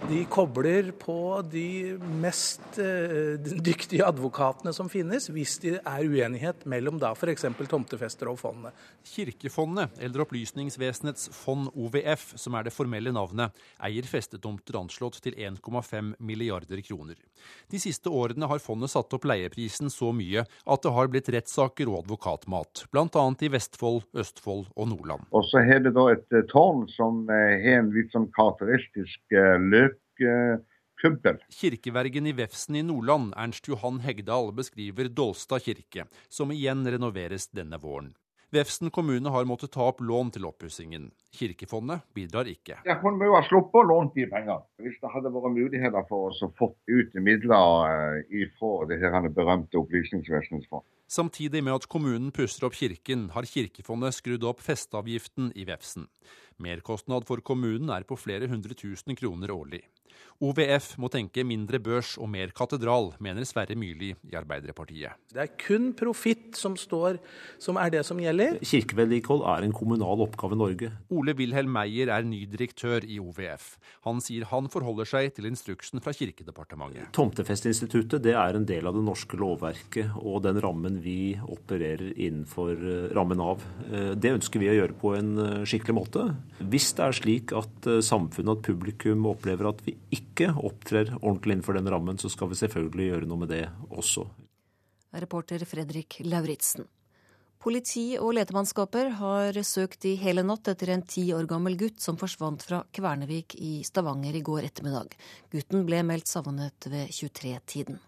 De 0.05 0.19
kobler 0.29 0.91
på 1.01 1.15
de 1.49 1.95
mest 2.21 2.77
uh, 2.77 3.33
dyktige 3.41 4.05
advokatene 4.05 4.69
som 4.75 4.91
finnes, 4.91 5.31
hvis 5.33 5.55
det 5.63 5.79
er 5.79 6.05
uenighet 6.05 6.61
mellom 6.69 6.99
da 7.01 7.15
f.eks. 7.17 7.47
tomtefestere 7.71 8.29
og 8.29 8.37
fondet. 8.37 8.77
Kirkefondet, 9.15 9.97
eller 9.97 10.21
Opplysningsvesenets 10.27 11.31
fond 11.33 11.71
OVF, 11.73 12.35
som 12.37 12.53
er 12.53 12.67
det 12.67 12.75
formelle 12.75 13.09
navnet, 13.15 13.49
eier 13.81 14.05
festetomter 14.05 14.77
anslått 14.83 15.17
til 15.25 15.33
1,5 15.33 16.13
milliarder 16.21 16.85
kroner. 16.85 17.17
De 17.73 17.81
siste 17.81 18.13
årene 18.13 18.45
har 18.51 18.61
fondet 18.61 18.93
satt 18.93 19.17
opp 19.17 19.25
leieprisen 19.25 19.89
så 19.89 20.11
mye 20.13 20.45
at 20.45 20.85
det 20.85 20.93
har 20.93 21.09
blitt 21.09 21.33
rettssaker 21.33 21.89
og 21.89 22.03
advokatmat, 22.03 22.85
bl.a. 22.93 23.25
i 23.41 23.51
Vestfold, 23.57 24.03
Østfold 24.13 24.69
og 24.77 24.89
Nordland. 24.93 25.25
Og 25.33 25.49
så 25.49 25.65
har 25.65 25.81
det 25.81 25.95
da 25.97 26.05
et 26.13 26.37
eh, 26.37 26.45
tårn 26.53 26.85
som 26.93 27.22
har 27.29 27.67
en 27.75 27.91
litt 27.95 28.13
sånn 28.15 28.29
karakteristisk 28.35 29.35
eh, 29.35 29.55
løkkubbel. 29.59 31.39
Kirkevergen 31.53 32.27
i 32.29 32.35
Vefsn 32.37 32.79
i 32.79 32.83
Nordland, 32.85 33.33
Ernst 33.37 33.69
Johan 33.69 34.01
Hegdal, 34.05 34.51
beskriver 34.55 35.11
Dolstad 35.11 35.63
kirke, 35.65 36.07
som 36.29 36.51
igjen 36.55 36.85
renoveres 36.87 37.49
denne 37.51 37.79
våren. 37.81 38.13
Vefsn 38.53 38.91
kommune 38.93 39.31
har 39.33 39.47
måttet 39.49 39.71
ta 39.73 39.87
opp 39.89 40.01
lån 40.05 40.29
til 40.35 40.45
oppussingen. 40.45 41.07
Kirkefondet 41.33 42.03
bidrar 42.13 42.45
ikke. 42.51 42.77
Ja, 42.85 42.99
kunne 43.01 43.17
må 43.17 43.31
jo 43.31 43.33
ha 43.33 43.41
sluppet 43.47 43.79
å 43.81 43.87
låne 43.89 44.13
de 44.13 44.27
pengene. 44.29 44.61
Hvis 44.77 44.99
det 45.01 45.09
hadde 45.09 45.31
vært 45.33 45.55
muligheter 45.55 46.05
for 46.09 46.29
oss 46.29 46.43
å 46.45 46.51
få 46.59 46.69
ut 46.85 47.17
midler 47.17 48.19
ifra 48.29 48.85
det 48.91 48.99
her 49.01 49.29
berømte 49.33 49.81
Opplysningsvesenets 49.81 50.69
fond. 50.69 50.85
Samtidig 51.09 51.63
med 51.65 51.75
at 51.75 51.89
kommunen 51.89 52.29
pusser 52.33 52.67
opp 52.67 52.77
kirken, 52.77 53.27
har 53.33 53.45
Kirkefondet 53.49 54.15
skrudd 54.17 54.45
opp 54.49 54.61
festeavgiften 54.65 55.51
i 55.57 55.65
Vefsn. 55.69 56.05
Merkostnad 56.61 57.25
for 57.25 57.41
kommunen 57.41 57.89
er 57.93 58.05
på 58.05 58.17
flere 58.17 58.47
hundre 58.49 58.77
tusen 58.77 59.17
kroner 59.17 59.53
årlig. 59.53 59.81
OVF 60.43 60.97
må 60.99 61.07
tenke 61.11 61.45
mindre 61.47 61.79
børs 61.79 62.17
og 62.19 62.27
mer 62.33 62.51
katedral, 62.55 63.13
mener 63.23 63.45
Sverre 63.47 63.77
Myrli 63.79 64.09
i 64.11 64.35
Arbeiderpartiet. 64.35 65.15
Det 65.31 65.39
er 65.39 65.53
kun 65.59 65.91
profitt 65.95 66.57
som 66.59 66.75
står, 66.79 67.19
som 67.61 67.79
er 67.79 67.93
det 67.93 68.01
som 68.07 68.19
gjelder. 68.19 68.57
Kirkevedlikehold 68.65 69.45
er 69.53 69.63
en 69.63 69.75
kommunal 69.75 70.25
oppgave 70.25 70.57
i 70.57 70.59
Norge. 70.59 70.91
Ole 71.15 71.35
Wilhelm 71.39 71.71
Meyer 71.73 72.11
er 72.11 72.27
ny 72.27 72.43
direktør 72.49 73.07
i 73.07 73.21
OVF. 73.23 73.77
Han 74.07 74.19
sier 74.23 74.49
han 74.51 74.67
forholder 74.73 75.07
seg 75.07 75.31
til 75.37 75.47
instruksen 75.47 76.03
fra 76.03 76.11
Kirkedepartementet. 76.15 77.13
Tomtefestinstituttet 77.15 78.25
det 78.25 78.35
er 78.35 78.59
en 78.59 78.67
del 78.67 78.89
av 78.89 78.97
det 78.97 79.05
norske 79.05 79.39
lovverket 79.39 80.17
og 80.19 80.41
den 80.43 80.59
rammen 80.63 80.99
vi 81.03 81.37
opererer 81.39 82.11
innenfor 82.17 82.73
eh, 82.75 83.09
rammen 83.15 83.41
av. 83.43 83.63
Eh, 83.87 84.11
det 84.19 84.35
ønsker 84.37 84.61
vi 84.61 84.71
å 84.71 84.77
gjøre 84.81 84.99
på 84.99 85.15
en 85.17 85.33
eh, 85.39 85.65
skikkelig 85.69 85.97
måte. 85.97 86.27
Hvis 86.59 86.91
det 86.97 87.07
er 87.07 87.17
slik 87.17 87.55
at 87.55 87.89
samfunnet, 88.03 88.59
at 88.59 88.65
publikum 88.65 89.25
opplever 89.29 89.71
at 89.71 89.81
vi 89.85 89.95
ikke 90.13 90.51
opptrer 90.53 91.13
ordentlig 91.19 91.57
innenfor 91.57 91.77
den 91.77 91.89
rammen, 91.91 92.19
så 92.21 92.31
skal 92.31 92.51
vi 92.51 92.59
selvfølgelig 92.59 93.09
gjøre 93.09 93.29
noe 93.29 93.43
med 93.43 93.53
det 93.53 93.63
også. 93.89 94.25
Reporter 95.13 95.65
Fredrik 95.69 96.21
Lauritzen. 96.25 96.87
Politi 97.63 98.17
og 98.19 98.33
letemannskaper 98.35 99.13
har 99.21 99.55
søkt 99.63 100.03
i 100.09 100.17
hele 100.19 100.43
natt 100.43 100.67
etter 100.67 100.89
en 100.91 101.05
ti 101.07 101.29
år 101.31 101.45
gammel 101.47 101.77
gutt 101.79 102.01
som 102.03 102.17
forsvant 102.19 102.65
fra 102.65 102.81
Kvernevik 102.91 103.55
i 103.55 103.77
Stavanger 103.87 104.35
i 104.35 104.41
går 104.43 104.67
ettermiddag. 104.67 105.13
Gutten 105.53 105.85
ble 105.87 106.01
meldt 106.03 106.27
savnet 106.27 106.89
ved 106.91 107.13
23-tiden. 107.15 108.01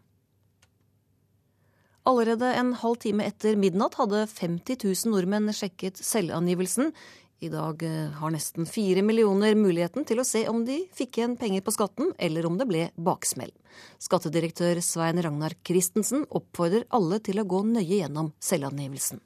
Allerede 2.06 2.52
en 2.54 2.74
halv 2.78 3.00
time 3.02 3.26
etter 3.26 3.56
midnatt 3.58 3.96
hadde 3.98 4.26
50 4.28 4.84
000 4.84 5.14
nordmenn 5.16 5.50
sjekket 5.56 6.04
selvangivelsen 6.04 6.92
i 7.40 7.50
dag 7.50 7.84
eh, 7.84 8.12
har 8.20 8.32
nesten 8.32 8.66
fire 8.66 9.04
millioner 9.06 9.56
muligheten 9.60 10.06
til 10.08 10.22
å 10.22 10.28
se 10.28 10.46
om 10.50 10.64
de 10.68 10.82
fikk 10.96 11.20
igjen 11.20 11.36
penger 11.40 11.64
på 11.66 11.74
skatten, 11.76 12.14
eller 12.18 12.48
om 12.48 12.58
det 12.60 12.68
ble 12.70 12.88
baksmell. 12.96 13.52
Skattedirektør 14.02 14.80
Svein 14.84 15.20
Ragnar 15.24 15.58
Christensen 15.68 16.26
oppfordrer 16.30 16.88
alle 16.96 17.20
til 17.24 17.42
å 17.42 17.48
gå 17.48 17.62
nøye 17.68 18.00
gjennom 18.00 18.32
selvangivelsen. 18.40 19.22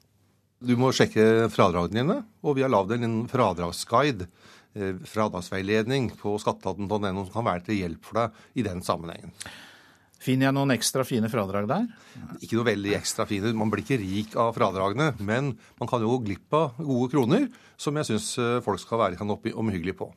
Du 0.60 0.74
må 0.76 0.90
sjekke 0.92 1.48
fradragene 1.48 2.02
dine, 2.02 2.18
og 2.44 2.58
vi 2.58 2.66
har 2.66 2.72
lagd 2.72 2.92
en 2.98 3.22
fradragsguide, 3.30 4.28
eh, 4.74 4.94
fradragsveiledning 5.08 6.10
på 6.20 6.36
skatteetaten.no 6.42 7.24
som 7.24 7.34
kan 7.38 7.48
være 7.48 7.68
til 7.70 7.82
hjelp 7.84 8.04
for 8.04 8.24
deg 8.24 8.60
i 8.60 8.66
den 8.66 8.84
sammenhengen. 8.84 9.32
Finner 10.20 10.50
jeg 10.50 10.56
noen 10.56 10.74
ekstra 10.74 11.04
fine 11.08 11.30
fradrag 11.32 11.68
der? 11.70 11.86
Ikke 12.44 12.58
noe 12.58 12.66
veldig 12.68 12.92
ekstra 12.98 13.24
fine. 13.28 13.54
Man 13.56 13.70
blir 13.72 13.86
ikke 13.86 14.00
rik 14.02 14.34
av 14.40 14.52
fradragene, 14.56 15.14
men 15.24 15.54
man 15.80 15.88
kan 15.88 16.04
jo 16.04 16.12
gå 16.12 16.18
glipp 16.26 16.56
av 16.58 16.76
gode 16.76 17.08
kroner, 17.14 17.46
som 17.80 17.96
jeg 17.96 18.10
syns 18.10 18.34
eh, 18.36 18.58
folk 18.64 18.82
skal 18.82 19.00
være 19.00 19.20
kan 19.20 19.32
omhyggelige 19.32 19.96
på. 20.02 20.10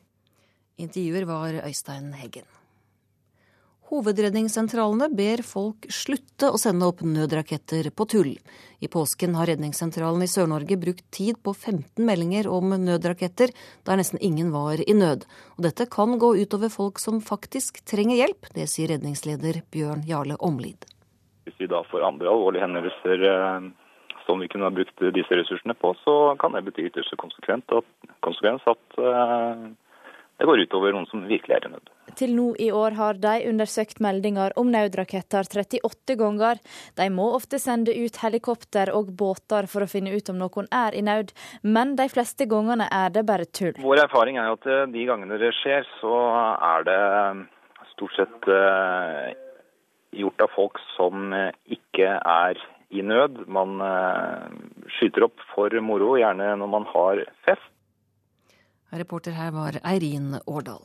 Intervjuer 0.84 1.24
var 1.30 1.56
Øystein 1.64 2.12
Heggen. 2.18 2.44
Hovedredningssentralene 3.90 5.10
ber 5.12 5.42
folk 5.44 5.84
slutte 5.92 6.48
å 6.48 6.60
sende 6.60 6.86
opp 6.88 7.02
nødraketter 7.04 7.90
på 7.92 8.06
tull. 8.08 8.30
I 8.80 8.88
påsken 8.88 9.36
har 9.36 9.50
redningssentralen 9.50 10.24
i 10.24 10.28
Sør-Norge 10.30 10.78
brukt 10.80 11.04
tid 11.12 11.36
på 11.44 11.52
15 11.52 12.00
meldinger 12.00 12.48
om 12.48 12.72
nødraketter, 12.80 13.52
der 13.84 14.00
nesten 14.00 14.22
ingen 14.24 14.54
var 14.56 14.80
i 14.80 14.96
nød. 14.96 15.28
Og 15.58 15.68
dette 15.68 15.84
kan 15.92 16.16
gå 16.18 16.32
utover 16.40 16.72
folk 16.72 17.02
som 17.02 17.20
faktisk 17.20 17.82
trenger 17.84 18.22
hjelp, 18.22 18.48
det 18.56 18.70
sier 18.72 18.88
redningsleder 18.94 19.60
Bjørn 19.68 20.08
Jarle 20.08 20.40
Omlid. 20.40 20.88
Hvis 21.44 21.60
vi 21.60 21.68
da 21.68 21.84
får 21.90 22.08
andre 22.08 22.32
alvorlige 22.32 22.64
hendelser 22.64 23.28
eh, 23.28 23.70
som 24.24 24.40
vi 24.40 24.48
kunne 24.48 24.64
ha 24.64 24.72
brukt 24.72 25.08
disse 25.12 25.36
ressursene 25.36 25.76
på, 25.76 25.92
så 26.00 26.16
kan 26.40 26.56
det 26.56 26.64
bety 26.70 26.88
ytterste 26.88 27.20
konsekvens 27.20 28.64
at 28.72 28.96
eh, 28.96 29.66
det 30.38 30.46
går 30.48 30.64
utover 30.66 30.94
noen 30.94 31.06
som 31.06 31.22
virkelig 31.28 31.54
er 31.54 31.66
i 31.68 31.70
nød. 31.70 31.90
Til 32.18 32.34
nå 32.34 32.46
i 32.62 32.68
år 32.74 32.96
har 32.98 33.18
de 33.22 33.34
undersøkt 33.48 34.00
meldinger 34.02 34.54
om 34.60 34.70
nødraketter 34.70 35.46
38 35.46 36.16
ganger. 36.18 36.58
De 36.98 37.06
må 37.10 37.28
ofte 37.36 37.60
sende 37.62 37.94
ut 37.94 38.18
helikopter 38.22 38.90
og 38.94 39.12
båter 39.18 39.68
for 39.70 39.86
å 39.86 39.90
finne 39.90 40.14
ut 40.14 40.30
om 40.30 40.40
noen 40.42 40.68
er 40.74 40.94
i 40.94 41.02
nød, 41.06 41.32
men 41.62 41.94
de 41.98 42.08
fleste 42.10 42.48
gangene 42.50 42.88
er 42.90 43.14
det 43.14 43.24
bare 43.26 43.46
tull. 43.46 43.74
Vår 43.82 44.04
erfaring 44.04 44.38
er 44.42 44.50
at 44.54 44.66
eh, 44.66 44.86
de 44.90 45.06
gangene 45.08 45.38
det 45.42 45.52
skjer, 45.60 45.86
så 46.00 46.14
er 46.74 46.86
det 46.90 47.00
eh, 47.00 47.42
stort 47.94 48.18
sett 48.18 48.50
eh, 48.50 49.34
gjort 50.18 50.46
av 50.46 50.54
folk 50.54 50.82
som 50.94 51.34
ikke 51.66 52.10
er 52.18 52.58
i 52.94 53.02
nød. 53.02 53.46
Man 53.50 53.80
skyter 54.98 55.26
opp 55.26 55.42
for 55.50 55.74
moro, 55.82 56.12
gjerne 56.20 56.52
når 56.60 56.70
man 56.70 56.86
har 56.92 57.22
fest. 57.46 57.70
Reporter 58.98 59.34
her 59.36 59.50
var 59.54 59.80
Eirin 59.82 60.36
Årdal. 60.46 60.82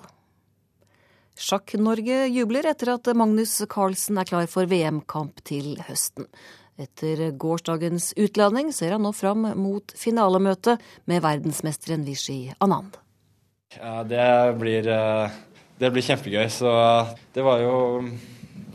Sjakk-Norge 1.40 2.26
jubler 2.28 2.68
etter 2.68 2.92
at 2.98 3.08
Magnus 3.16 3.54
Carlsen 3.72 4.18
er 4.20 4.28
klar 4.28 4.48
for 4.52 4.68
VM-kamp 4.68 5.40
til 5.48 5.78
høsten. 5.88 6.28
Etter 6.80 7.30
gårsdagens 7.40 8.14
utladning 8.20 8.74
ser 8.76 8.96
han 8.96 9.04
nå 9.04 9.14
fram 9.16 9.48
mot 9.60 9.94
finalemøtet 10.00 10.84
med 11.12 11.24
verdensmesteren 11.24 12.04
Vishy 12.08 12.54
Anand. 12.64 12.98
Ja, 13.76 14.04
det 14.04 14.28
blir, 14.60 14.88
eh, 14.88 15.32
det 15.80 15.92
blir 15.92 16.04
kjempegøy. 16.04 16.48
Så 16.50 16.72
det 17.34 17.44
var 17.44 17.60
jo 17.64 18.10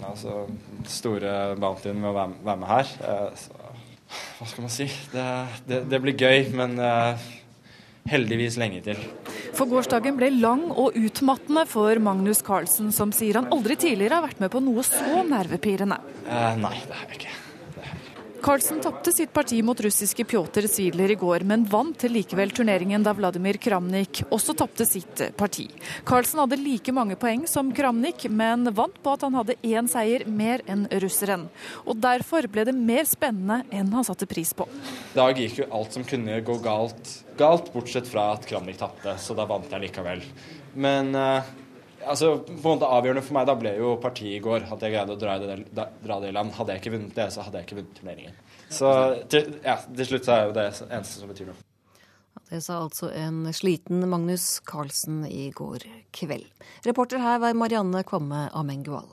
altså, 0.05 0.47
store 0.87 1.57
bountyen 1.57 2.01
med 2.01 2.13
å 2.13 2.17
være 2.17 2.57
med 2.61 2.69
her. 2.69 2.93
Eh, 3.09 3.31
så, 3.41 3.53
hva 4.39 4.47
skal 4.47 4.67
man 4.67 4.73
si? 4.73 4.89
Det, 5.13 5.29
det, 5.67 5.81
det 5.91 6.01
blir 6.05 6.17
gøy, 6.17 6.53
men 6.57 6.79
eh, 6.79 7.25
heldigvis 8.11 8.59
lenge 8.61 8.83
til. 8.85 9.01
For 9.55 9.71
gårsdagen 9.71 10.19
ble 10.19 10.31
lang 10.35 10.67
og 10.73 10.97
utmattende 10.99 11.65
for 11.71 12.01
Magnus 12.03 12.43
Carlsen, 12.45 12.93
som 12.95 13.15
sier 13.15 13.41
han 13.41 13.51
aldri 13.55 13.79
tidligere 13.81 14.21
har 14.21 14.27
vært 14.27 14.43
med 14.45 14.53
på 14.53 14.63
noe 14.65 14.85
så 14.87 15.25
nervepirrende. 15.29 16.01
Eh, 16.27 16.53
nei, 16.61 16.77
det 16.85 16.99
har 16.99 17.09
jeg 17.09 17.21
ikke. 17.23 17.35
Carlsen 18.45 18.81
tapte 18.81 19.13
sitt 19.13 19.33
parti 19.33 19.63
mot 19.65 19.81
russiske 19.81 20.25
Pjotr 20.29 20.67
Svidler 20.69 21.11
i 21.11 21.15
går, 21.17 21.47
men 21.49 21.63
vant 21.65 22.03
likevel 22.05 22.51
turneringen 22.53 23.01
da 23.01 23.15
Vladimir 23.17 23.57
Kramnik 23.57 24.21
også 24.29 24.53
tapte 24.61 24.85
sitt 24.85 25.23
parti. 25.39 25.65
Carlsen 26.05 26.43
hadde 26.43 26.59
like 26.61 26.93
mange 26.93 27.17
poeng 27.17 27.47
som 27.49 27.71
Kramnik, 27.73 28.27
men 28.29 28.69
vant 28.77 29.01
på 29.01 29.15
at 29.17 29.25
han 29.25 29.39
hadde 29.41 29.57
én 29.65 29.89
seier 29.89 30.27
mer 30.29 30.61
enn 30.69 30.85
russeren. 31.01 31.47
Og 31.89 31.97
derfor 32.05 32.45
ble 32.53 32.67
det 32.69 32.77
mer 32.77 33.09
spennende 33.09 33.63
enn 33.73 33.89
han 33.97 34.05
satte 34.05 34.29
pris 34.29 34.53
på. 34.53 34.69
I 34.69 35.17
dag 35.23 35.41
gikk 35.41 35.63
jo 35.63 35.71
alt 35.81 35.97
som 35.97 36.05
kunne 36.05 36.37
gå 36.45 36.61
galt, 36.69 37.17
galt 37.41 37.73
bortsett 37.73 38.13
fra 38.13 38.35
at 38.37 38.45
Kramnik 38.45 38.77
tapte, 38.77 39.17
så 39.25 39.33
da 39.41 39.49
vant 39.49 39.73
jeg 39.73 39.87
likevel. 39.89 40.21
Men 40.77 41.15
uh, 41.17 41.55
altså, 42.07 42.31
på 42.47 42.55
en 42.55 42.63
måte 42.65 42.89
avgjørende 42.89 43.25
for 43.25 43.37
meg 43.37 43.47
da 43.49 43.57
ble 43.59 43.75
jo 43.79 43.95
partiet 44.03 44.39
i 44.39 44.43
går, 44.45 44.67
at 44.73 44.83
jeg 44.85 44.95
greide 44.95 45.15
å 45.15 45.21
dra 45.21 45.39
det, 45.41 46.29
i 46.29 46.35
land. 46.35 46.55
Hadde 46.57 46.75
jeg 46.75 46.83
ikke 46.83 46.95
vunnet 46.97 47.15
det, 47.17 47.29
så 47.35 47.45
hadde 47.47 47.61
jeg 47.61 47.69
ikke 47.69 47.79
vunnet 47.81 48.01
turneringen. 48.01 48.41
Så 48.75 48.91
til, 49.31 49.55
ja, 49.65 49.79
til 49.87 50.11
slutt 50.11 50.29
så 50.29 50.37
er 50.37 50.49
jo 50.49 50.57
det 50.57 50.67
eneste 50.89 51.21
som 51.21 51.31
betyr 51.31 51.51
noe. 51.51 51.59
Det 52.51 52.61
sa 52.63 52.79
altså 52.83 53.09
en 53.17 53.49
sliten 53.57 54.05
Magnus 54.11 54.61
Carlsen 54.69 55.25
i 55.27 55.49
går 55.55 55.87
kveld. 56.15 56.47
Reporter 56.87 57.23
her 57.23 57.41
var 57.43 57.57
Marianne 57.57 58.05
Kvamme 58.07 58.47
Amengual. 58.55 59.09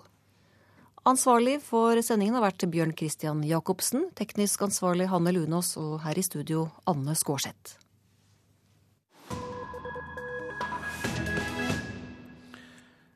Ansvarlig 1.07 1.55
for 1.65 1.97
sendingen 2.05 2.37
har 2.37 2.43
vært 2.45 2.67
Bjørn 2.69 2.91
Christian 2.93 3.41
Jacobsen, 3.47 4.11
teknisk 4.13 4.61
ansvarlig 4.67 5.07
Hanne 5.09 5.33
Lunås 5.33 5.73
og 5.81 6.03
her 6.03 6.19
i 6.19 6.25
studio 6.25 6.67
Anne 6.85 7.15
Skårseth. 7.17 7.80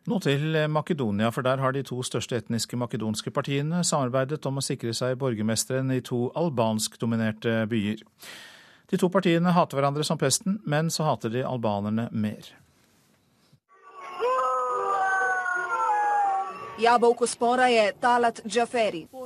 Nå 0.06 0.20
til 0.22 0.54
Makedonia, 0.70 1.32
for 1.34 1.42
der 1.42 1.58
har 1.58 1.74
de 1.74 1.82
to 1.86 1.98
største 2.06 2.38
etniske 2.38 2.78
makedonske 2.78 3.32
partiene 3.34 3.80
samarbeidet 3.82 4.46
om 4.46 4.60
å 4.62 4.64
sikre 4.66 4.94
seg 4.94 5.16
borgermesteren 5.18 5.90
i 5.96 6.04
to 6.06 6.28
albanskdominerte 6.38 7.64
byer. 7.72 8.04
De 8.86 9.00
to 9.02 9.10
partiene 9.10 9.56
hater 9.56 9.80
hverandre 9.80 10.06
som 10.06 10.20
pesten, 10.22 10.60
men 10.66 10.92
så 10.94 11.08
hater 11.08 11.34
de 11.34 11.42
albanerne 11.42 12.06
mer. 12.14 12.52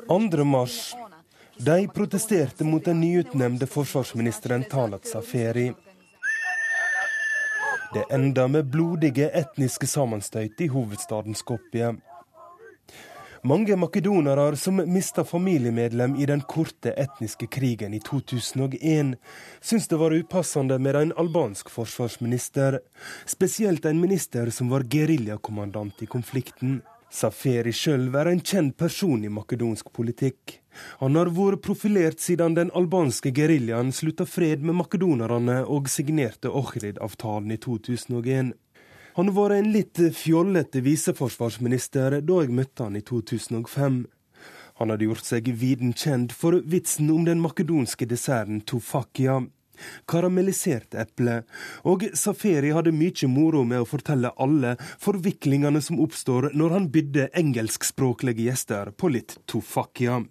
Andre 0.08 0.48
mars. 0.48 0.80
De 1.58 1.88
protesterte 1.92 2.64
mot 2.64 2.86
den 2.86 3.02
nyutnevnte 3.02 3.68
forsvarsministeren 3.68 4.64
Talat 4.72 5.12
Saferi. 5.12 5.74
Det 7.94 8.06
enda 8.12 8.48
med 8.48 8.68
blodige 8.70 9.32
etniske 9.34 9.88
sammenstøyt 9.90 10.62
i 10.62 10.68
hovedstaden 10.70 11.34
Skopje. 11.34 11.96
Mange 13.42 13.74
makedonere 13.82 14.58
som 14.62 14.78
mista 14.86 15.24
familiemedlem 15.26 16.14
i 16.22 16.28
den 16.30 16.44
korte 16.46 16.94
etniske 16.94 17.48
krigen 17.50 17.96
i 17.98 18.02
2001, 18.06 19.16
syns 19.62 19.90
det 19.90 19.98
var 19.98 20.14
upassende 20.14 20.78
med 20.78 21.00
en 21.02 21.16
albansk 21.18 21.72
forsvarsminister, 21.74 22.78
spesielt 23.26 23.90
en 23.90 24.02
minister 24.02 24.54
som 24.54 24.70
var 24.70 24.86
geriljakommandant 24.86 26.04
i 26.06 26.12
konflikten. 26.14 26.82
Saferi 27.10 27.74
sjøl 27.74 28.12
er 28.14 28.30
en 28.30 28.46
kjent 28.46 28.78
person 28.78 29.24
i 29.26 29.34
makedonsk 29.34 29.90
politikk. 29.98 30.60
Han 31.02 31.18
har 31.20 31.32
vært 31.36 31.64
profilert 31.66 32.22
siden 32.24 32.56
den 32.58 32.72
albanske 32.78 33.32
geriljaen 33.36 33.92
slutta 33.96 34.28
fred 34.30 34.64
med 34.66 34.78
makedonerne 34.80 35.62
og 35.66 35.90
signerte 35.92 36.52
Ohrid-avtalen 36.52 37.52
i 37.56 37.60
2001. 37.62 38.54
Han 39.20 39.34
var 39.36 39.52
en 39.56 39.72
litt 39.74 40.00
fjollete 40.16 40.84
viseforsvarsminister 40.86 42.20
da 42.22 42.42
jeg 42.44 42.56
møtte 42.56 42.86
han 42.88 43.00
i 43.00 43.04
2005. 43.04 44.02
Han 44.80 44.94
hadde 44.94 45.10
gjort 45.10 45.28
seg 45.28 45.50
viden 45.60 45.92
kjent 45.98 46.32
for 46.32 46.62
vitsen 46.64 47.10
om 47.12 47.26
den 47.28 47.42
makedonske 47.44 48.08
desserten 48.08 48.62
tofakia 48.64 49.42
karamellisert 50.10 50.96
eple, 51.00 51.44
og 51.88 52.06
Saferi 52.18 52.74
hadde 52.76 52.94
mye 52.96 53.30
moro 53.32 53.64
med 53.68 53.84
å 53.84 53.88
fortelle 53.90 54.34
alle 54.42 54.76
forviklingene 55.02 55.82
som 55.84 56.02
oppstår 56.04 56.52
når 56.60 56.76
han 56.76 56.90
bydde 56.94 57.30
engelskspråklige 57.44 58.50
gjester 58.50 58.94
på 58.96 59.12
litt 59.16 59.38
tofakia. 59.50 60.22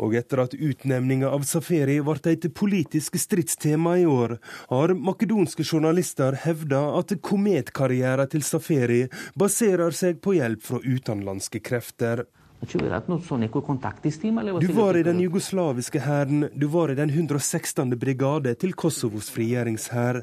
Og 0.00 0.16
etter 0.16 0.40
at 0.44 0.56
utnevninga 0.56 1.28
av 1.28 1.44
Saferi 1.48 1.98
ble 2.04 2.32
et 2.32 2.48
politisk 2.56 3.18
stridstema 3.20 3.98
i 4.00 4.06
år, 4.08 4.38
har 4.72 4.96
makedonske 4.96 5.64
journalister 5.64 6.38
hevda 6.46 6.82
at 6.98 7.14
kometkarrieren 7.20 8.30
til 8.32 8.44
Saferi 8.46 9.06
baserer 9.38 9.92
seg 9.96 10.22
på 10.24 10.38
hjelp 10.38 10.64
fra 10.64 10.80
utenlandske 10.84 11.60
krefter. 11.64 12.24
Du 14.60 14.72
var 14.76 14.96
i 14.96 15.02
den 15.02 15.20
jugoslaviske 15.20 16.00
hæren, 16.04 16.44
du 16.52 16.66
var 16.68 16.90
i 16.92 16.94
den 16.98 17.10
116. 17.10 17.94
brigade 17.98 18.52
til 18.60 18.74
Kosovos 18.76 19.30
frigjøringshær. 19.32 20.20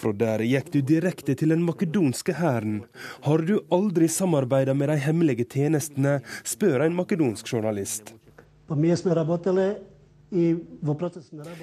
Fra 0.00 0.14
der 0.16 0.46
gikk 0.48 0.72
du 0.72 0.80
direkte 0.80 1.36
til 1.36 1.52
den 1.52 1.60
makedonske 1.66 2.38
hæren. 2.40 2.86
Har 3.28 3.44
du 3.44 3.58
aldri 3.68 4.08
samarbeida 4.08 4.72
med 4.72 4.88
de 4.88 4.96
hemmelige 5.04 5.44
tjenestene, 5.44 6.22
spør 6.42 6.88
en 6.88 6.96
makedonsk 6.96 7.52
journalist. 7.52 8.14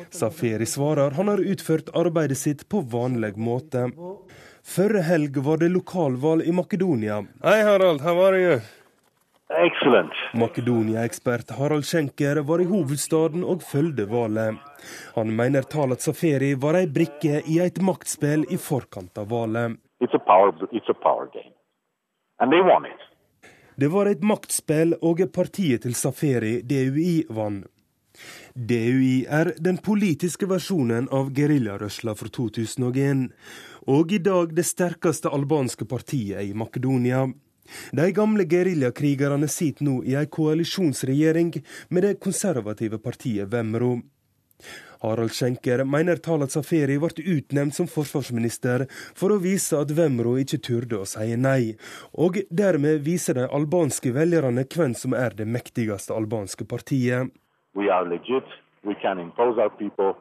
Saferi 0.10 0.66
svarer 0.66 1.12
han 1.12 1.28
har 1.28 1.42
utført 1.54 1.90
arbeidet 1.98 2.38
sitt 2.38 2.70
på 2.70 2.82
vanlig 2.82 3.34
måte. 3.38 3.90
Førre 4.64 5.02
helg 5.02 5.38
var 5.42 5.58
det 5.58 5.72
lokalvalg 5.74 6.46
i 6.46 6.54
Makedonia. 6.54 7.24
Hei, 7.44 7.62
Harald. 7.66 8.02
How 8.06 8.22
are 8.28 8.40
you? 8.40 8.60
Excellent. 9.52 10.14
Makedonia-ekspert 10.34 11.52
Harald 11.58 11.86
Schenker 11.86 12.40
var 12.48 12.62
i 12.62 12.68
hovedstaden 12.70 13.44
og 13.44 13.66
fulgte 13.68 14.06
valget. 14.08 14.62
Han 15.18 15.34
mener 15.36 15.66
Talat 15.68 16.06
Saferi 16.06 16.54
var 16.56 16.78
ei 16.80 16.88
brikke 16.88 17.42
i 17.44 17.60
et 17.60 17.82
maktspill 17.84 18.46
i 18.48 18.58
forkant 18.62 19.18
av 19.18 19.28
valget. 19.34 19.76
Det 23.82 23.88
var 23.90 24.06
et 24.06 24.22
maktspill, 24.22 24.92
og 25.02 25.24
partiet 25.34 25.82
til 25.82 25.96
Saferi, 25.98 26.60
DUI, 26.62 27.24
vant. 27.34 27.66
DUI 28.54 29.24
er 29.26 29.56
den 29.58 29.80
politiske 29.82 30.46
versjonen 30.46 31.08
av 31.10 31.32
geriljarørsla 31.34 32.14
fra 32.20 32.30
2001, 32.30 33.24
og 33.90 34.14
i 34.14 34.20
dag 34.22 34.54
det 34.54 34.68
sterkeste 34.70 35.32
albanske 35.34 35.88
partiet 35.90 36.46
i 36.46 36.54
Makedonia. 36.54 37.24
De 37.98 38.08
gamle 38.14 38.46
geriljakrigerne 38.46 39.50
sitter 39.50 39.90
nå 39.90 39.98
i 40.06 40.14
en 40.20 40.30
koalisjonsregjering 40.30 41.56
med 41.90 42.06
det 42.06 42.20
konservative 42.22 43.02
partiet 43.02 43.50
Vemro. 43.50 43.96
Harald 45.02 45.34
Schenker 45.34 45.84
mener 45.84 46.22
Talat 46.22 46.54
Saferi 46.54 46.98
ble 47.02 47.26
utnevnt 47.36 47.76
som 47.76 47.90
forsvarsminister 47.90 48.86
for 49.18 49.34
å 49.34 49.40
vise 49.42 49.80
at 49.80 49.94
Vemro 49.98 50.36
ikke 50.38 50.62
turde 50.62 51.02
å 51.02 51.08
si 51.10 51.36
nei, 51.36 51.74
og 52.14 52.38
dermed 52.50 53.02
viser 53.06 53.40
de 53.40 53.48
albanske 53.50 54.14
velgerne 54.14 54.66
hvem 54.70 54.94
som 54.98 55.18
er 55.18 55.34
det 55.38 55.48
mektigste 55.50 56.14
albanske 56.14 56.68
partiet. 56.70 57.32
We 57.74 57.90
are 57.90 58.06
legit. 58.06 58.46
We 58.84 58.96
can 59.02 59.20
impose 59.20 59.58
our 59.62 59.70
people. 59.70 60.18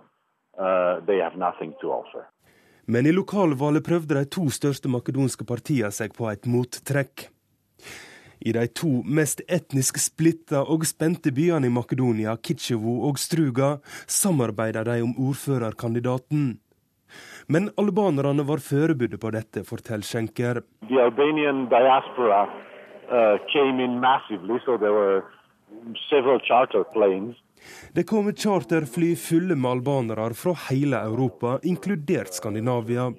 Uh, 0.58 1.00
they 1.06 1.18
have 1.20 1.36
nothing 1.36 1.72
to 1.80 1.92
offer. 1.92 2.26
Men 2.86 3.06
i 3.06 3.12
lokalvalget 3.12 3.86
prøvde 3.86 4.16
de 4.16 4.24
to 4.26 4.48
største 4.50 4.90
makedonske 4.90 5.44
partiene 5.46 5.92
seg 5.94 6.16
på 6.16 6.26
et 6.32 6.48
mottrekk. 6.50 7.28
I 8.40 8.52
de 8.56 8.66
to 8.72 9.02
mest 9.04 9.42
etnisk 9.48 9.98
splitta 10.00 10.62
og 10.64 10.86
spente 10.88 11.32
byene 11.36 11.68
i 11.68 11.72
Makedonia, 11.72 12.36
Kitsjevo 12.40 13.02
og 13.08 13.18
Struga, 13.20 13.76
samarbeider 14.08 14.84
de 14.88 15.02
om 15.04 15.12
ordførerkandidaten. 15.28 16.58
Men 17.48 17.70
albanerne 17.78 18.46
var 18.46 18.62
forberedt 18.62 19.20
på 19.20 19.30
dette, 19.34 19.64
forteller 19.66 20.06
Schenker. 20.06 20.62
The 20.88 21.02
Albanian 21.02 21.66
diaspora 21.68 22.46
uh, 23.10 23.36
came 23.52 23.82
in 23.84 24.00
massively, 24.00 24.58
so 24.64 24.76
there 24.78 24.94
were 24.94 25.22
several 26.08 26.38
charter. 26.40 26.84
Det 27.92 28.06
kom 28.08 28.32
charterfly 28.32 29.14
fulle 29.16 29.56
med 29.56 29.70
albanere 29.70 30.34
fra 30.34 30.54
hele 30.68 30.96
Europa, 30.96 31.58
inkludert 31.62 32.34
Skandinavia. 32.34 33.10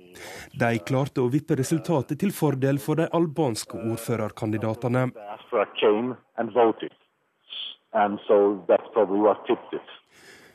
De 0.59 0.71
klarte 0.87 1.21
å 1.21 1.31
vippe 1.31 1.57
resultatet 1.59 2.19
til 2.19 2.33
fordel 2.35 2.79
for 2.79 3.01
de 3.01 3.09
albanske 3.11 3.77
ordførerkandidatene. 3.91 5.09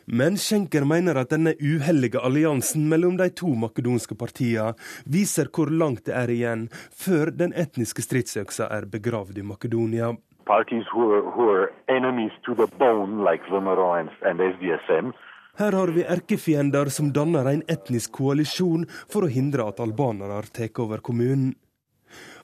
Men 0.06 0.36
Schenker 0.38 0.84
mener 0.86 1.18
at 1.18 1.32
denne 1.34 1.52
uheldige 1.58 2.20
alliansen 2.22 2.84
mellom 2.88 3.16
de 3.18 3.26
to 3.34 3.50
makedonske 3.58 4.14
partiene 4.14 4.76
viser 5.04 5.50
hvor 5.50 5.72
langt 5.72 6.04
det 6.06 6.14
er 6.14 6.30
igjen 6.30 6.68
før 6.94 7.34
den 7.34 7.52
etniske 7.58 8.04
stridsøksa 8.06 8.70
er 8.70 8.86
begravd 8.92 9.42
i 9.42 9.46
Makedonia 9.50 10.12
parties 10.46 10.84
who 10.92 11.12
are, 11.12 11.22
who 11.34 11.48
are 11.50 11.72
enemies 11.88 12.32
to 12.46 12.54
the 12.54 12.66
bone, 12.78 13.24
like 13.24 13.42
VMRO 13.50 14.00
and, 14.00 14.10
and 14.22 14.40
SDSM, 14.40 15.12
Her 15.58 15.72
har 15.72 15.88
vi 15.88 16.02
erkefiender 16.04 16.86
som 16.86 17.12
danner 17.12 17.46
en 17.48 17.62
etnisk 17.66 18.12
koalisjon 18.12 18.82
for 19.08 19.24
å 19.24 19.30
hindre 19.32 19.64
at 19.64 19.80
albanere 19.80 20.42
tar 20.52 20.82
over 20.84 21.00
kommunen. 21.00 21.54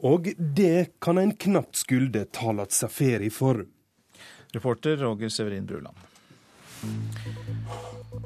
Og 0.01 0.31
det 0.39 0.97
kan 1.01 1.21
en 1.21 1.35
knapt 1.37 1.77
skulde 1.77 2.25
talat 2.33 2.73
seg 2.73 2.91
ferie 2.91 3.31
for. 3.31 3.67
Reporter 4.57 4.97
Roger 5.05 5.29
Severin 5.29 5.69
Bruland. 5.69 6.09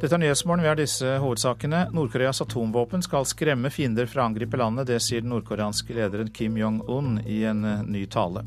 Dette 0.00 0.14
er 0.14 0.22
Nyhetsmorgen. 0.22 0.62
Vi 0.62 0.70
har 0.70 0.78
disse 0.78 1.16
hovedsakene. 1.18 1.88
Nord-Koreas 1.92 2.40
atomvåpen 2.46 3.02
skal 3.02 3.26
skremme 3.28 3.70
fiender 3.74 4.06
fra 4.06 4.22
å 4.22 4.30
angripe 4.30 4.58
landet. 4.60 4.88
Det 4.88 5.00
sier 5.02 5.24
den 5.24 5.34
nordkoreanske 5.34 5.98
lederen 5.98 6.30
Kim 6.30 6.56
Jong-un 6.62 7.20
i 7.26 7.42
en 7.50 7.64
eh, 7.64 7.82
ny 7.84 8.06
tale. 8.06 8.46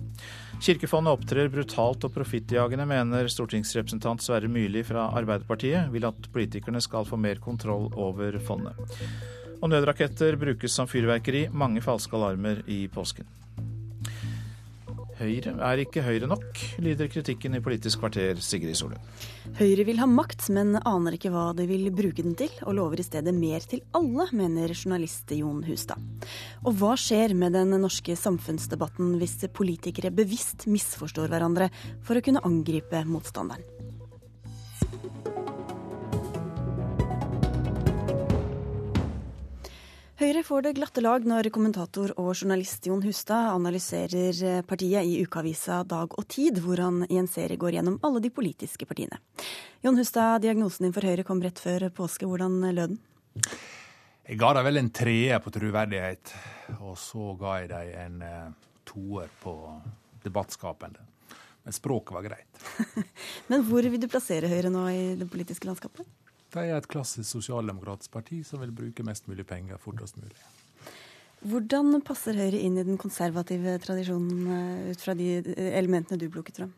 Kirkefondet 0.59 1.13
opptrer 1.15 1.47
brutalt 1.47 2.03
og 2.03 2.11
profittjagende, 2.11 2.83
mener 2.89 3.29
stortingsrepresentant 3.31 4.23
Sverre 4.23 4.49
Myrli 4.51 4.81
fra 4.83 5.05
Arbeiderpartiet. 5.15 5.87
Vil 5.93 6.07
at 6.09 6.27
politikerne 6.33 6.81
skal 6.83 7.07
få 7.07 7.15
mer 7.15 7.39
kontroll 7.39 7.87
over 7.95 8.35
fondet. 8.43 8.75
Og 9.59 9.71
nødraketter 9.71 10.35
brukes 10.39 10.75
som 10.75 10.87
fyrverkeri. 10.87 11.47
Mange 11.55 11.83
falske 11.83 12.15
alarmer 12.19 12.59
i 12.67 12.81
påsken. 12.91 13.27
Høyre 15.19 15.51
er 15.67 15.81
ikke 15.83 16.03
Høyre 16.05 16.29
nok, 16.31 16.61
lyder 16.79 17.09
kritikken 17.11 17.57
i 17.57 17.59
Politisk 17.63 17.99
kvarter, 17.99 18.37
Sigrid 18.39 18.77
Solund. 18.79 19.01
Høyre 19.57 19.83
vil 19.89 19.99
ha 19.99 20.07
makt, 20.07 20.45
men 20.55 20.77
aner 20.79 21.17
ikke 21.17 21.31
hva 21.33 21.49
de 21.57 21.65
vil 21.67 21.89
bruke 21.91 22.23
den 22.23 22.37
til, 22.39 22.53
og 22.63 22.77
lover 22.77 23.01
i 23.03 23.07
stedet 23.07 23.33
mer 23.35 23.65
til 23.67 23.83
alle, 23.99 24.29
mener 24.31 24.71
journalist 24.71 25.33
Jon 25.35 25.65
Hustad. 25.67 25.99
Og 26.63 26.79
hva 26.79 26.93
skjer 26.99 27.35
med 27.35 27.57
den 27.57 27.75
norske 27.83 28.15
samfunnsdebatten 28.15 29.17
hvis 29.19 29.41
politikere 29.51 30.13
bevisst 30.15 30.69
misforstår 30.71 31.27
hverandre 31.33 31.67
for 31.99 32.15
å 32.15 32.23
kunne 32.23 32.45
angripe 32.47 33.03
motstanderen? 33.09 33.78
Høyre 40.19 40.41
får 40.43 40.65
det 40.65 40.71
glatte 40.75 40.99
lag 40.99 41.23
når 41.23 41.47
kommentator 41.55 42.11
og 42.19 42.33
journalist 42.33 42.83
Jon 42.89 42.99
Hustad 43.05 43.53
analyserer 43.53 44.65
partiet 44.67 45.07
i 45.07 45.21
ukeavisa 45.23 45.77
Dag 45.87 46.11
og 46.11 46.25
Tid, 46.27 46.59
hvor 46.59 46.81
han 46.83 47.05
i 47.07 47.15
en 47.21 47.29
serie 47.31 47.55
går 47.55 47.77
gjennom 47.77 47.95
alle 48.03 48.19
de 48.25 48.31
politiske 48.35 48.83
partiene. 48.89 49.15
Jon 49.79 49.95
Hustad, 49.95 50.41
diagnosen 50.43 50.89
din 50.89 50.97
for 50.97 51.07
Høyre 51.07 51.23
kom 51.23 51.39
rett 51.39 51.63
før 51.63 51.87
påske. 51.95 52.27
Hvordan 52.27 52.59
lød 52.67 52.97
den? 52.97 52.99
Jeg 54.27 54.41
ga 54.43 54.51
dem 54.59 54.67
vel 54.67 54.81
en 54.83 54.91
treer 54.99 55.39
på 55.39 55.55
troverdighet, 55.55 56.35
og 56.81 56.99
så 56.99 57.31
ga 57.39 57.55
jeg 57.61 57.71
dem 57.71 57.95
en 58.03 58.21
uh, 58.27 58.69
toer 58.91 59.31
på 59.39 59.55
debattskapende. 60.27 60.99
Men 61.63 61.79
språket 61.79 62.19
var 62.19 62.27
greit. 62.27 62.67
Men 63.53 63.63
hvor 63.71 63.87
vil 63.87 64.03
du 64.03 64.11
plassere 64.11 64.51
Høyre 64.51 64.67
nå 64.67 64.83
i 64.91 65.13
det 65.15 65.31
politiske 65.31 65.71
landskapet? 65.71 66.11
De 66.53 66.63
er 66.65 66.77
et 66.77 66.89
klassisk 66.89 67.29
sosialdemokratisk 67.29 68.11
parti 68.13 68.41
som 68.45 68.63
vil 68.63 68.73
bruke 68.73 69.05
mest 69.05 69.29
mulig 69.29 69.45
penger 69.49 69.77
fortest 69.81 70.17
mulig. 70.17 70.37
Hvordan 71.39 72.01
passer 72.03 72.35
Høyre 72.35 72.59
inn 72.59 72.75
i 72.79 72.83
den 72.83 72.97
konservative 72.99 73.77
tradisjonen 73.83 74.47
eh, 74.51 74.91
ut 74.91 75.03
fra 75.03 75.15
de 75.15 75.37
elementene 75.69 76.19
du 76.19 76.27
plukket 76.33 76.59
fram? 76.59 76.73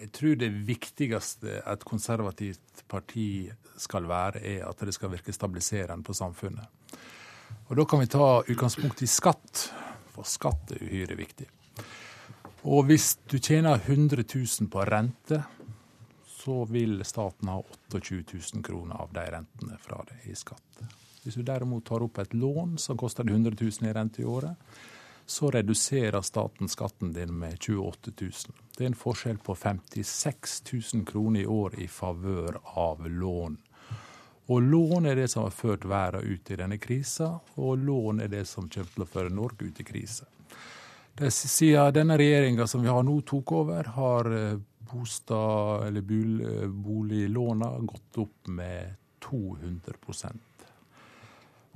Jeg 0.00 0.12
tror 0.16 0.36
det 0.40 0.48
viktigste 0.64 1.58
et 1.60 1.82
konservativt 1.84 2.84
parti 2.88 3.50
skal 3.80 4.06
være, 4.08 4.40
er 4.40 4.62
at 4.68 4.84
det 4.86 4.94
skal 4.96 5.10
virke 5.12 5.34
stabiliserende 5.34 6.06
på 6.06 6.16
samfunnet. 6.16 6.64
Og 7.68 7.76
Da 7.76 7.84
kan 7.84 8.00
vi 8.00 8.06
ta 8.06 8.42
utgangspunkt 8.42 9.02
i 9.02 9.06
skatt, 9.10 9.66
for 10.14 10.26
skatt 10.26 10.72
er 10.74 10.82
uhyre 10.82 11.18
viktig. 11.18 11.46
Og 12.64 12.86
hvis 12.88 13.16
du 13.30 13.38
tjener 13.38 13.80
100 13.80 14.24
000 14.24 14.70
på 14.70 14.84
rente, 14.84 15.42
så 16.40 16.64
vil 16.64 17.04
staten 17.04 17.48
ha 17.48 17.62
28 17.92 18.38
000 18.54 18.64
kroner 18.64 18.96
av 19.02 19.12
de 19.12 19.26
rentene 19.30 19.76
fra 19.80 20.04
det 20.08 20.30
i 20.30 20.34
skatt. 20.34 20.80
Hvis 21.22 21.36
du 21.36 21.42
derimot 21.44 21.84
tar 21.84 22.02
opp 22.02 22.18
et 22.18 22.34
lån 22.34 22.78
som 22.80 22.96
koster 22.98 23.28
100 23.28 23.52
000 23.60 23.90
i 23.90 23.92
rente 23.92 24.22
i 24.22 24.24
året, 24.24 24.56
så 25.26 25.50
reduserer 25.50 26.22
staten 26.22 26.68
skatten 26.68 27.12
din 27.12 27.38
med 27.38 27.58
28 27.60 28.10
000. 28.20 28.32
Det 28.76 28.84
er 28.84 28.88
en 28.90 28.98
forskjell 28.98 29.38
på 29.38 29.54
56 29.54 30.62
000 30.72 31.04
kroner 31.06 31.40
i 31.40 31.46
år 31.46 31.76
i 31.78 31.88
favør 31.88 32.58
av 32.64 33.04
lån. 33.08 33.58
Og 34.50 34.62
lån 34.62 35.06
er 35.06 35.20
det 35.20 35.28
som 35.30 35.44
har 35.44 35.54
ført 35.54 35.84
verden 35.84 36.26
ut 36.26 36.50
i 36.50 36.56
denne 36.58 36.78
krisa, 36.82 37.36
og 37.54 37.78
lån 37.78 38.24
er 38.24 38.32
det 38.32 38.46
som 38.48 38.66
kommer 38.66 38.90
til 38.96 39.04
å 39.04 39.10
føre 39.12 39.30
Norge 39.30 39.68
ut 39.68 39.80
i 39.80 39.86
krise. 39.86 40.26
Siden 41.28 41.94
denne 41.94 42.16
regjeringa 42.18 42.66
som 42.66 42.82
vi 42.82 42.88
har 42.88 43.04
nå 43.06 43.20
tok 43.28 43.52
over, 43.52 43.92
har 43.94 44.32
eh, 44.32 44.58
bostad, 44.92 45.86
eller 45.86 46.02
boliglåna 46.68 47.78
gått 47.78 48.18
opp 48.18 48.46
med 48.46 48.94
200% 49.20 50.40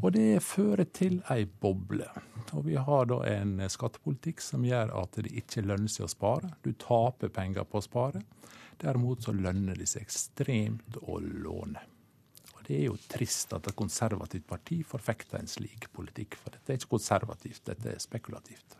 Og 0.03 0.12
det 0.12 0.43
fører 0.43 0.89
til 0.91 1.20
ei 1.31 1.45
boble. 1.47 2.09
Og 2.53 2.66
vi 2.66 2.74
har 2.77 3.07
da 3.09 3.20
en 3.31 3.57
skattepolitikk 3.70 4.43
som 4.43 4.65
gjør 4.66 4.93
at 5.01 5.19
det 5.23 5.32
ikke 5.41 5.65
lønner 5.65 5.91
seg 5.91 6.09
å 6.09 6.12
spare. 6.12 6.51
Du 6.62 6.73
taper 6.73 7.32
penger 7.32 7.65
på 7.69 7.78
å 7.78 7.85
spare. 7.85 8.23
Derimot 8.82 9.23
så 9.24 9.32
lønner 9.32 9.78
det 9.78 9.86
seg 9.89 10.05
ekstremt 10.05 10.99
å 11.03 11.20
låne. 11.23 11.82
Og 12.55 12.62
Det 12.66 12.78
er 12.78 12.86
jo 12.89 12.99
trist 13.09 13.53
at 13.55 13.69
et 13.69 13.77
konservativt 13.77 14.47
parti 14.49 14.82
forfekter 14.86 15.39
en 15.39 15.51
slik 15.51 15.89
politikk. 15.93 16.36
For 16.41 16.57
dette 16.57 16.73
er 16.73 16.81
ikke 16.81 16.97
konservativt, 16.97 17.65
dette 17.70 17.95
er 17.95 18.03
spekulativt. 18.03 18.78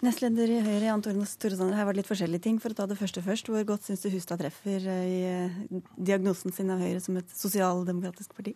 Nestleder 0.00 0.48
i 0.48 0.60
Høyre, 0.64 0.86
Jan 0.86 1.02
Tore 1.04 1.26
Sanner, 1.28 1.74
her 1.76 1.84
var 1.84 1.92
det 1.92 2.00
litt 2.00 2.08
forskjellige 2.08 2.46
ting. 2.46 2.60
For 2.62 2.72
å 2.72 2.76
ta 2.78 2.86
det 2.88 2.96
første 2.96 3.20
først, 3.24 3.50
hvor 3.52 3.66
godt 3.68 3.84
syns 3.84 4.00
du 4.00 4.08
Hustad 4.14 4.40
treffer 4.40 4.86
eh, 4.88 5.02
i 5.04 5.18
eh, 5.28 5.58
diagnosen 6.00 6.54
sin 6.56 6.72
av 6.72 6.80
Høyre 6.80 7.02
som 7.04 7.18
et 7.20 7.34
sosialdemokratisk 7.36 8.32
parti? 8.38 8.54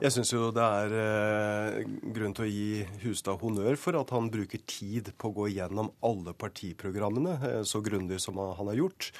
Jeg 0.00 0.14
syns 0.14 0.32
jo 0.32 0.48
det 0.54 0.64
er 0.64 0.94
eh, 1.02 1.92
grunn 2.16 2.32
til 2.32 2.46
å 2.46 2.48
gi 2.48 2.86
Hustad 3.02 3.36
honnør 3.42 3.76
for 3.76 4.00
at 4.00 4.14
han 4.16 4.30
bruker 4.32 4.64
tid 4.64 5.12
på 5.20 5.28
å 5.28 5.36
gå 5.42 5.50
gjennom 5.58 5.92
alle 6.08 6.32
partiprogrammene 6.32 7.66
så 7.68 7.84
grundig 7.84 8.22
som 8.24 8.40
han 8.40 8.72
har 8.72 8.80
gjort. 8.80 9.10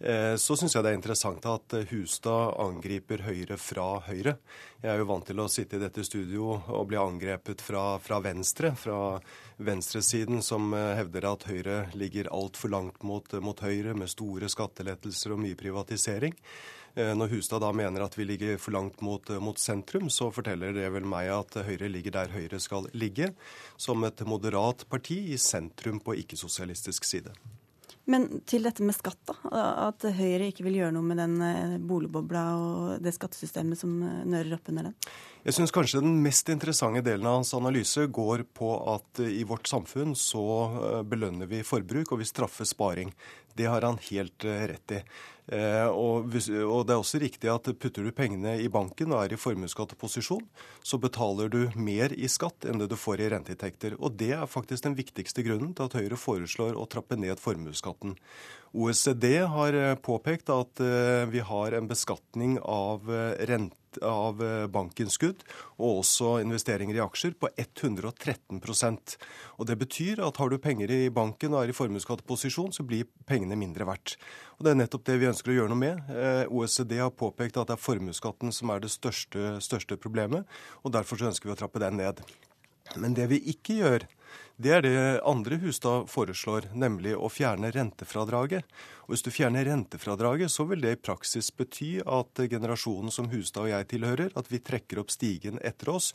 Eh, 0.00 0.34
så 0.36 0.56
syns 0.58 0.74
jeg 0.74 0.84
det 0.84 0.90
er 0.90 0.98
interessant 0.98 1.44
at 1.46 1.76
Hustad 1.90 2.56
angriper 2.60 3.22
Høyre 3.24 3.58
fra 3.60 3.86
Høyre. 4.08 4.36
Jeg 4.82 4.90
er 4.90 5.00
jo 5.00 5.08
vant 5.08 5.26
til 5.28 5.40
å 5.40 5.48
sitte 5.48 5.78
i 5.78 5.82
dette 5.82 6.04
studio 6.04 6.50
og 6.58 6.88
bli 6.90 6.98
angrepet 7.00 7.62
fra, 7.64 7.84
fra 8.02 8.18
venstre, 8.24 8.74
fra 8.76 9.16
venstresiden 9.56 10.42
som 10.42 10.74
eh, 10.74 10.94
hevder 10.98 11.30
at 11.30 11.48
Høyre 11.48 11.78
ligger 11.94 12.32
altfor 12.34 12.74
langt 12.74 13.06
mot, 13.06 13.36
mot 13.40 13.64
Høyre, 13.64 13.94
med 13.94 14.10
store 14.12 14.50
skattelettelser 14.50 15.36
og 15.36 15.44
mye 15.46 15.58
privatisering. 15.58 16.34
Eh, 16.94 17.14
når 17.16 17.32
Hustad 17.32 17.62
da 17.64 17.72
mener 17.74 18.04
at 18.04 18.18
vi 18.18 18.26
ligger 18.28 18.58
for 18.58 18.74
langt 18.74 19.00
mot, 19.02 19.30
mot, 19.42 19.58
sentrum, 19.58 20.10
så 20.10 20.30
forteller 20.34 20.74
det 20.76 20.90
vel 20.94 21.06
meg 21.06 21.30
at 21.34 21.58
Høyre 21.66 21.90
ligger 21.90 22.18
der 22.18 22.34
Høyre 22.34 22.60
skal 22.62 22.90
ligge, 22.94 23.32
som 23.76 24.02
et 24.06 24.26
moderat 24.26 24.86
parti 24.90 25.18
i 25.34 25.40
sentrum 25.40 26.02
på 26.02 26.18
ikke-sosialistisk 26.22 27.06
side. 27.06 27.34
Men 28.10 28.26
til 28.44 28.66
dette 28.66 28.84
med 28.84 28.96
skatt, 28.96 29.20
da. 29.24 29.34
At 29.86 30.04
Høyre 30.04 30.50
ikke 30.50 30.66
vil 30.66 30.76
gjøre 30.82 30.92
noe 30.92 31.06
med 31.06 31.20
den 31.22 31.38
eh, 31.40 31.76
boligbobla 31.80 32.42
og 32.60 33.04
det 33.04 33.14
skattesystemet 33.16 33.80
som 33.80 33.94
nører 34.28 34.58
opp 34.58 34.68
under 34.72 34.90
den? 34.90 34.96
Jeg 35.44 35.56
syns 35.56 35.72
kanskje 35.72 36.02
den 36.04 36.18
mest 36.24 36.48
interessante 36.52 37.00
delen 37.04 37.28
av 37.28 37.38
hans 37.38 37.54
analyse 37.56 38.04
går 38.12 38.44
på 38.56 38.74
at 38.92 39.22
i 39.24 39.42
vårt 39.48 39.68
samfunn 39.70 40.12
så 40.18 40.44
eh, 40.68 41.00
belønner 41.08 41.48
vi 41.48 41.64
forbruk, 41.64 42.12
og 42.12 42.20
vi 42.20 42.28
straffer 42.28 42.68
sparing. 42.68 43.14
Det 43.56 43.70
har 43.70 43.86
han 43.88 44.00
helt 44.10 44.44
eh, 44.44 44.66
rett 44.74 44.98
i. 44.98 45.02
Eh, 45.52 45.88
og, 45.92 46.30
det 46.32 46.94
er 46.94 46.96
også 46.96 47.20
riktig 47.20 47.50
at 47.52 47.68
putter 47.76 48.06
du 48.06 48.12
pengene 48.16 48.56
i 48.62 48.70
banken 48.72 49.12
og 49.12 49.20
er 49.20 49.34
i 49.34 49.40
formuesskatteposisjon, 49.40 50.44
så 50.80 51.00
betaler 51.00 51.52
du 51.52 51.60
mer 51.76 52.14
i 52.16 52.30
skatt 52.32 52.64
enn 52.64 52.80
det 52.80 52.88
du 52.92 52.96
får 52.96 53.20
i 53.20 53.30
renteinntekter. 53.34 53.98
Og 54.00 54.16
det 54.20 54.32
er 54.38 54.48
faktisk 54.48 54.86
den 54.86 54.96
viktigste 54.96 55.44
grunnen 55.44 55.74
til 55.76 55.88
at 55.88 55.96
Høyre 55.98 56.20
foreslår 56.20 56.78
å 56.80 56.88
trappe 56.88 57.18
ned 57.20 57.42
formuesskatten. 57.42 58.16
OECD 58.74 59.44
har 59.46 59.76
påpekt 60.02 60.50
at 60.50 60.80
vi 61.30 61.42
har 61.46 61.76
en 61.78 61.86
beskatning 61.86 62.56
av 62.58 63.06
rente 63.46 63.84
av 64.02 64.40
eh, 64.42 64.66
bankinnskudd 64.70 65.42
og 65.76 66.00
også 66.00 66.38
investeringer 66.42 66.96
i 66.96 67.02
aksjer 67.04 67.34
på 67.38 67.50
113% 67.50 69.16
Og 69.58 69.66
Det 69.68 69.76
betyr 69.78 70.22
at 70.24 70.40
har 70.40 70.50
du 70.50 70.58
penger 70.58 70.90
i 70.90 71.10
banken 71.14 71.54
og 71.54 71.64
er 71.64 71.72
i 71.72 71.76
formuesskatteposisjon, 71.76 72.72
så 72.72 72.86
blir 72.86 73.08
pengene 73.28 73.58
mindre 73.58 73.86
verdt. 73.88 74.16
Og 74.58 74.64
Det 74.64 74.72
er 74.72 74.80
nettopp 74.80 75.06
det 75.06 75.18
vi 75.20 75.30
ønsker 75.30 75.52
å 75.52 75.58
gjøre 75.58 75.74
noe 75.74 75.82
med. 75.82 76.02
Eh, 76.10 76.44
OECD 76.48 76.98
har 77.02 77.14
påpekt 77.14 77.58
at 77.60 77.70
det 77.70 77.78
er 77.78 77.84
formuesskatten 77.84 78.52
som 78.54 78.72
er 78.72 78.82
det 78.82 78.92
største, 78.94 79.58
største 79.64 80.00
problemet, 80.00 80.48
og 80.82 80.94
derfor 80.94 81.22
ønsker 81.30 81.50
vi 81.50 81.54
å 81.54 81.60
trappe 81.60 81.82
den 81.82 81.98
ned. 82.00 82.24
Men 83.00 83.14
det 83.16 83.30
vi 83.30 83.40
ikke 83.54 83.78
gjør, 83.80 84.04
Det 84.56 84.70
er 84.70 84.84
det 84.86 84.98
andre 85.26 85.56
Hustad 85.58 86.04
foreslår, 86.06 86.68
nemlig 86.78 87.16
å 87.18 87.26
fjerne 87.26 87.72
rentefradraget. 87.74 88.62
Og 89.04 89.12
Hvis 89.12 89.24
du 89.26 89.30
fjerner 89.34 89.66
rentefradraget, 89.66 90.48
så 90.48 90.64
vil 90.64 90.80
det 90.80 90.92
i 90.94 91.00
praksis 91.00 91.50
bety 91.52 91.98
at 92.00 92.40
generasjonen 92.48 93.12
som 93.12 93.26
Hustad 93.28 93.66
og 93.66 93.72
jeg 93.72 93.88
tilhører, 93.90 94.30
at 94.32 94.48
vi 94.48 94.62
trekker 94.64 95.02
opp 95.02 95.10
stigen 95.12 95.58
etter 95.58 95.90
oss 95.92 96.12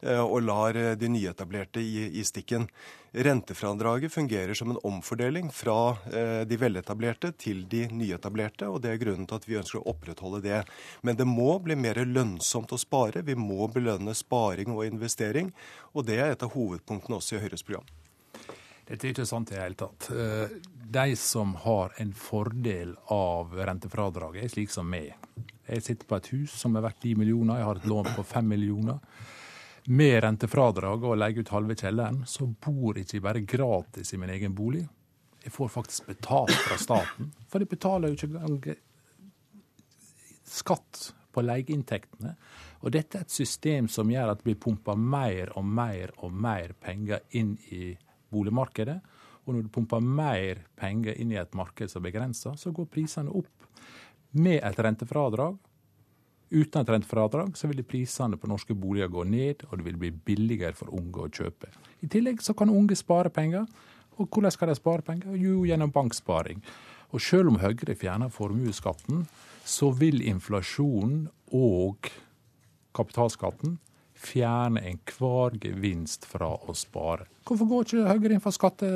eh, 0.00 0.18
og 0.18 0.40
lar 0.48 0.78
eh, 0.78 0.96
de 0.98 1.10
nyetablerte 1.12 1.84
i, 1.84 2.08
i 2.18 2.24
stikken. 2.26 2.66
Rentefradraget 3.12 4.10
fungerer 4.10 4.58
som 4.58 4.72
en 4.72 4.80
omfordeling 4.88 5.52
fra 5.54 5.94
eh, 6.10 6.42
de 6.48 6.58
veletablerte 6.58 7.34
til 7.38 7.62
de 7.70 7.84
nyetablerte, 7.92 8.72
og 8.72 8.82
det 8.82 8.96
er 8.96 9.02
grunnen 9.04 9.28
til 9.28 9.38
at 9.38 9.46
vi 9.46 9.60
ønsker 9.60 9.82
å 9.82 9.86
opprettholde 9.94 10.42
det. 10.48 10.64
Men 11.06 11.20
det 11.20 11.28
må 11.28 11.60
bli 11.62 11.78
mer 11.78 12.02
lønnsomt 12.08 12.74
å 12.74 12.80
spare. 12.80 13.22
Vi 13.22 13.38
må 13.38 13.68
belønne 13.70 14.16
sparing 14.18 14.74
og 14.74 14.88
investering, 14.88 15.52
og 15.92 16.08
det 16.10 16.18
er 16.18 16.32
et 16.32 16.42
av 16.42 16.56
hovedpunktene 16.56 17.20
også 17.20 17.38
i 17.38 17.44
Høyres 17.44 17.68
program. 17.68 17.91
Dette 18.92 19.06
er 19.08 19.14
ikke 19.14 19.24
sant 19.24 19.48
i 19.48 19.56
det 19.56 19.62
hele 19.62 19.78
tatt. 19.80 20.10
Eh, 20.12 20.50
de 20.92 21.16
som 21.16 21.54
har 21.62 21.94
en 22.02 22.10
fordel 22.12 22.90
av 23.14 23.54
rentefradraget, 23.56 24.44
er 24.44 24.52
slik 24.52 24.74
som 24.74 24.90
meg. 24.92 25.14
Jeg 25.64 25.84
sitter 25.86 26.08
på 26.10 26.18
et 26.18 26.28
hus 26.34 26.56
som 26.60 26.76
er 26.76 26.84
verdt 26.84 27.00
10 27.00 27.14
millioner, 27.22 27.62
jeg 27.62 27.68
har 27.70 27.80
et 27.80 27.86
lån 27.88 28.10
på 28.12 28.24
5 28.34 28.52
millioner. 28.52 28.98
Med 29.88 30.18
rentefradrag 30.26 31.08
og 31.08 31.16
leie 31.16 31.40
ut 31.40 31.54
halve 31.54 31.78
kjelleren, 31.80 32.20
så 32.28 32.44
bor 32.46 33.00
jeg 33.00 33.08
ikke 33.08 33.22
bare 33.24 33.44
gratis 33.54 34.12
i 34.12 34.20
min 34.20 34.34
egen 34.36 34.52
bolig. 34.54 34.84
Jeg 35.42 35.56
får 35.56 35.72
faktisk 35.72 36.12
betalt 36.12 36.52
fra 36.52 36.76
staten, 36.78 37.32
for 37.48 37.64
jeg 37.64 37.72
betaler 37.72 38.12
jo 38.12 38.28
ikke 38.28 38.76
skatt 40.52 41.08
på 41.32 41.48
leieinntektene. 41.48 42.36
Og 42.84 42.92
dette 42.92 43.16
er 43.16 43.24
et 43.24 43.40
system 43.40 43.88
som 43.88 44.10
gjør 44.12 44.34
at 44.34 44.42
det 44.42 44.50
blir 44.52 44.60
pumpa 44.60 44.94
mer 44.94 45.56
og 45.56 45.64
mer 45.64 46.12
og 46.20 46.36
mer 46.36 46.76
penger 46.76 47.24
inn 47.40 47.56
i 47.72 47.94
boligmarkedet. 48.32 48.98
Og 49.42 49.54
når 49.54 49.66
du 49.66 49.72
pumper 49.74 50.02
mer 50.02 50.62
penger 50.78 51.18
inn 51.18 51.34
i 51.34 51.40
et 51.40 51.54
marked 51.58 51.90
som 51.90 52.02
er 52.02 52.10
begrensa, 52.10 52.54
så 52.58 52.72
går 52.74 52.90
prisene 52.92 53.32
opp. 53.34 53.68
Med 54.38 54.62
et 54.64 54.78
rentefradrag, 54.86 55.58
uten 56.52 56.80
et 56.80 56.92
rentefradrag, 56.94 57.56
så 57.58 57.68
vil 57.68 57.82
prisene 57.84 58.38
på 58.38 58.48
norske 58.48 58.76
boliger 58.78 59.10
gå 59.12 59.24
ned, 59.28 59.66
og 59.68 59.78
det 59.78 59.88
vil 59.88 59.98
bli 60.00 60.12
billigere 60.12 60.76
for 60.78 60.92
unge 60.94 61.26
å 61.26 61.32
kjøpe. 61.32 61.72
I 62.00 62.10
tillegg 62.12 62.42
så 62.44 62.54
kan 62.56 62.72
unge 62.72 62.96
spare 62.98 63.32
penger. 63.34 63.66
Og 64.20 64.28
hvordan 64.28 64.52
skal 64.52 64.68
de 64.68 64.76
spare 64.76 65.04
penger? 65.04 65.36
Jo, 65.40 65.62
gjennom 65.66 65.92
banksparing. 65.92 66.60
Og 67.12 67.20
selv 67.20 67.52
om 67.52 67.60
Høyre 67.60 67.96
fjerner 67.98 68.32
formuesskatten, 68.32 69.26
så 69.64 69.90
vil 69.96 70.22
inflasjonen 70.26 71.26
og 71.52 72.08
kapitalskatten 72.96 73.78
fjerne 74.22 74.82
enhver 74.88 75.56
gevinst 75.60 76.26
fra 76.30 76.52
å 76.54 76.74
spare. 76.78 77.26
Hvorfor 77.48 77.68
går 77.70 77.86
ikke 77.86 78.02
Høyre 78.06 78.36
inn 78.36 78.42
for 78.42 78.54
skatte, 78.54 78.88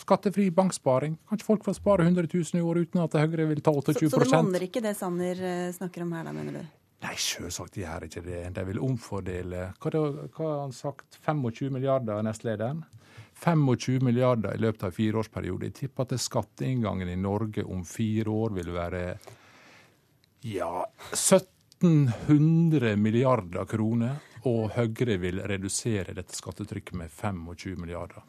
skattefri 0.00 0.48
banksparing? 0.54 1.18
Kan 1.28 1.40
ikke 1.40 1.50
folk 1.50 1.66
få 1.66 1.74
spare 1.76 2.06
100 2.08 2.28
000 2.32 2.60
i 2.60 2.64
år 2.64 2.84
uten 2.86 3.02
at 3.04 3.18
Høyre 3.20 3.50
vil 3.50 3.60
ta 3.64 3.74
28 3.74 3.98
Så, 3.98 4.08
så 4.14 4.22
det 4.24 4.30
monner 4.32 4.64
ikke 4.68 4.84
det 4.84 4.94
Sanner 4.98 5.44
eh, 5.50 5.66
snakker 5.76 6.06
om 6.06 6.16
her, 6.16 6.24
da, 6.28 6.32
mener 6.36 6.60
du? 6.60 6.78
Nei, 7.02 7.16
selvsagt 7.18 7.74
de 7.74 7.82
gjør 7.82 8.06
ikke 8.06 8.22
det. 8.24 8.40
De 8.54 8.64
vil 8.68 8.80
omfordele 8.82 9.68
Hva, 9.82 9.90
det, 9.90 10.02
hva 10.36 10.48
har 10.48 10.60
han 10.62 10.74
sagt? 10.76 11.18
25 11.26 11.72
milliarder, 11.74 12.22
nestlederen? 12.24 12.84
25 13.42 14.04
milliarder 14.06 14.54
i 14.54 14.62
løpet 14.62 14.84
av 14.86 14.92
en 14.92 14.96
fireårsperiode. 14.96 15.66
Jeg 15.68 15.78
tipper 15.80 16.06
at 16.06 16.20
skatteinngangen 16.22 17.08
i 17.10 17.18
Norge 17.18 17.64
om 17.66 17.82
fire 17.86 18.30
år 18.30 18.54
vil 18.60 18.70
være 18.76 19.02
ja, 20.46 20.86
1700 21.10 22.96
milliarder 22.96 23.66
kroner. 23.70 24.20
Og 24.48 24.72
Høyre 24.74 25.18
vil 25.22 25.42
redusere 25.46 26.16
dette 26.16 26.34
skattetrykket 26.34 26.96
med 26.98 27.12
25 27.14 27.76
milliarder. 27.78 28.24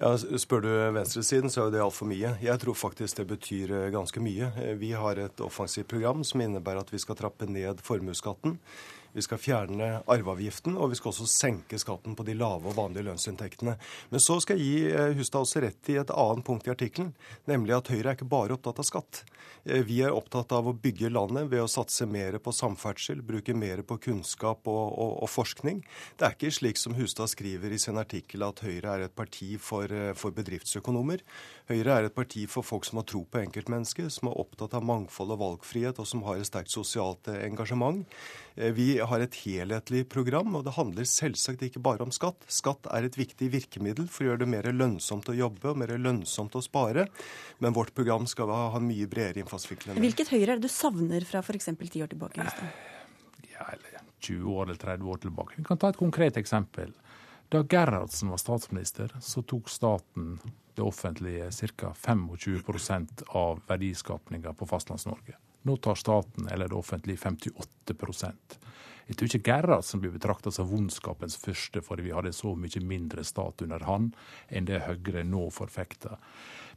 Ja, 0.00 0.14
Spør 0.16 0.62
du 0.64 0.70
venstresiden, 0.94 1.50
så 1.52 1.66
er 1.66 1.74
det 1.74 1.82
altfor 1.84 2.08
mye. 2.08 2.32
Jeg 2.40 2.60
tror 2.62 2.78
faktisk 2.78 3.18
det 3.20 3.26
betyr 3.34 3.74
eh, 3.76 3.90
ganske 3.92 4.22
mye. 4.24 4.48
Eh, 4.62 4.72
vi 4.80 4.94
har 4.96 5.20
et 5.20 5.42
offensivt 5.44 5.90
program 5.92 6.24
som 6.24 6.40
innebærer 6.40 6.80
at 6.80 6.92
vi 6.94 7.00
skal 7.02 7.18
trappe 7.18 7.46
ned 7.50 7.82
formuesskatten. 7.84 8.56
Vi 9.12 9.22
skal 9.24 9.40
fjerne 9.40 9.88
arveavgiften, 10.08 10.76
og 10.80 10.92
vi 10.92 10.96
skal 10.96 11.12
også 11.12 11.28
senke 11.28 11.78
skatten 11.80 12.16
på 12.16 12.24
de 12.24 12.36
lave 12.38 12.70
og 12.70 12.76
vanlige 12.78 13.04
lønnsinntektene. 13.10 13.76
Men 14.12 14.24
så 14.24 14.38
skal 14.40 14.60
jeg 14.60 14.68
gi 14.68 14.92
eh, 14.92 15.16
Hustad 15.18 15.44
også 15.44 15.62
rett 15.64 15.92
i 15.92 15.98
et 16.00 16.12
annet 16.16 16.46
punkt 16.46 16.68
i 16.68 16.72
artikkelen, 16.72 17.12
nemlig 17.50 17.76
at 17.76 17.92
Høyre 17.92 18.12
er 18.12 18.16
ikke 18.16 18.30
bare 18.32 18.56
opptatt 18.56 18.80
av 18.80 18.88
skatt. 18.88 19.22
Eh, 19.64 19.82
vi 19.86 20.00
er 20.02 20.14
opptatt 20.16 20.52
av 20.56 20.70
å 20.70 20.74
bygge 20.74 21.12
landet 21.12 21.50
ved 21.52 21.62
å 21.64 21.70
satse 21.70 22.06
mer 22.08 22.38
på 22.42 22.54
samferdsel, 22.56 23.20
bruke 23.26 23.54
mer 23.54 23.84
på 23.86 23.98
kunnskap 24.08 24.66
og, 24.70 24.86
og, 24.90 25.12
og 25.26 25.30
forskning. 25.30 25.82
Det 26.16 26.26
er 26.26 26.36
ikke 26.36 26.54
slik 26.56 26.80
som 26.80 26.96
Hustad 26.96 27.30
skriver 27.30 27.74
i 27.74 27.80
sin 27.82 28.00
artikkel 28.00 28.46
at 28.46 28.64
Høyre 28.64 28.96
er 28.96 29.06
et 29.06 29.16
parti 29.16 29.54
for, 29.60 29.92
eh, 29.92 30.14
for 30.18 30.34
bedriftsøkonomer. 30.34 31.20
Høyre 31.70 31.94
er 31.94 32.06
et 32.08 32.14
parti 32.14 32.42
for 32.50 32.66
folk 32.66 32.86
som 32.88 32.98
har 32.98 33.06
tro 33.06 33.22
på 33.30 33.38
enkeltmennesket, 33.38 34.10
som 34.10 34.30
er 34.30 34.38
opptatt 34.42 34.74
av 34.74 34.82
mangfold 34.86 35.34
og 35.36 35.40
valgfrihet, 35.42 36.00
og 36.02 36.08
som 36.08 36.24
har 36.26 36.40
et 36.40 36.48
sterkt 36.48 36.72
sosialt 36.74 37.30
engasjement. 37.32 38.02
Vi 38.76 38.88
har 38.98 39.22
et 39.22 39.38
helhetlig 39.44 40.02
program, 40.10 40.56
og 40.58 40.66
det 40.66 40.74
handler 40.76 41.06
selvsagt 41.08 41.62
ikke 41.68 41.82
bare 41.84 42.02
om 42.02 42.14
skatt. 42.14 42.42
Skatt 42.50 42.90
er 42.90 43.06
et 43.06 43.18
viktig 43.18 43.52
virkemiddel 43.54 44.10
for 44.10 44.26
å 44.26 44.32
gjøre 44.32 44.42
det 44.42 44.50
mer 44.56 44.70
lønnsomt 44.74 45.30
å 45.30 45.36
jobbe 45.38 45.70
og 45.70 45.78
mer 45.84 45.94
lønnsomt 45.96 46.58
å 46.58 46.64
spare. 46.64 47.06
Men 47.62 47.78
vårt 47.78 47.94
program 47.94 48.26
skal 48.30 48.50
ha 48.50 48.64
en 48.76 48.88
mye 48.88 49.06
bredere 49.10 49.44
innfallsvinkel 49.44 49.94
Hvilket 50.02 50.34
Høyre 50.34 50.56
er 50.56 50.58
det 50.58 50.66
du 50.66 50.72
savner 50.72 51.24
fra 51.28 51.44
f.eks. 51.46 51.70
ti 51.78 52.02
år 52.02 52.10
tilbake? 52.10 52.48
Ja, 53.52 53.68
eller 53.70 54.02
20 54.22 54.50
år 54.50 54.66
eller 54.66 54.82
30 54.82 55.14
år 55.14 55.16
tilbake. 55.16 55.54
Vi 55.56 55.64
kan 55.64 55.78
ta 55.78 55.92
et 55.92 56.00
konkret 56.00 56.36
eksempel. 56.36 56.92
Da 57.52 57.62
Gerhardsen 57.68 58.30
var 58.32 58.40
statsminister, 58.40 59.12
så 59.20 59.42
tok 59.42 59.68
staten, 59.68 60.38
det 60.74 60.82
offentlige, 60.82 61.50
ca. 61.76 61.92
25% 62.06 63.24
av 63.28 63.62
verdiskapninga 63.68 64.54
på 64.56 64.66
Fastlands-Norge. 64.66 65.38
Nå 65.62 65.76
tar 65.76 65.94
staten, 65.94 66.48
eller 66.48 66.68
det 66.68 66.78
offentlige, 66.78 67.20
58% 67.22 68.58
jeg 69.12 69.18
tror 69.18 69.28
ikke 69.28 69.50
Gerhardsen 69.50 70.00
blir 70.02 70.14
betrakta 70.14 70.50
som 70.54 70.68
vondskapens 70.70 71.36
første 71.40 71.82
fordi 71.84 72.06
vi 72.06 72.14
hadde 72.14 72.34
så 72.36 72.54
mye 72.58 72.82
mindre 72.86 73.24
stat 73.26 73.64
under 73.64 73.82
han 73.88 74.12
enn 74.48 74.68
det 74.68 74.84
Høyre 74.86 75.24
nå 75.26 75.48
forfekter. 75.54 76.16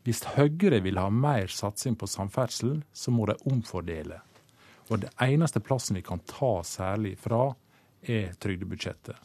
Hvis 0.05 0.23
Høyre 0.35 0.81
vil 0.85 0.99
ha 1.01 1.07
mer 1.09 1.47
satsing 1.53 1.97
på 1.97 2.09
samferdsel, 2.09 2.81
så 2.93 3.13
må 3.13 3.29
de 3.29 3.37
omfordele. 3.49 4.19
Og 4.89 5.01
det 5.01 5.13
eneste 5.21 5.61
plassen 5.63 5.97
vi 5.97 6.03
kan 6.05 6.21
ta 6.29 6.59
særlig 6.65 7.15
fra, 7.21 7.47
er 8.05 8.35
trygdebudsjettet. 8.37 9.15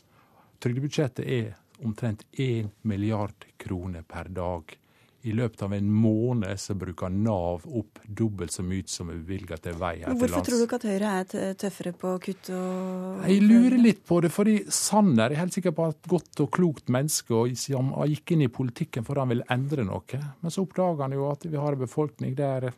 Trygdebudsjettet 0.60 1.26
er 1.26 1.50
omtrent 1.84 2.26
1 2.32 2.70
milliard 2.82 3.48
kroner 3.60 4.02
per 4.02 4.30
dag. 4.34 4.76
I 5.22 5.34
løpet 5.36 5.62
av 5.66 5.74
en 5.76 5.88
måned 5.92 6.60
så 6.60 6.72
bruker 6.80 7.12
Nav 7.12 7.66
opp 7.66 7.98
dobbelt 8.08 8.54
så 8.54 8.62
mye 8.64 8.86
som 8.88 9.10
er 9.12 9.18
bevilga 9.20 9.58
til 9.60 9.76
vei 9.76 9.98
her 9.98 10.06
til 10.06 10.16
lands. 10.16 10.32
Hvorfor 10.32 10.46
tror 10.46 10.56
du 10.56 10.64
ikke 10.64 10.78
at 10.78 10.86
Høyre 10.88 11.10
er 11.18 11.58
tøffere 11.60 11.92
på 11.92 12.14
kutt 12.24 12.48
og 12.56 13.26
Jeg 13.28 13.42
lurer 13.44 13.76
litt 13.82 14.00
på 14.08 14.22
det, 14.24 14.30
fordi 14.32 14.54
Sanner 14.72 15.28
er 15.28 15.42
helt 15.42 15.56
sikker 15.56 15.76
på 15.76 15.90
at 15.92 16.08
godt 16.08 16.40
og 16.40 16.48
klokt 16.56 16.88
menneske 16.88 17.36
og 17.36 17.52
gikk 17.52 18.32
inn 18.32 18.46
i 18.46 18.52
politikken 18.52 19.04
for 19.04 19.20
han 19.20 19.34
vil 19.34 19.44
endre 19.52 19.84
noe. 19.84 20.22
Men 20.40 20.54
så 20.54 20.64
oppdager 20.64 21.04
han 21.04 21.18
jo 21.18 21.28
at 21.28 21.44
vi 21.44 21.60
har 21.60 21.76
en 21.76 21.84
befolkning 21.84 22.32
der 22.38 22.70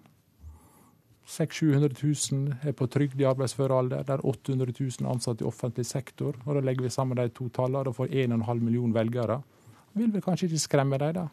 600 1.33 1.95
000 1.97 2.69
er 2.69 2.75
på 2.77 2.87
trygd 2.93 3.21
i 3.21 3.29
arbeidsfør 3.29 3.73
alder. 3.79 4.05
er 4.05 4.25
800 4.27 4.75
000 4.79 5.09
ansatte 5.09 5.45
i 5.45 5.49
offentlig 5.49 5.87
sektor. 5.89 6.37
Og 6.45 6.55
Da 6.55 6.61
legger 6.61 6.85
vi 6.85 6.91
sammen 6.93 7.17
de 7.17 7.29
to 7.29 7.49
tallene 7.49 7.89
og 7.89 7.97
får 7.97 8.13
1,5 8.13 8.61
million 8.61 8.93
velgere. 8.93 9.41
Vil 9.95 10.13
vi 10.13 10.21
kanskje 10.21 10.51
ikke 10.51 10.59
skremme 10.59 10.99
dem, 10.99 11.15
da? 11.15 11.29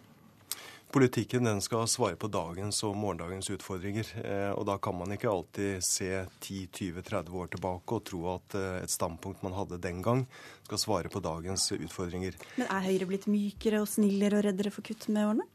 Politikken 0.89 1.45
den 1.45 1.59
skal 1.61 1.85
svare 1.85 2.17
på 2.17 2.27
dagens 2.33 2.79
og 2.87 2.95
morgendagens 2.97 3.51
utfordringer. 3.53 4.07
Eh, 4.23 4.51
og 4.57 4.65
Da 4.65 4.77
kan 4.81 4.97
man 4.97 5.11
ikke 5.13 5.29
alltid 5.29 5.83
se 5.85 6.25
10-20-30 6.41 7.29
år 7.29 7.51
tilbake 7.53 7.93
og 7.93 8.03
tro 8.09 8.23
at 8.33 8.55
eh, 8.57 8.81
et 8.81 8.89
standpunkt 8.89 9.43
man 9.43 9.53
hadde 9.53 9.77
den 9.77 10.01
gang, 10.01 10.25
skal 10.65 10.81
svare 10.81 11.09
på 11.13 11.21
dagens 11.21 11.71
utfordringer. 11.77 12.33
Men 12.57 12.67
Er 12.71 12.87
Høyre 12.87 13.05
blitt 13.05 13.27
mykere 13.29 13.83
og 13.83 13.87
snillere 13.87 14.39
og 14.39 14.47
reddere 14.49 14.71
for 14.73 14.81
kutt 14.81 15.05
med 15.13 15.27
årene? 15.27 15.45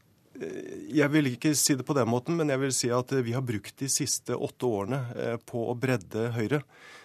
Eh, 0.41 0.91
jeg 1.01 1.13
vil 1.15 1.33
ikke 1.35 1.55
si 1.59 1.77
det 1.79 1.87
på 1.87 1.97
den 1.97 2.11
måten, 2.11 2.39
men 2.39 2.53
jeg 2.53 2.63
vil 2.63 2.75
si 2.75 2.93
at 2.95 3.15
vi 3.25 3.37
har 3.37 3.47
brukt 3.47 3.79
de 3.81 3.91
siste 3.93 4.37
åtte 4.37 4.69
årene 4.69 5.39
på 5.47 5.69
å 5.71 5.79
bredde 5.79 6.31
Høyre 6.37 6.65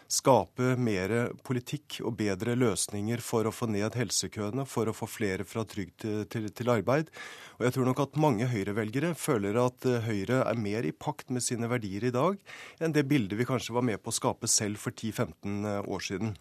skape 0.09 0.73
mer 0.81 1.11
politikk 1.45 1.99
og 2.01 2.15
bedre 2.17 2.55
løsninger 2.57 3.21
for 3.21 3.45
å 3.45 3.53
få 3.53 3.67
ned 3.69 3.93
helsekøene, 3.97 4.65
for 4.65 4.89
å 4.89 4.95
få 4.95 5.05
flere 5.09 5.45
fra 5.45 5.63
trygd 5.69 6.05
til, 6.33 6.49
til, 6.49 6.71
arbeid. 6.73 7.11
Og 7.59 7.67
jeg 7.67 7.75
tror 7.75 7.89
nok 7.89 8.01
at 8.01 8.19
mange 8.21 8.49
Høyre-velgere 8.49 9.13
føler 9.17 9.59
at 9.61 9.85
eh, 9.85 10.01
Høyre 10.07 10.41
er 10.49 10.61
mer 10.61 10.87
i 10.87 10.95
pakt 10.95 11.29
med 11.33 11.45
sine 11.45 11.69
verdier 11.69 12.07
i 12.09 12.13
dag 12.15 12.39
enn 12.81 12.95
det 12.95 13.05
bildet 13.09 13.37
vi 13.37 13.47
kanskje 13.47 13.75
var 13.77 13.85
med 13.85 14.01
på 14.01 14.09
å 14.09 14.17
skape 14.17 14.49
selv 14.49 14.81
for 14.81 14.95
10-15 14.95 15.69
eh, 15.69 15.83
år 15.85 16.07
siden. 16.07 16.33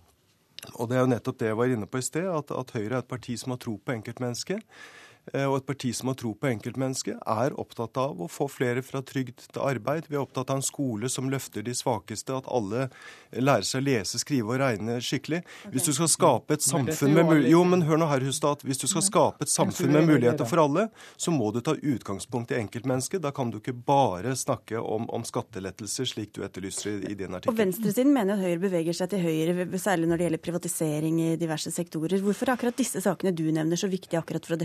Og 0.80 0.88
det 0.90 0.96
er 0.96 1.04
jo 1.04 1.12
nettopp 1.12 1.38
det 1.38 1.52
jeg 1.52 1.58
var 1.60 1.74
inne 1.74 1.86
på 1.90 2.00
i 2.00 2.06
sted, 2.08 2.26
at, 2.32 2.50
at 2.50 2.72
Høyre 2.74 2.94
er 2.94 3.02
et 3.02 3.10
parti 3.10 3.36
som 3.38 3.52
har 3.52 3.60
tro 3.62 3.76
på 3.76 3.94
enkeltmennesket 3.98 4.64
eh, 4.64 4.96
og 5.34 5.56
et 5.58 5.66
parti 5.68 5.92
som 5.96 6.10
har 6.10 6.18
tro 6.20 6.32
på 6.34 6.50
enkeltmennesket, 6.50 7.18
er 7.28 7.56
opptatt 7.60 7.98
av 8.00 8.20
å 8.20 8.28
få 8.30 8.48
flere 8.50 8.82
fra 8.84 9.02
trygd 9.04 9.48
til 9.52 9.62
arbeid. 9.64 10.08
Vi 10.08 10.16
er 10.16 10.22
opptatt 10.22 10.50
av 10.52 10.60
en 10.60 10.64
skole 10.64 11.10
som 11.12 11.30
løfter 11.32 11.64
de 11.66 11.74
svakeste, 11.76 12.36
at 12.36 12.48
alle 12.50 12.88
lærer 13.34 13.66
seg 13.66 13.82
å 13.82 13.86
lese, 13.88 14.20
skrive 14.22 14.54
og 14.54 14.60
regne 14.62 14.98
skikkelig. 15.04 15.42
Hvis 15.72 15.88
du 15.88 15.92
skal 15.96 16.10
skape 16.12 16.58
et 16.58 16.64
samfunn 16.64 17.16
med 17.16 17.48
Jo, 17.48 17.62
men 17.68 17.84
hør 17.88 18.00
nå 18.00 18.08
her, 18.10 18.24
Hustad. 18.24 18.64
Hvis 18.66 18.80
du 18.82 18.86
skal 18.90 19.04
skape 19.06 19.46
et 19.46 19.52
samfunn 19.52 19.92
med 19.94 20.08
muligheter 20.08 20.48
for 20.48 20.62
alle, 20.64 20.88
så 21.16 21.32
må 21.34 21.50
du 21.54 21.60
ta 21.64 21.76
utgangspunkt 21.76 22.52
i 22.54 22.58
enkeltmennesket. 22.60 23.22
Da 23.24 23.32
kan 23.34 23.52
du 23.52 23.60
ikke 23.60 23.76
bare 23.76 24.34
snakke 24.38 24.80
om, 24.80 25.08
om 25.14 25.26
skattelettelser, 25.26 26.08
slik 26.08 26.34
du 26.36 26.42
etterlyser 26.46 26.90
i, 26.94 27.12
i 27.12 27.18
din 27.18 27.36
artikkel. 27.36 27.52
Og 27.52 27.60
Venstresiden 27.60 28.14
mener 28.14 28.36
at 28.36 28.44
Høyre 28.44 28.62
beveger 28.62 28.96
seg 28.96 29.12
til 29.12 29.22
høyre, 29.24 29.66
særlig 29.80 30.08
når 30.10 30.20
det 30.20 30.28
gjelder 30.28 30.44
privatisering 30.44 31.20
i 31.24 31.28
diverse 31.40 31.72
sektorer. 31.74 32.20
Hvorfor 32.24 32.48
er 32.48 32.56
akkurat 32.56 32.78
disse 32.78 33.02
sakene 33.04 33.34
du 33.36 33.46
nevner 33.54 33.78
så 33.78 33.90
viktige 33.90 34.20
akkurat 34.20 34.46
for 34.46 34.58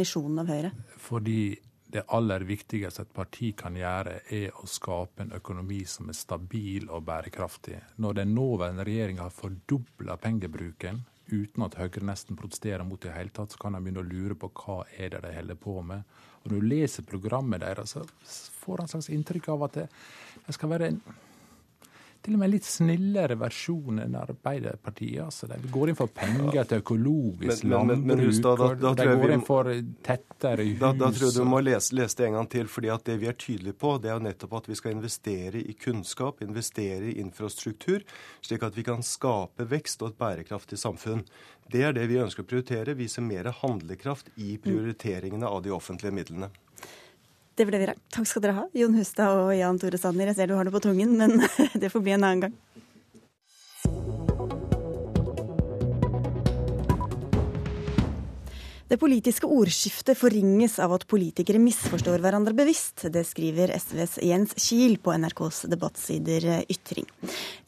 definisjonen 0.00 0.40
av 0.42 0.48
Høyre? 0.50 0.70
Fordi 1.00 1.42
det 1.90 2.06
aller 2.14 2.44
viktigste 2.46 3.02
et 3.02 3.14
parti 3.14 3.52
kan 3.58 3.76
gjøre, 3.76 4.20
er 4.30 4.54
å 4.62 4.66
skape 4.70 5.24
en 5.24 5.32
økonomi 5.34 5.82
som 5.88 6.08
er 6.08 6.18
stabil 6.18 6.88
og 6.88 7.04
bærekraftig. 7.08 7.80
Når 7.98 8.20
den 8.20 8.34
nåværende 8.34 8.86
regjeringa 8.86 9.26
har 9.26 9.34
fordobla 9.34 10.16
pengebruken 10.22 11.02
uten 11.30 11.64
at 11.66 11.76
Høyre 11.78 12.04
nesten 12.06 12.38
protesterer 12.38 12.86
mot 12.86 13.00
det 13.02 13.10
i 13.10 13.16
hele 13.16 13.34
tatt, 13.34 13.52
så 13.52 13.60
kan 13.60 13.74
en 13.74 13.84
begynne 13.84 14.02
å 14.02 14.06
lure 14.06 14.38
på 14.38 14.50
hva 14.62 14.84
er 14.96 15.14
det 15.14 15.24
de 15.26 15.34
holder 15.34 15.58
på 15.58 15.80
med. 15.86 16.06
Og 16.40 16.50
Når 16.50 16.60
du 16.60 16.70
leser 16.70 17.06
programmet 17.06 17.60
deres, 17.62 17.94
så 17.94 18.06
får 18.62 18.82
en 18.82 18.94
slags 18.94 19.10
inntrykk 19.10 19.50
av 19.52 19.66
at 19.66 19.80
det, 19.80 19.88
det 20.46 20.56
skal 20.56 20.72
være 20.72 20.88
en 20.90 21.02
til 22.20 22.36
og 22.36 22.40
med 22.42 22.50
litt 22.52 22.66
snillere 22.68 23.36
versjon 23.40 24.02
enn 24.02 24.16
Arbeiderpartiet. 24.18 25.22
Altså. 25.24 25.48
De 25.50 25.70
går 25.72 25.92
inn 25.92 25.98
for 25.98 26.12
penger 26.12 26.68
til 26.68 26.82
økologisk 26.82 27.64
men, 27.64 27.86
men, 27.88 28.04
men, 28.04 28.22
landbruk. 28.26 28.42
Da, 28.44 28.54
da, 28.60 28.68
da, 28.82 28.92
de 28.98 29.16
går 29.22 29.34
inn 29.36 29.44
for 29.46 29.70
tettere 30.06 30.66
hus. 30.68 30.78
Da, 30.82 30.92
da, 31.00 31.10
tror 31.16 31.26
jeg 31.30 31.36
du 31.38 31.48
må 31.48 31.62
lese, 31.64 31.96
lese, 31.96 32.18
det 32.20 32.28
en 32.28 32.38
gang 32.40 32.50
til. 32.52 32.68
fordi 32.68 32.92
at 32.92 33.06
det 33.08 33.16
vi 33.22 33.30
er 33.30 33.38
tydelige 33.40 33.78
på, 33.80 33.94
det 34.02 34.12
er 34.12 34.18
jo 34.18 34.26
nettopp 34.28 34.58
at 34.60 34.68
vi 34.70 34.78
skal 34.78 34.96
investere 34.96 35.64
i 35.64 35.76
kunnskap, 35.80 36.42
investere 36.44 37.12
i 37.12 37.18
infrastruktur, 37.24 38.04
slik 38.44 38.66
at 38.68 38.76
vi 38.76 38.84
kan 38.86 39.04
skape 39.06 39.68
vekst 39.70 40.04
og 40.04 40.12
et 40.12 40.20
bærekraftig 40.20 40.80
samfunn. 40.80 41.24
Det 41.70 41.84
er 41.86 41.94
det 41.96 42.08
vi 42.10 42.20
ønsker 42.20 42.44
å 42.44 42.50
prioritere. 42.50 42.98
Vise 42.98 43.22
mer 43.24 43.48
handlekraft 43.62 44.32
i 44.36 44.56
prioriteringene 44.60 45.48
av 45.48 45.62
de 45.64 45.72
offentlige 45.72 46.14
midlene. 46.14 46.50
Det 47.60 47.66
ble 47.68 47.76
vi. 47.76 47.86
Takk 48.14 48.24
skal 48.24 48.40
dere 48.40 48.54
ha, 48.56 48.62
Jon 48.72 48.94
Hustad 48.96 49.36
og 49.36 49.50
Jan 49.52 49.76
Tore 49.76 49.98
Sanner. 50.00 50.30
Jeg 50.30 50.38
ser 50.38 50.48
du 50.48 50.54
har 50.56 50.64
det 50.64 50.72
på 50.72 50.80
tungen, 50.80 51.10
men 51.18 51.42
det 51.82 51.90
får 51.92 52.00
bli 52.06 52.14
en 52.16 52.24
annen 52.24 52.46
gang. 52.46 52.54
Det 58.90 58.96
politiske 58.98 59.46
ordskiftet 59.46 60.18
forringes 60.18 60.72
av 60.82 60.90
at 60.96 61.04
politikere 61.06 61.60
misforstår 61.62 62.18
hverandre 62.24 62.56
bevisst. 62.58 63.04
Det 63.14 63.20
skriver 63.22 63.70
SVs 63.76 64.16
Jens 64.26 64.56
Kiel 64.58 64.96
på 64.98 65.12
NRKs 65.14 65.60
debattsider 65.70 66.64
Ytring. 66.66 67.06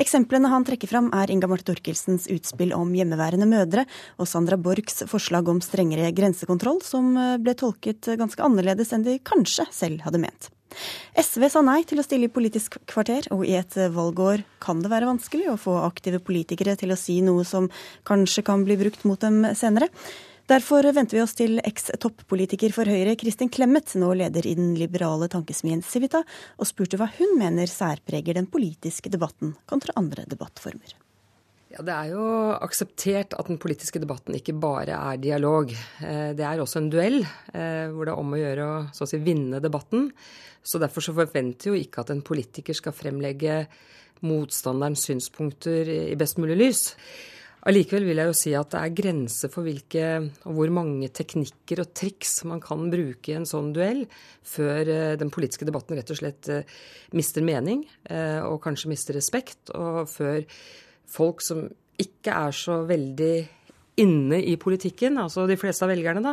Eksemplene 0.02 0.50
han 0.50 0.66
trekker 0.66 0.90
fram 0.90 1.12
er 1.14 1.30
Inga 1.30 1.46
Marte 1.46 1.68
Thorkildsens 1.68 2.26
utspill 2.34 2.74
om 2.74 2.90
hjemmeværende 2.98 3.46
mødre, 3.46 3.84
og 4.18 4.26
Sandra 4.26 4.58
Borchs 4.58 5.04
forslag 5.12 5.46
om 5.52 5.60
strengere 5.62 6.10
grensekontroll, 6.16 6.82
som 6.82 7.14
ble 7.14 7.54
tolket 7.54 8.10
ganske 8.18 8.42
annerledes 8.42 8.90
enn 8.90 9.06
de 9.06 9.20
kanskje 9.22 9.68
selv 9.70 10.02
hadde 10.02 10.24
ment. 10.24 10.50
SV 11.22 11.46
sa 11.52 11.62
nei 11.62 11.84
til 11.86 12.02
å 12.02 12.06
stille 12.06 12.26
i 12.26 12.34
Politisk 12.34 12.80
kvarter, 12.90 13.30
og 13.30 13.46
i 13.46 13.54
et 13.60 13.78
valgår 13.94 14.42
kan 14.64 14.82
det 14.82 14.90
være 14.90 15.12
vanskelig 15.12 15.52
å 15.52 15.56
få 15.68 15.78
aktive 15.84 16.18
politikere 16.24 16.74
til 16.80 16.90
å 16.90 16.98
si 16.98 17.20
noe 17.22 17.46
som 17.46 17.70
kanskje 18.10 18.42
kan 18.50 18.66
bli 18.66 18.80
brukt 18.82 19.06
mot 19.06 19.22
dem 19.22 19.44
senere. 19.54 19.92
Derfor 20.50 20.82
venter 20.90 21.16
vi 21.16 21.22
oss 21.22 21.36
til 21.38 21.60
eks-toppolitiker 21.62 22.72
for 22.74 22.88
Høyre 22.90 23.14
Kristin 23.18 23.50
Clemet, 23.52 23.92
nå 23.94 24.08
leder 24.18 24.46
i 24.50 24.56
den 24.58 24.72
liberale 24.74 25.28
tankesmien 25.30 25.84
Civita, 25.86 26.24
og 26.58 26.66
spurte 26.66 26.98
hva 26.98 27.06
hun 27.14 27.36
mener 27.38 27.70
særpreger 27.70 28.34
den 28.34 28.48
politiske 28.50 29.12
debatten 29.12 29.54
kontra 29.70 29.94
andre 30.00 30.26
debattformer. 30.26 30.96
Ja, 31.72 31.80
Det 31.80 31.94
er 31.94 32.10
jo 32.10 32.24
akseptert 32.58 33.32
at 33.38 33.48
den 33.48 33.56
politiske 33.62 34.02
debatten 34.02 34.34
ikke 34.36 34.52
bare 34.52 34.98
er 34.98 35.22
dialog. 35.22 35.70
Eh, 36.02 36.34
det 36.36 36.44
er 36.44 36.60
også 36.60 36.82
en 36.82 36.90
duell, 36.90 37.22
eh, 37.54 37.86
hvor 37.88 38.04
det 38.04 38.12
er 38.12 38.18
om 38.20 38.34
å 38.34 38.40
gjøre 38.42 38.66
å 38.66 38.74
så 38.92 39.06
å 39.06 39.08
si, 39.08 39.22
vinne 39.22 39.62
debatten. 39.62 40.10
Så 40.62 40.78
Derfor 40.82 41.00
så 41.00 41.14
forventer 41.14 41.70
jo 41.70 41.78
ikke 41.78 42.02
at 42.02 42.10
en 42.10 42.20
politiker 42.20 42.74
skal 42.74 42.92
fremlegge 42.92 43.68
motstanderens 44.22 45.06
synspunkter 45.06 45.88
i 46.12 46.14
best 46.18 46.36
mulig 46.36 46.58
lys. 46.58 46.82
Allikevel 47.70 48.08
vil 48.08 48.18
jeg 48.18 48.26
jo 48.26 48.34
si 48.34 48.52
at 48.58 48.72
det 48.72 48.80
er 48.80 48.94
grenser 48.98 49.50
for 49.52 49.62
hvilke 49.62 50.06
og 50.50 50.56
hvor 50.56 50.72
mange 50.74 51.06
teknikker 51.14 51.84
og 51.84 51.92
triks 51.94 52.40
man 52.50 52.62
kan 52.62 52.88
bruke 52.90 53.30
i 53.30 53.36
en 53.38 53.46
sånn 53.46 53.70
duell, 53.76 54.02
før 54.42 54.90
eh, 54.90 55.14
den 55.20 55.30
politiske 55.30 55.68
debatten 55.68 55.94
rett 55.98 56.10
og 56.10 56.18
slett 56.18 56.50
eh, 56.50 56.66
mister 57.14 57.44
mening 57.46 57.84
eh, 58.10 58.40
og 58.42 58.58
kanskje 58.64 58.90
mister 58.90 59.14
respekt, 59.14 59.70
og 59.78 60.10
før 60.10 60.42
folk 61.06 61.44
som 61.44 61.68
ikke 62.02 62.34
er 62.34 62.56
så 62.56 62.80
veldig 62.88 63.34
inne 64.02 64.40
i 64.48 64.56
politikken, 64.58 65.20
altså 65.22 65.44
de 65.46 65.58
fleste 65.60 65.86
av 65.86 65.92
velgerne, 65.92 66.22
da, 66.24 66.32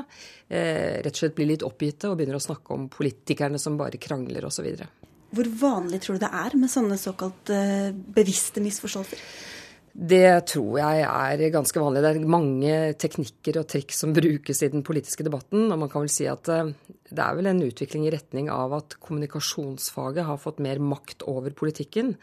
rett 1.04 1.12
og 1.12 1.20
slett 1.20 1.36
blir 1.36 1.50
litt 1.50 1.66
oppgitte 1.68 2.08
og 2.08 2.16
begynner 2.18 2.40
å 2.40 2.42
snakke 2.42 2.72
om 2.74 2.88
politikerne 2.90 3.60
som 3.60 3.76
bare 3.78 4.00
krangler 4.02 4.48
osv. 4.48 4.70
Hvor 5.36 5.50
vanlig 5.60 6.00
tror 6.02 6.18
du 6.18 6.24
det 6.24 6.32
er 6.40 6.56
med 6.58 6.72
sånne 6.72 6.98
såkalt 6.98 7.52
bevisste 8.16 8.64
misforståelser? 8.64 9.26
Det 9.94 10.46
tror 10.52 10.78
jeg 10.80 11.06
er 11.06 11.42
ganske 11.54 11.82
vanlig. 11.82 12.04
Det 12.04 12.12
er 12.12 12.30
mange 12.32 12.76
teknikker 13.02 13.60
og 13.62 13.68
triks 13.72 14.04
som 14.04 14.14
brukes 14.16 14.62
i 14.64 14.70
den 14.72 14.84
politiske 14.86 15.26
debatten. 15.26 15.66
Og 15.72 15.80
man 15.82 15.90
kan 15.92 16.06
vel 16.06 16.14
si 16.14 16.28
at 16.30 16.50
eh, 16.54 16.72
det 17.10 17.24
er 17.24 17.40
vel 17.40 17.50
en 17.50 17.64
utvikling 17.66 18.06
i 18.06 18.14
retning 18.14 18.52
av 18.54 18.76
at 18.78 19.00
kommunikasjonsfaget 19.02 20.28
har 20.28 20.42
fått 20.42 20.62
mer 20.64 20.82
makt 20.84 21.26
over 21.30 21.56
politikken. 21.58 22.14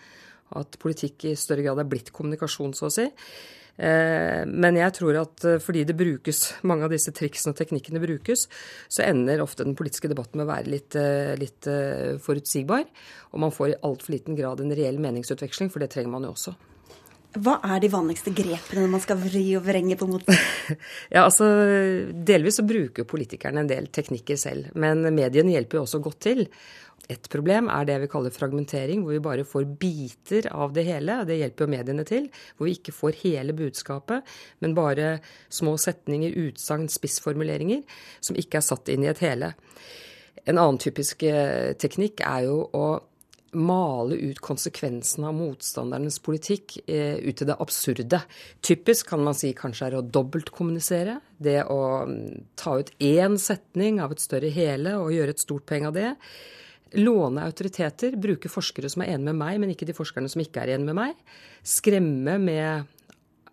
At 0.57 0.79
politikk 0.79 1.27
i 1.27 1.37
større 1.39 1.67
grad 1.67 1.83
er 1.83 1.91
blitt 1.91 2.13
kommunikasjon, 2.15 2.77
så 2.77 2.87
å 2.87 2.95
si. 2.95 3.09
Eh, 3.77 4.45
men 4.47 4.79
jeg 4.79 4.95
tror 5.01 5.19
at 5.25 5.49
eh, 5.49 5.59
fordi 5.61 5.83
det 5.89 5.99
brukes, 5.99 6.45
mange 6.71 6.87
av 6.87 6.95
disse 6.95 7.13
triksene 7.17 7.53
og 7.53 7.59
teknikkene 7.59 8.01
brukes, 8.05 8.47
så 8.87 9.05
ender 9.09 9.43
ofte 9.43 9.67
den 9.67 9.77
politiske 9.77 10.13
debatten 10.13 10.39
med 10.39 10.47
å 10.47 10.53
være 10.55 10.71
litt, 10.71 11.01
litt 11.43 11.73
forutsigbar. 12.23 12.87
Og 13.35 13.43
man 13.43 13.53
får 13.53 13.75
i 13.75 13.77
altfor 13.91 14.17
liten 14.17 14.39
grad 14.39 14.63
en 14.63 14.75
reell 14.79 15.03
meningsutveksling, 15.03 15.75
for 15.75 15.83
det 15.83 15.91
trenger 15.97 16.15
man 16.15 16.31
jo 16.31 16.37
også. 16.37 16.55
Hva 17.37 17.59
er 17.69 17.83
de 17.83 17.91
vanligste 17.93 18.33
grepene 18.33 18.85
når 18.85 18.91
man 18.95 19.03
skal 19.05 19.21
vri 19.21 19.45
og 19.59 19.65
vrenge 19.67 19.99
på 19.99 20.09
moten? 20.09 20.39
ja, 21.15 21.27
altså, 21.27 21.47
delvis 22.29 22.61
så 22.61 22.65
bruker 22.67 23.09
politikerne 23.09 23.63
en 23.63 23.71
del 23.71 23.91
teknikker 23.93 24.39
selv, 24.41 24.71
men 24.79 25.05
mediene 25.15 25.53
hjelper 25.53 25.81
jo 25.81 25.85
også 25.85 26.01
godt 26.05 26.21
til. 26.29 26.47
Et 27.13 27.29
problem 27.31 27.69
er 27.71 27.87
det 27.87 27.99
vi 28.03 28.09
kaller 28.11 28.35
fragmentering, 28.35 29.05
hvor 29.05 29.15
vi 29.15 29.23
bare 29.23 29.45
får 29.47 29.67
biter 29.79 30.49
av 30.51 30.73
det 30.75 30.87
hele. 30.89 31.21
Det 31.29 31.37
hjelper 31.39 31.67
jo 31.67 31.73
mediene 31.77 32.07
til. 32.09 32.27
Hvor 32.57 32.67
vi 32.67 32.75
ikke 32.75 32.95
får 32.95 33.21
hele 33.21 33.55
budskapet, 33.55 34.27
men 34.65 34.75
bare 34.75 35.19
små 35.53 35.77
setninger, 35.79 36.35
utsagn, 36.49 36.89
spissformuleringer 36.91 37.85
som 38.19 38.39
ikke 38.41 38.59
er 38.59 38.67
satt 38.67 38.91
inn 38.91 39.07
i 39.07 39.13
et 39.13 39.23
hele. 39.23 39.53
En 40.47 40.59
annen 40.59 40.81
typisk 40.83 41.23
eh, 41.27 41.77
teknikk 41.79 42.25
er 42.27 42.49
jo 42.49 42.65
å 42.75 42.87
male 43.57 44.17
ut 44.31 44.41
konsekvensene 44.45 45.31
av 45.31 45.37
motstandernes 45.37 46.19
politikk 46.25 46.77
eh, 46.85 47.17
ut 47.23 47.39
til 47.39 47.49
det 47.49 47.57
absurde. 47.63 48.21
Typisk 48.65 49.11
kan 49.13 49.25
man 49.25 49.37
si 49.37 49.53
kanskje 49.57 49.89
er 49.89 49.99
å 49.99 50.05
dobbeltkommunisere. 50.05 51.19
Det 51.37 51.63
å 51.73 51.81
mm, 52.09 52.53
ta 52.59 52.77
ut 52.81 52.93
én 53.03 53.39
setning 53.41 54.01
av 54.05 54.15
et 54.15 54.23
større 54.23 54.53
hele 54.53 54.97
og 55.01 55.15
gjøre 55.15 55.37
et 55.37 55.43
stort 55.43 55.67
poeng 55.69 55.89
av 55.89 55.97
det. 55.97 56.13
Låne 56.97 57.47
autoriteter, 57.49 58.15
bruke 58.21 58.51
forskere 58.53 58.91
som 58.93 59.03
er 59.03 59.15
enige 59.17 59.33
med 59.33 59.41
meg, 59.41 59.61
men 59.63 59.73
ikke 59.75 59.89
de 59.89 59.97
forskerne 59.97 60.31
som 60.33 60.45
ikke 60.45 60.63
er 60.63 60.77
enige 60.77 60.93
med 60.93 61.01
meg. 61.01 61.25
Skremme 61.67 62.37
med 62.43 62.87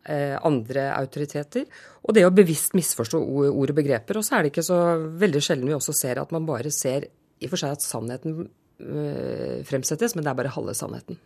eh, 0.05 0.35
andre 0.38 0.89
autoriteter. 0.99 1.65
Og 2.03 2.15
det 2.15 2.25
å 2.27 2.34
bevisst 2.35 2.75
misforstå 2.77 3.19
ord 3.23 3.73
og 3.73 3.77
begreper. 3.77 4.19
Og 4.19 4.27
så 4.27 4.38
er 4.38 4.43
det 4.43 4.53
ikke 4.53 4.65
så 4.67 4.80
veldig 5.19 5.43
sjelden 5.43 5.69
vi 5.71 5.77
også 5.77 5.95
ser 5.97 6.21
at 6.21 6.34
man 6.35 6.47
bare 6.47 6.71
ser 6.73 7.07
i 7.43 7.47
og 7.47 7.55
for 7.55 7.59
seg 7.59 7.75
at 7.75 7.84
sannheten 7.84 8.45
fremsettes, 8.78 10.16
men 10.16 10.26
det 10.26 10.32
er 10.32 10.38
bare 10.40 10.52
halve 10.56 10.74
sannheten. 10.76 11.20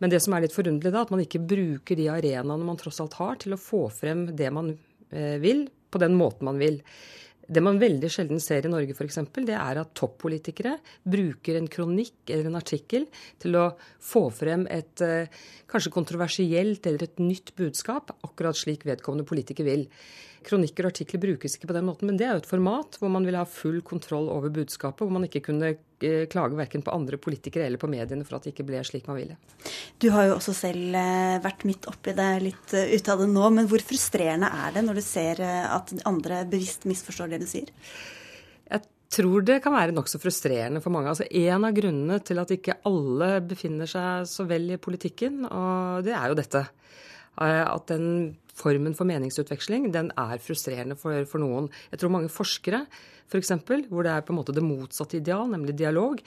Men 0.00 0.12
det 0.12 0.22
som 0.24 0.34
er 0.34 0.46
litt 0.46 0.56
forunderlig, 0.56 0.94
da, 0.94 1.04
at 1.04 1.12
man 1.12 1.22
ikke 1.22 1.42
bruker 1.44 1.98
de 1.98 2.08
arenaene 2.12 2.66
man 2.66 2.78
tross 2.80 3.02
alt 3.04 3.18
har, 3.20 3.36
til 3.42 3.54
å 3.54 3.60
få 3.60 3.84
frem 3.92 4.30
det 4.36 4.48
man 4.56 4.72
eh, 5.12 5.36
vil, 5.42 5.66
på 5.92 6.00
den 6.00 6.16
måten 6.16 6.48
man 6.48 6.60
vil. 6.60 6.80
Det 7.50 7.60
man 7.66 7.80
veldig 7.82 8.08
sjelden 8.12 8.40
ser 8.40 8.64
i 8.64 8.70
Norge, 8.70 8.94
f.eks., 8.94 9.18
det 9.42 9.56
er 9.58 9.80
at 9.82 9.92
toppolitikere 9.98 10.76
bruker 11.02 11.58
en 11.58 11.68
kronikk 11.68 12.30
eller 12.30 12.48
en 12.48 12.60
artikkel 12.60 13.08
til 13.42 13.58
å 13.58 13.66
få 14.06 14.28
frem 14.32 14.64
et 14.70 15.04
eh, 15.04 15.42
kanskje 15.70 15.92
kontroversielt 15.92 16.86
eller 16.88 17.04
et 17.04 17.20
nytt 17.20 17.52
budskap, 17.58 18.14
akkurat 18.24 18.56
slik 18.56 18.86
vedkommende 18.88 19.28
politiker 19.28 19.68
vil. 19.68 19.84
Kronikker 20.46 20.86
og 20.86 20.94
artikler 20.94 21.20
brukes 21.20 21.56
ikke 21.56 21.68
på 21.68 21.74
den 21.76 21.84
måten, 21.84 22.08
men 22.08 22.16
det 22.16 22.24
er 22.26 22.32
jo 22.32 22.40
et 22.40 22.48
format 22.48 22.96
hvor 23.00 23.10
man 23.12 23.26
vil 23.28 23.36
ha 23.36 23.42
full 23.48 23.82
kontroll 23.86 24.30
over 24.32 24.52
budskapet, 24.54 25.02
hvor 25.04 25.12
man 25.12 25.26
ikke 25.26 25.42
kunne 25.50 25.74
eh, 25.74 26.24
klage 26.32 26.56
verken 26.56 26.84
på 26.86 26.94
andre 26.94 27.18
politikere 27.20 27.66
eller 27.68 27.80
på 27.80 27.90
mediene 27.92 28.24
for 28.24 28.38
at 28.38 28.46
det 28.46 28.54
ikke 28.54 28.66
ble 28.70 28.80
slik 28.86 29.10
man 29.10 29.20
ville. 29.20 29.36
Du 30.00 30.08
har 30.14 30.30
jo 30.30 30.38
også 30.38 30.54
selv 30.56 30.96
eh, 30.96 31.36
vært 31.44 31.66
midt 31.68 31.90
oppi 31.90 32.16
det, 32.16 32.30
litt 32.46 32.72
ut 32.72 32.94
ute 32.96 33.12
av 33.12 33.20
det 33.20 33.28
nå. 33.34 33.44
Men 33.58 33.68
hvor 33.68 33.84
frustrerende 33.84 34.48
er 34.64 34.78
det 34.78 34.86
når 34.86 35.00
du 35.00 35.04
ser 35.04 35.44
at 35.44 35.92
andre 36.08 36.44
bevisst 36.48 36.88
misforstår 36.88 37.34
det 37.34 37.42
du 37.44 37.48
sier? 37.50 37.68
Jeg 38.70 38.86
tror 39.12 39.42
det 39.42 39.60
kan 39.64 39.74
være 39.74 39.94
nokså 39.94 40.20
frustrerende 40.22 40.80
for 40.80 40.94
mange. 40.94 41.12
Altså 41.12 41.28
En 41.28 41.66
av 41.66 41.76
grunnene 41.76 42.20
til 42.24 42.40
at 42.40 42.52
ikke 42.54 42.80
alle 42.88 43.32
befinner 43.44 43.90
seg 43.90 44.28
så 44.30 44.46
vel 44.48 44.70
i 44.72 44.80
politikken, 44.80 45.42
og 45.50 46.06
det 46.06 46.14
er 46.16 46.30
jo 46.30 46.38
dette. 46.38 46.68
Eh, 47.40 47.64
at 47.64 47.88
den 47.90 48.36
formen 48.60 48.96
for 48.96 49.08
meningsutveksling 49.08 49.88
den 49.94 50.12
er 50.20 50.42
frustrerende 50.44 50.98
for, 51.00 51.24
for 51.28 51.42
noen. 51.42 51.70
Jeg 51.90 52.02
tror 52.02 52.14
mange 52.14 52.32
forskere 52.32 52.84
f.eks., 53.30 53.52
hvor 53.88 54.04
det 54.04 54.12
er 54.12 54.24
på 54.26 54.34
en 54.34 54.38
måte 54.40 54.54
det 54.54 54.64
motsatte 54.64 55.18
ideal, 55.20 55.46
nemlig 55.52 55.76
dialog, 55.78 56.20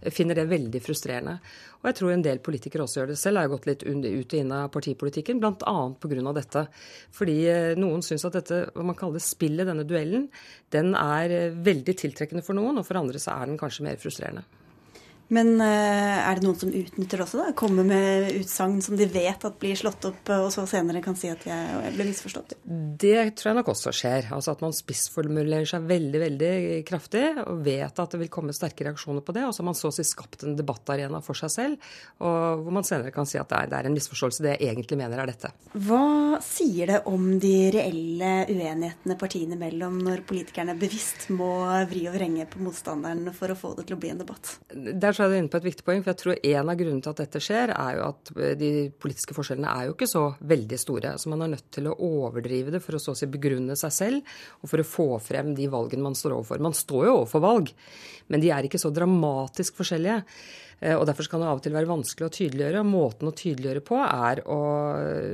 eh, 0.00 0.12
finner 0.14 0.38
det 0.38 0.48
veldig 0.50 0.82
frustrerende. 0.82 1.38
Og 1.78 1.90
jeg 1.90 1.98
tror 2.00 2.12
en 2.12 2.24
del 2.26 2.42
politikere 2.42 2.84
også 2.84 3.00
gjør 3.00 3.12
det 3.12 3.18
selv. 3.20 3.38
Jeg 3.38 3.48
har 3.48 3.54
gått 3.54 3.68
litt 3.70 3.84
ut 3.86 4.34
og 4.34 4.38
inn 4.40 4.54
av 4.54 4.70
partipolitikken, 4.74 5.42
bl.a. 5.42 5.76
pga. 6.02 6.32
dette. 6.40 6.66
Fordi 7.14 7.38
eh, 7.46 7.74
noen 7.78 8.02
syns 8.02 8.26
at 8.26 8.40
dette, 8.40 8.62
hva 8.74 8.86
man 8.90 8.98
kaller 8.98 9.22
spillet, 9.22 9.66
denne 9.68 9.86
duellen, 9.86 10.28
den 10.74 10.94
er 10.98 11.54
veldig 11.54 11.94
tiltrekkende 12.02 12.44
for 12.46 12.58
noen, 12.58 12.80
og 12.80 12.88
for 12.88 12.98
andre 12.98 13.22
så 13.22 13.38
er 13.38 13.52
den 13.52 13.60
kanskje 13.60 13.86
mer 13.86 14.00
frustrerende. 14.02 14.57
Men 15.34 15.58
eh, 15.60 16.18
er 16.24 16.38
det 16.38 16.46
noen 16.46 16.56
som 16.56 16.70
utnytter 16.72 17.20
det 17.20 17.24
også, 17.26 17.40
da? 17.42 17.52
Kommer 17.58 17.84
med 17.84 18.30
utsagn 18.38 18.78
som 18.84 18.96
de 18.96 19.04
vet 19.12 19.44
at 19.44 19.58
blir 19.60 19.76
slått 19.76 20.06
opp, 20.08 20.30
og 20.32 20.48
så 20.54 20.64
senere 20.68 21.02
kan 21.04 21.16
si 21.18 21.28
at 21.28 21.44
jeg 21.44 21.92
ble 21.96 22.06
misforstått? 22.08 22.56
Det 22.64 23.16
tror 23.36 23.50
jeg 23.50 23.58
nok 23.58 23.72
også 23.74 23.92
skjer. 23.92 24.30
Altså 24.34 24.54
at 24.54 24.64
man 24.64 24.76
spissformulerer 24.76 25.68
seg 25.68 25.84
veldig, 25.88 26.22
veldig 26.24 26.52
kraftig 26.88 27.26
og 27.44 27.60
vet 27.66 28.00
at 28.00 28.14
det 28.14 28.22
vil 28.22 28.32
komme 28.32 28.56
sterke 28.56 28.86
reaksjoner 28.88 29.24
på 29.24 29.34
det. 29.36 29.44
Og 29.48 29.52
så 29.52 29.62
har 29.62 29.68
man 29.68 29.78
så 29.78 29.90
å 29.90 29.96
si 29.98 30.06
skapt 30.06 30.46
en 30.48 30.56
debattarena 30.56 31.20
for 31.24 31.36
seg 31.36 31.52
selv, 31.52 31.90
og 32.24 32.64
hvor 32.64 32.78
man 32.78 32.86
senere 32.88 33.12
kan 33.14 33.28
si 33.28 33.40
at 33.40 33.50
det 33.52 33.60
er, 33.60 33.72
det 33.72 33.78
er 33.82 33.90
en 33.90 33.98
misforståelse. 33.98 34.44
Det 34.46 34.54
jeg 34.56 34.72
egentlig 34.72 35.00
mener 35.00 35.20
er 35.20 35.32
dette. 35.32 35.52
Hva 35.76 36.40
sier 36.44 36.94
det 36.94 37.02
om 37.10 37.28
de 37.42 37.54
reelle 37.74 38.32
uenighetene 38.48 39.18
partiene 39.20 39.58
mellom 39.60 40.00
når 40.06 40.24
politikerne 40.28 40.76
bevisst 40.78 41.28
må 41.34 41.52
vri 41.90 42.06
og 42.08 42.16
vrenge 42.16 42.48
på 42.48 42.62
motstanderen 42.64 43.28
for 43.36 43.52
å 43.52 43.58
få 43.58 43.74
det 43.76 43.88
til 43.88 43.98
å 43.98 44.00
bli 44.00 44.14
en 44.14 44.22
debatt? 44.24 44.56
Der 44.72 45.17
så 45.18 45.24
er 45.24 45.32
du 45.32 45.36
inne 45.40 45.50
på 45.50 45.58
et 45.58 45.66
viktig 45.66 45.84
poeng. 45.86 46.02
For 46.04 46.12
jeg 46.12 46.20
tror 46.20 46.38
en 46.52 46.70
av 46.70 46.78
grunnene 46.78 47.04
til 47.04 47.12
at 47.12 47.22
dette 47.24 47.42
skjer, 47.42 47.72
er 47.74 47.96
jo 47.98 48.04
at 48.06 48.30
eh, 48.36 48.52
de 48.58 48.70
politiske 49.02 49.34
forskjellene 49.36 49.72
er 49.72 49.88
jo 49.88 49.96
ikke 49.96 50.10
så 50.10 50.22
veldig 50.52 50.78
store. 50.78 51.14
Så 51.18 51.32
man 51.32 51.42
er 51.44 51.52
nødt 51.56 51.66
til 51.74 51.90
å 51.90 51.96
overdrive 52.06 52.74
det 52.74 52.82
for 52.84 52.98
å 52.98 53.02
så 53.02 53.16
å 53.16 53.18
si 53.18 53.28
begrunne 53.30 53.76
seg 53.78 53.94
selv, 53.94 54.36
og 54.62 54.70
for 54.70 54.82
å 54.82 54.86
få 54.86 55.08
frem 55.24 55.50
de 55.58 55.66
valgene 55.72 56.06
man 56.06 56.16
står 56.18 56.36
overfor. 56.36 56.62
Man 56.68 56.76
står 56.76 57.08
jo 57.08 57.16
overfor 57.16 57.44
valg, 57.44 57.74
men 58.30 58.44
de 58.44 58.52
er 58.54 58.68
ikke 58.68 58.80
så 58.80 58.92
dramatisk 58.94 59.82
forskjellige. 59.82 60.20
Eh, 60.78 60.94
og 60.94 61.04
Derfor 61.10 61.32
kan 61.32 61.42
det 61.42 61.50
av 61.50 61.60
og 61.60 61.66
til 61.66 61.74
være 61.74 61.90
vanskelig 61.90 62.28
å 62.28 62.36
tydeliggjøre. 62.38 62.84
og 62.84 62.92
Måten 62.92 63.32
å 63.32 63.36
tydeliggjøre 63.42 63.84
på 63.90 64.00
er 64.06 64.44
å 64.46 64.62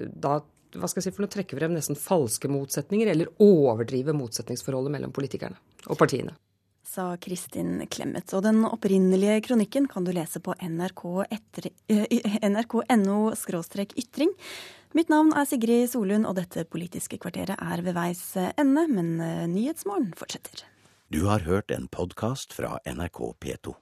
da 0.09 0.41
hva 0.75 0.89
skal 0.91 1.05
jeg 1.05 1.13
si, 1.13 1.15
for 1.15 1.29
å 1.29 1.31
trekke 1.31 1.55
frem 1.55 1.77
nesten 1.77 1.95
falske 1.95 2.51
motsetninger, 2.51 3.13
eller 3.13 3.31
overdrive 3.45 4.17
motsetningsforholdet 4.17 4.97
mellom 4.97 5.15
politikerne 5.15 5.61
og 5.87 6.01
partiene 6.01 6.35
sa 6.95 7.17
Kristin 7.21 7.83
Clemet. 7.91 8.31
Og 8.37 8.45
den 8.47 8.63
opprinnelige 8.69 9.41
kronikken 9.49 9.89
kan 9.91 10.07
du 10.07 10.13
lese 10.15 10.41
på 10.41 10.55
nrk.no 10.63 11.27
nrk 12.55 13.97
ytring. 13.99 14.35
Mitt 14.95 15.11
navn 15.11 15.33
er 15.35 15.49
Sigrid 15.51 15.91
Solund, 15.91 16.27
og 16.31 16.39
dette 16.39 16.65
Politiske 16.71 17.19
kvarteret 17.19 17.59
er 17.59 17.83
ved 17.83 17.97
veis 17.99 18.23
ende, 18.39 18.87
men 18.87 19.17
Nyhetsmorgen 19.51 20.13
fortsetter. 20.19 20.63
Du 21.11 21.27
har 21.27 21.45
hørt 21.47 21.71
en 21.75 21.89
podkast 21.91 22.55
fra 22.55 22.79
NRK 22.87 23.35
P2. 23.43 23.75